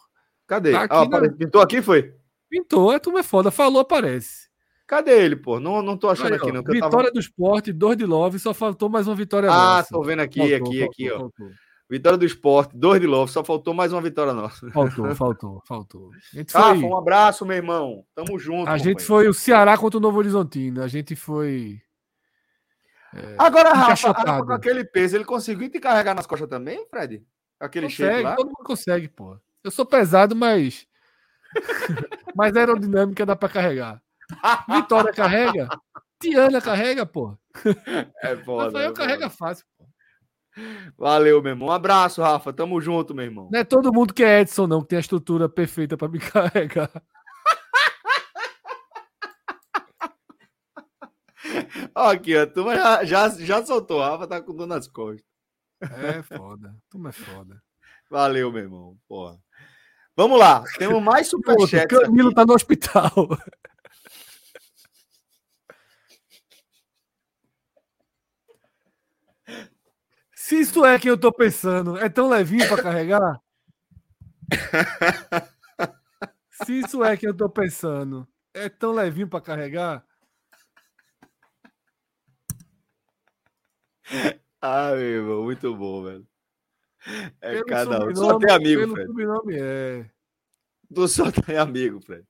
Cadê? 0.47 0.71
Tá 0.71 0.83
aqui 0.83 0.95
ah, 0.95 1.21
na... 1.21 1.31
Pintou 1.31 1.61
aqui, 1.61 1.81
foi? 1.81 2.13
Pintou, 2.47 2.91
a 2.91 2.99
turma 2.99 3.21
é 3.21 3.23
foda. 3.23 3.49
Falou, 3.49 3.81
aparece. 3.81 4.45
Cadê 4.85 5.25
ele, 5.25 5.35
pô? 5.35 5.59
Não, 5.59 5.81
não 5.81 5.97
tô 5.97 6.07
achando 6.07 6.33
aí, 6.33 6.35
aqui, 6.35 6.51
não. 6.51 6.61
Vitória 6.61 6.89
tava... 6.89 7.11
do 7.11 7.19
esporte, 7.19 7.73
dois 7.73 7.97
de 7.97 8.05
love, 8.05 8.37
só 8.37 8.53
faltou 8.53 8.87
mais 8.87 9.07
uma 9.07 9.15
vitória 9.15 9.49
ah, 9.49 9.53
nossa. 9.53 9.89
Ah, 9.89 9.97
tô 9.97 10.03
vendo 10.03 10.19
aqui, 10.19 10.39
faltou, 10.39 10.55
aqui, 10.55 10.67
faltou, 10.67 10.85
aqui, 10.85 11.09
faltou, 11.09 11.25
ó. 11.25 11.29
Faltou. 11.31 11.65
Vitória 11.87 12.17
do 12.17 12.25
esporte, 12.25 12.75
dois 12.75 12.99
de 12.99 13.05
love, 13.05 13.31
só 13.31 13.43
faltou 13.43 13.73
mais 13.73 13.93
uma 13.93 14.01
vitória 14.01 14.33
nossa. 14.33 14.69
Faltou, 14.71 15.05
faltou, 15.15 15.61
faltou. 15.67 16.09
Ah, 16.53 16.75
foi... 16.75 16.83
um 16.83 16.97
abraço, 16.97 17.45
meu 17.45 17.55
irmão. 17.55 18.03
Tamo 18.15 18.39
junto. 18.39 18.63
A 18.63 18.73
companheiro. 18.73 18.83
gente 18.83 19.03
foi 19.03 19.27
o 19.27 19.33
Ceará 19.33 19.77
contra 19.77 19.97
o 19.97 20.01
Novo 20.01 20.17
Horizontino. 20.17 20.81
A 20.81 20.87
gente 20.87 21.15
foi 21.15 21.79
é, 23.15 23.35
Agora, 23.37 23.73
Rafa, 23.73 24.11
Rafa, 24.11 24.45
com 24.45 24.51
aquele 24.51 24.83
peso, 24.83 25.15
ele 25.15 25.25
conseguiu 25.25 25.69
te 25.69 25.79
carregar 25.79 26.13
nas 26.13 26.27
costas 26.27 26.49
também, 26.49 26.85
Fred? 26.89 27.25
Aquele 27.59 27.87
consegue, 27.87 28.23
lá? 28.23 28.35
Todo 28.35 28.47
mundo 28.47 28.63
consegue, 28.63 29.07
pô. 29.07 29.37
Eu 29.63 29.71
sou 29.71 29.85
pesado, 29.85 30.35
mas. 30.35 30.85
mas 32.35 32.55
aerodinâmica 32.55 33.25
dá 33.25 33.35
para 33.35 33.49
carregar. 33.49 34.01
Vitória 34.69 35.13
carrega. 35.13 35.69
Tiana 36.19 36.61
carrega, 36.61 37.05
pô. 37.05 37.37
É 38.21 38.35
foda. 38.35 38.65
Rafael 38.65 38.91
é 38.91 38.93
carrega 38.93 39.29
fácil, 39.29 39.65
pô. 39.77 39.85
Valeu, 40.97 41.41
meu 41.41 41.51
irmão. 41.51 41.69
Um 41.69 41.71
abraço, 41.71 42.21
Rafa. 42.21 42.51
Tamo 42.53 42.79
junto, 42.79 43.13
meu 43.13 43.25
irmão. 43.25 43.49
Não 43.51 43.59
é 43.59 43.63
todo 43.63 43.93
mundo 43.93 44.13
que 44.13 44.23
é 44.23 44.41
Edson, 44.41 44.67
não, 44.67 44.81
que 44.81 44.89
tem 44.89 44.97
a 44.97 45.01
estrutura 45.01 45.49
perfeita 45.49 45.97
para 45.97 46.07
me 46.07 46.19
carregar. 46.19 46.91
Aqui, 51.95 52.35
a 52.35 52.47
turma 52.47 52.75
já, 52.75 53.05
já, 53.05 53.29
já 53.29 53.65
soltou. 53.65 54.01
A 54.01 54.09
Rafa 54.09 54.27
tá 54.27 54.41
com 54.41 54.55
dor 54.55 54.67
nas 54.67 54.87
costas. 54.87 55.25
É 55.81 56.23
foda. 56.23 56.75
Turma 56.89 57.09
é 57.09 57.13
foda. 57.13 57.61
Valeu, 58.09 58.51
meu 58.51 58.63
irmão. 58.63 58.97
Porra. 59.07 59.39
Vamos 60.15 60.39
lá. 60.39 60.63
Temos 60.77 61.01
mais 61.01 61.27
superchats. 61.29 61.97
Camilo 61.97 62.29
aqui. 62.29 62.35
tá 62.35 62.45
no 62.45 62.53
hospital. 62.53 63.11
Se 70.35 70.59
isso 70.59 70.85
é 70.85 70.99
quem 70.99 71.09
eu 71.09 71.17
tô 71.17 71.31
pensando, 71.31 71.97
é 71.97 72.07
tão 72.07 72.29
levinho 72.29 72.67
para 72.67 72.83
carregar? 72.83 73.41
Se 76.63 76.79
isso 76.79 77.03
é 77.03 77.17
quem 77.17 77.29
eu 77.29 77.35
tô 77.35 77.49
pensando, 77.49 78.27
é 78.53 78.69
tão 78.69 78.91
levinho 78.91 79.27
para 79.27 79.41
carregar? 79.41 80.05
Ah, 84.61 84.91
meu 84.91 84.99
irmão, 84.99 85.43
muito 85.43 85.75
bom, 85.75 86.03
velho. 86.03 86.27
É 87.41 87.51
pelo 87.53 87.65
cada 87.65 88.05
um. 88.05 88.15
Só 88.15 88.39
tem 88.39 88.51
amigo, 88.51 88.91
Fred. 88.91 89.07
Sobrenome 89.07 89.55
é. 89.59 90.09
Tu 90.93 91.07
só 91.07 91.31
tem 91.45 91.57
amigo, 91.57 92.01
Fred. 92.01 92.25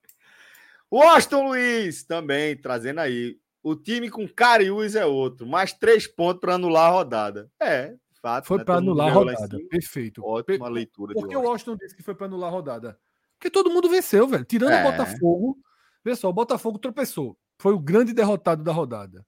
O 0.89 1.01
Aston 1.01 1.47
Luiz 1.47 2.03
também 2.03 2.55
trazendo 2.57 2.99
aí. 2.99 3.37
O 3.63 3.75
time 3.75 4.09
com 4.11 4.27
Cariús 4.27 4.95
é 4.95 5.05
outro, 5.05 5.47
mais 5.47 5.73
três 5.73 6.05
pontos 6.05 6.39
para 6.39 6.53
anular 6.53 6.87
a 6.87 6.93
rodada. 6.93 7.49
É, 7.59 7.95
fato. 8.21 8.47
Foi 8.47 8.57
né? 8.57 8.63
para 8.63 8.75
anular 8.75 9.09
a 9.09 9.11
rodada. 9.11 9.57
Perfeito. 9.69 10.23
Ótima 10.25 10.67
leitura. 10.67 11.13
Por 11.13 11.27
que 11.27 11.35
o 11.35 11.47
Austin 11.47 11.75
disse 11.77 11.95
que 11.95 12.03
foi 12.03 12.15
para 12.15 12.25
anular 12.27 12.49
a 12.49 12.53
rodada? 12.53 12.99
Porque 13.37 13.49
todo 13.49 13.69
mundo 13.69 13.89
venceu, 13.89 14.27
velho. 14.27 14.45
Tirando 14.45 14.71
é. 14.71 14.81
o 14.81 14.91
Botafogo. 14.91 15.57
Vê 16.03 16.15
só, 16.15 16.29
o 16.29 16.33
Botafogo 16.33 16.77
tropeçou. 16.77 17.37
Foi 17.59 17.73
o 17.73 17.79
grande 17.79 18.13
derrotado 18.13 18.63
da 18.63 18.71
rodada 18.71 19.25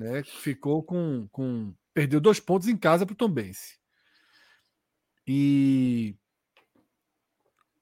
né? 0.00 0.22
Ficou 0.22 0.82
com, 0.82 1.28
com 1.30 1.74
perdeu 1.92 2.20
dois 2.20 2.40
pontos 2.40 2.68
em 2.68 2.76
casa 2.76 3.04
para 3.04 3.12
o 3.12 3.16
Tombense. 3.16 3.78
E 5.26 6.16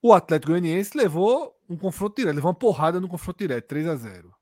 O 0.03 0.13
Atlético 0.13 0.53
Goianiense 0.53 0.97
levou 0.97 1.57
um 1.69 1.77
confronto 1.77 2.17
direto, 2.17 2.35
levou 2.35 2.51
uma 2.51 2.59
porrada 2.59 3.01
no 3.01 3.09
confronto 3.09 3.39
direto, 3.39 3.69
3 3.69 3.87
a 3.87 3.97
0 3.97 4.35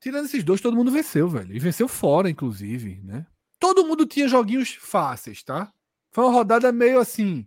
Tirando 0.00 0.24
esses 0.24 0.42
dois, 0.42 0.62
todo 0.62 0.76
mundo 0.76 0.90
venceu, 0.90 1.28
velho. 1.28 1.54
E 1.54 1.58
venceu 1.58 1.86
fora, 1.86 2.30
inclusive, 2.30 3.02
né? 3.02 3.26
Todo 3.58 3.86
mundo 3.86 4.06
tinha 4.06 4.26
joguinhos 4.26 4.72
fáceis, 4.72 5.42
tá? 5.42 5.70
Foi 6.10 6.24
uma 6.24 6.32
rodada 6.32 6.72
meio 6.72 6.98
assim, 6.98 7.46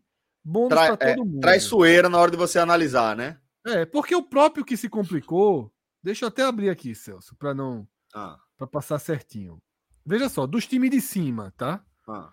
Tra 0.70 0.88
pra 0.88 0.98
todo 0.98 1.10
é, 1.10 1.16
mundo. 1.16 1.40
Traiçoeira 1.40 2.10
na 2.10 2.20
hora 2.20 2.30
de 2.30 2.38
você 2.38 2.60
analisar, 2.60 3.16
né? 3.16 3.40
É, 3.66 3.86
porque 3.86 4.14
o 4.14 4.22
próprio 4.22 4.64
que 4.64 4.78
se 4.78 4.90
complicou. 4.90 5.74
Deixa 6.04 6.26
eu 6.26 6.30
até 6.30 6.44
abrir 6.44 6.70
aqui, 6.70 6.94
Celso, 6.94 7.36
para 7.38 7.54
não. 7.54 7.88
Ah, 8.14 8.38
para 8.58 8.68
passar 8.68 9.00
certinho. 9.00 9.62
Veja 10.06 10.30
só, 10.30 10.46
dos 10.46 10.68
times 10.68 10.90
de 10.92 11.02
cima, 11.02 11.54
tá? 11.58 11.84
ah, 12.08 12.32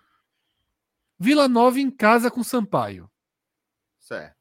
Vila 1.18 1.48
Nova 1.48 1.78
em 1.78 1.90
casa 1.90 2.30
com 2.30 2.42
Sampaio. 2.42 3.10
certo. 3.98 4.36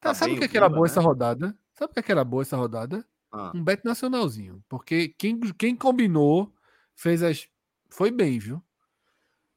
Tá, 0.00 0.10
Tá 0.10 0.14
sabe 0.14 0.34
o 0.34 0.38
que, 0.38 0.44
é 0.44 0.48
que 0.48 0.56
era 0.56 0.68
boa 0.68 0.86
né? 0.86 0.90
essa 0.90 1.00
rodada? 1.00 1.58
Sabe 1.74 1.90
o 1.90 1.94
que, 1.94 2.00
é 2.00 2.02
que 2.02 2.12
era 2.12 2.24
boa 2.24 2.42
essa 2.42 2.56
rodada? 2.56 3.06
Ah, 3.32 3.52
Um 3.54 3.62
bet 3.62 3.84
nacionalzinho. 3.84 4.62
Porque 4.68 5.08
quem, 5.18 5.38
quem 5.52 5.76
combinou 5.76 6.54
fez 6.94 7.22
as. 7.22 7.48
Foi 7.90 8.10
bem, 8.10 8.38
viu? 8.38 8.62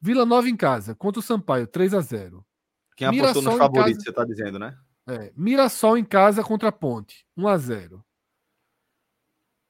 Vila 0.01 0.25
Nova 0.25 0.49
em 0.49 0.55
casa, 0.57 0.93
contra 0.95 1.19
o 1.19 1.23
Sampaio, 1.23 1.65
3 1.67 1.93
a 1.93 2.01
0 2.01 2.45
quem 2.95 3.07
apostou 3.07 3.41
Mirassol 3.41 3.43
nos 3.43 3.53
em 3.55 3.57
favoritos, 3.57 4.03
casa- 4.03 4.05
você 4.05 4.13
tá 4.13 4.25
dizendo, 4.25 4.59
né? 4.59 4.77
É, 5.07 5.33
Mirassol 5.35 5.97
em 5.97 6.03
casa 6.05 6.43
contra 6.43 6.69
a 6.69 6.71
Ponte, 6.71 7.25
1 7.35 7.47
a 7.47 7.57
0 7.57 8.05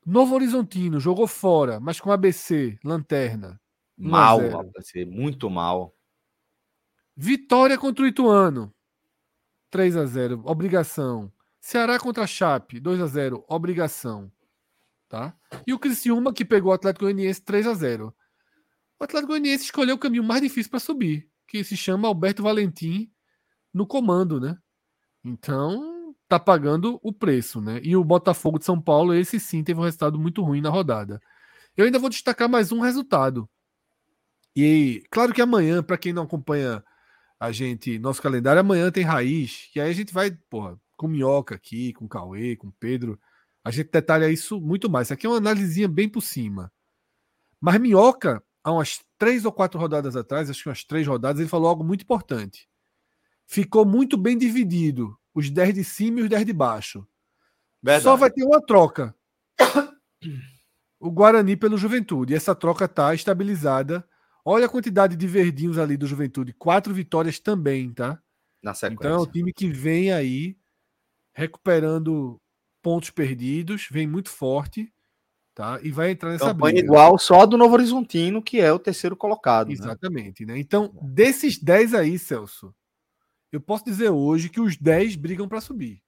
Novo 0.05 0.35
Horizontino 0.35 0.99
jogou 0.99 1.27
fora, 1.27 1.79
mas 1.79 1.99
com 1.99 2.11
ABC, 2.11 2.77
lanterna. 2.83 3.59
1 3.97 4.07
a 4.07 4.09
Mal, 4.09 4.39
0. 4.39 4.71
vai 4.73 4.83
ser 4.83 5.05
muito 5.05 5.49
mal. 5.49 5.95
Vitória 7.15 7.77
contra 7.77 8.03
o 8.03 8.07
Ituano. 8.07 8.73
3 9.69 9.97
a 9.97 10.05
0 10.05 10.41
obrigação. 10.45 11.31
Ceará 11.59 11.99
contra 11.99 12.23
a 12.23 12.27
Chape, 12.27 12.79
2 12.79 13.01
a 13.01 13.07
0 13.07 13.45
obrigação. 13.47 14.31
Tá? 15.07 15.35
E 15.65 15.73
o 15.73 15.79
Criciúma 15.79 16.33
que 16.33 16.43
pegou 16.43 16.71
o 16.71 16.75
Atlético 16.75 17.05
Goianiense 17.05 17.41
3 17.41 17.67
a 17.67 17.73
0 17.73 18.13
O 18.99 19.03
Atlético 19.03 19.31
Goianiense 19.31 19.65
escolheu 19.65 19.95
o 19.95 19.99
caminho 19.99 20.23
mais 20.23 20.41
difícil 20.41 20.71
para 20.71 20.79
subir, 20.79 21.29
que 21.47 21.63
se 21.63 21.77
chama 21.77 22.07
Alberto 22.07 22.41
Valentim 22.43 23.11
no 23.73 23.85
comando, 23.87 24.39
né? 24.39 24.57
Então, 25.23 25.92
tá 26.27 26.39
pagando 26.39 26.99
o 27.03 27.13
preço, 27.13 27.61
né? 27.61 27.79
E 27.83 27.95
o 27.95 28.03
Botafogo 28.03 28.59
de 28.59 28.65
São 28.65 28.81
Paulo, 28.81 29.13
esse 29.13 29.39
sim 29.39 29.63
teve 29.63 29.79
um 29.79 29.83
resultado 29.83 30.19
muito 30.19 30.41
ruim 30.43 30.61
na 30.61 30.69
rodada. 30.69 31.21
Eu 31.75 31.85
ainda 31.85 31.99
vou 31.99 32.09
destacar 32.09 32.49
mais 32.49 32.71
um 32.71 32.79
resultado. 32.79 33.49
E 34.55 35.03
claro 35.09 35.33
que 35.33 35.41
amanhã, 35.41 35.81
para 35.81 35.97
quem 35.97 36.13
não 36.13 36.23
acompanha 36.23 36.83
a 37.39 37.51
gente, 37.51 37.99
nosso 37.99 38.21
calendário, 38.21 38.59
amanhã 38.61 38.91
tem 38.91 39.03
raiz, 39.03 39.69
e 39.75 39.81
aí 39.81 39.89
a 39.89 39.93
gente 39.93 40.13
vai, 40.13 40.31
porra, 40.49 40.79
com 40.95 41.07
minhoca 41.07 41.55
aqui, 41.55 41.91
com 41.93 42.07
Cauê, 42.07 42.55
com 42.55 42.71
Pedro, 42.71 43.19
a 43.63 43.71
gente 43.71 43.89
detalha 43.91 44.29
isso 44.29 44.61
muito 44.61 44.89
mais. 44.89 45.07
Isso 45.07 45.13
aqui 45.13 45.25
é 45.25 45.29
uma 45.29 45.37
análisezinha 45.37 45.87
bem 45.87 46.07
por 46.07 46.21
cima. 46.21 46.71
Mas 47.59 47.79
minhoca, 47.79 48.43
há 48.63 48.71
umas 48.71 49.01
três 49.17 49.45
ou 49.45 49.51
quatro 49.51 49.79
rodadas 49.79 50.15
atrás, 50.15 50.49
acho 50.49 50.63
que 50.63 50.69
umas 50.69 50.83
três 50.83 51.07
rodadas, 51.07 51.39
ele 51.39 51.49
falou 51.49 51.69
algo 51.69 51.83
muito 51.83 52.03
importante. 52.03 52.67
Ficou 53.47 53.85
muito 53.85 54.17
bem 54.17 54.37
dividido, 54.37 55.17
os 55.33 55.49
10 55.49 55.73
de 55.73 55.83
cima 55.83 56.19
e 56.19 56.23
os 56.23 56.29
10 56.29 56.45
de 56.45 56.53
baixo. 56.53 57.07
Verdade. 57.81 58.03
Só 58.03 58.15
vai 58.15 58.31
ter 58.31 58.43
uma 58.43 58.61
troca. 58.65 59.15
O 60.99 61.11
Guarani 61.11 61.57
pelo 61.57 61.77
Juventude. 61.77 62.33
E 62.33 62.35
essa 62.35 62.55
troca 62.55 62.87
tá 62.87 63.13
estabilizada. 63.13 64.07
Olha 64.45 64.65
a 64.65 64.69
quantidade 64.69 65.15
de 65.15 65.27
verdinhos 65.27 65.77
ali 65.77 65.97
do 65.97 66.07
Juventude. 66.07 66.53
Quatro 66.53 66.93
vitórias 66.93 67.39
também, 67.39 67.93
tá? 67.93 68.21
Na 68.61 68.73
sequência. 68.73 68.95
Então 68.95 69.11
é 69.11 69.21
um 69.21 69.25
time 69.29 69.51
que 69.51 69.67
vem 69.67 70.13
aí 70.13 70.57
recuperando 71.33 72.39
pontos 72.81 73.09
perdidos, 73.09 73.87
vem 73.89 74.05
muito 74.05 74.29
forte, 74.29 74.93
tá? 75.55 75.79
E 75.81 75.91
vai 75.91 76.11
entrar 76.11 76.31
nessa 76.31 76.47
Campanha 76.47 76.75
briga. 76.75 76.87
igual 76.87 77.17
só 77.17 77.45
do 77.45 77.57
Novo 77.57 77.73
Horizontino, 77.73 78.41
que 78.41 78.59
é 78.59 78.71
o 78.71 78.79
terceiro 78.79 79.15
colocado. 79.15 79.67
né? 79.67 79.73
Exatamente, 79.73 80.45
né? 80.45 80.59
Então, 80.59 80.93
desses 81.01 81.57
10 81.57 81.93
aí, 81.93 82.19
Celso, 82.19 82.73
eu 83.53 83.61
posso 83.61 83.85
dizer 83.85 84.09
hoje 84.09 84.49
que 84.49 84.59
os 84.59 84.75
10 84.75 85.15
brigam 85.15 85.47
para 85.47 85.61
subir. 85.61 86.01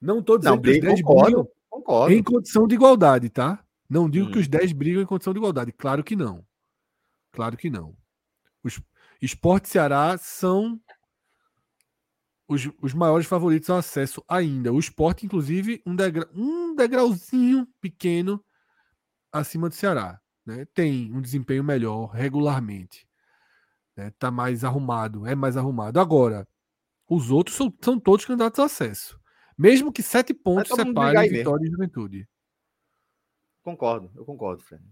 Não 0.00 0.22
tô 0.22 0.38
dizendo 0.38 0.54
Não, 0.56 0.62
que 0.62 0.70
os 0.70 0.74
bem, 0.78 0.80
10 0.82 1.02
concordo. 1.02 1.24
brigam 1.24 1.48
Concordo. 1.68 2.14
em 2.14 2.22
condição 2.22 2.66
de 2.66 2.74
igualdade, 2.74 3.28
tá? 3.28 3.64
Não 3.90 4.08
digo 4.08 4.28
Hum. 4.28 4.30
que 4.32 4.38
os 4.38 4.48
10 4.48 4.72
brigam 4.72 5.02
em 5.02 5.06
condição 5.06 5.32
de 5.32 5.38
igualdade. 5.38 5.72
Claro 5.72 6.02
que 6.04 6.14
não. 6.16 6.46
Claro 7.32 7.56
que 7.56 7.68
não. 7.68 7.96
Os 8.62 8.80
Esporte 9.20 9.68
Ceará 9.68 10.16
são 10.18 10.80
os, 12.48 12.68
os 12.80 12.92
maiores 12.94 13.26
favoritos 13.26 13.68
ao 13.70 13.78
acesso 13.78 14.22
ainda. 14.28 14.72
O 14.72 14.78
Esporte, 14.78 15.24
inclusive, 15.26 15.82
um, 15.86 15.94
degra, 15.96 16.28
um 16.34 16.74
degrauzinho 16.74 17.66
pequeno 17.80 18.44
acima 19.32 19.68
do 19.68 19.74
Ceará. 19.74 20.20
Né? 20.44 20.64
Tem 20.74 21.12
um 21.12 21.20
desempenho 21.20 21.62
melhor 21.64 22.06
regularmente. 22.10 23.06
Né? 23.96 24.12
Tá 24.18 24.30
mais 24.30 24.64
arrumado, 24.64 25.26
é 25.26 25.34
mais 25.34 25.56
arrumado. 25.56 26.00
Agora, 26.00 26.46
os 27.08 27.30
outros 27.30 27.56
são, 27.56 27.72
são 27.80 27.98
todos 27.98 28.24
candidatos 28.24 28.58
ao 28.58 28.66
acesso. 28.66 29.20
Mesmo 29.56 29.92
que 29.92 30.02
sete 30.02 30.32
pontos 30.32 30.70
separem. 30.74 31.28
Vitória 31.30 31.66
e 31.66 31.70
Juventude. 31.70 32.28
Concordo, 33.62 34.10
eu 34.16 34.24
concordo, 34.24 34.62
Fred. 34.62 34.82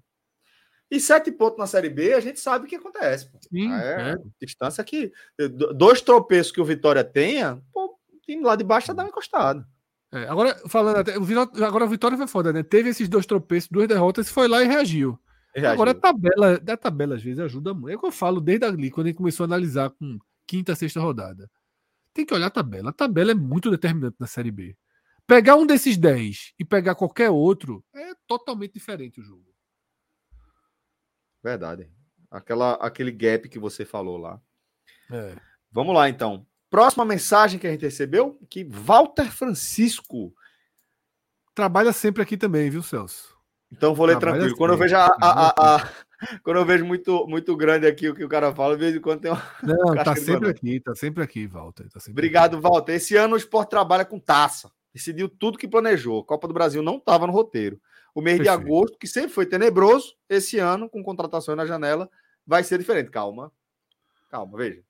E 0.91 0.99
sete 1.01 1.31
pontos 1.31 1.59
na 1.59 1.67
Série 1.67 1.89
B, 1.89 2.15
a 2.15 2.21
gente 2.21 2.41
sabe 2.41 2.65
o 2.65 2.69
que 2.69 2.77
acontece. 2.77 3.31
pô. 3.31 3.39
Sim, 3.41 3.73
é, 3.73 4.13
é. 4.13 4.17
distância 4.41 4.83
que. 4.85 5.13
do- 5.39 5.73
Dois 5.73 6.01
tropeços 6.01 6.53
que 6.53 6.61
o 6.61 6.65
Vitória 6.65 7.05
tenha, 7.05 7.63
pô, 7.73 7.97
o 8.13 8.19
time 8.21 8.43
lá 8.43 8.57
de 8.57 8.65
baixo 8.65 8.89
já 8.89 8.93
dá 8.93 9.03
uma 9.05 9.09
encostada. 9.09 9.67
É, 10.13 10.25
agora, 10.29 10.61
falando 10.69 10.97
até, 10.99 11.15
agora 11.65 11.85
a 11.85 11.89
Vitória 11.89 12.17
foi 12.17 12.27
foda, 12.27 12.53
né? 12.53 12.65
Teve 12.65 12.91
esses 12.91 13.09
dois 13.09 13.25
tropeços, 13.27 13.71
duas 13.71 13.87
derrotas, 13.87 14.29
foi 14.29 14.49
lá 14.49 14.63
e 14.63 14.67
reagiu. 14.67 15.19
Reagiu. 15.55 15.73
Agora 15.73 15.91
a 15.91 15.95
tabela, 15.95 16.55
a 16.55 16.77
tabela 16.77 17.17
às 17.17 17.23
vezes 17.23 17.41
ajuda 17.41 17.75
muito. 17.75 17.93
É 17.93 17.97
o 17.97 18.01
que 18.01 18.07
eu 18.07 18.13
falo 18.13 18.41
desde 18.41 18.65
ali, 18.65 18.91
quando 18.91 19.07
a 19.07 19.11
gente 19.11 19.19
começou 19.19 19.45
a 19.45 19.47
analisar 19.47 19.91
com 19.91 20.19
quinta, 20.47 20.75
sexta 20.75 21.01
rodada. 21.01 21.51
Tem 22.13 22.25
que 22.25 22.35
olhar 22.35 22.47
a 22.47 22.51
tabela. 22.51 22.91
A 22.91 22.93
tabela 22.93 23.33
é 23.33 23.35
muito 23.35 23.71
determinante 23.71 24.17
na 24.19 24.27
Série 24.27 24.51
B. 24.51 24.77
Pegar 25.27 25.57
um 25.57 25.67
desses 25.67 25.97
10 25.97 26.55
e 26.59 26.65
pegar 26.65 26.95
qualquer 26.95 27.31
outro 27.31 27.85
é 27.95 28.13
totalmente 28.27 28.75
diferente 28.75 29.21
o 29.21 29.25
jogo. 29.25 29.47
Verdade. 31.43 31.91
Aquela, 32.31 32.75
aquele 32.75 33.13
gap 33.13 33.49
que 33.49 33.59
você 33.59 33.85
falou 33.85 34.17
lá. 34.17 34.41
É. 35.11 35.37
Vamos 35.71 35.95
lá, 35.95 36.09
então. 36.09 36.47
Próxima 36.69 37.05
mensagem 37.05 37.59
que 37.59 37.67
a 37.67 37.71
gente 37.71 37.85
recebeu, 37.85 38.39
que 38.49 38.65
Walter 38.65 39.31
Francisco. 39.31 40.35
Trabalha 41.55 41.93
sempre 41.93 42.23
aqui 42.23 42.37
também, 42.37 42.71
viu, 42.71 42.83
Celso? 42.83 43.40
Então 43.73 43.95
vou 43.95 44.07
ler 44.07 44.19
Trabalha 44.19 44.41
tranquilo. 44.43 44.57
Quando 44.59 44.71
eu 44.71 44.75
assim, 44.75 44.83
vejo 44.83 44.97
a, 44.97 45.17
a- 45.21 45.77
a- 45.77 45.91
quando 46.43 46.57
eu 46.59 46.65
vejo 46.65 46.85
muito, 46.85 47.27
muito 47.27 47.57
grande 47.57 47.87
aqui 47.87 48.09
o 48.09 48.15
que 48.15 48.25
o 48.25 48.29
cara 48.29 48.55
fala, 48.55 48.75
de 48.75 48.81
vez 48.81 48.95
em 48.97 49.01
quando 49.01 49.21
tem 49.21 49.31
uma... 49.31 49.43
Não, 49.63 49.95
tá 50.05 50.13
de 50.15 50.21
sempre 50.21 50.51
aqui, 50.51 50.81
tá 50.81 50.95
sempre 50.95 51.23
aqui, 51.23 51.47
Walter. 51.47 51.89
Tá 51.89 51.99
sempre 52.01 52.13
Obrigado, 52.13 52.61
Walter. 52.61 52.93
Esse 52.95 53.17
ano 53.17 53.35
o 53.35 53.39
Sport 53.39 53.69
trabalha 53.71 54.05
com 54.05 54.19
taça. 54.19 54.71
Decidiu 54.93 55.29
tudo 55.29 55.57
que 55.57 55.69
planejou. 55.69 56.21
A 56.21 56.25
Copa 56.25 56.47
do 56.49 56.55
Brasil 56.55 56.83
não 56.83 56.97
estava 56.97 57.27
no 57.27 57.33
roteiro. 57.33 57.81
O 58.15 58.21
mês 58.21 58.39
de 58.39 58.45
Perfeito. 58.45 58.67
agosto, 58.67 58.99
que 58.99 59.07
sempre 59.07 59.31
foi 59.31 59.47
tenebroso, 59.47 60.15
esse 60.29 60.59
ano, 60.59 60.91
com 60.91 61.01
contratações 61.03 61.57
na 61.57 61.65
janela, 61.65 62.11
vai 62.45 62.65
ser 62.65 62.77
diferente. 62.77 63.09
Calma. 63.09 63.53
Calma, 64.29 64.59
veja. 64.59 64.83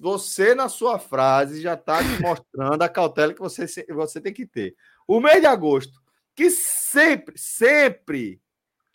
Você, 0.00 0.54
na 0.54 0.70
sua 0.70 0.98
frase, 0.98 1.60
já 1.60 1.74
está 1.74 1.98
mostrando 2.20 2.80
a 2.82 2.88
cautela 2.88 3.34
que 3.34 3.40
você, 3.40 3.66
você 3.90 4.20
tem 4.22 4.32
que 4.32 4.46
ter. 4.46 4.74
O 5.06 5.20
mês 5.20 5.40
de 5.42 5.46
agosto, 5.46 6.01
que 6.34 6.50
sempre, 6.50 7.36
sempre 7.38 8.40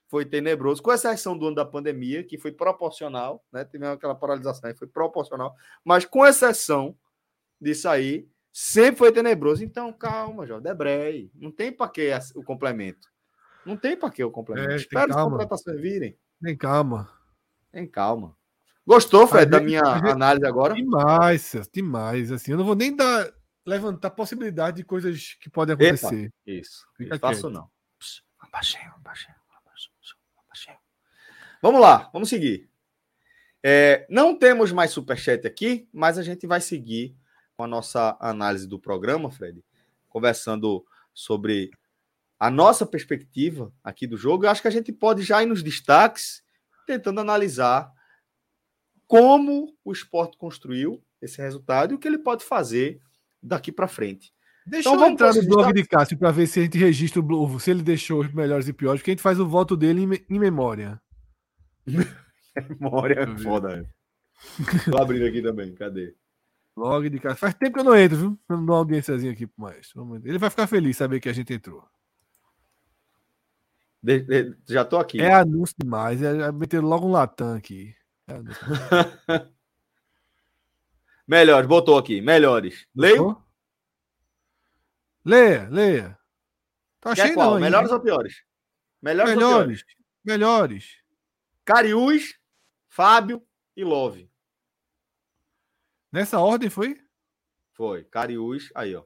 foi 0.08 0.26
tenebroso, 0.26 0.82
com 0.82 0.92
exceção 0.92 1.38
do 1.38 1.48
ano 1.48 1.56
da 1.56 1.66
pandemia, 1.66 2.24
que 2.24 2.38
foi 2.38 2.52
proporcional, 2.52 3.44
né? 3.52 3.66
Teve 3.66 3.86
aquela 3.86 4.16
paralisação 4.16 4.70
aí, 4.70 4.76
foi 4.76 4.88
proporcional, 4.88 5.54
mas 5.84 6.06
com 6.06 6.26
exceção 6.26 6.96
disso 7.60 7.90
aí, 7.90 8.28
sempre 8.54 8.98
foi 9.00 9.12
tenebroso. 9.12 9.64
Então, 9.64 9.92
calma, 9.92 10.46
Jó, 10.48 10.60
Debrei. 10.60 11.30
Não 11.36 11.52
tem 11.52 11.72
para 11.72 11.90
que 11.90 12.10
o 12.36 12.44
complemento. 12.44 13.08
Não 13.66 13.76
tem 13.76 13.98
para 13.98 14.10
que 14.10 14.24
o 14.24 14.32
complemento. 14.32 14.72
É, 14.72 14.76
Espera 14.78 15.14
as 15.14 15.24
contratações 15.24 15.82
virem. 15.82 16.18
Tem 16.42 16.56
calma. 16.56 17.10
Tem 17.72 17.86
calma. 17.86 18.36
Gostou, 18.86 19.28
Fred, 19.28 19.48
A 19.48 19.50
da 19.50 19.58
gente- 19.60 19.68
minha 19.68 19.84
gente- 19.84 20.10
análise 20.10 20.46
agora? 20.46 20.74
Demais, 20.74 21.54
demais. 21.74 22.32
Assim, 22.32 22.52
eu 22.54 22.58
não 22.58 22.64
vou 22.66 22.76
nem 22.76 22.96
dar, 22.96 23.30
levantar 23.68 24.12
possibilidade 24.12 24.78
de 24.78 24.84
coisas 24.86 25.36
que 25.42 25.50
podem 25.50 25.74
Epa. 25.74 25.84
acontecer. 25.84 26.34
Isso. 26.46 26.88
Fica 26.96 27.16
Isso, 27.16 27.20
faço 27.20 27.50
não. 27.50 27.70
Pss, 28.00 28.22
Abaixinho, 28.40 28.94
abaixinho, 28.96 29.36
abaixinho, 29.58 29.94
abaixinho. 30.46 30.78
Vamos 31.62 31.82
lá, 31.82 32.10
vamos 32.14 32.30
seguir. 32.30 32.70
É, 33.62 34.08
não 34.10 34.38
temos 34.38 34.72
mais 34.72 34.92
superchat 34.92 35.46
aqui, 35.46 35.90
mas 35.92 36.18
a 36.18 36.24
gente 36.24 36.48
vai 36.48 36.62
seguir 36.62 37.14
com 37.58 37.64
a 37.66 37.68
nossa 37.68 38.16
análise 38.22 38.66
do 38.66 38.80
programa, 38.80 39.30
Fred, 39.30 39.62
conversando 40.08 40.86
sobre 41.14 41.70
a 42.40 42.50
nossa 42.50 42.86
perspectiva 42.86 43.74
aqui 43.84 44.08
do 44.08 44.16
jogo. 44.16 44.46
Eu 44.46 44.50
acho 44.50 44.62
que 44.62 44.68
a 44.70 44.72
gente 44.72 44.94
pode 44.94 45.24
já 45.24 45.44
ir 45.44 45.48
nos 45.48 45.62
destaques, 45.62 46.42
tentando 46.86 47.20
analisar 47.20 47.92
como 49.06 49.76
o 49.84 49.92
esporte 49.92 50.38
construiu 50.38 51.04
esse 51.22 51.42
resultado 51.42 51.92
e 51.92 51.96
o 51.96 52.00
que 52.00 52.08
ele 52.08 52.20
pode 52.20 52.46
fazer 52.46 53.02
daqui 53.48 53.72
para 53.72 53.88
frente. 53.88 54.32
Deixa 54.66 54.90
então, 54.90 55.02
eu 55.02 55.12
entrar 55.12 55.34
no 55.34 55.46
blog 55.46 55.74
de 55.74 55.86
Cássio 55.86 56.18
para 56.18 56.30
ver 56.30 56.46
se 56.46 56.60
a 56.60 56.64
gente 56.64 56.78
registra 56.78 57.22
o 57.22 57.60
se 57.60 57.72
ele 57.72 57.82
deixou 57.82 58.20
os 58.20 58.34
melhores 58.34 58.68
e 58.68 58.74
piores, 58.74 59.00
porque 59.00 59.12
a 59.12 59.14
gente 59.14 59.24
faz 59.24 59.40
o 59.40 59.48
voto 59.48 59.78
dele 59.78 60.04
em, 60.04 60.36
em 60.36 60.40
memória. 60.40 61.02
memória 62.80 63.22
é 63.22 63.38
foda. 63.38 63.90
Tô 64.92 65.02
abrindo 65.02 65.26
aqui 65.26 65.42
também, 65.42 65.74
cadê? 65.74 66.14
Blog 66.76 67.10
de 67.10 67.18
Cássio. 67.18 67.40
Faz 67.40 67.54
tempo 67.54 67.76
que 67.76 67.80
eu 67.80 67.84
não 67.86 67.96
entro, 67.96 68.18
viu? 68.18 68.40
Eu 68.50 68.58
não 68.58 68.66
dou 68.66 68.76
uma 68.76 68.82
audiênciazinha 68.82 69.32
aqui 69.32 69.48
pro 69.48 69.64
maestro. 69.64 70.22
Ele 70.24 70.38
vai 70.38 70.50
ficar 70.50 70.68
feliz 70.68 70.98
saber 70.98 71.22
que 71.22 71.30
a 71.30 71.34
gente 71.34 71.54
entrou. 71.54 71.84
De, 74.04 74.20
de, 74.20 74.56
já 74.68 74.86
tô 74.86 74.98
aqui. 74.98 75.20
É 75.20 75.34
anúncio 75.34 75.76
demais. 75.80 76.22
É, 76.22 76.42
é 76.42 76.52
meter 76.52 76.82
logo 76.82 77.08
um 77.08 77.12
latão 77.12 77.56
aqui. 77.56 77.96
É 78.28 78.36
melhores, 81.28 81.68
botou 81.68 81.98
aqui. 81.98 82.22
Melhores. 82.22 82.88
Leio? 82.96 83.42
Leia, 85.24 85.68
leia. 85.70 86.20
Tá 87.02 87.16
cheio 87.16 87.34
qual? 87.34 87.56
Não, 87.56 87.60
melhores 87.60 87.92
ou 87.92 88.00
piores? 88.00 88.44
Melhores, 89.02 89.36
melhores. 89.36 89.84
Melhores. 90.24 90.98
Cariús, 91.66 92.40
Fábio 92.88 93.46
e 93.76 93.84
Love. 93.84 94.32
Nessa 96.12 96.40
ordem 96.40 96.70
foi? 96.70 97.00
Foi. 97.74 98.04
Cariús, 98.06 98.72
aí, 98.74 98.96
ó. 98.96 99.04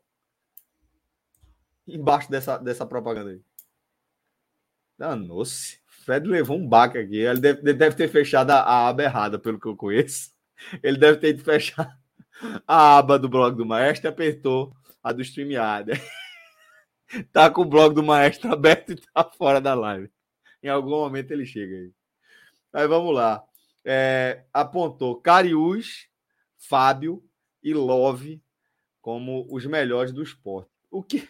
Embaixo 1.88 2.30
dessa, 2.30 2.58
dessa 2.58 2.86
propaganda 2.86 3.32
aí. 3.32 3.42
Danou-se. 4.98 5.82
Fred 5.88 6.28
levou 6.28 6.58
um 6.58 6.68
baque 6.68 6.98
aqui. 6.98 7.18
Ele 7.18 7.40
deve, 7.40 7.74
deve 7.74 7.96
ter 7.96 8.08
fechado 8.08 8.52
a, 8.52 8.62
a, 8.62 8.88
aba 8.90 9.04
errada, 9.04 9.40
pelo 9.40 9.60
que 9.60 9.68
eu 9.68 9.76
conheço. 9.76 10.32
Ele 10.84 10.98
deve 10.98 11.18
ter 11.18 11.38
fechado 11.38 11.92
a 12.68 12.98
aba 12.98 13.20
do 13.20 13.30
blog 13.30 13.56
do 13.56 13.66
Maestro 13.66 14.10
apertou 14.10 14.74
a 15.04 15.12
do 15.12 15.22
StreamYard. 15.22 15.92
tá 17.32 17.50
com 17.50 17.62
o 17.62 17.66
blog 17.66 17.94
do 17.94 18.04
Maestro 18.04 18.52
aberto 18.52 18.94
e 18.94 18.96
tá 18.96 19.24
fora 19.24 19.60
da 19.60 19.74
live. 19.74 20.10
Em 20.64 20.70
algum 20.70 20.92
momento 20.92 21.32
ele 21.32 21.46
chega 21.46 21.76
aí. 21.76 21.92
Aí 22.74 22.88
vamos 22.88 23.14
lá. 23.14 23.44
É, 23.84 24.44
apontou 24.54 25.20
Cariús, 25.20 26.08
Fábio 26.58 27.24
e 27.64 27.74
Love 27.74 28.42
como 29.02 29.48
os 29.50 29.66
melhores 29.66 30.12
do 30.12 30.22
esporte. 30.22 30.70
O 30.90 31.04
que 31.04 31.28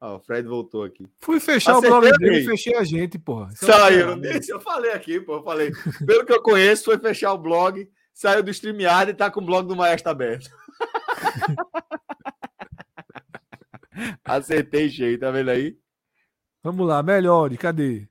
Ó, 0.00 0.16
o 0.16 0.20
Fred 0.20 0.46
voltou 0.46 0.84
aqui. 0.84 1.06
Fui 1.20 1.40
fechar 1.40 1.72
Acertei 1.72 1.90
o 1.90 2.00
blog 2.00 2.18
dele 2.18 2.38
e 2.40 2.44
fechei 2.44 2.76
a 2.76 2.84
gente, 2.84 3.18
porra. 3.18 3.50
É 3.50 3.56
Saiu, 3.56 4.08
eu 4.48 4.60
falei 4.60 4.92
aqui, 4.92 5.20
pô. 5.20 5.36
Eu 5.36 5.42
falei, 5.42 5.72
pelo 6.06 6.24
que 6.26 6.32
eu 6.32 6.42
conheço, 6.42 6.84
foi 6.84 6.98
fechar 6.98 7.32
o 7.32 7.38
blog, 7.38 7.88
saiu 8.16 8.42
do 8.42 8.50
StreamYard 8.50 9.10
e 9.10 9.14
tá 9.14 9.30
com 9.30 9.40
o 9.40 9.44
blog 9.44 9.68
do 9.68 9.76
Maestro 9.76 10.10
aberto. 10.10 10.50
Acertei 14.24 14.88
cheio, 14.88 15.20
tá 15.20 15.30
vendo 15.30 15.50
aí? 15.50 15.78
Vamos 16.62 16.88
lá, 16.88 17.02
melhores, 17.02 17.58
cadê? 17.58 18.08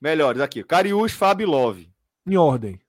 Melhores, 0.00 0.40
aqui. 0.40 0.64
Cariús, 0.64 1.12
Fábio 1.12 1.48
Love. 1.48 1.92
Em 2.26 2.36
ordem. 2.36 2.80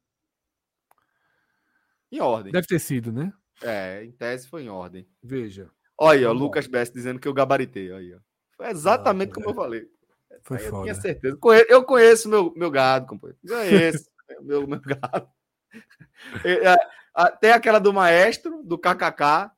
Em 2.12 2.20
ordem. 2.20 2.52
Deve 2.52 2.66
ter 2.68 2.80
sido, 2.80 3.12
né? 3.12 3.32
É, 3.62 4.04
em 4.04 4.12
tese 4.12 4.48
foi 4.48 4.64
em 4.64 4.70
ordem. 4.70 5.08
Veja. 5.22 5.70
Olha 5.98 6.20
aí, 6.20 6.26
ó, 6.26 6.32
Lucas 6.32 6.66
Best 6.66 6.94
dizendo 6.94 7.20
que 7.20 7.28
eu 7.28 7.34
gabaritei. 7.34 7.92
Aí, 7.92 8.12
ó. 8.14 8.20
Foi 8.58 8.70
exatamente 8.70 9.32
ah, 9.32 9.36
como 9.36 9.48
é. 9.48 9.52
eu 9.52 9.56
falei. 9.56 9.88
Foi 10.44 10.58
aí 10.58 10.64
foda. 10.64 10.78
Eu 10.78 10.84
tinha 10.84 10.96
certeza. 10.96 11.38
Eu 11.68 11.84
conheço 11.84 12.28
meu, 12.28 12.52
meu 12.56 12.72
gado, 12.72 13.06
companheiro. 13.06 13.40
Conheço 13.48 14.10
meu, 14.42 14.68
meu 14.68 14.82
gado. 14.82 15.30
É, 16.44 16.76
tem 17.40 17.52
aquela 17.52 17.80
do 17.80 17.94
maestro, 17.94 18.64
do 18.64 18.78
KKK, 18.78 19.52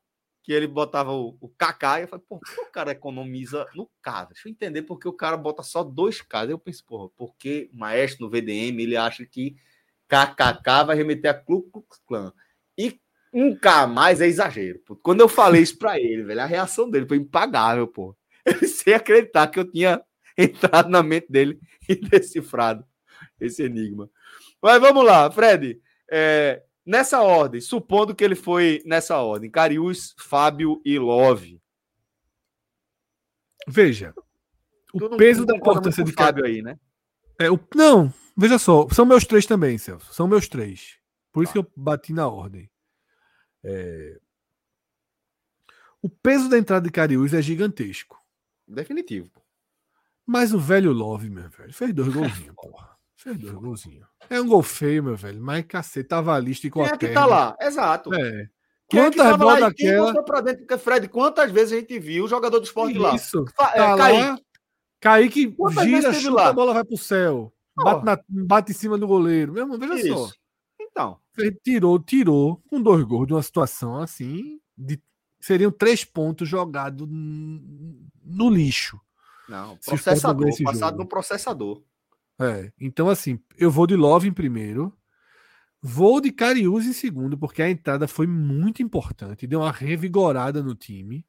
que 0.43 0.51
ele 0.51 0.67
botava 0.67 1.11
o, 1.11 1.37
o 1.39 1.49
KK, 1.49 1.99
e 1.99 2.01
eu 2.01 2.07
falei, 2.07 2.25
por 2.27 2.39
que 2.39 2.61
o 2.61 2.71
cara 2.71 2.91
economiza 2.91 3.67
no 3.75 3.89
K? 4.01 4.25
Deixa 4.25 4.47
eu 4.47 4.51
entender 4.51 4.81
porque 4.83 5.07
o 5.07 5.13
cara 5.13 5.37
bota 5.37 5.61
só 5.61 5.83
dois 5.83 6.21
K. 6.21 6.45
Eu 6.45 6.57
penso, 6.57 6.83
porra, 6.85 7.09
porque 7.15 7.69
o 7.73 7.77
maestro 7.77 8.25
no 8.25 8.31
VDM 8.31 8.81
ele 8.81 8.97
acha 8.97 9.25
que 9.25 9.55
KKK 10.07 10.85
vai 10.87 10.95
remeter 10.95 11.31
a 11.31 11.33
Ku 11.33 11.63
Klux 11.63 12.01
Klan. 12.05 12.33
E 12.77 12.99
um 13.31 13.55
K 13.55 13.87
mais 13.87 14.19
é 14.19 14.27
exagero. 14.27 14.79
Pô. 14.79 14.95
Quando 14.95 15.21
eu 15.21 15.29
falei 15.29 15.61
isso 15.61 15.77
pra 15.77 15.99
ele, 15.99 16.23
velho, 16.23 16.41
a 16.41 16.45
reação 16.45 16.89
dele 16.89 17.07
foi 17.07 17.17
impagável, 17.17 17.87
pô. 17.87 18.15
Sem 18.67 18.93
acreditar 18.93 19.47
que 19.47 19.59
eu 19.59 19.71
tinha 19.71 20.03
entrado 20.37 20.89
na 20.89 21.03
mente 21.03 21.27
dele 21.29 21.59
e 21.87 21.95
decifrado 21.95 22.83
esse 23.39 23.63
enigma. 23.63 24.09
Mas 24.61 24.81
vamos 24.81 25.05
lá, 25.05 25.29
Fred. 25.31 25.79
É, 26.11 26.61
nessa 26.85 27.21
ordem, 27.21 27.61
supondo 27.61 28.13
que 28.13 28.23
ele 28.23 28.35
foi 28.35 28.83
nessa 28.85 29.17
ordem, 29.17 29.49
Cariús, 29.49 30.13
Fábio 30.19 30.81
e 30.83 30.99
Love. 30.99 31.61
Veja, 33.67 34.13
o 34.93 35.15
peso 35.15 35.45
da 35.45 35.55
importância 35.55 36.03
de 36.03 36.11
Fábio 36.11 36.45
aí, 36.45 36.61
né? 36.61 36.77
É, 37.39 37.49
o, 37.49 37.59
não, 37.73 38.13
veja 38.35 38.59
só, 38.59 38.87
são 38.89 39.05
meus 39.05 39.25
três 39.25 39.45
também, 39.45 39.77
Celso. 39.77 40.13
São 40.13 40.27
meus 40.27 40.47
três. 40.47 40.99
Por 41.31 41.43
isso 41.43 41.51
ah. 41.51 41.53
que 41.53 41.59
eu 41.59 41.71
bati 41.75 42.11
na 42.11 42.27
ordem. 42.27 42.69
É... 43.63 44.19
O 46.01 46.09
peso 46.09 46.49
da 46.49 46.57
entrada 46.57 46.85
de 46.85 46.91
Cariús 46.91 47.33
é 47.33 47.41
gigantesco. 47.41 48.19
Definitivo. 48.67 49.31
Mas 50.25 50.53
o 50.53 50.59
velho 50.59 50.91
Love, 50.91 51.29
meu 51.29 51.49
velho, 51.49 51.73
fez 51.73 51.93
dois 51.93 52.13
golzinhos, 52.13 52.55
porra. 52.57 52.97
Fez 53.15 53.37
dois 53.37 53.53
golzinhos. 53.53 54.10
É 54.31 54.39
um 54.39 54.47
gol 54.47 54.63
feio, 54.63 55.03
meu 55.03 55.15
velho. 55.17 55.41
Mas 55.41 55.65
cacete, 55.65 56.07
tava 56.07 56.39
lista 56.39 56.69
com 56.69 56.81
Quem 56.81 56.93
é 56.93 56.97
que 56.97 57.09
tá 57.09 57.25
lá? 57.25 57.53
Exato. 57.59 58.13
É. 58.15 58.47
Quantas 58.89 59.25
é 59.25 59.37
bolas 59.37 59.59
daquela. 59.59 60.23
Pra 60.23 60.39
dentro, 60.39 60.65
porque 60.65 60.77
Fred, 60.81 61.09
quantas 61.09 61.51
vezes 61.51 61.73
a 61.73 61.75
gente 61.81 61.99
viu 61.99 62.23
o 62.23 62.27
jogador 62.29 62.59
do 62.59 62.63
esporte 62.63 62.97
lá? 62.97 63.13
Isso. 63.13 63.43
Tá 63.57 63.73
é, 63.75 63.81
lá, 63.81 64.37
Kaique 65.01 65.53
gira, 65.83 66.13
chuta, 66.13 66.35
lá? 66.35 66.47
a 66.47 66.53
bola 66.53 66.73
vai 66.73 66.83
pro 66.85 66.97
céu. 66.97 67.51
Oh. 67.77 67.83
Bate, 67.83 68.05
na, 68.05 68.19
bate 68.29 68.71
em 68.71 68.75
cima 68.75 68.97
do 68.97 69.05
goleiro. 69.05 69.51
Mesmo, 69.51 69.77
veja 69.77 69.95
Isso. 69.95 70.13
só. 70.13 70.29
Então. 70.79 71.19
Ele 71.37 71.57
tirou, 71.61 71.99
tirou 71.99 72.61
com 72.69 72.81
dois 72.81 73.03
gols 73.03 73.27
de 73.27 73.33
uma 73.33 73.43
situação 73.43 73.97
assim. 73.97 74.61
De, 74.77 75.01
seriam 75.41 75.71
três 75.71 76.05
pontos 76.05 76.47
jogados 76.47 77.05
no 77.09 78.49
lixo. 78.49 78.97
Não, 79.49 79.75
processador, 79.77 80.49
passado 80.63 80.91
jogo. 80.91 80.97
no 80.97 81.05
processador. 81.05 81.81
É, 82.41 82.71
então 82.79 83.07
assim, 83.07 83.39
eu 83.57 83.69
vou 83.69 83.85
de 83.85 83.95
Love 83.95 84.27
em 84.27 84.33
primeiro, 84.33 84.97
vou 85.81 86.19
de 86.19 86.31
Cariús 86.31 86.85
em 86.85 86.93
segundo, 86.93 87.37
porque 87.37 87.61
a 87.61 87.69
entrada 87.69 88.07
foi 88.07 88.25
muito 88.25 88.81
importante, 88.81 89.45
deu 89.45 89.59
uma 89.59 89.71
revigorada 89.71 90.63
no 90.63 90.73
time. 90.73 91.25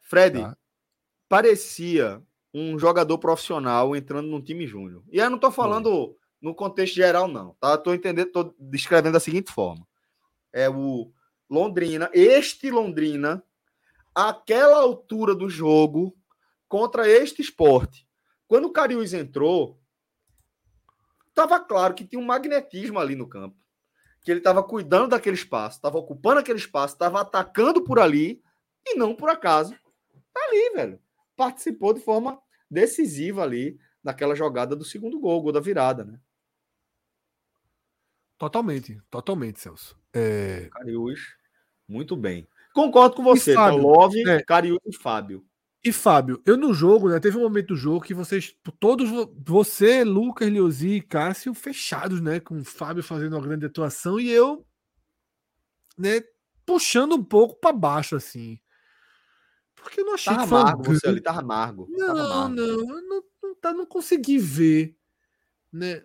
Fred, 0.00 0.40
tá? 0.40 0.56
parecia 1.28 2.22
um 2.52 2.78
jogador 2.78 3.18
profissional 3.18 3.94
entrando 3.94 4.28
num 4.28 4.40
time 4.40 4.66
júnior. 4.66 5.02
E 5.10 5.18
eu 5.18 5.28
não 5.28 5.38
tô 5.38 5.50
falando 5.50 6.16
no 6.40 6.54
contexto 6.54 6.94
geral, 6.94 7.28
não, 7.28 7.54
tá? 7.60 7.76
Tô 7.76 7.92
entendendo, 7.92 8.30
tô 8.30 8.54
descrevendo 8.58 9.14
da 9.14 9.20
seguinte 9.20 9.52
forma. 9.52 9.86
É 10.52 10.68
o 10.68 11.12
Londrina, 11.50 12.10
este 12.12 12.70
Londrina, 12.70 13.42
aquela 14.14 14.80
altura 14.80 15.34
do 15.34 15.50
jogo 15.50 16.16
contra 16.68 17.08
este 17.08 17.42
esporte. 17.42 18.06
Quando 18.48 18.66
o 18.66 18.72
Cariús 18.72 19.12
entrou, 19.12 19.78
estava 21.36 21.60
claro 21.60 21.94
que 21.94 22.06
tinha 22.06 22.18
um 22.20 22.24
magnetismo 22.24 22.98
ali 22.98 23.14
no 23.14 23.28
campo. 23.28 23.54
Que 24.22 24.30
ele 24.30 24.40
estava 24.40 24.62
cuidando 24.62 25.10
daquele 25.10 25.36
espaço, 25.36 25.76
estava 25.76 25.98
ocupando 25.98 26.40
aquele 26.40 26.58
espaço, 26.58 26.94
estava 26.94 27.20
atacando 27.20 27.84
por 27.84 28.00
ali 28.00 28.42
e 28.84 28.96
não 28.96 29.14
por 29.14 29.28
acaso. 29.28 29.74
Tá 30.32 30.40
ali, 30.48 30.70
velho. 30.74 31.00
Participou 31.36 31.92
de 31.92 32.00
forma 32.00 32.40
decisiva 32.68 33.42
ali 33.42 33.78
naquela 34.02 34.34
jogada 34.34 34.74
do 34.74 34.84
segundo 34.84 35.20
gol, 35.20 35.42
gol 35.42 35.52
da 35.52 35.60
virada, 35.60 36.04
né? 36.04 36.18
Totalmente, 38.38 39.00
totalmente, 39.10 39.60
Celso. 39.60 39.98
É... 40.12 40.68
Cariús, 40.70 41.20
muito 41.86 42.16
bem. 42.16 42.48
Concordo 42.74 43.16
com 43.16 43.22
você? 43.22 43.54
Love, 43.54 44.28
é... 44.28 44.42
Cariús 44.42 44.80
e 44.84 44.96
Fábio. 44.96 45.45
E 45.86 45.92
Fábio, 45.92 46.42
eu 46.44 46.56
no 46.56 46.74
jogo, 46.74 47.08
né? 47.08 47.20
Teve 47.20 47.38
um 47.38 47.42
momento 47.42 47.68
do 47.68 47.76
jogo 47.76 48.04
que 48.04 48.12
vocês, 48.12 48.52
todos, 48.80 49.08
você, 49.46 50.02
Lucas, 50.02 50.50
Leozi 50.50 50.96
e 50.96 51.00
Cássio, 51.00 51.54
fechados, 51.54 52.20
né? 52.20 52.40
Com 52.40 52.58
o 52.58 52.64
Fábio 52.64 53.04
fazendo 53.04 53.34
uma 53.34 53.40
grande 53.40 53.66
atuação 53.66 54.18
e 54.18 54.28
eu, 54.28 54.66
né? 55.96 56.24
Puxando 56.66 57.14
um 57.14 57.22
pouco 57.22 57.60
para 57.60 57.72
baixo, 57.72 58.16
assim. 58.16 58.58
Porque 59.76 60.00
eu 60.00 60.06
não 60.06 60.14
achei 60.14 60.34
tava 60.34 60.42
que 60.42 60.48
foi 60.48 60.58
amargo, 60.58 60.84
você 60.86 61.06
ali 61.06 61.20
tava 61.20 61.38
amargo. 61.38 61.86
Não, 61.88 62.06
tava 62.08 62.20
amargo. 62.20 62.54
não, 62.56 62.76
não, 62.78 63.22
não, 63.44 63.54
tá, 63.54 63.72
não 63.72 63.86
consegui 63.86 64.38
ver, 64.38 64.96
né? 65.72 66.02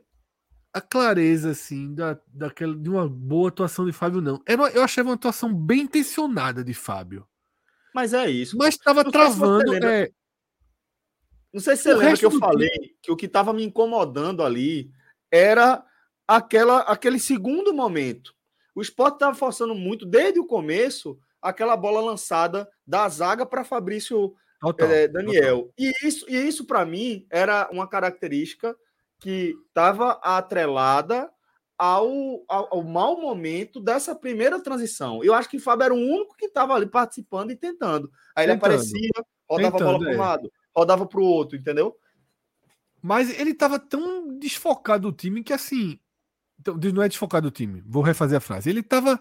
A 0.72 0.80
clareza, 0.80 1.50
assim, 1.50 1.96
da, 1.96 2.22
daquela, 2.28 2.76
de 2.76 2.88
uma 2.88 3.10
boa 3.10 3.50
atuação 3.50 3.84
de 3.84 3.92
Fábio, 3.92 4.22
não. 4.22 4.44
Era, 4.46 4.70
eu 4.74 4.84
achei 4.84 5.02
uma 5.02 5.16
atuação 5.16 5.52
bem 5.52 5.82
intencionada 5.82 6.64
de 6.64 6.76
Fábio. 6.76 7.28
Mas 7.94 8.14
é 8.14 8.30
isso. 8.30 8.58
Mas 8.58 8.76
estava 8.76 9.04
travando. 9.10 9.74
É... 9.76 10.10
Não 11.54 11.60
sei 11.60 11.76
se 11.76 11.84
você 11.84 11.94
o 11.94 11.98
lembra 11.98 12.18
que 12.18 12.26
eu 12.26 12.32
falei 12.32 12.70
que... 12.70 12.96
que 13.04 13.12
o 13.12 13.16
que 13.16 13.26
estava 13.26 13.54
me 13.54 13.64
incomodando 13.64 14.44
ali 14.44 14.90
era 15.30 15.84
aquela, 16.28 16.80
aquele 16.82 17.20
segundo 17.20 17.74
momento. 17.74 18.34
O 18.74 18.82
esporte 18.82 19.16
estava 19.16 19.36
forçando 19.36 19.76
muito, 19.76 20.06
desde 20.06 20.40
o 20.40 20.46
começo, 20.46 21.20
aquela 21.42 21.76
bola 21.76 22.00
lançada 22.00 22.70
da 22.88 23.08
zaga 23.10 23.46
para 23.46 23.66
Fabrício 23.66 24.34
é, 24.78 25.08
Daniel. 25.08 25.64
Total. 25.64 25.74
E 25.78 26.08
isso, 26.08 26.26
e 26.30 26.36
isso 26.36 26.66
para 26.66 26.86
mim, 26.86 27.26
era 27.30 27.70
uma 27.72 27.88
característica 27.88 28.76
que 29.20 29.56
estava 29.68 30.14
atrelada 30.24 31.30
ao, 31.82 32.46
ao, 32.48 32.76
ao, 32.76 32.84
mau 32.84 33.20
momento 33.20 33.80
dessa 33.80 34.14
primeira 34.14 34.62
transição. 34.62 35.24
Eu 35.24 35.34
acho 35.34 35.50
que 35.50 35.58
o 35.58 35.60
Fábio 35.60 35.86
era 35.86 35.94
o 35.96 35.98
único 35.98 36.38
que 36.38 36.46
estava 36.46 36.76
ali 36.76 36.86
participando 36.86 37.50
e 37.50 37.56
tentando. 37.56 38.12
Aí 38.36 38.46
tentando. 38.46 38.50
ele 38.50 38.76
aparecia, 38.76 39.10
rodava 39.50 39.72
tentando, 39.72 39.90
a 39.90 39.94
bola 39.94 40.00
para 40.00 40.10
um 40.10 40.14
é. 40.14 40.18
lado, 40.18 40.54
rodava 40.76 41.06
para 41.08 41.20
o 41.20 41.24
outro, 41.24 41.58
entendeu? 41.58 41.98
Mas 43.02 43.32
ele 43.40 43.50
estava 43.50 43.80
tão 43.80 44.38
desfocado 44.38 45.10
do 45.10 45.18
time 45.18 45.44
que 45.44 45.52
assim. 45.52 46.00
Então, 46.60 46.78
não 46.94 47.02
é 47.02 47.10
desfocado 47.10 47.50
do 47.50 47.52
time, 47.52 47.82
vou 47.88 48.04
refazer 48.04 48.38
a 48.38 48.42
frase. 48.42 48.70
Ele 48.70 48.82
estava 48.82 49.20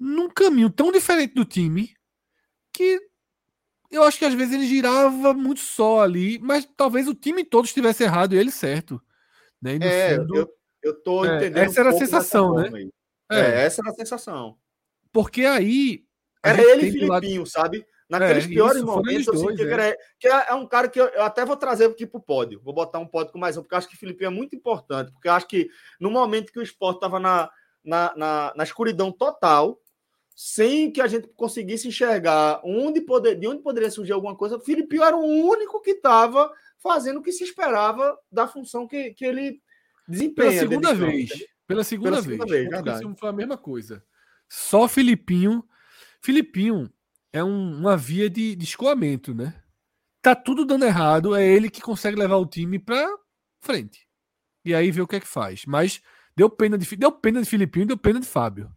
num 0.00 0.30
caminho 0.30 0.70
tão 0.70 0.90
diferente 0.90 1.34
do 1.34 1.44
time 1.44 1.94
que 2.72 2.98
eu 3.90 4.02
acho 4.02 4.18
que 4.18 4.24
às 4.24 4.32
vezes 4.32 4.54
ele 4.54 4.66
girava 4.66 5.34
muito 5.34 5.60
só 5.60 6.00
ali, 6.00 6.38
mas 6.38 6.66
talvez 6.74 7.06
o 7.06 7.14
time 7.14 7.44
todo 7.44 7.66
estivesse 7.66 8.02
errado 8.02 8.34
e 8.34 8.38
ele 8.38 8.50
certo. 8.50 8.98
Né? 9.60 9.76
é, 9.82 10.16
fundo, 10.16 10.36
eu, 10.36 10.48
eu 10.82 10.94
tô 10.94 11.24
é, 11.24 11.36
entendendo. 11.36 11.64
Essa 11.64 11.80
um 11.80 11.86
era 11.86 11.94
a 11.94 11.98
sensação, 11.98 12.54
né? 12.54 12.88
É. 13.30 13.40
é. 13.40 13.64
essa 13.64 13.82
era 13.82 13.90
a 13.90 13.94
sensação. 13.94 14.56
Porque 15.12 15.44
aí. 15.44 16.04
Era 16.44 16.60
ele 16.60 16.88
e 16.88 16.92
Filipinho, 16.92 17.42
lado... 17.42 17.50
sabe? 17.50 17.86
Naqueles 18.08 18.44
é, 18.44 18.48
piores 18.48 18.76
isso, 18.78 18.86
momentos, 18.86 19.26
eu 19.26 19.32
dois, 19.32 19.56
que, 19.56 19.62
é. 19.62 19.96
que 20.18 20.28
é, 20.28 20.48
é, 20.50 20.54
um 20.54 20.66
cara 20.66 20.86
que 20.86 21.00
eu, 21.00 21.06
eu, 21.06 21.22
até 21.22 21.46
vou 21.46 21.56
trazer 21.56 21.86
aqui 21.86 22.06
pro 22.06 22.20
pódio. 22.20 22.60
Vou 22.62 22.74
botar 22.74 22.98
um 22.98 23.06
pódio 23.06 23.32
com 23.32 23.38
mais 23.38 23.56
um, 23.56 23.62
porque 23.62 23.74
eu 23.74 23.78
acho 23.78 23.88
que 23.88 23.94
o 23.94 23.98
Filipinho 23.98 24.26
é 24.26 24.30
muito 24.30 24.54
importante. 24.54 25.10
Porque 25.12 25.28
eu 25.28 25.32
acho 25.32 25.46
que 25.46 25.70
no 25.98 26.10
momento 26.10 26.52
que 26.52 26.58
o 26.58 26.62
esporte 26.62 26.96
estava 26.96 27.18
na, 27.18 27.50
na, 27.82 28.12
na, 28.14 28.52
na 28.54 28.64
escuridão 28.64 29.10
total, 29.10 29.80
sem 30.36 30.90
que 30.90 31.00
a 31.00 31.06
gente 31.06 31.28
conseguisse 31.28 31.88
enxergar 31.88 32.60
onde 32.64 33.00
poder, 33.00 33.36
de 33.36 33.46
onde 33.46 33.62
poderia 33.62 33.90
surgir 33.90 34.12
alguma 34.12 34.36
coisa, 34.36 34.56
o 34.56 34.60
Filipinho 34.60 35.04
era 35.04 35.16
o 35.16 35.24
único 35.24 35.80
que 35.80 35.92
estava 35.92 36.52
fazendo 36.78 37.20
o 37.20 37.22
que 37.22 37.32
se 37.32 37.44
esperava 37.44 38.18
da 38.30 38.46
função 38.46 38.86
que, 38.86 39.14
que 39.14 39.24
ele 39.24 39.62
desempenha. 40.08 40.50
Pela 40.50 40.60
segunda 40.60 40.94
vez. 40.94 41.30
Pela 41.66 41.84
segunda 41.84 42.10
Pela 42.10 42.22
vez. 42.22 42.40
Segunda 42.40 42.52
vez 42.52 42.68
verdade. 42.68 43.14
Foi 43.18 43.28
a 43.28 43.32
mesma 43.32 43.56
coisa. 43.56 44.04
Só 44.48 44.86
Filipinho. 44.88 45.64
Filipinho 46.20 46.92
é 47.32 47.42
um, 47.42 47.78
uma 47.78 47.96
via 47.96 48.28
de, 48.28 48.54
de 48.54 48.64
escoamento, 48.64 49.34
né? 49.34 49.54
Tá 50.20 50.36
tudo 50.36 50.64
dando 50.64 50.84
errado, 50.84 51.34
é 51.34 51.44
ele 51.44 51.68
que 51.68 51.80
consegue 51.80 52.16
levar 52.16 52.36
o 52.36 52.46
time 52.46 52.78
para 52.78 53.08
frente. 53.60 54.06
E 54.64 54.74
aí 54.74 54.90
vê 54.90 55.00
o 55.00 55.06
que 55.06 55.16
é 55.16 55.20
que 55.20 55.26
faz. 55.26 55.64
Mas 55.66 56.00
deu 56.36 56.48
pena 56.48 56.78
de, 56.78 56.96
deu 56.96 57.10
pena 57.10 57.42
de 57.42 57.48
Filipinho 57.48 57.84
e 57.84 57.88
deu 57.88 57.98
pena 57.98 58.20
de 58.20 58.26
Fábio. 58.26 58.70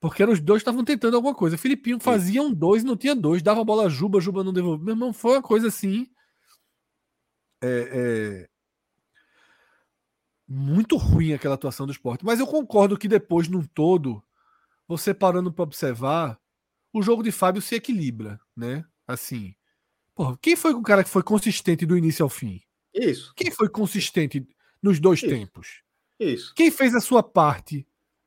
Porque 0.00 0.20
eram 0.20 0.32
os 0.32 0.40
dois 0.40 0.60
estavam 0.60 0.84
tentando 0.84 1.14
alguma 1.14 1.32
coisa. 1.32 1.56
Filipinho 1.56 2.00
fazia 2.00 2.42
um 2.42 2.52
dois 2.52 2.82
e 2.82 2.86
não 2.86 2.96
tinha 2.96 3.14
dois. 3.14 3.40
Dava 3.40 3.60
a 3.60 3.64
bola 3.64 3.86
a 3.86 3.88
Juba, 3.88 4.20
Juba 4.20 4.42
não 4.42 4.52
devolvia. 4.52 4.84
Meu 4.84 4.94
irmão, 4.94 5.12
foi 5.12 5.36
uma 5.36 5.42
coisa 5.42 5.68
assim. 5.68 6.08
É, 7.62 8.46
é... 8.48 8.48
Muito 10.54 10.98
ruim 10.98 11.32
aquela 11.32 11.54
atuação 11.54 11.86
do 11.86 11.92
esporte. 11.92 12.24
Mas 12.24 12.38
eu 12.38 12.46
concordo 12.46 12.98
que 12.98 13.08
depois, 13.08 13.48
num 13.48 13.62
todo, 13.62 14.22
você 14.86 15.14
parando 15.14 15.50
para 15.50 15.62
observar, 15.62 16.38
o 16.92 17.02
jogo 17.02 17.22
de 17.22 17.32
Fábio 17.32 17.62
se 17.62 17.74
equilibra, 17.74 18.38
né? 18.54 18.84
Assim. 19.08 19.54
Porra, 20.14 20.38
quem 20.42 20.54
foi 20.54 20.74
o 20.74 20.82
cara 20.82 21.02
que 21.02 21.08
foi 21.08 21.22
consistente 21.22 21.86
do 21.86 21.96
início 21.96 22.22
ao 22.22 22.28
fim? 22.28 22.60
Isso. 22.92 23.32
Quem 23.34 23.50
foi 23.50 23.70
consistente 23.70 24.46
nos 24.82 25.00
dois 25.00 25.22
Isso. 25.22 25.28
tempos? 25.28 25.82
Isso. 26.20 26.52
Quem 26.54 26.70
fez 26.70 26.94
a 26.94 27.00
sua 27.00 27.22
parte 27.22 27.86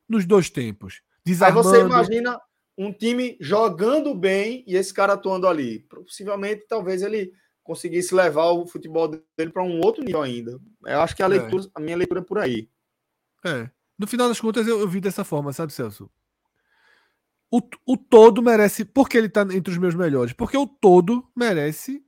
nos 0.10 0.26
dois 0.26 0.50
tempos? 0.50 1.02
Desarmando. 1.24 1.70
Aí 1.70 1.76
você 1.76 1.86
imagina 1.86 2.42
um 2.76 2.92
time 2.92 3.38
jogando 3.40 4.16
bem 4.16 4.64
e 4.66 4.76
esse 4.76 4.92
cara 4.92 5.14
atuando 5.14 5.48
ali. 5.48 5.82
Possivelmente, 5.82 6.66
talvez 6.68 7.04
ele 7.04 7.32
conseguisse 7.66 8.14
levar 8.14 8.52
o 8.52 8.68
futebol 8.68 9.08
dele 9.08 9.52
para 9.52 9.64
um 9.64 9.82
outro 9.82 10.04
nível 10.04 10.22
ainda. 10.22 10.62
Eu 10.86 11.02
acho 11.02 11.16
que 11.16 11.24
a, 11.24 11.26
é. 11.26 11.30
leitura, 11.30 11.64
é. 11.64 11.68
a 11.74 11.80
minha 11.80 11.98
leitura 11.98 12.22
é 12.22 12.24
por 12.24 12.38
aí. 12.38 12.70
É. 13.44 13.70
No 13.98 14.06
final 14.06 14.30
das 14.30 14.40
contas, 14.40 14.68
eu, 14.68 14.80
eu 14.80 14.88
vi 14.88 15.02
dessa 15.02 15.24
forma, 15.24 15.52
sabe, 15.52 15.74
Celso? 15.74 16.10
O, 17.50 17.60
o 17.86 17.98
todo 17.98 18.42
merece. 18.42 18.86
Por 18.86 19.10
que 19.10 19.18
ele 19.18 19.28
está 19.28 19.42
entre 19.42 19.72
os 19.74 19.80
meus 19.80 19.96
melhores? 19.96 20.32
Porque 20.32 20.56
o 20.56 20.68
todo 20.68 21.28
merece 21.36 22.06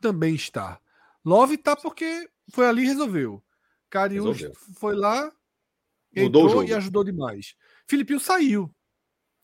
também 0.00 0.34
estar. 0.34 0.80
Love 1.22 1.58
tá 1.58 1.76
porque 1.76 2.28
foi 2.50 2.66
ali 2.66 2.82
e 2.82 2.86
resolveu. 2.86 3.42
Carius 3.90 4.42
foi 4.78 4.96
lá, 4.96 5.30
Mudou 6.16 6.46
entrou 6.46 6.64
e 6.64 6.72
ajudou 6.72 7.04
demais. 7.04 7.54
Filipinho 7.86 8.18
saiu. 8.18 8.74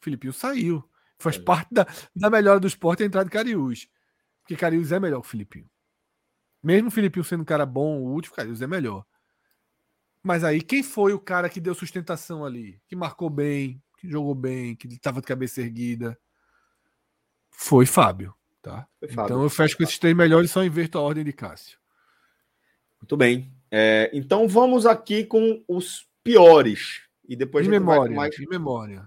Filipinho 0.01 0.33
saiu. 0.33 0.83
Faz 1.19 1.37
é. 1.37 1.41
parte 1.41 1.69
da, 1.71 1.87
da 2.17 2.31
melhora 2.31 2.59
do 2.59 2.67
esporte 2.67 3.03
a 3.03 3.07
entrada 3.07 3.27
de 3.27 3.33
Cariús. 3.33 3.89
Porque 4.49 4.57
Cariús 4.57 4.93
é 4.93 4.99
melhor 4.99 5.21
que 5.21 5.27
o 5.27 5.31
Filipinho. 5.31 5.69
Mesmo 6.63 6.89
o 6.89 6.91
Filipinho 6.91 7.23
sendo 7.23 7.43
um 7.43 7.45
cara 7.45 7.67
bom, 7.67 7.99
o 7.99 8.15
último, 8.15 8.35
Cariús 8.35 8.63
é 8.63 8.67
melhor. 8.67 9.05
Mas 10.23 10.43
aí, 10.43 10.63
quem 10.63 10.83
foi 10.83 11.13
o 11.13 11.21
cara 11.21 11.51
que 11.51 11.61
deu 11.61 11.75
sustentação 11.75 12.47
ali? 12.47 12.81
Que 12.89 12.97
marcou 12.97 13.29
bem, 13.29 13.83
que 13.99 14.09
jogou 14.09 14.35
bem, 14.35 14.75
que 14.75 14.89
estava 14.89 15.21
de 15.21 15.27
cabeça 15.27 15.61
erguida? 15.61 16.19
Foi 17.51 17.85
Fábio. 17.85 18.35
Tá? 18.63 18.89
Foi 18.99 19.09
Fábio. 19.09 19.27
Então 19.27 19.43
eu 19.43 19.51
fecho 19.51 19.77
com 19.77 19.83
esses 19.83 19.99
três 19.99 20.17
melhores 20.17 20.49
e 20.49 20.53
só 20.55 20.65
inverto 20.65 20.97
a 20.97 21.03
ordem 21.03 21.25
de 21.25 21.33
Cássio. 21.35 21.79
Muito 23.03 23.19
bem. 23.19 23.53
É, 23.71 24.11
então 24.15 24.49
vamos 24.49 24.87
aqui 24.87 25.27
com 25.27 25.63
os 25.69 26.09
piores. 26.25 27.03
E 27.29 27.37
depois 27.37 27.67
em 27.67 27.71
memória, 27.71 28.17
mais... 28.17 28.39
em 28.39 28.49
memória. 28.49 29.07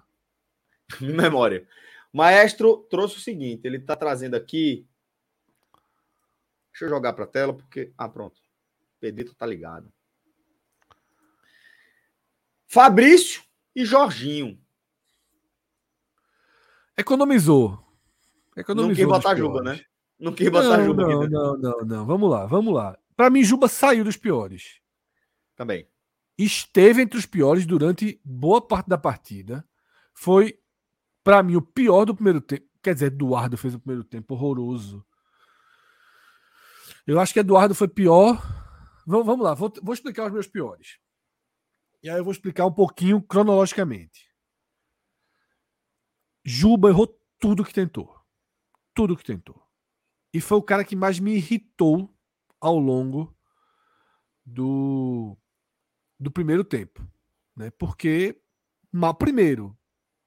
em 1.02 1.12
memória. 1.18 1.68
Maestro 2.14 2.86
trouxe 2.92 3.18
o 3.18 3.22
seguinte, 3.22 3.66
ele 3.66 3.78
está 3.78 3.96
trazendo 3.96 4.36
aqui. 4.36 4.88
Deixa 6.82 6.86
eu 6.86 6.98
jogar 6.98 7.14
para 7.14 7.26
a 7.26 7.28
tela 7.28 7.53
porque 7.53 7.94
ah, 7.95 8.10
pronto. 8.10 8.41
Pedrito 8.99 9.36
tá 9.36 9.45
ligado. 9.45 9.94
Fabrício 12.66 13.44
e 13.76 13.86
Jorginho. 13.86 14.60
Economizou. 16.98 17.86
Economizou. 18.58 18.88
Não 18.88 18.95
quis 18.95 19.24
botar 19.24 19.36
Juba, 19.36 19.62
né? 19.62 19.86
Não 20.20 20.34
quis 20.34 20.49
botar 20.49 20.78
não, 20.80 20.86
Juba. 20.86 21.03
Não, 21.03 21.22
aqui, 21.22 21.30
né? 21.30 21.38
não, 21.38 21.58
não, 21.58 21.86
não. 21.86 22.06
Vamos 22.08 22.32
lá, 22.32 22.48
vamos 22.48 22.74
lá. 22.74 22.98
Para 23.16 23.30
mim, 23.30 23.44
Juba 23.44 23.68
saiu 23.68 24.03
dos 24.03 24.18
piores. 24.18 24.82
Também 25.56 25.88
esteve 26.36 27.03
entre 27.03 27.20
os 27.20 27.28
piores 27.28 27.68
durante 27.68 28.20
boa 28.26 28.60
parte 28.60 28.90
da 28.90 28.98
partida. 28.98 29.64
Foi, 30.16 30.58
para 31.24 31.44
mim, 31.44 31.58
o 31.58 31.62
pior 31.62 32.06
do 32.06 32.16
primeiro 32.16 32.41
tempo. 32.41 32.66
Quer 32.82 32.95
dizer, 32.95 33.08
Eduardo 33.08 33.56
fez 33.56 33.76
o 33.76 33.80
primeiro 33.80 34.03
tempo 34.03 34.34
horroroso. 34.34 35.06
Eu 37.06 37.19
acho 37.19 37.34
que 37.34 37.40
Eduardo 37.40 37.76
foi 37.76 37.88
pior. 37.88 38.41
Vamos, 39.06 39.26
vamos 39.26 39.44
lá, 39.44 39.53
vou, 39.53 39.72
vou 39.82 39.94
explicar 39.94 40.26
os 40.28 40.32
meus 40.32 40.48
piores. 40.48 40.99
E 42.03 42.10
aí 42.10 42.18
eu 42.18 42.23
vou 42.23 42.32
explicar 42.32 42.65
um 42.65 42.72
pouquinho 42.72 43.22
cronologicamente. 43.22 44.30
Juba 46.44 46.90
errou 46.90 47.07
tudo 47.40 47.64
que 47.64 47.73
tentou. 47.73 48.19
Tudo 48.94 49.15
que 49.15 49.23
tentou. 49.23 49.61
E 50.34 50.40
foi 50.40 50.57
o 50.57 50.64
cara 50.64 50.84
que 50.84 50.95
mais 50.95 51.19
me 51.19 51.36
irritou 51.36 52.14
ao 52.60 52.78
longo 52.78 53.36
do 54.45 55.38
do 56.19 56.30
primeiro 56.30 56.64
tempo, 56.64 57.06
né? 57.56 57.72
Porque 57.72 58.40
mal 58.91 59.15
primeiro 59.15 59.76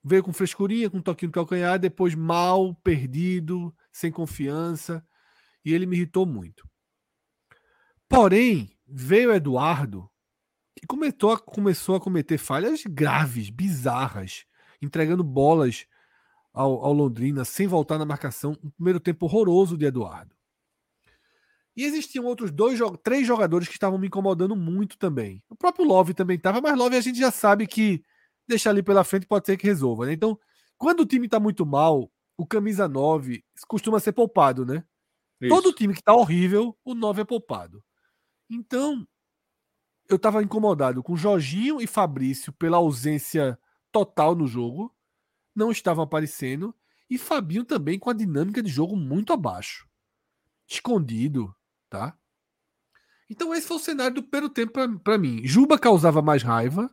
veio 0.02 0.24
com 0.24 0.32
frescurinha, 0.32 0.90
com 0.90 0.98
um 0.98 1.02
toquinho 1.02 1.28
no 1.28 1.32
calcanhar, 1.32 1.78
depois 1.78 2.14
mal, 2.16 2.74
perdido, 2.74 3.74
sem 3.92 4.10
confiança, 4.10 5.06
e 5.64 5.72
ele 5.72 5.86
me 5.86 5.96
irritou 5.96 6.26
muito. 6.26 6.68
Porém, 8.08 8.70
veio 8.86 9.32
Eduardo 9.32 10.08
que 10.76 10.86
começou 10.86 11.32
a, 11.32 11.38
começou 11.38 11.94
a 11.94 12.00
cometer 12.00 12.36
falhas 12.36 12.82
graves, 12.86 13.48
bizarras, 13.48 14.44
entregando 14.82 15.24
bolas 15.24 15.86
ao, 16.52 16.84
ao 16.84 16.92
Londrina 16.92 17.44
sem 17.44 17.66
voltar 17.66 17.98
na 17.98 18.04
marcação. 18.04 18.56
Um 18.62 18.70
primeiro 18.70 19.00
tempo 19.00 19.26
horroroso 19.26 19.76
de 19.78 19.86
Eduardo. 19.86 20.34
E 21.76 21.84
existiam 21.84 22.24
outros 22.24 22.52
dois, 22.52 22.78
três 23.02 23.26
jogadores 23.26 23.66
que 23.66 23.74
estavam 23.74 23.98
me 23.98 24.06
incomodando 24.06 24.54
muito 24.54 24.96
também. 24.96 25.42
O 25.48 25.56
próprio 25.56 25.84
Love 25.84 26.14
também 26.14 26.36
estava, 26.36 26.60
mas 26.60 26.76
Love 26.76 26.96
a 26.96 27.00
gente 27.00 27.18
já 27.18 27.32
sabe 27.32 27.66
que 27.66 28.04
deixar 28.46 28.70
ali 28.70 28.82
pela 28.82 29.02
frente 29.02 29.26
pode 29.26 29.46
ser 29.46 29.56
que 29.56 29.66
resolva, 29.66 30.06
né? 30.06 30.12
Então, 30.12 30.38
quando 30.78 31.00
o 31.00 31.06
time 31.06 31.26
está 31.26 31.40
muito 31.40 31.66
mal, 31.66 32.10
o 32.36 32.46
camisa 32.46 32.86
9 32.86 33.42
costuma 33.66 33.98
ser 33.98 34.12
poupado, 34.12 34.64
né? 34.64 34.84
Isso. 35.46 35.54
Todo 35.54 35.72
time 35.72 35.94
que 35.94 36.00
está 36.00 36.14
horrível, 36.14 36.76
o 36.84 36.94
9 36.94 37.22
é 37.22 37.24
poupado. 37.24 37.82
Então, 38.50 39.06
eu 40.08 40.16
estava 40.16 40.42
incomodado 40.42 41.02
com 41.02 41.16
Jorginho 41.16 41.80
e 41.80 41.86
Fabrício 41.86 42.52
pela 42.52 42.76
ausência 42.76 43.58
total 43.90 44.34
no 44.34 44.46
jogo, 44.46 44.94
não 45.54 45.70
estavam 45.70 46.04
aparecendo, 46.04 46.74
e 47.08 47.18
Fabinho 47.18 47.64
também 47.64 47.98
com 47.98 48.10
a 48.10 48.14
dinâmica 48.14 48.62
de 48.62 48.70
jogo 48.70 48.96
muito 48.96 49.32
abaixo. 49.32 49.88
Escondido, 50.66 51.54
tá? 51.88 52.16
Então 53.28 53.54
esse 53.54 53.66
foi 53.66 53.76
o 53.76 53.80
cenário 53.80 54.16
do 54.16 54.22
primeiro 54.22 54.48
tempo 54.48 54.72
para 55.00 55.18
mim. 55.18 55.46
Juba 55.46 55.78
causava 55.78 56.20
mais 56.20 56.42
raiva, 56.42 56.92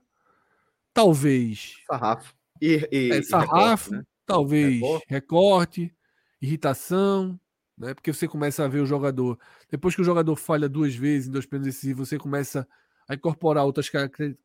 talvez. 0.93 1.77
Sarrafo. 1.87 2.35
E, 2.61 2.87
e, 2.91 3.11
é, 3.11 3.23
sarrafo, 3.23 3.91
né? 3.91 4.03
talvez 4.25 4.75
recorte. 4.75 5.05
recorte, 5.09 5.95
irritação, 6.41 7.39
né? 7.81 7.93
Porque 7.93 8.13
você 8.13 8.27
começa 8.27 8.63
a 8.63 8.67
ver 8.67 8.79
o 8.79 8.85
jogador. 8.85 9.37
Depois 9.69 9.95
que 9.95 10.01
o 10.01 10.05
jogador 10.05 10.35
falha 10.35 10.69
duas 10.69 10.95
vezes 10.95 11.27
em 11.27 11.31
dois 11.31 11.45
pênaltis 11.45 11.75
decisivos, 11.75 12.07
você 12.07 12.17
começa 12.17 12.67
a 13.07 13.15
incorporar 13.15 13.65
outras 13.65 13.89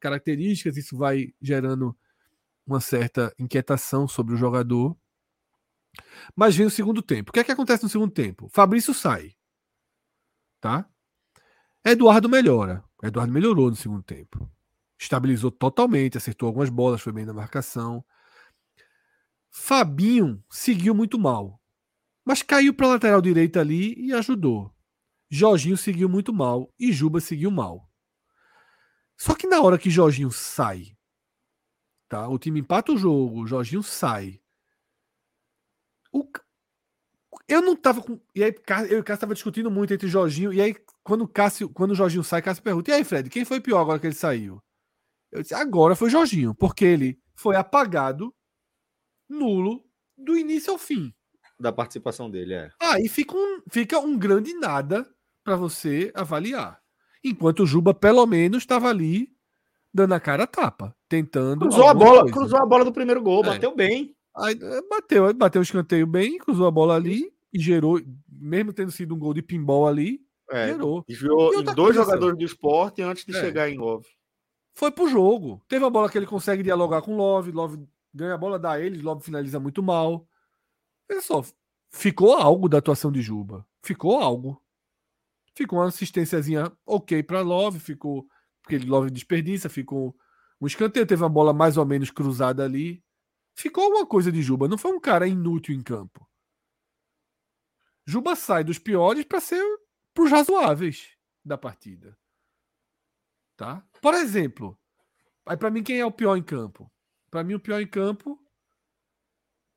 características, 0.01 0.77
isso 0.77 0.97
vai 0.97 1.33
gerando 1.41 1.97
uma 2.67 2.81
certa 2.81 3.33
inquietação 3.39 4.09
sobre 4.09 4.35
o 4.35 4.37
jogador. 4.37 4.97
Mas 6.35 6.57
vem 6.57 6.67
o 6.67 6.71
segundo 6.71 7.03
tempo. 7.03 7.31
O 7.31 7.33
que 7.33 7.41
é 7.41 7.45
que 7.45 7.53
acontece 7.53 7.85
no 7.85 7.89
segundo 7.89 8.13
tempo? 8.13 8.49
Fabrício 8.51 8.93
sai. 8.93 9.35
Tá? 10.61 10.89
Eduardo 11.85 12.29
melhora. 12.29 12.83
Eduardo 13.03 13.33
melhorou 13.33 13.71
no 13.71 13.77
segundo 13.77 14.03
tempo. 14.03 14.51
Estabilizou 14.99 15.51
totalmente, 15.51 16.17
acertou 16.17 16.47
algumas 16.47 16.71
bolas, 16.71 17.03
foi 17.03 17.13
bem 17.13 17.27
na 17.27 17.35
marcação. 17.35 18.05
Fabinho 19.51 20.43
seguiu 20.51 20.95
muito 20.95 21.19
mal. 21.19 21.61
Mas 22.27 22.43
caiu 22.43 22.75
para 22.75 22.87
a 22.87 22.91
lateral 22.91 23.23
direita 23.23 23.61
ali 23.61 23.95
e 23.95 24.13
ajudou. 24.13 24.75
Jorginho 25.31 25.77
seguiu 25.77 26.09
muito 26.09 26.35
mal 26.35 26.75
e 26.77 26.93
Juba 26.93 27.21
seguiu 27.21 27.53
mal. 27.53 27.89
Só 29.17 29.33
que 29.33 29.47
na 29.47 29.61
hora 29.63 29.79
que 29.79 29.89
Jorginho 29.89 30.33
sai, 30.33 30.97
tá? 32.09 32.29
O 32.29 32.37
time 32.37 32.59
empata 32.59 32.91
o 32.91 32.99
jogo, 32.99 33.43
o 33.43 33.47
Jorginho 33.47 33.81
sai. 33.81 34.41
O... 36.13 36.29
Eu 37.47 37.63
não 37.63 37.77
tava 37.77 38.03
com. 38.03 38.21
E 38.35 38.43
aí, 38.43 38.53
eu 38.91 38.99
e 38.99 39.01
o 39.01 39.05
Cássio 39.05 39.21
tava 39.21 39.35
discutindo 39.35 39.71
muito 39.71 39.95
entre 39.95 40.09
Jorginho. 40.09 40.53
E 40.53 40.61
aí, 40.61 40.75
quando 41.05 41.29
Cássio, 41.29 41.69
quando 41.69 41.93
o 41.93 41.95
Jorginho 41.95 42.25
sai, 42.25 42.43
Cássio 42.43 42.63
pergunta: 42.63 42.91
E 42.91 42.95
aí, 42.95 43.05
Fred, 43.05 43.31
quem 43.31 43.45
foi 43.45 43.61
pior 43.61 43.81
agora 43.81 44.01
que 44.01 44.07
ele 44.07 44.15
saiu? 44.17 44.61
Eu 45.31 45.43
disse: 45.43 45.55
Agora 45.55 45.95
foi 45.95 46.09
o 46.09 46.11
Jorginho, 46.11 46.55
porque 46.57 46.85
ele 46.85 47.21
foi 47.37 47.55
apagado, 47.55 48.35
nulo, 49.29 49.89
do 50.19 50.37
início 50.37 50.73
ao 50.73 50.79
fim 50.79 51.16
da 51.59 51.73
participação 51.73 52.31
dele, 52.31 52.55
é. 52.55 52.71
Aí 52.81 53.09
fica 53.09 53.35
um, 53.37 53.61
fica 53.71 53.99
um 53.99 54.19
grande 54.19 54.55
nada 54.55 55.07
para 55.43 55.57
você 55.57 56.11
avaliar. 56.15 56.81
Enquanto 57.25 57.63
o 57.63 57.67
Juba, 57.67 57.95
pelo 57.95 58.25
menos, 58.27 58.63
estava 58.63 58.89
ali 58.89 59.29
dando 59.93 60.13
a 60.13 60.21
cara 60.21 60.45
a 60.45 60.47
tapa, 60.47 60.95
tentando. 61.09 61.61
Cruzou 61.61 61.89
a 61.89 61.95
bola, 61.95 62.21
coisa. 62.21 62.35
cruzou 62.35 62.59
a 62.59 62.67
bola 62.67 62.85
do 62.85 62.93
primeiro 62.93 63.23
gol, 63.23 63.43
é. 63.45 63.49
bateu 63.49 63.75
bem. 63.75 64.15
Aí, 64.37 64.59
é, 64.61 64.83
bateu, 64.89 65.33
bateu 65.33 65.61
o 65.61 65.65
escanteio 65.65 66.07
bem, 66.07 66.37
cruzou 66.39 66.67
a 66.67 66.71
bola 66.71 66.95
ali 66.95 67.33
e 67.53 67.59
gerou, 67.59 67.99
mesmo 68.29 68.73
tendo 68.73 68.91
sido 68.91 69.15
um 69.15 69.19
gol 69.19 69.33
de 69.33 69.41
pinball 69.41 69.87
ali, 69.89 70.21
é, 70.51 70.69
gerou. 70.69 71.05
Desviou 71.09 71.55
em 71.55 71.65
dois 71.65 71.75
coisa, 71.75 72.05
jogadores 72.05 72.39
do 72.39 72.45
esporte 72.45 73.03
antes 73.03 73.25
de 73.25 73.35
é. 73.35 73.41
chegar 73.41 73.71
em 73.71 73.79
Love. 73.79 74.07
Foi 74.75 74.91
pro 74.91 75.09
jogo. 75.09 75.63
Teve 75.67 75.85
a 75.85 75.91
bola 75.91 76.11
que 76.11 76.19
ele 76.19 76.27
consegue 76.27 76.63
dialogar 76.63 77.01
com 77.01 77.17
Love, 77.17 77.51
Love 77.51 77.79
ganha 78.15 78.35
a 78.35 78.39
bola, 78.39 78.59
dá 78.59 78.79
ele, 78.79 79.03
Love 79.03 79.25
finaliza 79.25 79.59
muito 79.59 79.83
mal. 79.83 80.27
Olha 81.11 81.21
só, 81.21 81.45
ficou 81.91 82.35
algo 82.35 82.69
da 82.69 82.79
atuação 82.79 83.11
de 83.13 83.23
Juba. 83.23 83.67
Ficou 83.83 84.21
algo. 84.21 84.63
Ficou 85.55 85.79
uma 85.79 85.87
assistênciazinha 85.87 86.71
ok 86.85 87.23
para 87.23 87.41
Love, 87.41 87.79
ficou. 87.79 88.27
Porque 88.63 88.79
Love 88.79 89.11
desperdiça, 89.11 89.69
ficou 89.69 90.17
um 90.61 90.67
escanteio, 90.67 91.07
teve 91.07 91.23
uma 91.23 91.29
bola 91.29 91.53
mais 91.53 91.77
ou 91.77 91.87
menos 91.87 92.11
cruzada 92.11 92.65
ali. 92.65 93.03
Ficou 93.55 93.85
alguma 93.85 94.07
coisa 94.07 94.31
de 94.31 94.43
Juba. 94.43 94.69
Não 94.69 94.77
foi 94.77 94.93
um 94.93 95.01
cara 95.01 95.27
inútil 95.27 95.75
em 95.75 95.83
campo. 95.83 96.29
Juba 98.05 98.37
sai 98.37 98.63
dos 98.63 98.79
piores 98.79 99.25
para 99.25 99.41
ser 99.41 99.63
pros 100.15 100.31
razoáveis 100.31 101.17
da 101.45 101.57
partida. 101.57 102.17
Tá? 103.57 103.83
Por 104.03 104.15
exemplo, 104.15 104.79
aí 105.45 105.57
para 105.57 105.71
mim 105.71 105.83
quem 105.83 105.99
é 105.99 106.07
o 106.07 106.13
pior 106.13 106.37
em 106.37 106.43
campo? 106.43 106.91
Para 107.31 107.43
mim 107.43 107.55
o 107.55 107.61
pior 107.61 107.81
em 107.81 107.87
campo 107.87 108.39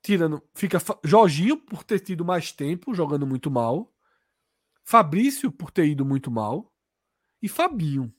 tirando, 0.02 0.42
fica 0.54 0.78
Jorginho 1.04 1.56
por 1.56 1.84
ter 1.84 2.00
tido 2.00 2.24
mais 2.24 2.52
tempo 2.52 2.94
jogando 2.94 3.26
muito 3.26 3.50
mal, 3.50 3.92
Fabrício 4.84 5.52
por 5.52 5.70
ter 5.70 5.86
ido 5.86 6.04
muito 6.04 6.30
mal 6.30 6.72
e 7.42 7.48
Fabinho, 7.48 8.12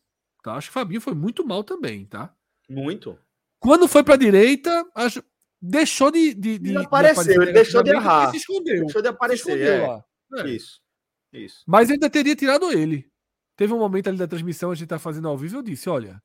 tá? 0.43 0.55
Acho 0.55 0.67
que 0.67 0.73
Fabinho 0.73 1.01
foi 1.01 1.13
muito 1.13 1.45
mal 1.45 1.63
também, 1.63 2.05
tá? 2.05 2.35
Muito. 2.69 3.17
Quando 3.59 3.87
foi 3.87 4.03
para 4.03 4.15
direita, 4.15 4.85
acho 4.95 5.23
deixou 5.61 6.09
de, 6.09 6.33
de, 6.33 6.57
de, 6.57 6.77
apareceu, 6.77 7.23
de 7.23 7.31
aparecer, 7.31 7.41
ele 7.41 7.53
deixou 7.53 7.83
de 7.83 7.91
errar. 7.91 8.31
Se 8.31 8.37
escondeu. 8.37 8.81
Deixou 8.81 9.01
de 9.01 9.07
aparecer, 9.07 9.61
é. 9.61 9.87
lá. 9.87 10.05
É. 10.37 10.49
Isso. 10.49 10.81
Isso. 11.31 11.63
Mas 11.67 11.91
ainda 11.91 12.09
teria 12.09 12.35
tirado 12.35 12.71
ele. 12.71 13.09
Teve 13.55 13.73
um 13.73 13.79
momento 13.79 14.07
ali 14.07 14.17
da 14.17 14.27
transmissão, 14.27 14.71
a 14.71 14.75
gente 14.75 14.87
tá 14.87 14.97
fazendo 14.97 15.27
ao 15.27 15.37
vivo, 15.37 15.57
eu 15.57 15.61
disse, 15.61 15.87
olha, 15.87 16.21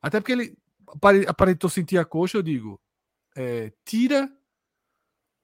até 0.00 0.20
porque 0.20 0.32
ele 0.32 0.56
aparentou 1.26 1.68
sentir 1.68 1.98
a 1.98 2.04
coxa, 2.04 2.38
eu 2.38 2.42
digo, 2.42 2.80
é, 3.36 3.72
tira 3.84 4.30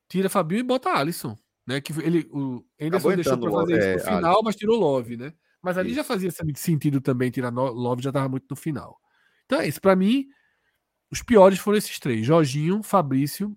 tira 0.09 0.29
Fabinho 0.29 0.61
e 0.61 0.65
bota 0.65 0.91
Alisson. 0.91 1.37
Né? 1.67 1.81
Que 1.81 1.93
ele, 2.01 2.29
o 2.31 2.65
Anderson 2.81 3.15
deixou 3.15 3.39
para 3.39 3.51
fazer 3.51 3.79
isso 3.79 4.09
no 4.09 4.15
é, 4.15 4.17
final, 4.17 4.43
mas 4.43 4.57
tirou 4.57 4.79
Love, 4.79 5.17
né? 5.17 5.33
Mas 5.61 5.77
ali 5.77 5.89
isso. 5.89 5.97
já 5.97 6.05
fazia 6.05 6.31
sentido 6.55 7.01
também 7.01 7.31
tirar 7.31 7.53
Love, 7.53 8.03
já 8.03 8.11
estava 8.11 8.29
muito 8.29 8.47
no 8.49 8.57
final. 8.57 8.97
Então 9.45 9.61
é 9.61 9.67
isso. 9.67 9.81
Para 9.81 9.97
mim, 9.97 10.27
os 11.11 11.23
piores 11.23 11.59
foram 11.59 11.79
esses 11.79 11.99
três: 11.99 12.25
Jorginho, 12.25 12.83
Fabrício 12.83 13.57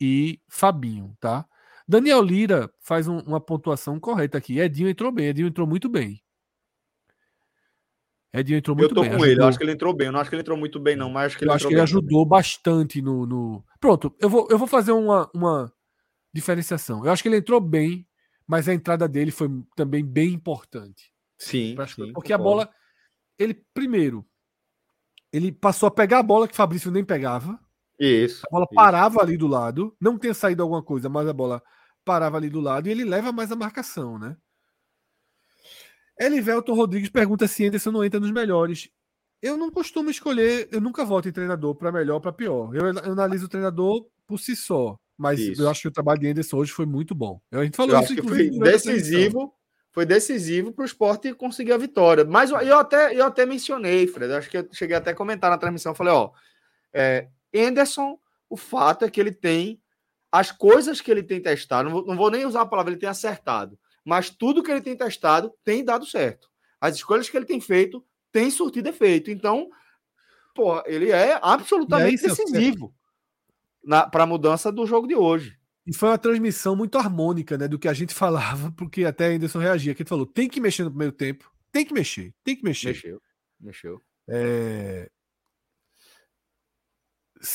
e 0.00 0.40
Fabinho, 0.48 1.14
tá? 1.20 1.46
Daniel 1.86 2.22
Lira 2.22 2.72
faz 2.80 3.08
um, 3.08 3.18
uma 3.18 3.40
pontuação 3.40 3.98
correta 3.98 4.38
aqui. 4.38 4.58
Edinho 4.58 4.88
entrou 4.88 5.10
bem, 5.12 5.26
Edinho 5.26 5.48
entrou 5.48 5.66
muito 5.66 5.88
bem. 5.88 6.22
Edinho 8.32 8.58
entrou 8.58 8.76
muito 8.76 8.94
bem. 8.94 9.04
Eu 9.04 9.08
tô 9.08 9.10
bem, 9.10 9.10
com 9.10 9.16
ajudou... 9.16 9.32
ele, 9.32 9.42
eu 9.42 9.48
acho 9.48 9.58
que 9.58 9.64
ele 9.64 9.72
entrou 9.72 9.94
bem. 9.94 10.06
Eu 10.06 10.12
não 10.12 10.20
acho 10.20 10.30
que 10.30 10.36
ele 10.36 10.42
entrou 10.42 10.56
muito 10.56 10.80
bem, 10.80 10.96
não, 10.96 11.10
mas 11.10 11.26
acho 11.26 11.38
que 11.38 11.44
ele 11.44 11.50
Eu 11.50 11.54
acho 11.54 11.66
que 11.66 11.74
ele 11.74 11.80
ajudou 11.80 12.24
bastante 12.24 13.02
no, 13.02 13.26
no, 13.26 13.64
Pronto, 13.80 14.14
eu 14.20 14.28
vou, 14.28 14.46
eu 14.50 14.58
vou 14.58 14.68
fazer 14.68 14.92
uma, 14.92 15.28
uma 15.34 15.72
diferenciação. 16.32 17.04
Eu 17.04 17.10
acho 17.10 17.22
que 17.22 17.28
ele 17.28 17.38
entrou 17.38 17.60
bem, 17.60 18.06
mas 18.46 18.68
a 18.68 18.74
entrada 18.74 19.08
dele 19.08 19.30
foi 19.30 19.48
também 19.74 20.04
bem 20.04 20.32
importante. 20.32 21.12
Sim. 21.38 21.76
sim 21.88 22.12
porque 22.12 22.32
a 22.32 22.38
bola. 22.38 22.68
Ele, 23.38 23.54
primeiro, 23.72 24.24
ele 25.32 25.50
passou 25.50 25.86
a 25.86 25.90
pegar 25.90 26.18
a 26.18 26.22
bola 26.22 26.46
que 26.46 26.54
Fabrício 26.54 26.90
nem 26.90 27.04
pegava. 27.04 27.58
Isso. 27.98 28.42
A 28.46 28.50
bola 28.50 28.64
isso. 28.64 28.74
parava 28.74 29.22
ali 29.22 29.36
do 29.36 29.46
lado. 29.46 29.96
Não 30.00 30.18
tinha 30.18 30.34
saído 30.34 30.62
alguma 30.62 30.82
coisa, 30.82 31.08
mas 31.08 31.26
a 31.26 31.32
bola 31.32 31.62
parava 32.04 32.36
ali 32.36 32.50
do 32.50 32.60
lado 32.60 32.86
e 32.86 32.90
ele 32.90 33.04
leva 33.04 33.32
mais 33.32 33.50
a 33.50 33.56
marcação, 33.56 34.18
né? 34.18 34.36
Elivelton 36.20 36.74
Rodrigues 36.74 37.08
pergunta 37.08 37.48
se 37.48 37.66
Anderson 37.66 37.90
não 37.90 38.04
entra 38.04 38.20
nos 38.20 38.30
melhores. 38.30 38.90
Eu 39.40 39.56
não 39.56 39.70
costumo 39.70 40.10
escolher, 40.10 40.68
eu 40.70 40.78
nunca 40.78 41.02
voto 41.02 41.26
em 41.26 41.32
treinador 41.32 41.74
para 41.74 41.90
melhor 41.90 42.20
para 42.20 42.30
pior. 42.30 42.74
Eu, 42.74 42.86
eu, 42.86 43.12
analiso 43.12 43.46
o 43.46 43.48
treinador 43.48 44.06
por 44.26 44.38
si 44.38 44.54
só. 44.54 44.98
Mas 45.16 45.40
isso. 45.40 45.62
eu 45.62 45.70
acho 45.70 45.82
que 45.82 45.88
o 45.88 45.90
trabalho 45.90 46.20
de 46.20 46.28
Anderson 46.28 46.58
hoje 46.58 46.72
foi 46.72 46.84
muito 46.84 47.14
bom. 47.14 47.40
A 47.50 47.64
gente 47.64 47.76
falou 47.76 47.94
eu 47.94 48.02
isso, 48.02 48.22
foi 48.22 48.50
decisivo. 48.50 49.54
Foi 49.92 50.06
decisivo 50.06 50.72
para 50.72 50.82
o 50.82 50.86
esporte 50.86 51.32
conseguir 51.34 51.72
a 51.72 51.78
vitória. 51.78 52.24
Mas 52.24 52.50
eu 52.50 52.78
até, 52.78 53.14
eu 53.14 53.24
até 53.24 53.44
mencionei, 53.44 54.06
Fred. 54.06 54.32
Acho 54.32 54.48
que 54.48 54.58
eu 54.58 54.68
cheguei 54.72 54.96
até 54.96 55.10
a 55.10 55.16
comentar 55.16 55.50
na 55.50 55.58
transmissão. 55.58 55.94
Falei, 55.94 56.12
ó, 56.12 56.30
é, 56.92 57.28
Anderson, 57.54 58.18
o 58.48 58.56
fato 58.56 59.04
é 59.04 59.10
que 59.10 59.20
ele 59.20 59.32
tem 59.32 59.80
as 60.30 60.52
coisas 60.52 61.00
que 61.00 61.10
ele 61.10 61.22
tem 61.22 61.40
testado. 61.40 61.88
Não 61.88 61.96
vou, 61.96 62.06
não 62.06 62.16
vou 62.16 62.30
nem 62.30 62.46
usar 62.46 62.60
a 62.60 62.66
palavra, 62.66 62.92
ele 62.92 63.00
tem 63.00 63.08
acertado 63.08 63.76
mas 64.04 64.30
tudo 64.30 64.62
que 64.62 64.70
ele 64.70 64.80
tem 64.80 64.96
testado 64.96 65.52
tem 65.64 65.84
dado 65.84 66.06
certo. 66.06 66.48
As 66.80 66.96
escolhas 66.96 67.28
que 67.28 67.36
ele 67.36 67.46
tem 67.46 67.60
feito 67.60 68.04
têm 68.32 68.50
surtido 68.50 68.88
efeito. 68.88 69.30
Então, 69.30 69.68
pô, 70.54 70.82
ele 70.86 71.10
é 71.10 71.38
absolutamente 71.42 72.24
aí, 72.24 72.28
decisivo 72.28 72.94
para 74.10 74.24
a 74.24 74.26
mudança 74.26 74.70
do 74.70 74.86
jogo 74.86 75.06
de 75.06 75.14
hoje. 75.14 75.58
E 75.86 75.94
foi 75.94 76.10
uma 76.10 76.18
transmissão 76.18 76.76
muito 76.76 76.98
harmônica, 76.98 77.56
né, 77.56 77.66
do 77.66 77.78
que 77.78 77.88
a 77.88 77.92
gente 77.92 78.14
falava, 78.14 78.72
porque 78.72 79.04
até 79.04 79.34
Anderson 79.34 79.58
reagia, 79.58 79.94
que 79.94 80.02
ele 80.02 80.08
falou, 80.08 80.26
tem 80.26 80.48
que 80.48 80.60
mexer 80.60 80.84
no 80.84 80.90
primeiro 80.90 81.12
tempo, 81.12 81.50
tem 81.72 81.84
que 81.84 81.94
mexer, 81.94 82.34
tem 82.44 82.56
que 82.56 82.64
mexer. 82.64 82.88
Mexeu, 82.88 83.22
mexeu. 83.60 84.02
É... 84.28 85.10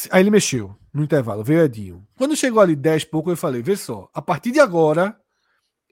Aí 0.09 0.21
ele 0.21 0.31
mexeu 0.31 0.75
no 0.91 1.03
intervalo, 1.03 1.43
veio 1.43 1.61
Edinho. 1.61 2.07
Quando 2.17 2.35
chegou 2.35 2.59
ali 2.59 2.75
10 2.75 3.05
pouco, 3.05 3.29
eu 3.29 3.37
falei, 3.37 3.61
vê 3.61 3.77
só, 3.77 4.09
a 4.13 4.21
partir 4.21 4.51
de 4.51 4.59
agora, 4.59 5.19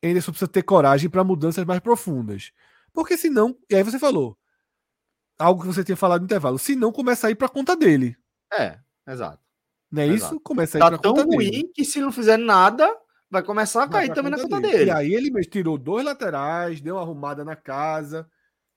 Anderson 0.03 0.31
precisa 0.31 0.51
ter 0.51 0.63
coragem 0.63 1.09
para 1.09 1.23
mudanças 1.23 1.63
mais 1.65 1.79
profundas. 1.79 2.51
Porque 2.93 3.17
senão, 3.17 3.57
e 3.69 3.75
aí 3.75 3.83
você 3.83 3.97
falou, 3.97 4.37
algo 5.39 5.61
que 5.61 5.67
você 5.67 5.83
tinha 5.83 5.95
falado 5.95 6.21
no 6.21 6.25
intervalo, 6.25 6.59
se 6.59 6.75
não 6.75 6.91
começa 6.91 7.27
a 7.27 7.31
ir 7.31 7.35
para 7.35 7.49
conta 7.49 7.75
dele. 7.75 8.15
É, 8.53 8.77
exato. 9.07 9.41
Não 9.91 10.01
é 10.01 10.07
exato. 10.07 10.35
isso? 10.35 10.39
Começa 10.41 10.77
a 10.77 10.79
ir 10.79 10.81
tá 10.81 10.89
para 10.89 10.97
conta 10.97 11.23
ruim 11.23 11.49
dele. 11.49 11.71
que 11.73 11.85
se 11.85 11.99
não 11.99 12.11
fizer 12.11 12.37
nada, 12.37 12.89
vai 13.29 13.41
começar 13.43 13.83
a 13.83 13.87
cair 13.87 14.13
também 14.13 14.31
na 14.31 14.39
conta 14.39 14.59
dele. 14.59 14.77
dele. 14.77 14.89
E 14.89 14.93
aí 14.93 15.13
ele 15.13 15.31
tirou 15.45 15.77
dois 15.77 16.05
laterais, 16.05 16.81
deu 16.81 16.95
uma 16.95 17.01
arrumada 17.01 17.43
na 17.43 17.55
casa 17.55 18.29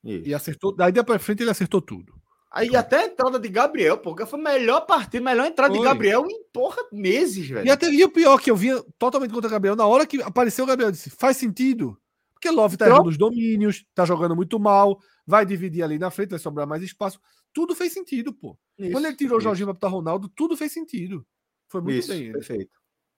isso. 0.03 0.29
e 0.29 0.35
acertou. 0.35 0.75
Daí 0.75 0.93
para 0.93 1.19
frente 1.19 1.43
ele 1.43 1.51
acertou 1.51 1.83
tudo. 1.83 2.15
Aí 2.57 2.75
até 2.75 3.03
a 3.03 3.07
entrada 3.07 3.39
de 3.39 3.49
Gabriel, 3.51 3.99
porque 3.99 4.25
foi 4.25 4.41
a 4.41 4.43
melhor 4.43 4.81
partida, 4.87 5.23
melhor 5.23 5.47
entrada 5.47 5.75
de 5.75 5.83
Gabriel 5.83 6.25
em 6.27 6.43
porra 6.51 6.79
meses, 6.91 7.47
velho. 7.47 7.67
E 7.67 7.71
até 7.71 7.91
e 7.91 8.03
o 8.03 8.09
pior 8.09 8.41
que 8.41 8.51
eu 8.51 8.57
vinha 8.57 8.83
totalmente 8.99 9.31
contra 9.31 9.47
o 9.47 9.51
Gabriel, 9.51 9.77
na 9.77 9.87
hora 9.87 10.07
que 10.07 10.23
apareceu 10.23 10.65
o 10.65 10.67
Gabriel, 10.67 10.89
eu 10.89 10.93
disse: 10.93 11.11
faz 11.11 11.37
sentido. 11.37 11.99
Porque 12.33 12.51
Love 12.51 12.79
tá 12.79 12.87
errando 12.87 13.11
os 13.11 13.19
domínios, 13.19 13.85
tá 13.95 14.07
jogando 14.07 14.35
muito 14.35 14.59
mal, 14.59 14.99
vai 15.27 15.45
dividir 15.45 15.83
ali 15.83 15.99
na 15.99 16.11
frente, 16.11 16.31
vai 16.31 16.39
sobrar 16.39 16.67
mais 16.67 16.83
espaço. 16.83 17.21
Tudo 17.53 17.75
fez 17.75 17.93
sentido, 17.93 18.33
pô. 18.33 18.59
Isso, 18.79 18.93
Quando 18.93 19.07
ele 19.07 19.17
tirou 19.17 19.39
isso. 19.39 19.47
o 19.47 19.49
Jorginho 19.49 19.67
pra 19.67 19.75
botar 19.75 19.89
Ronaldo, 19.89 20.29
tudo 20.29 20.57
fez 20.57 20.73
sentido. 20.73 21.27
Foi 21.69 21.83
muito 21.83 21.99
Isso, 21.99 22.09
bem. 22.09 22.33
Perfeito. 22.33 22.71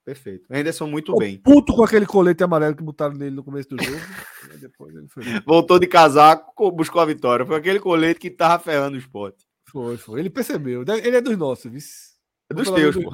Perfeito. 0.09 0.51
Henderson 0.51 0.87
muito 0.87 1.15
bem. 1.17 1.37
Puto 1.37 1.75
com 1.75 1.83
aquele 1.83 2.07
colete 2.07 2.43
amarelo 2.43 2.75
que 2.75 2.81
botaram 2.81 3.13
nele 3.13 3.35
no 3.35 3.43
começo 3.43 3.69
do 3.69 3.83
jogo. 3.83 3.95
depois 4.59 4.95
ele 4.95 5.07
foi... 5.07 5.23
Voltou 5.45 5.77
de 5.77 5.85
casaco, 5.85 6.71
buscou 6.71 6.99
a 6.99 7.05
vitória. 7.05 7.45
Foi 7.45 7.55
aquele 7.55 7.79
colete 7.79 8.19
que 8.19 8.31
tava 8.31 8.57
ferrando 8.57 8.95
o 8.95 8.99
esporte. 8.99 9.45
Foi, 9.67 9.97
foi. 9.97 10.19
Ele 10.19 10.31
percebeu. 10.31 10.81
Ele 10.81 11.15
é 11.15 11.21
dos 11.21 11.37
nossos, 11.37 11.71
viu? 11.71 11.79
É 12.49 12.55
dos 12.55 12.71
teus, 12.71 12.95
pô. 12.95 13.11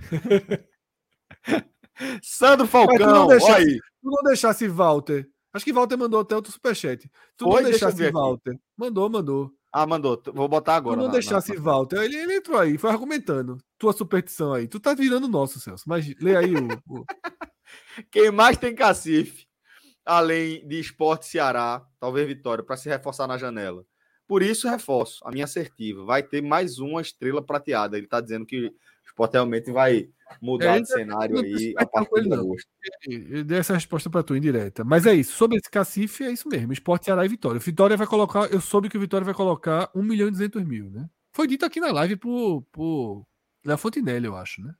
Sandro 2.24 2.66
Falcão, 2.66 2.96
tu 2.96 3.04
não, 3.04 3.26
deixasse, 3.26 3.76
tu 3.76 4.10
não 4.10 4.22
deixasse 4.22 4.66
Walter. 4.68 5.28
Acho 5.52 5.66
que 5.66 5.72
Walter 5.74 5.98
mandou 5.98 6.20
até 6.20 6.34
outro 6.34 6.50
superchat. 6.50 7.10
Tu 7.36 7.44
Foi, 7.44 7.60
não 7.60 7.68
deixasse 7.68 8.10
Walter. 8.10 8.52
Aqui. 8.52 8.60
Mandou, 8.74 9.10
mandou. 9.10 9.52
Ah, 9.72 9.86
mandou. 9.86 10.20
Vou 10.34 10.48
botar 10.48 10.76
agora. 10.76 10.96
Tu 10.96 11.00
não 11.00 11.06
na, 11.06 11.12
deixasse 11.12 11.54
na... 11.54 11.60
Walter. 11.60 11.98
Ele, 12.02 12.16
ele 12.16 12.36
entrou 12.36 12.58
aí, 12.58 12.76
foi 12.76 12.90
argumentando. 12.90 13.58
Tua 13.78 13.92
superstição 13.92 14.52
aí. 14.52 14.66
Tu 14.66 14.80
tá 14.80 14.94
virando 14.94 15.28
nosso, 15.28 15.60
Celso. 15.60 15.84
Mas 15.86 16.12
lê 16.20 16.36
aí 16.36 16.54
o. 16.54 16.68
o... 16.88 17.04
Quem 18.10 18.32
mais 18.32 18.56
tem 18.56 18.74
cacife, 18.74 19.46
além 20.04 20.66
de 20.66 20.80
esporte 20.80 21.26
Ceará, 21.26 21.86
talvez 22.00 22.26
Vitória, 22.26 22.64
para 22.64 22.76
se 22.76 22.88
reforçar 22.88 23.28
na 23.28 23.38
janela. 23.38 23.84
Por 24.26 24.42
isso, 24.42 24.68
reforço 24.68 25.20
a 25.24 25.30
minha 25.30 25.44
assertiva. 25.44 26.04
Vai 26.04 26.22
ter 26.22 26.42
mais 26.42 26.78
uma 26.78 27.00
estrela 27.00 27.44
prateada. 27.44 27.96
Ele 27.96 28.06
está 28.06 28.20
dizendo 28.20 28.46
que 28.46 28.72
o 29.20 29.24
esporte 29.24 29.32
realmente 29.34 29.70
vai 29.70 30.08
mudar 30.40 30.78
é, 30.78 30.80
de 30.80 30.88
cenário 30.88 31.38
aí 31.38 31.74
a 31.76 31.86
partir 31.86 32.22
de 32.22 32.32
agosto. 32.32 32.68
Eu 33.06 33.44
dei 33.44 33.58
essa 33.58 33.74
resposta 33.74 34.08
para 34.08 34.22
tu 34.22 34.34
indireta. 34.34 34.84
Mas 34.84 35.04
é 35.06 35.14
isso. 35.14 35.32
Sobre 35.32 35.58
esse 35.58 35.70
cacife, 35.70 36.24
é 36.24 36.30
isso 36.30 36.48
mesmo. 36.48 36.72
Esporte 36.72 37.04
Ceará 37.04 37.24
e 37.24 37.28
Vitória. 37.28 37.60
Vitória 37.60 37.96
vai 37.96 38.06
colocar. 38.06 38.50
Eu 38.50 38.60
soube 38.60 38.88
que 38.88 38.96
o 38.96 39.00
Vitória 39.00 39.24
vai 39.24 39.34
colocar 39.34 39.90
1 39.94 40.02
milhão 40.02 40.28
e 40.28 40.30
200 40.30 40.64
mil, 40.64 40.90
né? 40.90 41.08
Foi 41.32 41.46
dito 41.46 41.64
aqui 41.64 41.80
na 41.80 41.92
live 41.92 42.16
por, 42.16 42.62
por 42.72 43.26
Léo 43.64 43.78
Fontinelli, 43.78 44.26
eu 44.26 44.36
acho, 44.36 44.62
né? 44.62 44.74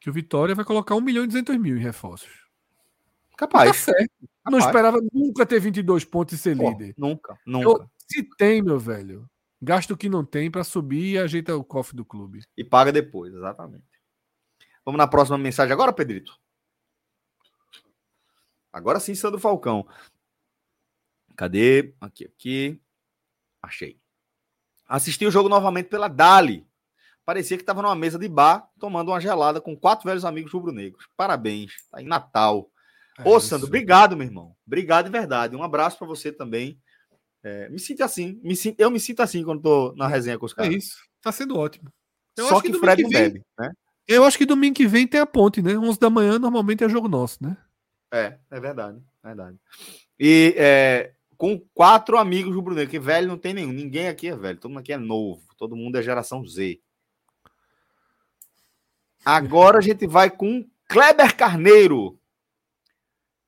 Que 0.00 0.10
o 0.10 0.12
Vitória 0.12 0.54
vai 0.54 0.64
colocar 0.64 0.94
1 0.96 1.00
milhão 1.00 1.24
e 1.24 1.28
200 1.28 1.56
mil 1.56 1.76
em 1.76 1.80
reforços. 1.80 2.30
Capaz. 3.36 3.86
Tá. 3.86 3.92
Capaz. 3.92 4.08
Não 4.50 4.58
esperava 4.58 4.98
nunca 5.12 5.44
ter 5.44 5.60
22 5.60 6.04
pontos 6.04 6.34
e 6.34 6.38
ser 6.38 6.56
Pô, 6.56 6.70
líder. 6.70 6.94
Nunca, 6.96 7.36
nunca. 7.46 7.68
Eu, 7.68 7.90
se 8.06 8.22
tem, 8.36 8.62
meu 8.62 8.78
velho, 8.78 9.28
gasta 9.60 9.92
o 9.92 9.96
que 9.96 10.08
não 10.08 10.24
tem 10.24 10.50
para 10.50 10.64
subir 10.64 11.12
e 11.12 11.18
ajeita 11.18 11.56
o 11.56 11.64
cofre 11.64 11.96
do 11.96 12.04
clube. 12.04 12.42
E 12.56 12.64
paga 12.64 12.92
depois, 12.92 13.34
exatamente. 13.34 13.84
Vamos 14.84 14.98
na 14.98 15.06
próxima 15.06 15.38
mensagem 15.38 15.72
agora, 15.72 15.92
Pedrito? 15.92 16.38
Agora 18.72 19.00
sim, 19.00 19.14
Sandro 19.14 19.40
Falcão. 19.40 19.86
Cadê? 21.36 21.94
Aqui, 22.00 22.24
aqui. 22.24 22.80
Achei. 23.62 24.00
Assisti 24.88 25.26
o 25.26 25.30
jogo 25.30 25.48
novamente 25.48 25.88
pela 25.88 26.08
Dali. 26.08 26.66
Parecia 27.24 27.56
que 27.56 27.62
estava 27.62 27.82
numa 27.82 27.96
mesa 27.96 28.18
de 28.18 28.28
bar, 28.28 28.70
tomando 28.78 29.10
uma 29.10 29.20
gelada 29.20 29.60
com 29.60 29.76
quatro 29.76 30.08
velhos 30.08 30.24
amigos 30.24 30.52
rubro-negros. 30.52 31.08
Parabéns. 31.16 31.72
Tá 31.90 32.00
em 32.00 32.06
Natal. 32.06 32.70
É 33.18 33.28
Ô, 33.28 33.40
Sandro, 33.40 33.66
obrigado, 33.66 34.16
meu 34.16 34.26
irmão. 34.26 34.56
Obrigado 34.64 35.06
de 35.06 35.10
verdade. 35.10 35.56
Um 35.56 35.62
abraço 35.62 35.98
para 35.98 36.06
você 36.06 36.30
também. 36.30 36.80
É, 37.46 37.68
me 37.68 37.78
sinto 37.78 38.02
assim. 38.02 38.40
Me 38.42 38.56
sinto, 38.56 38.80
eu 38.80 38.90
me 38.90 38.98
sinto 38.98 39.20
assim 39.20 39.44
quando 39.44 39.62
tô 39.62 39.94
na 39.94 40.08
resenha 40.08 40.36
com 40.36 40.46
os 40.46 40.52
é 40.52 40.56
caras. 40.56 40.74
É 40.74 40.76
isso. 40.76 40.96
Tá 41.22 41.30
sendo 41.30 41.56
ótimo. 41.56 41.92
Eu 42.36 42.48
Só 42.48 42.60
que, 42.60 42.72
que 42.72 42.78
Fred 42.78 43.04
não 43.04 43.10
bebe, 43.10 43.40
né? 43.56 43.70
Eu 44.08 44.24
acho 44.24 44.36
que 44.36 44.44
domingo 44.44 44.74
que 44.74 44.86
vem 44.86 45.06
tem 45.06 45.20
a 45.20 45.26
ponte, 45.26 45.62
né? 45.62 45.78
11 45.78 46.00
da 46.00 46.10
manhã 46.10 46.40
normalmente 46.40 46.82
é 46.82 46.88
jogo 46.88 47.06
nosso, 47.06 47.38
né? 47.40 47.56
É, 48.12 48.36
é 48.50 48.58
verdade. 48.58 49.00
Verdade. 49.22 49.56
E 50.18 50.54
é, 50.56 51.12
com 51.36 51.60
quatro 51.72 52.18
amigos 52.18 52.52
rubro-negro, 52.52 52.90
que 52.90 52.98
velho 52.98 53.28
não 53.28 53.38
tem 53.38 53.54
nenhum. 53.54 53.70
Ninguém 53.70 54.08
aqui 54.08 54.26
é 54.26 54.34
velho. 54.34 54.58
Todo 54.58 54.70
mundo 54.70 54.80
aqui 54.80 54.92
é 54.92 54.98
novo. 54.98 55.42
Todo 55.56 55.76
mundo 55.76 55.96
é 55.98 56.02
geração 56.02 56.44
Z. 56.44 56.80
Agora 59.24 59.78
a 59.78 59.82
gente 59.82 60.04
vai 60.04 60.30
com 60.30 60.68
Kleber 60.88 61.36
Carneiro 61.36 62.18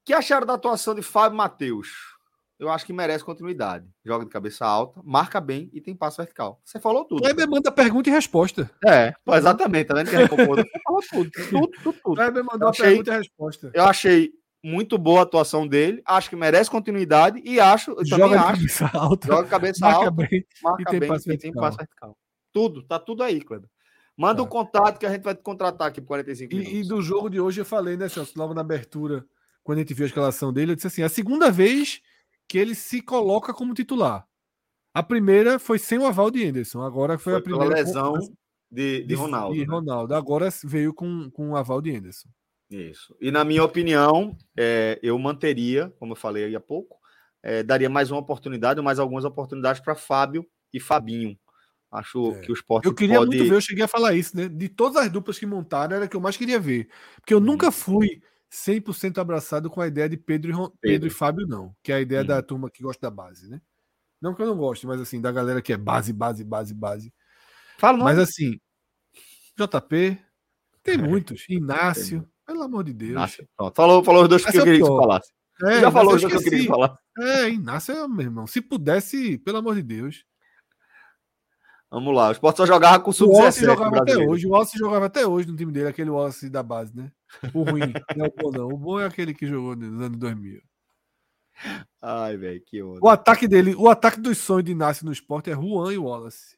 que 0.04 0.12
acharam 0.12 0.46
da 0.46 0.54
atuação 0.54 0.94
de 0.94 1.02
Fábio 1.02 1.36
Matheus? 1.36 2.16
Eu 2.58 2.68
acho 2.68 2.84
que 2.84 2.92
merece 2.92 3.24
continuidade. 3.24 3.86
Joga 4.04 4.24
de 4.24 4.30
cabeça 4.30 4.66
alta, 4.66 5.00
marca 5.04 5.40
bem 5.40 5.70
e 5.72 5.80
tem 5.80 5.94
passo 5.94 6.16
vertical. 6.16 6.60
Você 6.64 6.80
falou 6.80 7.04
tudo. 7.04 7.22
Kleber 7.22 7.48
manda 7.48 7.70
pergunta 7.70 8.10
e 8.10 8.12
resposta. 8.12 8.68
É, 8.84 9.14
exatamente. 9.36 9.86
Tá 9.86 9.94
vendo 9.94 10.10
que 10.10 10.16
Você 10.16 10.26
falou 10.26 11.00
tudo. 11.08 11.30
Tudo, 11.30 11.68
tudo, 11.82 11.98
tudo. 12.02 12.16
Kleber 12.16 12.44
mandou 12.44 12.68
achei, 12.68 12.86
pergunta 12.86 13.14
e 13.14 13.18
resposta. 13.18 13.70
Eu 13.72 13.84
achei 13.84 14.32
muito 14.62 14.98
boa 14.98 15.20
a 15.20 15.22
atuação 15.22 15.68
dele. 15.68 16.02
Acho 16.04 16.28
que 16.28 16.34
merece 16.34 16.68
continuidade 16.68 17.40
e 17.44 17.60
acho. 17.60 17.92
Eu 17.92 18.04
joga 18.04 18.28
de 18.28 18.34
acho, 18.34 18.52
cabeça 18.54 18.90
alta. 18.92 19.26
Joga 19.28 19.44
de 19.44 19.50
cabeça 19.50 19.86
marca 19.86 19.98
alta. 19.98 20.10
Bem, 20.10 20.46
marca 20.60 20.96
e 20.96 21.00
bem 21.00 21.08
passo 21.08 21.32
e 21.32 21.38
tem 21.38 21.52
passo 21.52 21.76
vertical. 21.76 22.18
Tudo, 22.52 22.82
tá 22.82 22.98
tudo 22.98 23.22
aí, 23.22 23.40
Kleber. 23.40 23.70
Manda 24.16 24.42
o 24.42 24.44
tá. 24.44 24.48
um 24.48 24.50
contato 24.50 24.98
que 24.98 25.06
a 25.06 25.10
gente 25.10 25.22
vai 25.22 25.34
te 25.36 25.42
contratar 25.42 25.86
aqui 25.86 26.00
por 26.00 26.08
45 26.08 26.52
minutos. 26.52 26.74
E, 26.74 26.80
e 26.80 26.88
do 26.88 27.00
jogo 27.00 27.30
de 27.30 27.38
hoje 27.38 27.60
eu 27.60 27.64
falei, 27.64 27.96
né, 27.96 28.08
Celso? 28.08 28.32
Logo 28.36 28.52
na 28.52 28.62
abertura 28.62 29.24
quando 29.68 29.80
a 29.80 29.80
gente 29.82 29.92
viu 29.92 30.06
a 30.06 30.08
escalação 30.08 30.50
dele, 30.50 30.72
eu 30.72 30.76
disse 30.76 30.86
assim: 30.86 31.02
é 31.02 31.04
a 31.04 31.10
segunda 31.10 31.50
vez 31.50 32.00
que 32.48 32.58
ele 32.58 32.74
se 32.74 33.02
coloca 33.02 33.52
como 33.52 33.74
titular. 33.74 34.26
A 34.94 35.02
primeira 35.02 35.58
foi 35.58 35.78
sem 35.78 35.98
o 35.98 36.06
aval 36.06 36.30
de 36.30 36.44
Anderson, 36.44 36.82
agora 36.82 37.18
foi, 37.18 37.34
foi 37.34 37.40
a 37.40 37.42
primeira. 37.42 37.74
lesão 37.74 38.14
com... 38.14 38.34
de, 38.70 39.04
de, 39.04 39.14
Ronaldo. 39.14 39.54
De 39.54 39.60
né? 39.60 39.66
Ronaldo. 39.72 40.14
Agora 40.14 40.48
veio 40.64 40.94
com, 40.94 41.30
com 41.30 41.50
o 41.50 41.56
aval 41.56 41.80
de 41.80 41.94
Anderson. 41.94 42.28
Isso. 42.70 43.14
E 43.20 43.30
na 43.30 43.44
minha 43.44 43.62
opinião, 43.62 44.36
é, 44.56 44.98
eu 45.02 45.18
manteria, 45.18 45.92
como 45.98 46.12
eu 46.12 46.16
falei 46.16 46.44
aí 46.44 46.56
há 46.56 46.60
pouco, 46.60 46.98
é, 47.42 47.62
daria 47.62 47.88
mais 47.88 48.10
uma 48.10 48.20
oportunidade, 48.20 48.80
mais 48.80 48.98
algumas 48.98 49.24
oportunidades 49.24 49.80
para 49.80 49.94
Fábio 49.94 50.44
e 50.72 50.80
Fabinho. 50.80 51.38
Acho 51.90 52.32
é. 52.32 52.40
que 52.40 52.52
o 52.52 52.54
esporte. 52.54 52.86
Eu 52.86 52.94
queria 52.94 53.18
pode... 53.18 53.36
muito 53.36 53.48
ver, 53.48 53.56
eu 53.56 53.60
cheguei 53.60 53.84
a 53.84 53.88
falar 53.88 54.14
isso, 54.14 54.36
né? 54.36 54.48
De 54.48 54.68
todas 54.68 55.02
as 55.02 55.10
duplas 55.10 55.38
que 55.38 55.46
montaram, 55.46 55.96
era 55.96 56.08
que 56.08 56.14
eu 56.14 56.20
mais 56.20 56.36
queria 56.36 56.60
ver. 56.60 56.88
Porque 57.16 57.32
eu 57.32 57.38
hum. 57.38 57.42
nunca 57.42 57.70
fui 57.70 58.20
100% 58.52 59.18
abraçado 59.18 59.68
com 59.68 59.80
a 59.80 59.86
ideia 59.86 60.08
de 60.08 60.16
Pedro 60.16 60.50
e, 60.50 60.54
Pedro. 60.54 60.78
Pedro 60.80 61.08
e 61.08 61.10
Fábio, 61.10 61.46
não. 61.46 61.74
Que 61.82 61.92
é 61.92 61.96
a 61.96 62.00
ideia 62.00 62.24
da 62.24 62.42
turma 62.42 62.70
que 62.70 62.82
gosta 62.82 63.00
da 63.00 63.10
base, 63.10 63.48
né? 63.48 63.60
Não 64.20 64.34
que 64.34 64.42
eu 64.42 64.46
não 64.46 64.56
goste, 64.56 64.86
mas 64.86 65.00
assim, 65.00 65.20
da 65.20 65.30
galera 65.30 65.62
que 65.62 65.72
é 65.72 65.76
base, 65.76 66.12
base, 66.12 66.42
base, 66.44 66.74
base. 66.74 67.12
Fala, 67.78 67.98
mas 67.98 68.18
assim, 68.18 68.58
JP, 69.56 70.18
tem 70.82 70.94
é. 70.94 70.98
muitos. 70.98 71.44
Inácio, 71.48 72.20
tem. 72.20 72.30
pelo 72.46 72.62
amor 72.62 72.84
de 72.84 72.92
Deus. 72.92 73.12
Inácio, 73.12 73.48
falou, 73.74 74.02
falou 74.02 74.22
os 74.22 74.28
dois 74.28 74.44
que 74.44 74.56
eu 74.56 74.64
queria 74.64 74.80
que 74.80 74.86
falasse. 74.86 75.32
É, 75.62 75.80
Já 75.80 75.90
falou 75.90 76.14
os 76.14 76.22
dois 76.22 76.32
que 76.32 76.38
eu 76.38 76.42
queria 76.42 76.60
que 76.60 76.66
falasse. 76.66 76.98
É, 77.18 77.48
Inácio, 77.50 78.08
meu 78.08 78.26
irmão. 78.26 78.46
Se 78.46 78.60
pudesse, 78.60 79.38
pelo 79.38 79.58
amor 79.58 79.76
de 79.76 79.82
Deus. 79.82 80.24
Vamos 81.90 82.14
lá, 82.14 82.28
o 82.28 82.32
Sport 82.32 82.56
só 82.56 82.66
jogava 82.66 83.00
com 83.00 83.10
o 83.10 83.14
sub-17. 83.14 83.62
O 83.62 83.66
jogava 83.66 83.98
até 83.98 84.16
hoje. 84.18 84.46
O 84.46 84.50
Wallace 84.50 84.78
jogava 84.78 85.06
até 85.06 85.26
hoje 85.26 85.48
no 85.48 85.56
time 85.56 85.72
dele, 85.72 85.88
aquele 85.88 86.10
Wallace 86.10 86.50
da 86.50 86.62
base, 86.62 86.94
né? 86.94 87.10
O 87.52 87.62
ruim, 87.62 87.92
não 88.16 88.24
é 88.24 88.28
o 88.28 88.32
bom, 88.36 88.50
não. 88.50 88.68
O 88.68 88.76
bom 88.76 89.00
é 89.00 89.06
aquele 89.06 89.34
que 89.34 89.46
jogou 89.46 89.76
nos 89.76 90.00
anos 90.00 90.18
2000. 90.18 90.62
Ai, 92.00 92.36
velho, 92.36 92.62
que 92.64 92.82
onda. 92.82 93.00
O 93.02 93.08
ataque 93.08 93.48
dele, 93.48 93.74
o 93.74 93.88
ataque 93.88 94.20
dos 94.20 94.38
sonhos 94.38 94.64
de 94.64 94.72
Inácio 94.72 95.04
no 95.04 95.12
esporte 95.12 95.50
é 95.50 95.54
Juan 95.54 95.92
e 95.92 95.98
Wallace. 95.98 96.56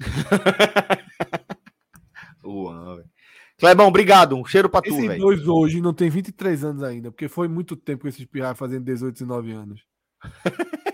Juan, 2.44 2.96
velho. 2.96 3.10
Clebão, 3.58 3.88
obrigado. 3.88 4.36
Um 4.36 4.44
cheiro 4.44 4.68
pra 4.68 4.80
tu, 4.80 4.94
velho. 4.94 5.10
Esses 5.10 5.20
dois 5.20 5.48
hoje 5.48 5.80
não 5.80 5.92
tem 5.92 6.08
23 6.08 6.64
anos 6.64 6.82
ainda, 6.82 7.10
porque 7.10 7.28
foi 7.28 7.48
muito 7.48 7.76
tempo 7.76 8.02
que 8.02 8.08
esses 8.08 8.24
pirra 8.24 8.54
fazendo 8.54 8.84
18, 8.84 9.14
19 9.14 9.52
anos. 9.52 9.84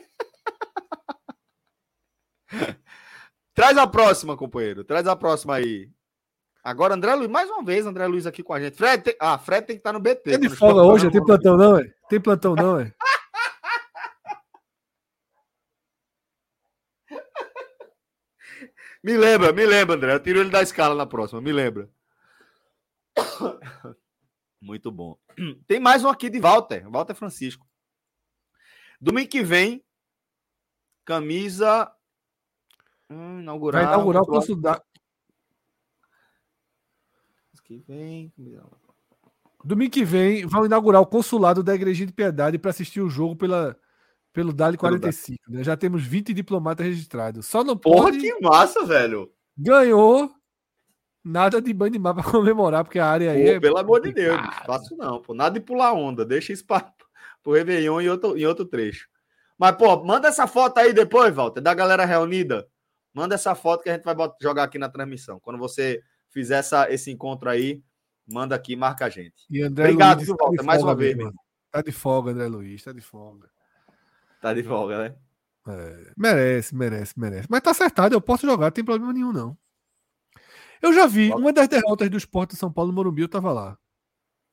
Traz 3.54 3.76
a 3.76 3.86
próxima, 3.86 4.36
companheiro. 4.36 4.82
Traz 4.82 5.06
a 5.06 5.14
próxima 5.14 5.56
aí. 5.56 5.90
Agora, 6.64 6.94
André 6.94 7.14
Luiz, 7.14 7.28
mais 7.28 7.50
uma 7.50 7.62
vez, 7.62 7.84
André 7.84 8.06
Luiz 8.06 8.26
aqui 8.26 8.42
com 8.42 8.54
a 8.54 8.60
gente. 8.60 8.74
Fred, 8.76 9.04
tem... 9.04 9.14
ah, 9.20 9.36
Fred 9.38 9.66
tem 9.66 9.76
que 9.76 9.80
estar 9.80 9.92
no 9.92 10.00
BT. 10.00 10.22
Tem 10.22 10.40
de 10.40 10.48
folga 10.48 10.82
hoje? 10.82 11.10
Tem 11.10 11.22
plantão 11.22 11.58
não, 11.58 11.76
é? 11.78 11.92
Tem 12.08 12.18
plantão 12.18 12.54
não, 12.54 12.80
é? 12.80 12.90
me 19.04 19.14
lembra, 19.16 19.52
me 19.52 19.66
lembra, 19.66 19.94
André. 19.94 20.14
Eu 20.14 20.20
tiro 20.20 20.40
ele 20.40 20.48
da 20.48 20.62
escala 20.62 20.94
na 20.94 21.04
próxima, 21.04 21.42
me 21.42 21.52
lembra. 21.52 21.90
Muito 24.58 24.90
bom. 24.90 25.18
Tem 25.68 25.78
mais 25.78 26.02
um 26.02 26.08
aqui 26.08 26.30
de 26.30 26.40
Walter, 26.40 26.88
Walter 26.88 27.14
Francisco. 27.14 27.66
Domingo 28.98 29.28
que 29.28 29.42
vem, 29.42 29.84
camisa 31.04 31.94
Hum, 33.10 33.40
inaugurar. 33.40 33.84
Vai 33.84 33.92
inaugurar 33.92 34.22
o 34.22 34.26
consulado. 34.26 34.82
Que 37.64 37.78
vem. 37.78 38.32
Domingo 39.64 39.90
que 39.90 40.04
vem 40.04 40.46
vão 40.46 40.66
inaugurar 40.66 41.00
o 41.00 41.06
consulado 41.06 41.62
da 41.62 41.74
Igreja 41.74 42.04
de 42.04 42.12
Piedade 42.12 42.58
para 42.58 42.70
assistir 42.70 43.00
o 43.00 43.08
jogo 43.08 43.34
pela, 43.34 43.74
pelo 44.32 44.52
Dali 44.52 44.76
45. 44.76 45.38
Né? 45.48 45.64
Já 45.64 45.74
temos 45.76 46.04
20 46.04 46.34
diplomatas 46.34 46.84
registrados. 46.86 47.46
Só 47.46 47.64
não 47.64 47.76
Porra, 47.76 48.10
pode... 48.10 48.18
que 48.18 48.38
massa, 48.40 48.84
velho! 48.84 49.32
Ganhou. 49.56 50.30
Nada 51.24 51.62
de 51.62 51.72
banho 51.72 51.92
de 51.92 51.98
mar 51.98 52.12
para 52.14 52.30
comemorar, 52.30 52.84
porque 52.84 52.98
a 52.98 53.06
área 53.06 53.30
aí. 53.32 53.42
Pô, 53.44 53.50
é 53.50 53.60
pelo 53.60 53.78
amor 53.78 54.02
de 54.02 54.12
Deus, 54.12 54.36
não 54.36 54.52
faço 54.66 54.94
não. 54.96 55.22
Pô. 55.22 55.32
Nada 55.32 55.58
de 55.58 55.64
pular 55.64 55.94
onda. 55.94 56.22
Deixa 56.22 56.52
isso 56.52 56.66
para 56.66 56.92
o 57.46 57.52
Réveillon 57.54 58.00
em 58.02 58.08
outro, 58.10 58.36
em 58.36 58.44
outro 58.44 58.66
trecho. 58.66 59.08
Mas, 59.58 59.72
pô, 59.76 60.04
manda 60.04 60.28
essa 60.28 60.46
foto 60.46 60.76
aí 60.78 60.92
depois, 60.92 61.34
Walter, 61.34 61.62
da 61.62 61.72
galera 61.72 62.04
reunida 62.04 62.68
Manda 63.14 63.36
essa 63.36 63.54
foto 63.54 63.84
que 63.84 63.88
a 63.88 63.94
gente 63.94 64.02
vai 64.02 64.16
jogar 64.42 64.64
aqui 64.64 64.76
na 64.76 64.88
transmissão. 64.88 65.38
Quando 65.38 65.56
você 65.56 66.02
fizer 66.34 66.56
essa, 66.56 66.92
esse 66.92 67.10
encontro 67.10 67.48
aí, 67.48 67.80
manda 68.26 68.54
aqui, 68.54 68.74
marca 68.74 69.06
a 69.06 69.08
gente. 69.08 69.46
Obrigado, 69.66 70.16
Luiz 70.18 70.26
viu, 70.26 70.36
tá 70.36 70.62
mais 70.64 70.82
uma 70.82 70.94
vez, 70.94 71.16
irmão. 71.16 71.32
Tá 71.70 71.80
de 71.80 71.92
folga, 71.92 72.32
André 72.32 72.48
Luiz, 72.48 72.82
tá 72.82 72.92
de 72.92 73.00
folga. 73.00 73.48
Tá 74.42 74.52
de 74.52 74.62
folga, 74.62 74.98
né? 74.98 75.16
É, 75.66 76.12
merece, 76.16 76.74
merece, 76.74 77.18
merece. 77.18 77.48
Mas 77.48 77.62
tá 77.62 77.70
acertado, 77.70 78.14
eu 78.14 78.20
posso 78.20 78.46
jogar, 78.46 78.66
não 78.66 78.72
tem 78.72 78.84
problema 78.84 79.12
nenhum, 79.12 79.32
não. 79.32 79.56
Eu 80.82 80.92
já 80.92 81.06
vi, 81.06 81.30
uma 81.32 81.52
das 81.52 81.68
derrotas 81.68 82.10
do 82.10 82.18
Sport 82.18 82.50
de 82.50 82.56
São 82.56 82.70
Paulo 82.70 82.90
no 82.90 82.96
Morumbi, 82.96 83.22
eu 83.22 83.28
tava 83.28 83.52
lá. 83.52 83.78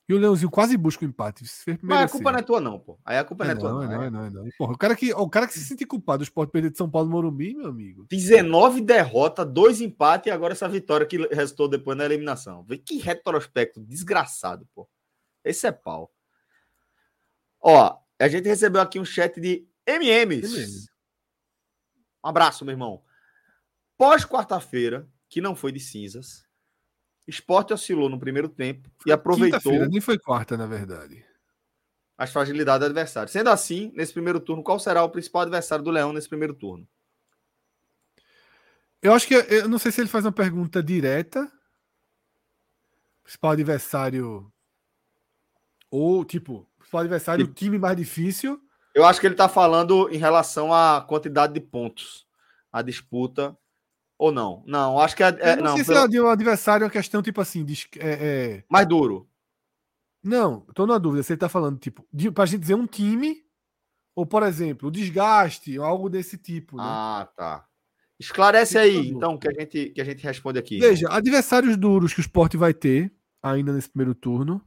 E 0.09 0.13
o 0.13 0.17
Leãozinho 0.17 0.49
quase 0.49 0.75
busca 0.75 1.05
o 1.05 1.07
empate. 1.07 1.43
Mas 1.81 2.05
a 2.05 2.09
culpa 2.09 2.31
não 2.31 2.39
é 2.39 2.41
tua, 2.41 2.59
não, 2.59 2.79
pô. 2.79 2.99
Aí 3.05 3.17
a 3.17 3.23
culpa 3.23 3.45
não 3.45 3.51
É 3.51 3.53
é 3.53 3.57
tua, 3.57 3.69
não, 3.71 3.77
não. 3.77 3.83
é 3.83 3.87
não, 3.87 4.03
é. 4.03 4.07
é 4.07 4.09
não, 4.09 4.25
é 4.25 4.29
não. 4.29 4.49
Porra, 4.57 4.73
o, 4.73 4.77
cara 4.77 4.95
que, 4.95 5.13
o 5.13 5.29
cara 5.29 5.47
que 5.47 5.53
se 5.53 5.63
sente 5.63 5.85
culpado 5.85 6.19
do 6.19 6.23
Sport 6.23 6.49
perder 6.51 6.71
de 6.71 6.77
São 6.77 6.89
Paulo 6.89 7.07
no 7.07 7.15
Morumbi, 7.15 7.53
meu 7.55 7.67
amigo. 7.67 8.05
19 8.09 8.81
derrotas, 8.81 9.47
dois 9.47 9.79
empates 9.79 10.27
e 10.27 10.31
agora 10.31 10.53
essa 10.53 10.67
vitória 10.67 11.05
que 11.05 11.17
resultou 11.33 11.67
depois 11.67 11.97
na 11.97 12.05
eliminação. 12.05 12.63
Vê 12.63 12.77
que 12.77 12.97
retrospecto 12.97 13.79
desgraçado, 13.79 14.67
pô. 14.75 14.89
Esse 15.43 15.67
é 15.67 15.71
pau. 15.71 16.11
Ó, 17.61 17.97
a 18.19 18.27
gente 18.27 18.47
recebeu 18.47 18.81
aqui 18.81 18.99
um 18.99 19.05
chat 19.05 19.39
de 19.39 19.67
MMs. 19.87 20.53
MM. 20.53 20.91
Um 22.23 22.29
abraço, 22.29 22.65
meu 22.65 22.73
irmão. 22.73 23.01
Pós 23.97 24.25
quarta-feira, 24.25 25.07
que 25.29 25.41
não 25.41 25.55
foi 25.55 25.71
de 25.71 25.79
cinzas, 25.79 26.43
Esporte 27.27 27.73
oscilou 27.73 28.09
no 28.09 28.19
primeiro 28.19 28.49
tempo 28.49 28.89
e 29.05 29.11
aproveitou 29.11 29.87
nem 29.87 30.01
foi 30.01 30.17
quarta, 30.17 30.57
na 30.57 30.65
verdade. 30.65 31.23
as 32.17 32.31
fragilidades 32.31 32.79
do 32.79 32.85
adversário. 32.85 33.31
Sendo 33.31 33.49
assim, 33.49 33.91
nesse 33.95 34.13
primeiro 34.13 34.39
turno, 34.39 34.63
qual 34.63 34.79
será 34.79 35.03
o 35.03 35.09
principal 35.09 35.43
adversário 35.43 35.83
do 35.83 35.91
Leão 35.91 36.13
nesse 36.13 36.29
primeiro 36.29 36.53
turno? 36.53 36.87
Eu 39.01 39.13
acho 39.13 39.27
que 39.27 39.33
eu 39.33 39.67
não 39.67 39.79
sei 39.79 39.91
se 39.91 40.01
ele 40.01 40.09
faz 40.09 40.25
uma 40.25 40.31
pergunta 40.31 40.83
direta. 40.83 41.51
Principal 43.23 43.51
adversário. 43.51 44.51
Ou, 45.89 46.23
tipo, 46.23 46.69
principal 46.77 47.01
adversário, 47.01 47.45
o 47.45 47.53
time 47.53 47.79
mais 47.79 47.97
difícil. 47.97 48.61
Eu 48.93 49.05
acho 49.05 49.19
que 49.19 49.25
ele 49.25 49.33
está 49.33 49.47
falando 49.47 50.09
em 50.13 50.17
relação 50.17 50.73
à 50.73 51.01
quantidade 51.01 51.53
de 51.53 51.61
pontos, 51.61 52.27
a 52.71 52.81
disputa 52.81 53.57
ou 54.21 54.31
não. 54.31 54.63
Não, 54.67 54.99
acho 54.99 55.15
que 55.15 55.23
é, 55.23 55.29
é- 55.39 55.55
não, 55.55 55.63
não, 55.63 55.75
sei 55.77 55.83
pelo- 55.83 55.97
se 55.97 56.05
é 56.05 56.07
de 56.07 56.21
um 56.21 56.27
adversário 56.27 56.83
é 56.83 56.85
uma 56.85 56.91
questão, 56.91 57.23
tipo 57.23 57.41
assim, 57.41 57.65
de, 57.65 57.87
é, 57.97 58.09
é- 58.59 58.63
mais 58.69 58.87
duro. 58.87 59.27
Não, 60.23 60.59
tô 60.75 60.85
na 60.85 60.99
dúvida 60.99 61.23
se 61.23 61.33
ele 61.33 61.39
tá 61.39 61.49
falando, 61.49 61.79
tipo, 61.79 62.05
de, 62.13 62.29
pra 62.29 62.45
gente 62.45 62.59
dizer 62.61 62.75
um 62.75 62.85
time, 62.85 63.43
ou, 64.15 64.23
por 64.23 64.43
exemplo, 64.43 64.89
o 64.89 64.91
desgaste, 64.91 65.79
ou 65.79 65.83
algo 65.83 66.07
desse 66.07 66.37
tipo. 66.37 66.77
Né? 66.77 66.83
Ah, 66.85 67.27
tá. 67.35 67.65
Esclarece 68.19 68.77
aí, 68.77 69.09
então, 69.09 69.39
que 69.39 69.47
a 69.47 69.51
gente 69.59 69.89
que 69.89 69.99
a 69.99 70.03
gente 70.05 70.21
responde 70.23 70.59
aqui. 70.59 70.77
Veja, 70.77 71.07
adversários 71.09 71.75
duros 71.75 72.13
que 72.13 72.19
o 72.19 72.21
Sport 72.21 72.53
vai 72.55 72.75
ter 72.75 73.11
ainda 73.41 73.73
nesse 73.73 73.89
primeiro 73.89 74.13
turno. 74.13 74.63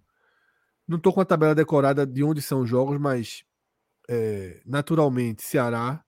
Não 0.89 0.99
tô 0.99 1.13
com 1.13 1.21
a 1.21 1.25
tabela 1.25 1.55
decorada 1.55 2.05
de 2.05 2.25
onde 2.25 2.43
são 2.43 2.63
os 2.63 2.69
jogos, 2.69 2.99
mas 2.99 3.45
é, 4.11 4.61
naturalmente 4.67 5.45
Ceará 5.45 6.05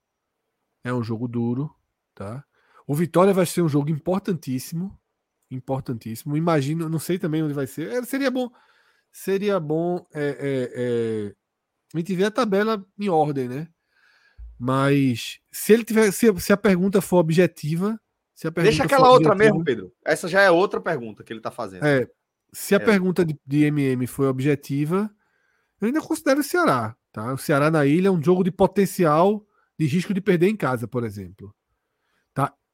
é 0.82 0.92
um 0.92 1.04
jogo 1.04 1.28
duro, 1.28 1.72
tá? 2.12 2.44
O 2.86 2.94
Vitória 2.94 3.32
vai 3.34 3.44
ser 3.46 3.62
um 3.62 3.68
jogo 3.68 3.90
importantíssimo, 3.90 4.96
importantíssimo. 5.50 6.36
Imagino, 6.36 6.88
não 6.88 6.98
sei 6.98 7.18
também 7.18 7.42
onde 7.42 7.54
vai 7.54 7.66
ser. 7.66 7.88
É, 7.92 8.02
seria 8.04 8.30
bom, 8.30 8.48
seria 9.12 9.58
bom 9.58 10.06
é, 10.14 10.22
é, 10.24 10.72
é, 10.74 11.34
a 11.94 11.98
gente 11.98 12.14
ver 12.14 12.24
a 12.24 12.30
tabela 12.30 12.84
em 12.98 13.08
ordem, 13.08 13.48
né? 13.48 13.68
Mas 14.58 15.38
se 15.50 15.72
ele 15.72 15.84
tiver, 15.84 16.10
se, 16.12 16.32
se 16.40 16.52
a 16.52 16.56
pergunta 16.56 17.00
for 17.00 17.18
objetiva, 17.18 18.00
se 18.34 18.46
a 18.46 18.52
pergunta 18.52 18.70
Deixa 18.70 18.84
aquela 18.84 19.10
outra 19.10 19.32
objetiva- 19.32 19.54
mesmo, 19.54 19.64
Pedro. 19.64 19.92
Essa 20.04 20.28
já 20.28 20.40
é 20.42 20.50
outra 20.50 20.80
pergunta 20.80 21.22
que 21.22 21.32
ele 21.32 21.40
está 21.40 21.50
fazendo. 21.50 21.84
é, 21.84 22.08
se 22.52 22.74
a 22.74 22.78
É. 22.78 22.80
pergunta 22.80 23.24
de, 23.24 23.38
de 23.46 23.64
MM 23.64 24.06
foi 24.06 24.26
objetiva, 24.28 25.10
eu 25.80 25.86
ainda 25.86 26.00
considero 26.00 26.40
o 26.40 26.44
Ceará. 26.44 26.96
Tá? 27.12 27.32
O 27.34 27.38
Ceará 27.38 27.70
na 27.70 27.84
ilha 27.84 28.08
é 28.08 28.10
um 28.10 28.22
jogo 28.22 28.42
de 28.44 28.50
potencial 28.50 29.44
de 29.78 29.86
risco 29.86 30.14
de 30.14 30.20
perder 30.20 30.48
em 30.48 30.56
casa, 30.56 30.86
por 30.88 31.04
exemplo. 31.04 31.54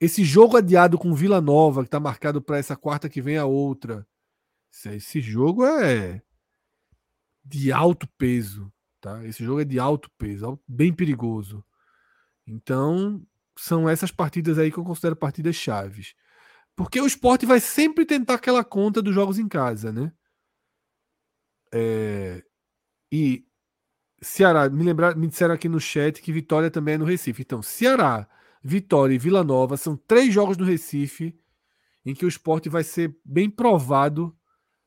Esse 0.03 0.25
jogo 0.25 0.57
adiado 0.57 0.99
com 0.99 1.15
Vila 1.15 1.41
Nova, 1.41 1.83
que 1.83 1.87
está 1.87 2.01
marcado 2.01 2.43
para 2.43 2.59
essa 2.59 2.75
quarta 2.75 3.09
que 3.09 3.23
vem 3.23 3.37
a 3.39 3.45
outra. 3.47 4.05
esse- 4.87 5.21
jogo 5.21 5.65
é 5.65 6.21
de 7.45 7.71
alto 7.71 8.09
peso. 8.19 8.73
Tá? 9.01 9.25
Esse 9.25 9.45
jogo 9.45 9.61
é 9.61 9.65
de 9.65 9.79
alto 9.79 10.11
peso, 10.19 10.59
bem 10.67 10.93
perigoso. 10.93 11.65
Então, 12.45 13.25
são 13.57 13.89
essas 13.89 14.11
partidas 14.11 14.59
aí 14.59 14.73
que 14.73 14.79
eu 14.79 14.85
considero 14.85 15.15
partidas 15.15 15.55
chaves. 15.55 16.15
Porque 16.77 17.01
o 17.01 17.07
esporte 17.07 17.47
vai 17.47 17.61
sempre 17.61 18.05
tentar 18.05 18.35
aquela 18.35 18.65
conta 18.65 19.01
dos 19.01 19.15
jogos 19.15 19.39
em 19.39 19.49
casa, 19.49 19.93
né? 19.93 20.13
É, 21.73 22.43
E 23.13 23.45
Ceará, 24.23 24.69
me 24.71 24.85
lembrar, 24.85 25.17
me 25.17 25.29
disseram 25.29 25.55
aqui 25.55 25.69
no 25.69 25.81
chat 25.81 26.23
que 26.23 26.33
Vitória 26.33 26.71
também 26.71 26.95
é 26.95 26.99
no 26.99 27.05
Recife. 27.05 27.43
Então, 27.43 27.63
Ceará, 27.63 28.29
Vitória 28.63 29.15
e 29.15 29.19
Vila 29.19 29.43
Nova 29.43 29.77
são 29.77 29.97
três 29.97 30.33
jogos 30.33 30.57
no 30.57 30.65
Recife 30.65 31.37
em 32.05 32.15
que 32.15 32.25
o 32.25 32.29
esporte 32.29 32.69
vai 32.69 32.85
ser 32.85 33.17
bem 33.25 33.51
provado 33.51 34.37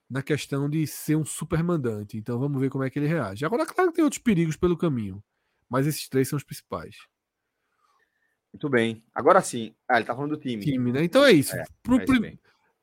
na 0.10 0.22
questão 0.22 0.70
de 0.70 0.86
ser 0.86 1.16
um 1.16 1.26
super 1.26 1.64
mandante. 1.64 2.18
Então 2.18 2.40
vamos 2.40 2.60
ver 2.60 2.70
como 2.70 2.84
é 2.84 2.90
que 2.90 3.00
ele 3.00 3.08
reage. 3.08 3.46
Agora, 3.46 3.66
claro 3.66 3.90
que 3.90 3.96
tem 3.96 4.04
outros 4.04 4.22
perigos 4.22 4.56
pelo 4.56 4.78
caminho, 4.78 5.24
mas 5.70 5.88
esses 5.88 6.08
três 6.08 6.30
são 6.30 6.38
os 6.38 6.44
principais. 6.44 6.96
Muito 8.54 8.70
bem. 8.70 9.04
Agora 9.14 9.42
sim. 9.42 9.76
Ah, 9.90 9.98
ele 9.98 10.06
tá 10.06 10.16
falando 10.16 10.32
do 10.32 10.40
time. 10.40 10.64
Time, 10.64 10.92
né? 10.92 11.04
Então 11.04 11.26
é 11.26 11.32
isso. 11.32 11.56
É. 11.56 11.66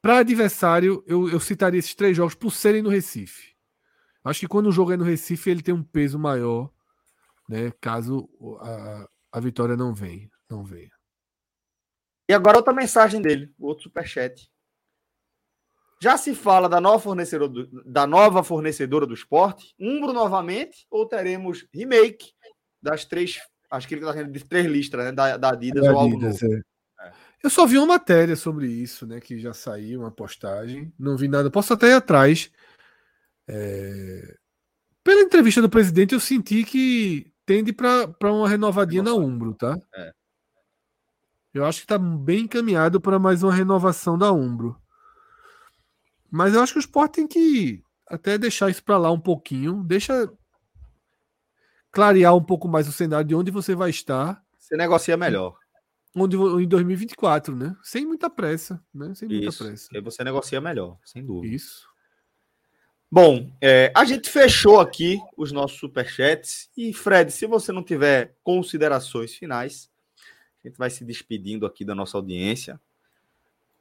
Para 0.02 0.18
adversário, 0.18 1.02
eu, 1.06 1.30
eu 1.30 1.40
citaria 1.40 1.78
esses 1.78 1.94
três 1.94 2.16
jogos 2.16 2.34
por 2.34 2.52
serem 2.52 2.82
no 2.82 2.90
Recife. 2.90 3.52
Acho 4.24 4.40
que 4.40 4.48
quando 4.48 4.66
o 4.66 4.72
jogo 4.72 4.92
é 4.92 4.96
no 4.96 5.04
Recife, 5.04 5.48
ele 5.48 5.62
tem 5.62 5.74
um 5.74 5.82
peso 5.82 6.18
maior, 6.18 6.70
né? 7.48 7.72
Caso 7.80 8.28
a, 8.60 9.08
a 9.32 9.40
vitória 9.40 9.76
não 9.76 9.94
venha, 9.94 10.28
não 10.52 10.64
venha. 10.64 10.90
E 12.28 12.34
agora 12.34 12.58
outra 12.58 12.72
mensagem 12.72 13.20
dele, 13.20 13.52
o 13.58 13.66
outro 13.66 13.84
superchat. 13.84 14.50
Já 16.00 16.16
se 16.16 16.34
fala 16.34 16.68
da 16.68 16.80
nova 16.80 16.98
fornecedora 16.98 17.48
do, 17.48 17.84
da 17.84 18.06
nova 18.06 18.42
fornecedora 18.42 19.06
do 19.06 19.14
esporte? 19.14 19.74
Umbro 19.78 20.12
novamente 20.12 20.86
ou 20.90 21.06
teremos 21.06 21.66
remake 21.72 22.32
das 22.80 23.04
três, 23.04 23.38
acho 23.70 23.86
que 23.86 23.94
ele 23.94 24.04
está 24.04 24.22
de 24.22 24.44
três 24.44 24.66
listras, 24.66 25.04
né? 25.06 25.12
Da, 25.12 25.36
da 25.36 25.50
Adidas 25.50 25.84
ou 25.84 25.98
algo 25.98 26.16
Adidas, 26.16 26.42
novo. 26.42 26.54
é. 26.54 26.62
Eu 27.42 27.50
só 27.50 27.66
vi 27.66 27.76
uma 27.76 27.86
matéria 27.86 28.36
sobre 28.36 28.68
isso, 28.68 29.04
né? 29.04 29.20
Que 29.20 29.38
já 29.38 29.52
saiu, 29.52 30.00
uma 30.00 30.12
postagem. 30.12 30.92
Não 30.96 31.16
vi 31.16 31.26
nada. 31.26 31.50
Posso 31.50 31.72
até 31.72 31.88
ir 31.88 31.94
atrás. 31.94 32.50
É, 33.48 34.36
Pela 35.02 35.22
entrevista 35.22 35.60
do 35.60 35.68
presidente, 35.68 36.14
eu 36.14 36.20
senti 36.20 36.62
que 36.62 37.32
tende 37.44 37.72
para 37.72 38.32
uma 38.32 38.48
renovadinha 38.48 39.02
na 39.02 39.12
Umbro, 39.14 39.54
tá? 39.54 39.76
É. 39.94 40.12
Eu 41.54 41.64
acho 41.66 41.80
que 41.80 41.84
está 41.84 41.98
bem 41.98 42.44
encaminhado 42.44 43.00
para 43.00 43.18
mais 43.18 43.42
uma 43.42 43.52
renovação 43.52 44.16
da 44.16 44.32
Umbro. 44.32 44.80
Mas 46.30 46.54
eu 46.54 46.62
acho 46.62 46.72
que 46.72 46.78
o 46.78 46.80
Sport 46.80 47.12
tem 47.12 47.26
que 47.26 47.82
até 48.06 48.38
deixar 48.38 48.70
isso 48.70 48.82
para 48.82 48.96
lá 48.96 49.10
um 49.10 49.20
pouquinho. 49.20 49.84
Deixa 49.84 50.32
clarear 51.90 52.34
um 52.34 52.42
pouco 52.42 52.66
mais 52.66 52.88
o 52.88 52.92
cenário 52.92 53.28
de 53.28 53.34
onde 53.34 53.50
você 53.50 53.74
vai 53.74 53.90
estar 53.90 54.42
Você 54.58 54.76
negocia 54.76 55.14
melhor. 55.16 55.58
onde 56.16 56.36
em 56.36 56.66
2024, 56.66 57.54
né? 57.54 57.76
Sem 57.82 58.06
muita 58.06 58.30
pressa, 58.30 58.82
né? 58.94 59.14
Sem 59.14 59.28
muita 59.28 59.48
Isso. 59.48 59.64
pressa. 59.64 59.88
Aí 59.94 60.00
você 60.00 60.24
negocia 60.24 60.60
melhor, 60.60 60.96
sem 61.04 61.24
dúvida. 61.24 61.54
Isso. 61.54 61.86
Bom, 63.10 63.52
é, 63.60 63.92
a 63.94 64.06
gente 64.06 64.30
fechou 64.30 64.80
aqui 64.80 65.20
os 65.36 65.52
nossos 65.52 65.78
superchats. 65.78 66.70
E, 66.74 66.94
Fred, 66.94 67.30
se 67.30 67.44
você 67.44 67.70
não 67.70 67.84
tiver 67.84 68.34
considerações 68.42 69.34
finais, 69.34 69.91
a 70.64 70.68
gente 70.68 70.78
vai 70.78 70.90
se 70.90 71.04
despedindo 71.04 71.66
aqui 71.66 71.84
da 71.84 71.94
nossa 71.94 72.16
audiência 72.16 72.80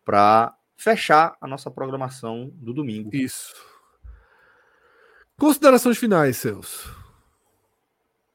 para 0.03 0.55
fechar 0.75 1.37
a 1.39 1.47
nossa 1.47 1.69
programação 1.69 2.49
do 2.55 2.73
domingo. 2.73 3.09
Isso. 3.15 3.53
Considerações 5.37 5.97
finais, 5.97 6.37
Celso. 6.37 6.95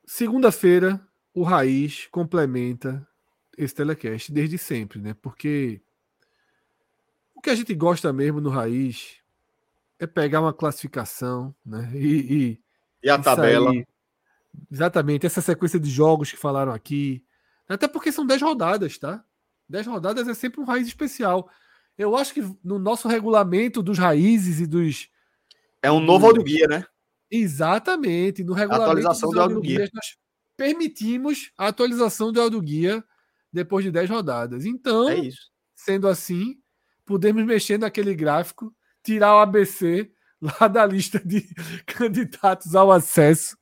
Segunda-feira, 0.05 1.01
o 1.35 1.43
Raiz 1.43 2.06
complementa 2.10 3.06
esse 3.56 3.74
telecast 3.74 4.32
desde 4.32 4.59
sempre, 4.59 5.01
né? 5.01 5.14
Porque 5.20 5.81
o 7.35 7.40
que 7.40 7.51
a 7.51 7.55
gente 7.55 7.74
gosta 7.74 8.12
mesmo 8.12 8.40
no 8.40 8.51
Raiz 8.51 9.16
é 9.98 10.06
pegar 10.06 10.40
uma 10.40 10.52
classificação, 10.52 11.55
né? 11.64 11.90
E, 11.94 12.06
e 12.52 12.60
E 13.02 13.10
a 13.10 13.16
e 13.16 13.23
tabela. 13.23 13.70
sair- 13.70 13.89
exatamente, 14.70 15.27
essa 15.27 15.40
sequência 15.40 15.81
de 15.81 15.90
jogos 15.90 16.31
que 16.31 16.36
falaram 16.39 16.73
aqui. 16.73 17.24
Até 17.68 17.88
porque 17.88 18.12
são 18.12 18.26
10 18.26 18.43
rodadas, 18.43 18.98
tá? 18.98 19.24
10 19.68 19.86
rodadas 19.86 20.28
é 20.28 20.34
sempre 20.34 20.60
um 20.60 20.64
raiz 20.64 20.86
especial. 20.86 21.51
Eu 21.98 22.16
acho 22.16 22.32
que 22.32 22.43
no 22.62 22.78
nosso 22.78 23.09
regulamento 23.09 23.82
dos 23.82 23.98
raízes 23.98 24.60
e 24.60 24.66
dos. 24.66 25.09
É 25.82 25.90
um 25.90 26.01
novo 26.01 26.26
audioguia, 26.26 26.66
né? 26.66 26.84
Exatamente, 27.30 28.44
no 28.44 28.52
regulamento 28.52 28.90
Atualização 28.90 29.28
dos 29.28 29.34
do 29.34 29.43
audioguia. 29.43 29.80
audioguias, 29.80 29.90
nós 29.93 30.16
permitimos 30.56 31.51
a 31.59 31.68
atualização 31.68 32.32
do 32.32 32.40
audioguia 32.40 33.05
depois 33.52 33.84
de 33.84 33.90
10 33.90 34.10
rodadas. 34.10 34.64
Então, 34.64 35.09
É 35.09 35.30
sendo 35.74 36.09
assim, 36.09 36.59
podemos 37.05 37.44
mexer 37.44 37.78
naquele 37.78 38.14
gráfico, 38.14 38.74
tirar 39.02 39.36
o 39.36 39.38
ABC 39.38 40.10
lá 40.40 40.66
da 40.66 40.84
lista 40.84 41.20
de 41.20 41.43
candidatos 41.86 42.74
ao 42.74 42.90
acesso. 42.90 43.56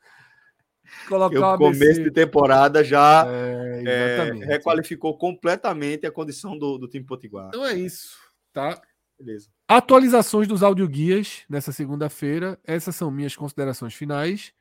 Colocar 1.09 1.55
o 1.55 1.59
começo 1.59 2.03
de 2.03 2.11
temporada 2.11 2.83
já 2.83 3.27
É, 3.29 3.83
é, 3.87 4.33
requalificou 4.47 5.16
completamente 5.19 6.07
a 6.07 6.11
condição 6.11 6.59
do, 6.59 6.79
do 6.79 6.89
time 6.89 7.05
Potiguar. 7.05 7.49
Então 7.49 7.65
é 7.65 7.75
isso, 7.75 8.16
tá? 8.53 8.81
Beleza. 9.19 9.49
Atualizações 9.69 10.49
dos 10.49 10.62
audioguias 10.62 11.45
nessa 11.49 11.73
segunda-feira. 11.73 12.59
Essas 12.65 12.97
são 12.97 13.11
minhas 13.11 13.37
considerações 13.37 13.95
finais. 13.95 14.53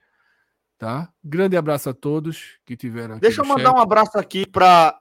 Tá? 0.78 1.12
Grande 1.24 1.56
abraço 1.56 1.90
a 1.90 1.94
todos 1.94 2.60
que 2.66 2.76
tiveram 2.76 3.16
aqui. 3.16 3.22
Deixa 3.22 3.42
eu 3.42 3.46
no 3.46 3.50
mandar 3.50 3.70
chat. 3.70 3.78
um 3.78 3.82
abraço 3.82 4.18
aqui 4.18 4.46
para. 4.46 5.00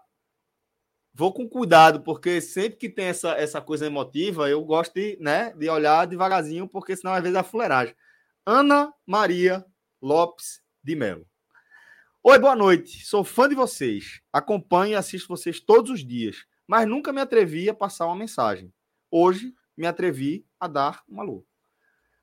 Vou 1.14 1.32
com 1.32 1.48
cuidado, 1.48 2.00
porque 2.02 2.40
sempre 2.40 2.78
que 2.78 2.88
tem 2.88 3.06
essa, 3.06 3.32
essa 3.32 3.60
coisa 3.60 3.84
emotiva, 3.84 4.48
eu 4.48 4.64
gosto 4.64 4.94
de, 4.94 5.18
né, 5.20 5.52
de 5.52 5.68
olhar 5.68 6.06
devagarzinho, 6.06 6.66
porque 6.66 6.96
senão 6.96 7.12
às 7.12 7.22
vezes 7.22 7.36
é 7.36 7.42
fuleiragem. 7.42 7.94
Ana 8.46 8.92
Maria 9.06 9.64
Lopes 10.00 10.61
de 10.82 10.96
Melo. 10.96 11.26
Oi, 12.22 12.38
boa 12.38 12.56
noite. 12.56 13.04
Sou 13.04 13.24
fã 13.24 13.48
de 13.48 13.54
vocês. 13.54 14.20
Acompanho 14.32 14.92
e 14.92 14.96
assisto 14.96 15.28
vocês 15.28 15.60
todos 15.60 15.90
os 15.90 16.04
dias, 16.04 16.44
mas 16.66 16.86
nunca 16.88 17.12
me 17.12 17.20
atrevi 17.20 17.68
a 17.68 17.74
passar 17.74 18.06
uma 18.06 18.16
mensagem. 18.16 18.72
Hoje 19.10 19.54
me 19.76 19.86
atrevi 19.86 20.44
a 20.58 20.66
dar 20.66 21.02
um 21.08 21.20
alô. 21.20 21.44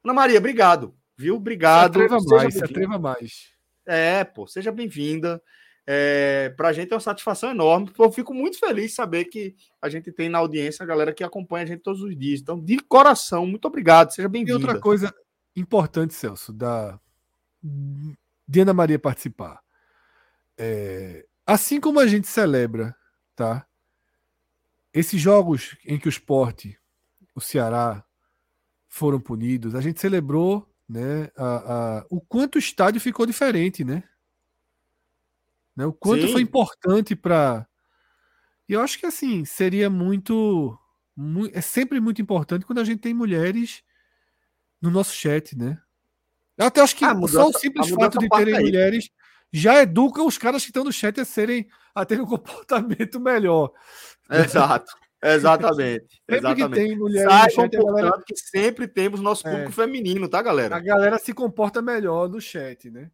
Ana 0.03 0.14
Maria, 0.14 0.38
obrigado. 0.40 0.95
Viu? 1.18 1.36
Se 1.36 1.38
Obrigado. 1.40 1.90
atreva 2.02 2.19
Seja 2.19 2.36
mais, 2.36 2.53
se 2.53 2.64
atreva 2.64 2.99
mais. 2.99 3.49
É, 3.86 4.23
pô, 4.23 4.48
seja 4.48 4.72
bem-vinda. 4.72 5.41
É, 5.86 6.53
para 6.56 6.69
a 6.69 6.73
gente 6.73 6.91
é 6.91 6.95
uma 6.95 7.02
satisfação 7.02 7.49
enorme. 7.49 7.91
Eu 7.98 8.11
fico 8.11 8.34
muito 8.34 8.60
feliz 8.60 8.91
de 8.91 8.95
saber 8.95 9.26
que 9.26 9.56
a 9.81 9.90
gente 9.90 10.11
tem 10.11 10.30
na 10.30 10.38
audiência 10.38 10.84
a 10.84 10.86
galera 10.86 11.14
que 11.14 11.23
acompanha 11.23 11.64
a 11.64 11.68
gente 11.68 11.81
todos 11.81 12.02
os 12.02 12.15
dias. 12.15 12.40
Então, 12.40 12.60
de 12.60 12.80
coração, 12.80 13.45
muito 13.45 13.65
obrigado. 13.65 14.11
Seja 14.11 14.27
E 14.27 14.31
bem-vinda. 14.31 14.57
outra 14.57 14.80
coisa 14.80 15.14
importante, 15.56 16.14
Celso, 16.14 16.53
da 16.53 16.99
de 18.49 18.61
Ana 18.61 18.73
Maria 18.73 18.99
participar. 18.99 19.61
É, 20.57 21.26
assim 21.45 21.80
como 21.80 21.99
a 21.99 22.07
gente 22.07 22.27
celebra, 22.27 22.95
tá? 23.35 23.67
Esses 24.93 25.21
jogos 25.21 25.76
em 25.85 25.99
que 25.99 26.07
o 26.07 26.09
esporte, 26.09 26.77
o 27.35 27.41
Ceará, 27.41 28.03
foram 28.89 29.19
punidos, 29.19 29.76
a 29.76 29.81
gente 29.81 30.01
celebrou 30.01 30.67
né, 30.89 31.31
a, 31.38 31.99
a- 31.99 32.07
o 32.09 32.21
quanto 32.21 32.55
o 32.57 32.59
estádio 32.59 33.01
ficou 33.01 33.26
diferente, 33.26 33.84
né? 33.85 34.03
Né, 35.76 35.85
O 35.85 35.93
quanto 35.93 36.27
Sim. 36.27 36.34
foi 36.34 36.41
importante 36.41 37.15
para. 37.15 37.67
E 38.67 38.73
eu 38.73 38.81
acho 38.81 38.99
que 38.99 39.05
assim, 39.05 39.45
seria 39.45 39.89
muito, 39.89 40.77
mui- 41.15 41.51
É 41.53 41.61
sempre 41.61 41.99
muito 41.99 42.21
importante 42.21 42.65
quando 42.65 42.80
a 42.80 42.84
gente 42.84 42.99
tem 43.01 43.13
mulheres 43.13 43.84
no 44.81 44.91
nosso 44.91 45.13
chat, 45.15 45.57
né? 45.57 45.81
Eu 46.60 46.65
até 46.65 46.81
acho 46.81 46.95
que 46.95 47.06
Ah, 47.06 47.11
a 47.11 47.14
só 47.14 47.19
mudança- 47.19 47.45
o 47.57 47.60
simples 47.60 47.88
a 47.88 47.90
mudança 47.91 48.11
fato 48.11 48.19
de 48.19 48.30
terem 48.30 48.56
aí. 48.56 48.61
mulheres 48.64 49.10
já 49.52 49.81
educa 49.81 50.22
os 50.22 50.38
caras 50.38 50.61
que 50.64 50.69
estão 50.69 50.84
no 50.84 50.91
chat 50.91 51.19
a 51.19 51.26
serem 51.26 51.65
a 51.95 52.06
terem 52.06 52.23
um 52.23 52.27
comportamento 53.07 53.19
melhor. 53.19 53.72
Exato. 54.30 54.91
Exatamente. 55.22 56.06
Sempre 56.30 56.56
que 56.56 56.61
Exatamente. 56.61 56.73
tem 56.88 56.98
mulheres 56.98 57.26
no 57.26 57.31
Saibam, 57.31 57.49
chat, 57.49 57.76
a 57.77 57.84
galera, 57.84 58.23
que 58.26 58.36
sempre 58.38 58.88
temos 58.88 59.19
nosso 59.22 59.48
É. 59.48 59.52
público 59.52 59.72
feminino, 59.72 60.27
tá, 60.30 60.40
a 60.40 60.44
galera? 60.44 60.80
galera 60.80 61.18
se 61.18 61.34
comporta 61.34 61.81
melhor 61.81 62.30
no 62.30 62.40
chat, 62.40 62.90
né? 62.90 63.10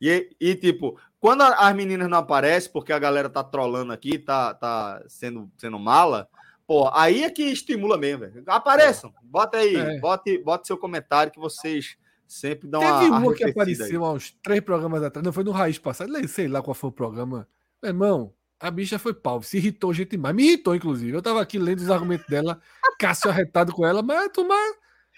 E, 0.00 0.30
e, 0.40 0.54
tipo, 0.56 0.98
quando 1.20 1.42
a- 1.42 1.68
as 1.68 1.74
meninas 1.74 2.08
não 2.08 2.18
aparecem, 2.18 2.70
porque 2.72 2.92
a 2.92 2.98
galera 2.98 3.28
tá 3.30 3.42
trolando 3.42 3.92
aqui, 3.92 4.18
tá, 4.18 4.52
tá 4.54 5.02
sendo, 5.08 5.50
sendo 5.56 5.78
mala, 5.78 6.28
pô, 6.66 6.90
aí 6.92 7.22
é 7.24 7.30
que 7.30 7.42
estimula 7.44 7.96
mesmo, 7.96 8.20
velho. 8.20 8.42
Apareçam, 8.48 9.12
bota 9.22 9.58
aí, 9.58 9.74
É. 9.76 9.98
bote, 10.00 10.38
bote 10.38 10.66
seu 10.66 10.76
comentário 10.76 11.32
que 11.32 11.38
vocês 11.40 11.96
sempre 12.26 12.68
dão 12.68 12.80
Teve 12.80 13.10
uma 13.10 13.18
uma 13.18 13.34
que 13.34 13.44
apareceu 13.44 14.04
há 14.04 14.12
uns 14.12 14.30
três 14.42 14.60
programas 14.60 15.02
atrás, 15.02 15.24
não 15.24 15.32
foi 15.32 15.44
no 15.44 15.50
Raiz 15.50 15.78
passado, 15.78 16.10
sei 16.28 16.48
lá 16.48 16.62
qual 16.62 16.74
foi 16.74 16.90
o 16.90 16.92
programa. 16.92 17.48
Meu 17.82 17.90
irmão, 17.90 18.32
a 18.60 18.70
bicha 18.70 18.98
foi 18.98 19.12
pau, 19.12 19.42
se 19.42 19.56
irritou 19.56 19.92
gente 19.92 20.12
demais. 20.12 20.34
Me 20.34 20.44
irritou, 20.44 20.74
inclusive. 20.74 21.16
Eu 21.16 21.22
tava 21.22 21.42
aqui 21.42 21.58
lendo 21.58 21.80
os 21.80 21.90
argumentos 21.90 22.26
dela, 22.26 22.60
Cássio 22.98 23.30
arretado 23.30 23.72
com 23.72 23.86
ela, 23.86 24.02
mas 24.02 24.26
a 24.26 24.28
turma 24.28 24.54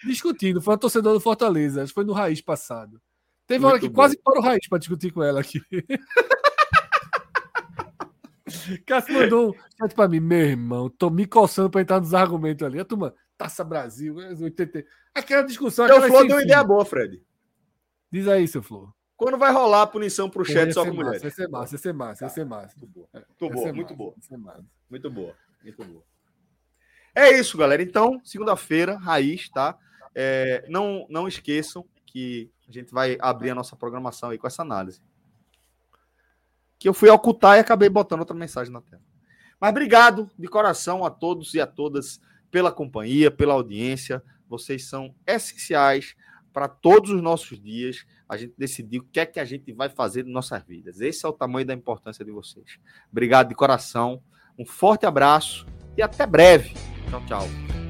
discutindo. 0.04 0.60
Foi 0.60 0.72
uma 0.72 0.78
torcedora 0.78 1.14
do 1.14 1.20
Fortaleza, 1.20 1.86
foi 1.88 2.04
no 2.04 2.12
Raiz 2.12 2.40
passado. 2.40 3.00
Teve 3.46 3.64
uma 3.64 3.68
hora 3.68 3.78
Muito 3.78 3.90
que 3.90 3.94
bom. 3.94 4.00
quase 4.00 4.18
parou 4.22 4.42
o 4.42 4.44
Raiz 4.44 4.66
pra 4.68 4.78
discutir 4.78 5.12
com 5.12 5.22
ela 5.22 5.40
aqui. 5.40 5.60
Cássio 8.86 9.14
mandou 9.14 9.50
um 9.50 9.52
chat 9.78 9.94
pra 9.94 10.08
mim, 10.08 10.20
meu 10.20 10.38
irmão, 10.38 10.88
tô 10.88 11.10
me 11.10 11.26
coçando 11.26 11.70
pra 11.70 11.80
entrar 11.80 12.00
nos 12.00 12.14
argumentos 12.14 12.66
ali. 12.66 12.80
A 12.80 12.84
turma, 12.84 13.14
Taça 13.44 13.62
Brasil, 13.62 14.16
80. 14.16 14.86
Aquela 15.14 15.42
discussão. 15.42 15.86
Seu 15.86 16.00
Flor 16.02 16.26
deu 16.26 16.36
uma 16.36 16.42
ideia 16.42 16.64
boa, 16.64 16.82
Fred. 16.82 17.22
Diz 18.10 18.26
aí, 18.26 18.48
seu 18.48 18.62
Flor. 18.62 18.90
Quando 19.18 19.36
vai 19.36 19.52
rolar 19.52 19.82
a 19.82 19.86
punição 19.86 20.30
pro 20.30 20.46
chat 20.46 20.72
só 20.72 20.82
com 20.82 20.94
mulheres? 20.94 21.22
Ia 21.22 21.30
ser 21.30 21.48
massa, 21.48 21.74
ia 21.74 21.78
ser 21.78 21.92
massa, 21.92 22.24
ia 22.24 22.28
ser 22.30 22.46
massa. 22.46 22.74
Muito 22.78 22.92
boa, 22.94 23.08
muito 23.12 23.94
boa, 23.94 24.14
muito 24.14 24.38
boa. 24.38 24.64
Muito 24.88 25.10
boa, 25.10 25.34
muito 25.62 25.84
boa. 25.84 26.02
É 27.14 27.38
isso, 27.38 27.58
galera. 27.58 27.82
Então, 27.82 28.18
segunda-feira, 28.24 28.96
raiz, 28.96 29.50
tá? 29.50 29.78
É, 30.14 30.64
não, 30.66 31.06
não 31.10 31.28
esqueçam 31.28 31.84
que 32.06 32.50
a 32.66 32.72
gente 32.72 32.94
vai 32.94 33.18
abrir 33.20 33.50
a 33.50 33.54
nossa 33.54 33.76
programação 33.76 34.30
aí 34.30 34.38
com 34.38 34.46
essa 34.46 34.62
análise. 34.62 35.02
Que 36.78 36.88
eu 36.88 36.94
fui 36.94 37.10
ocultar 37.10 37.58
e 37.58 37.60
acabei 37.60 37.90
botando 37.90 38.20
outra 38.20 38.34
mensagem 38.34 38.72
na 38.72 38.80
tela. 38.80 39.02
Mas 39.60 39.70
obrigado 39.70 40.30
de 40.38 40.48
coração 40.48 41.04
a 41.04 41.10
todos 41.10 41.52
e 41.52 41.60
a 41.60 41.66
todas 41.66 42.18
pela 42.54 42.70
companhia, 42.70 43.32
pela 43.32 43.52
audiência. 43.52 44.22
Vocês 44.48 44.86
são 44.86 45.12
essenciais 45.26 46.14
para 46.52 46.68
todos 46.68 47.10
os 47.10 47.20
nossos 47.20 47.60
dias. 47.60 48.06
A 48.28 48.36
gente 48.36 48.54
decidir 48.56 49.00
o 49.00 49.02
que 49.02 49.18
é 49.18 49.26
que 49.26 49.40
a 49.40 49.44
gente 49.44 49.72
vai 49.72 49.88
fazer 49.88 50.22
nas 50.22 50.32
nossas 50.32 50.62
vidas. 50.62 51.00
Esse 51.00 51.26
é 51.26 51.28
o 51.28 51.32
tamanho 51.32 51.66
da 51.66 51.74
importância 51.74 52.24
de 52.24 52.30
vocês. 52.30 52.78
Obrigado 53.10 53.48
de 53.48 53.56
coração. 53.56 54.22
Um 54.56 54.64
forte 54.64 55.04
abraço 55.04 55.66
e 55.96 56.02
até 56.02 56.24
breve. 56.24 56.74
Tchau, 57.10 57.26
tchau. 57.26 57.83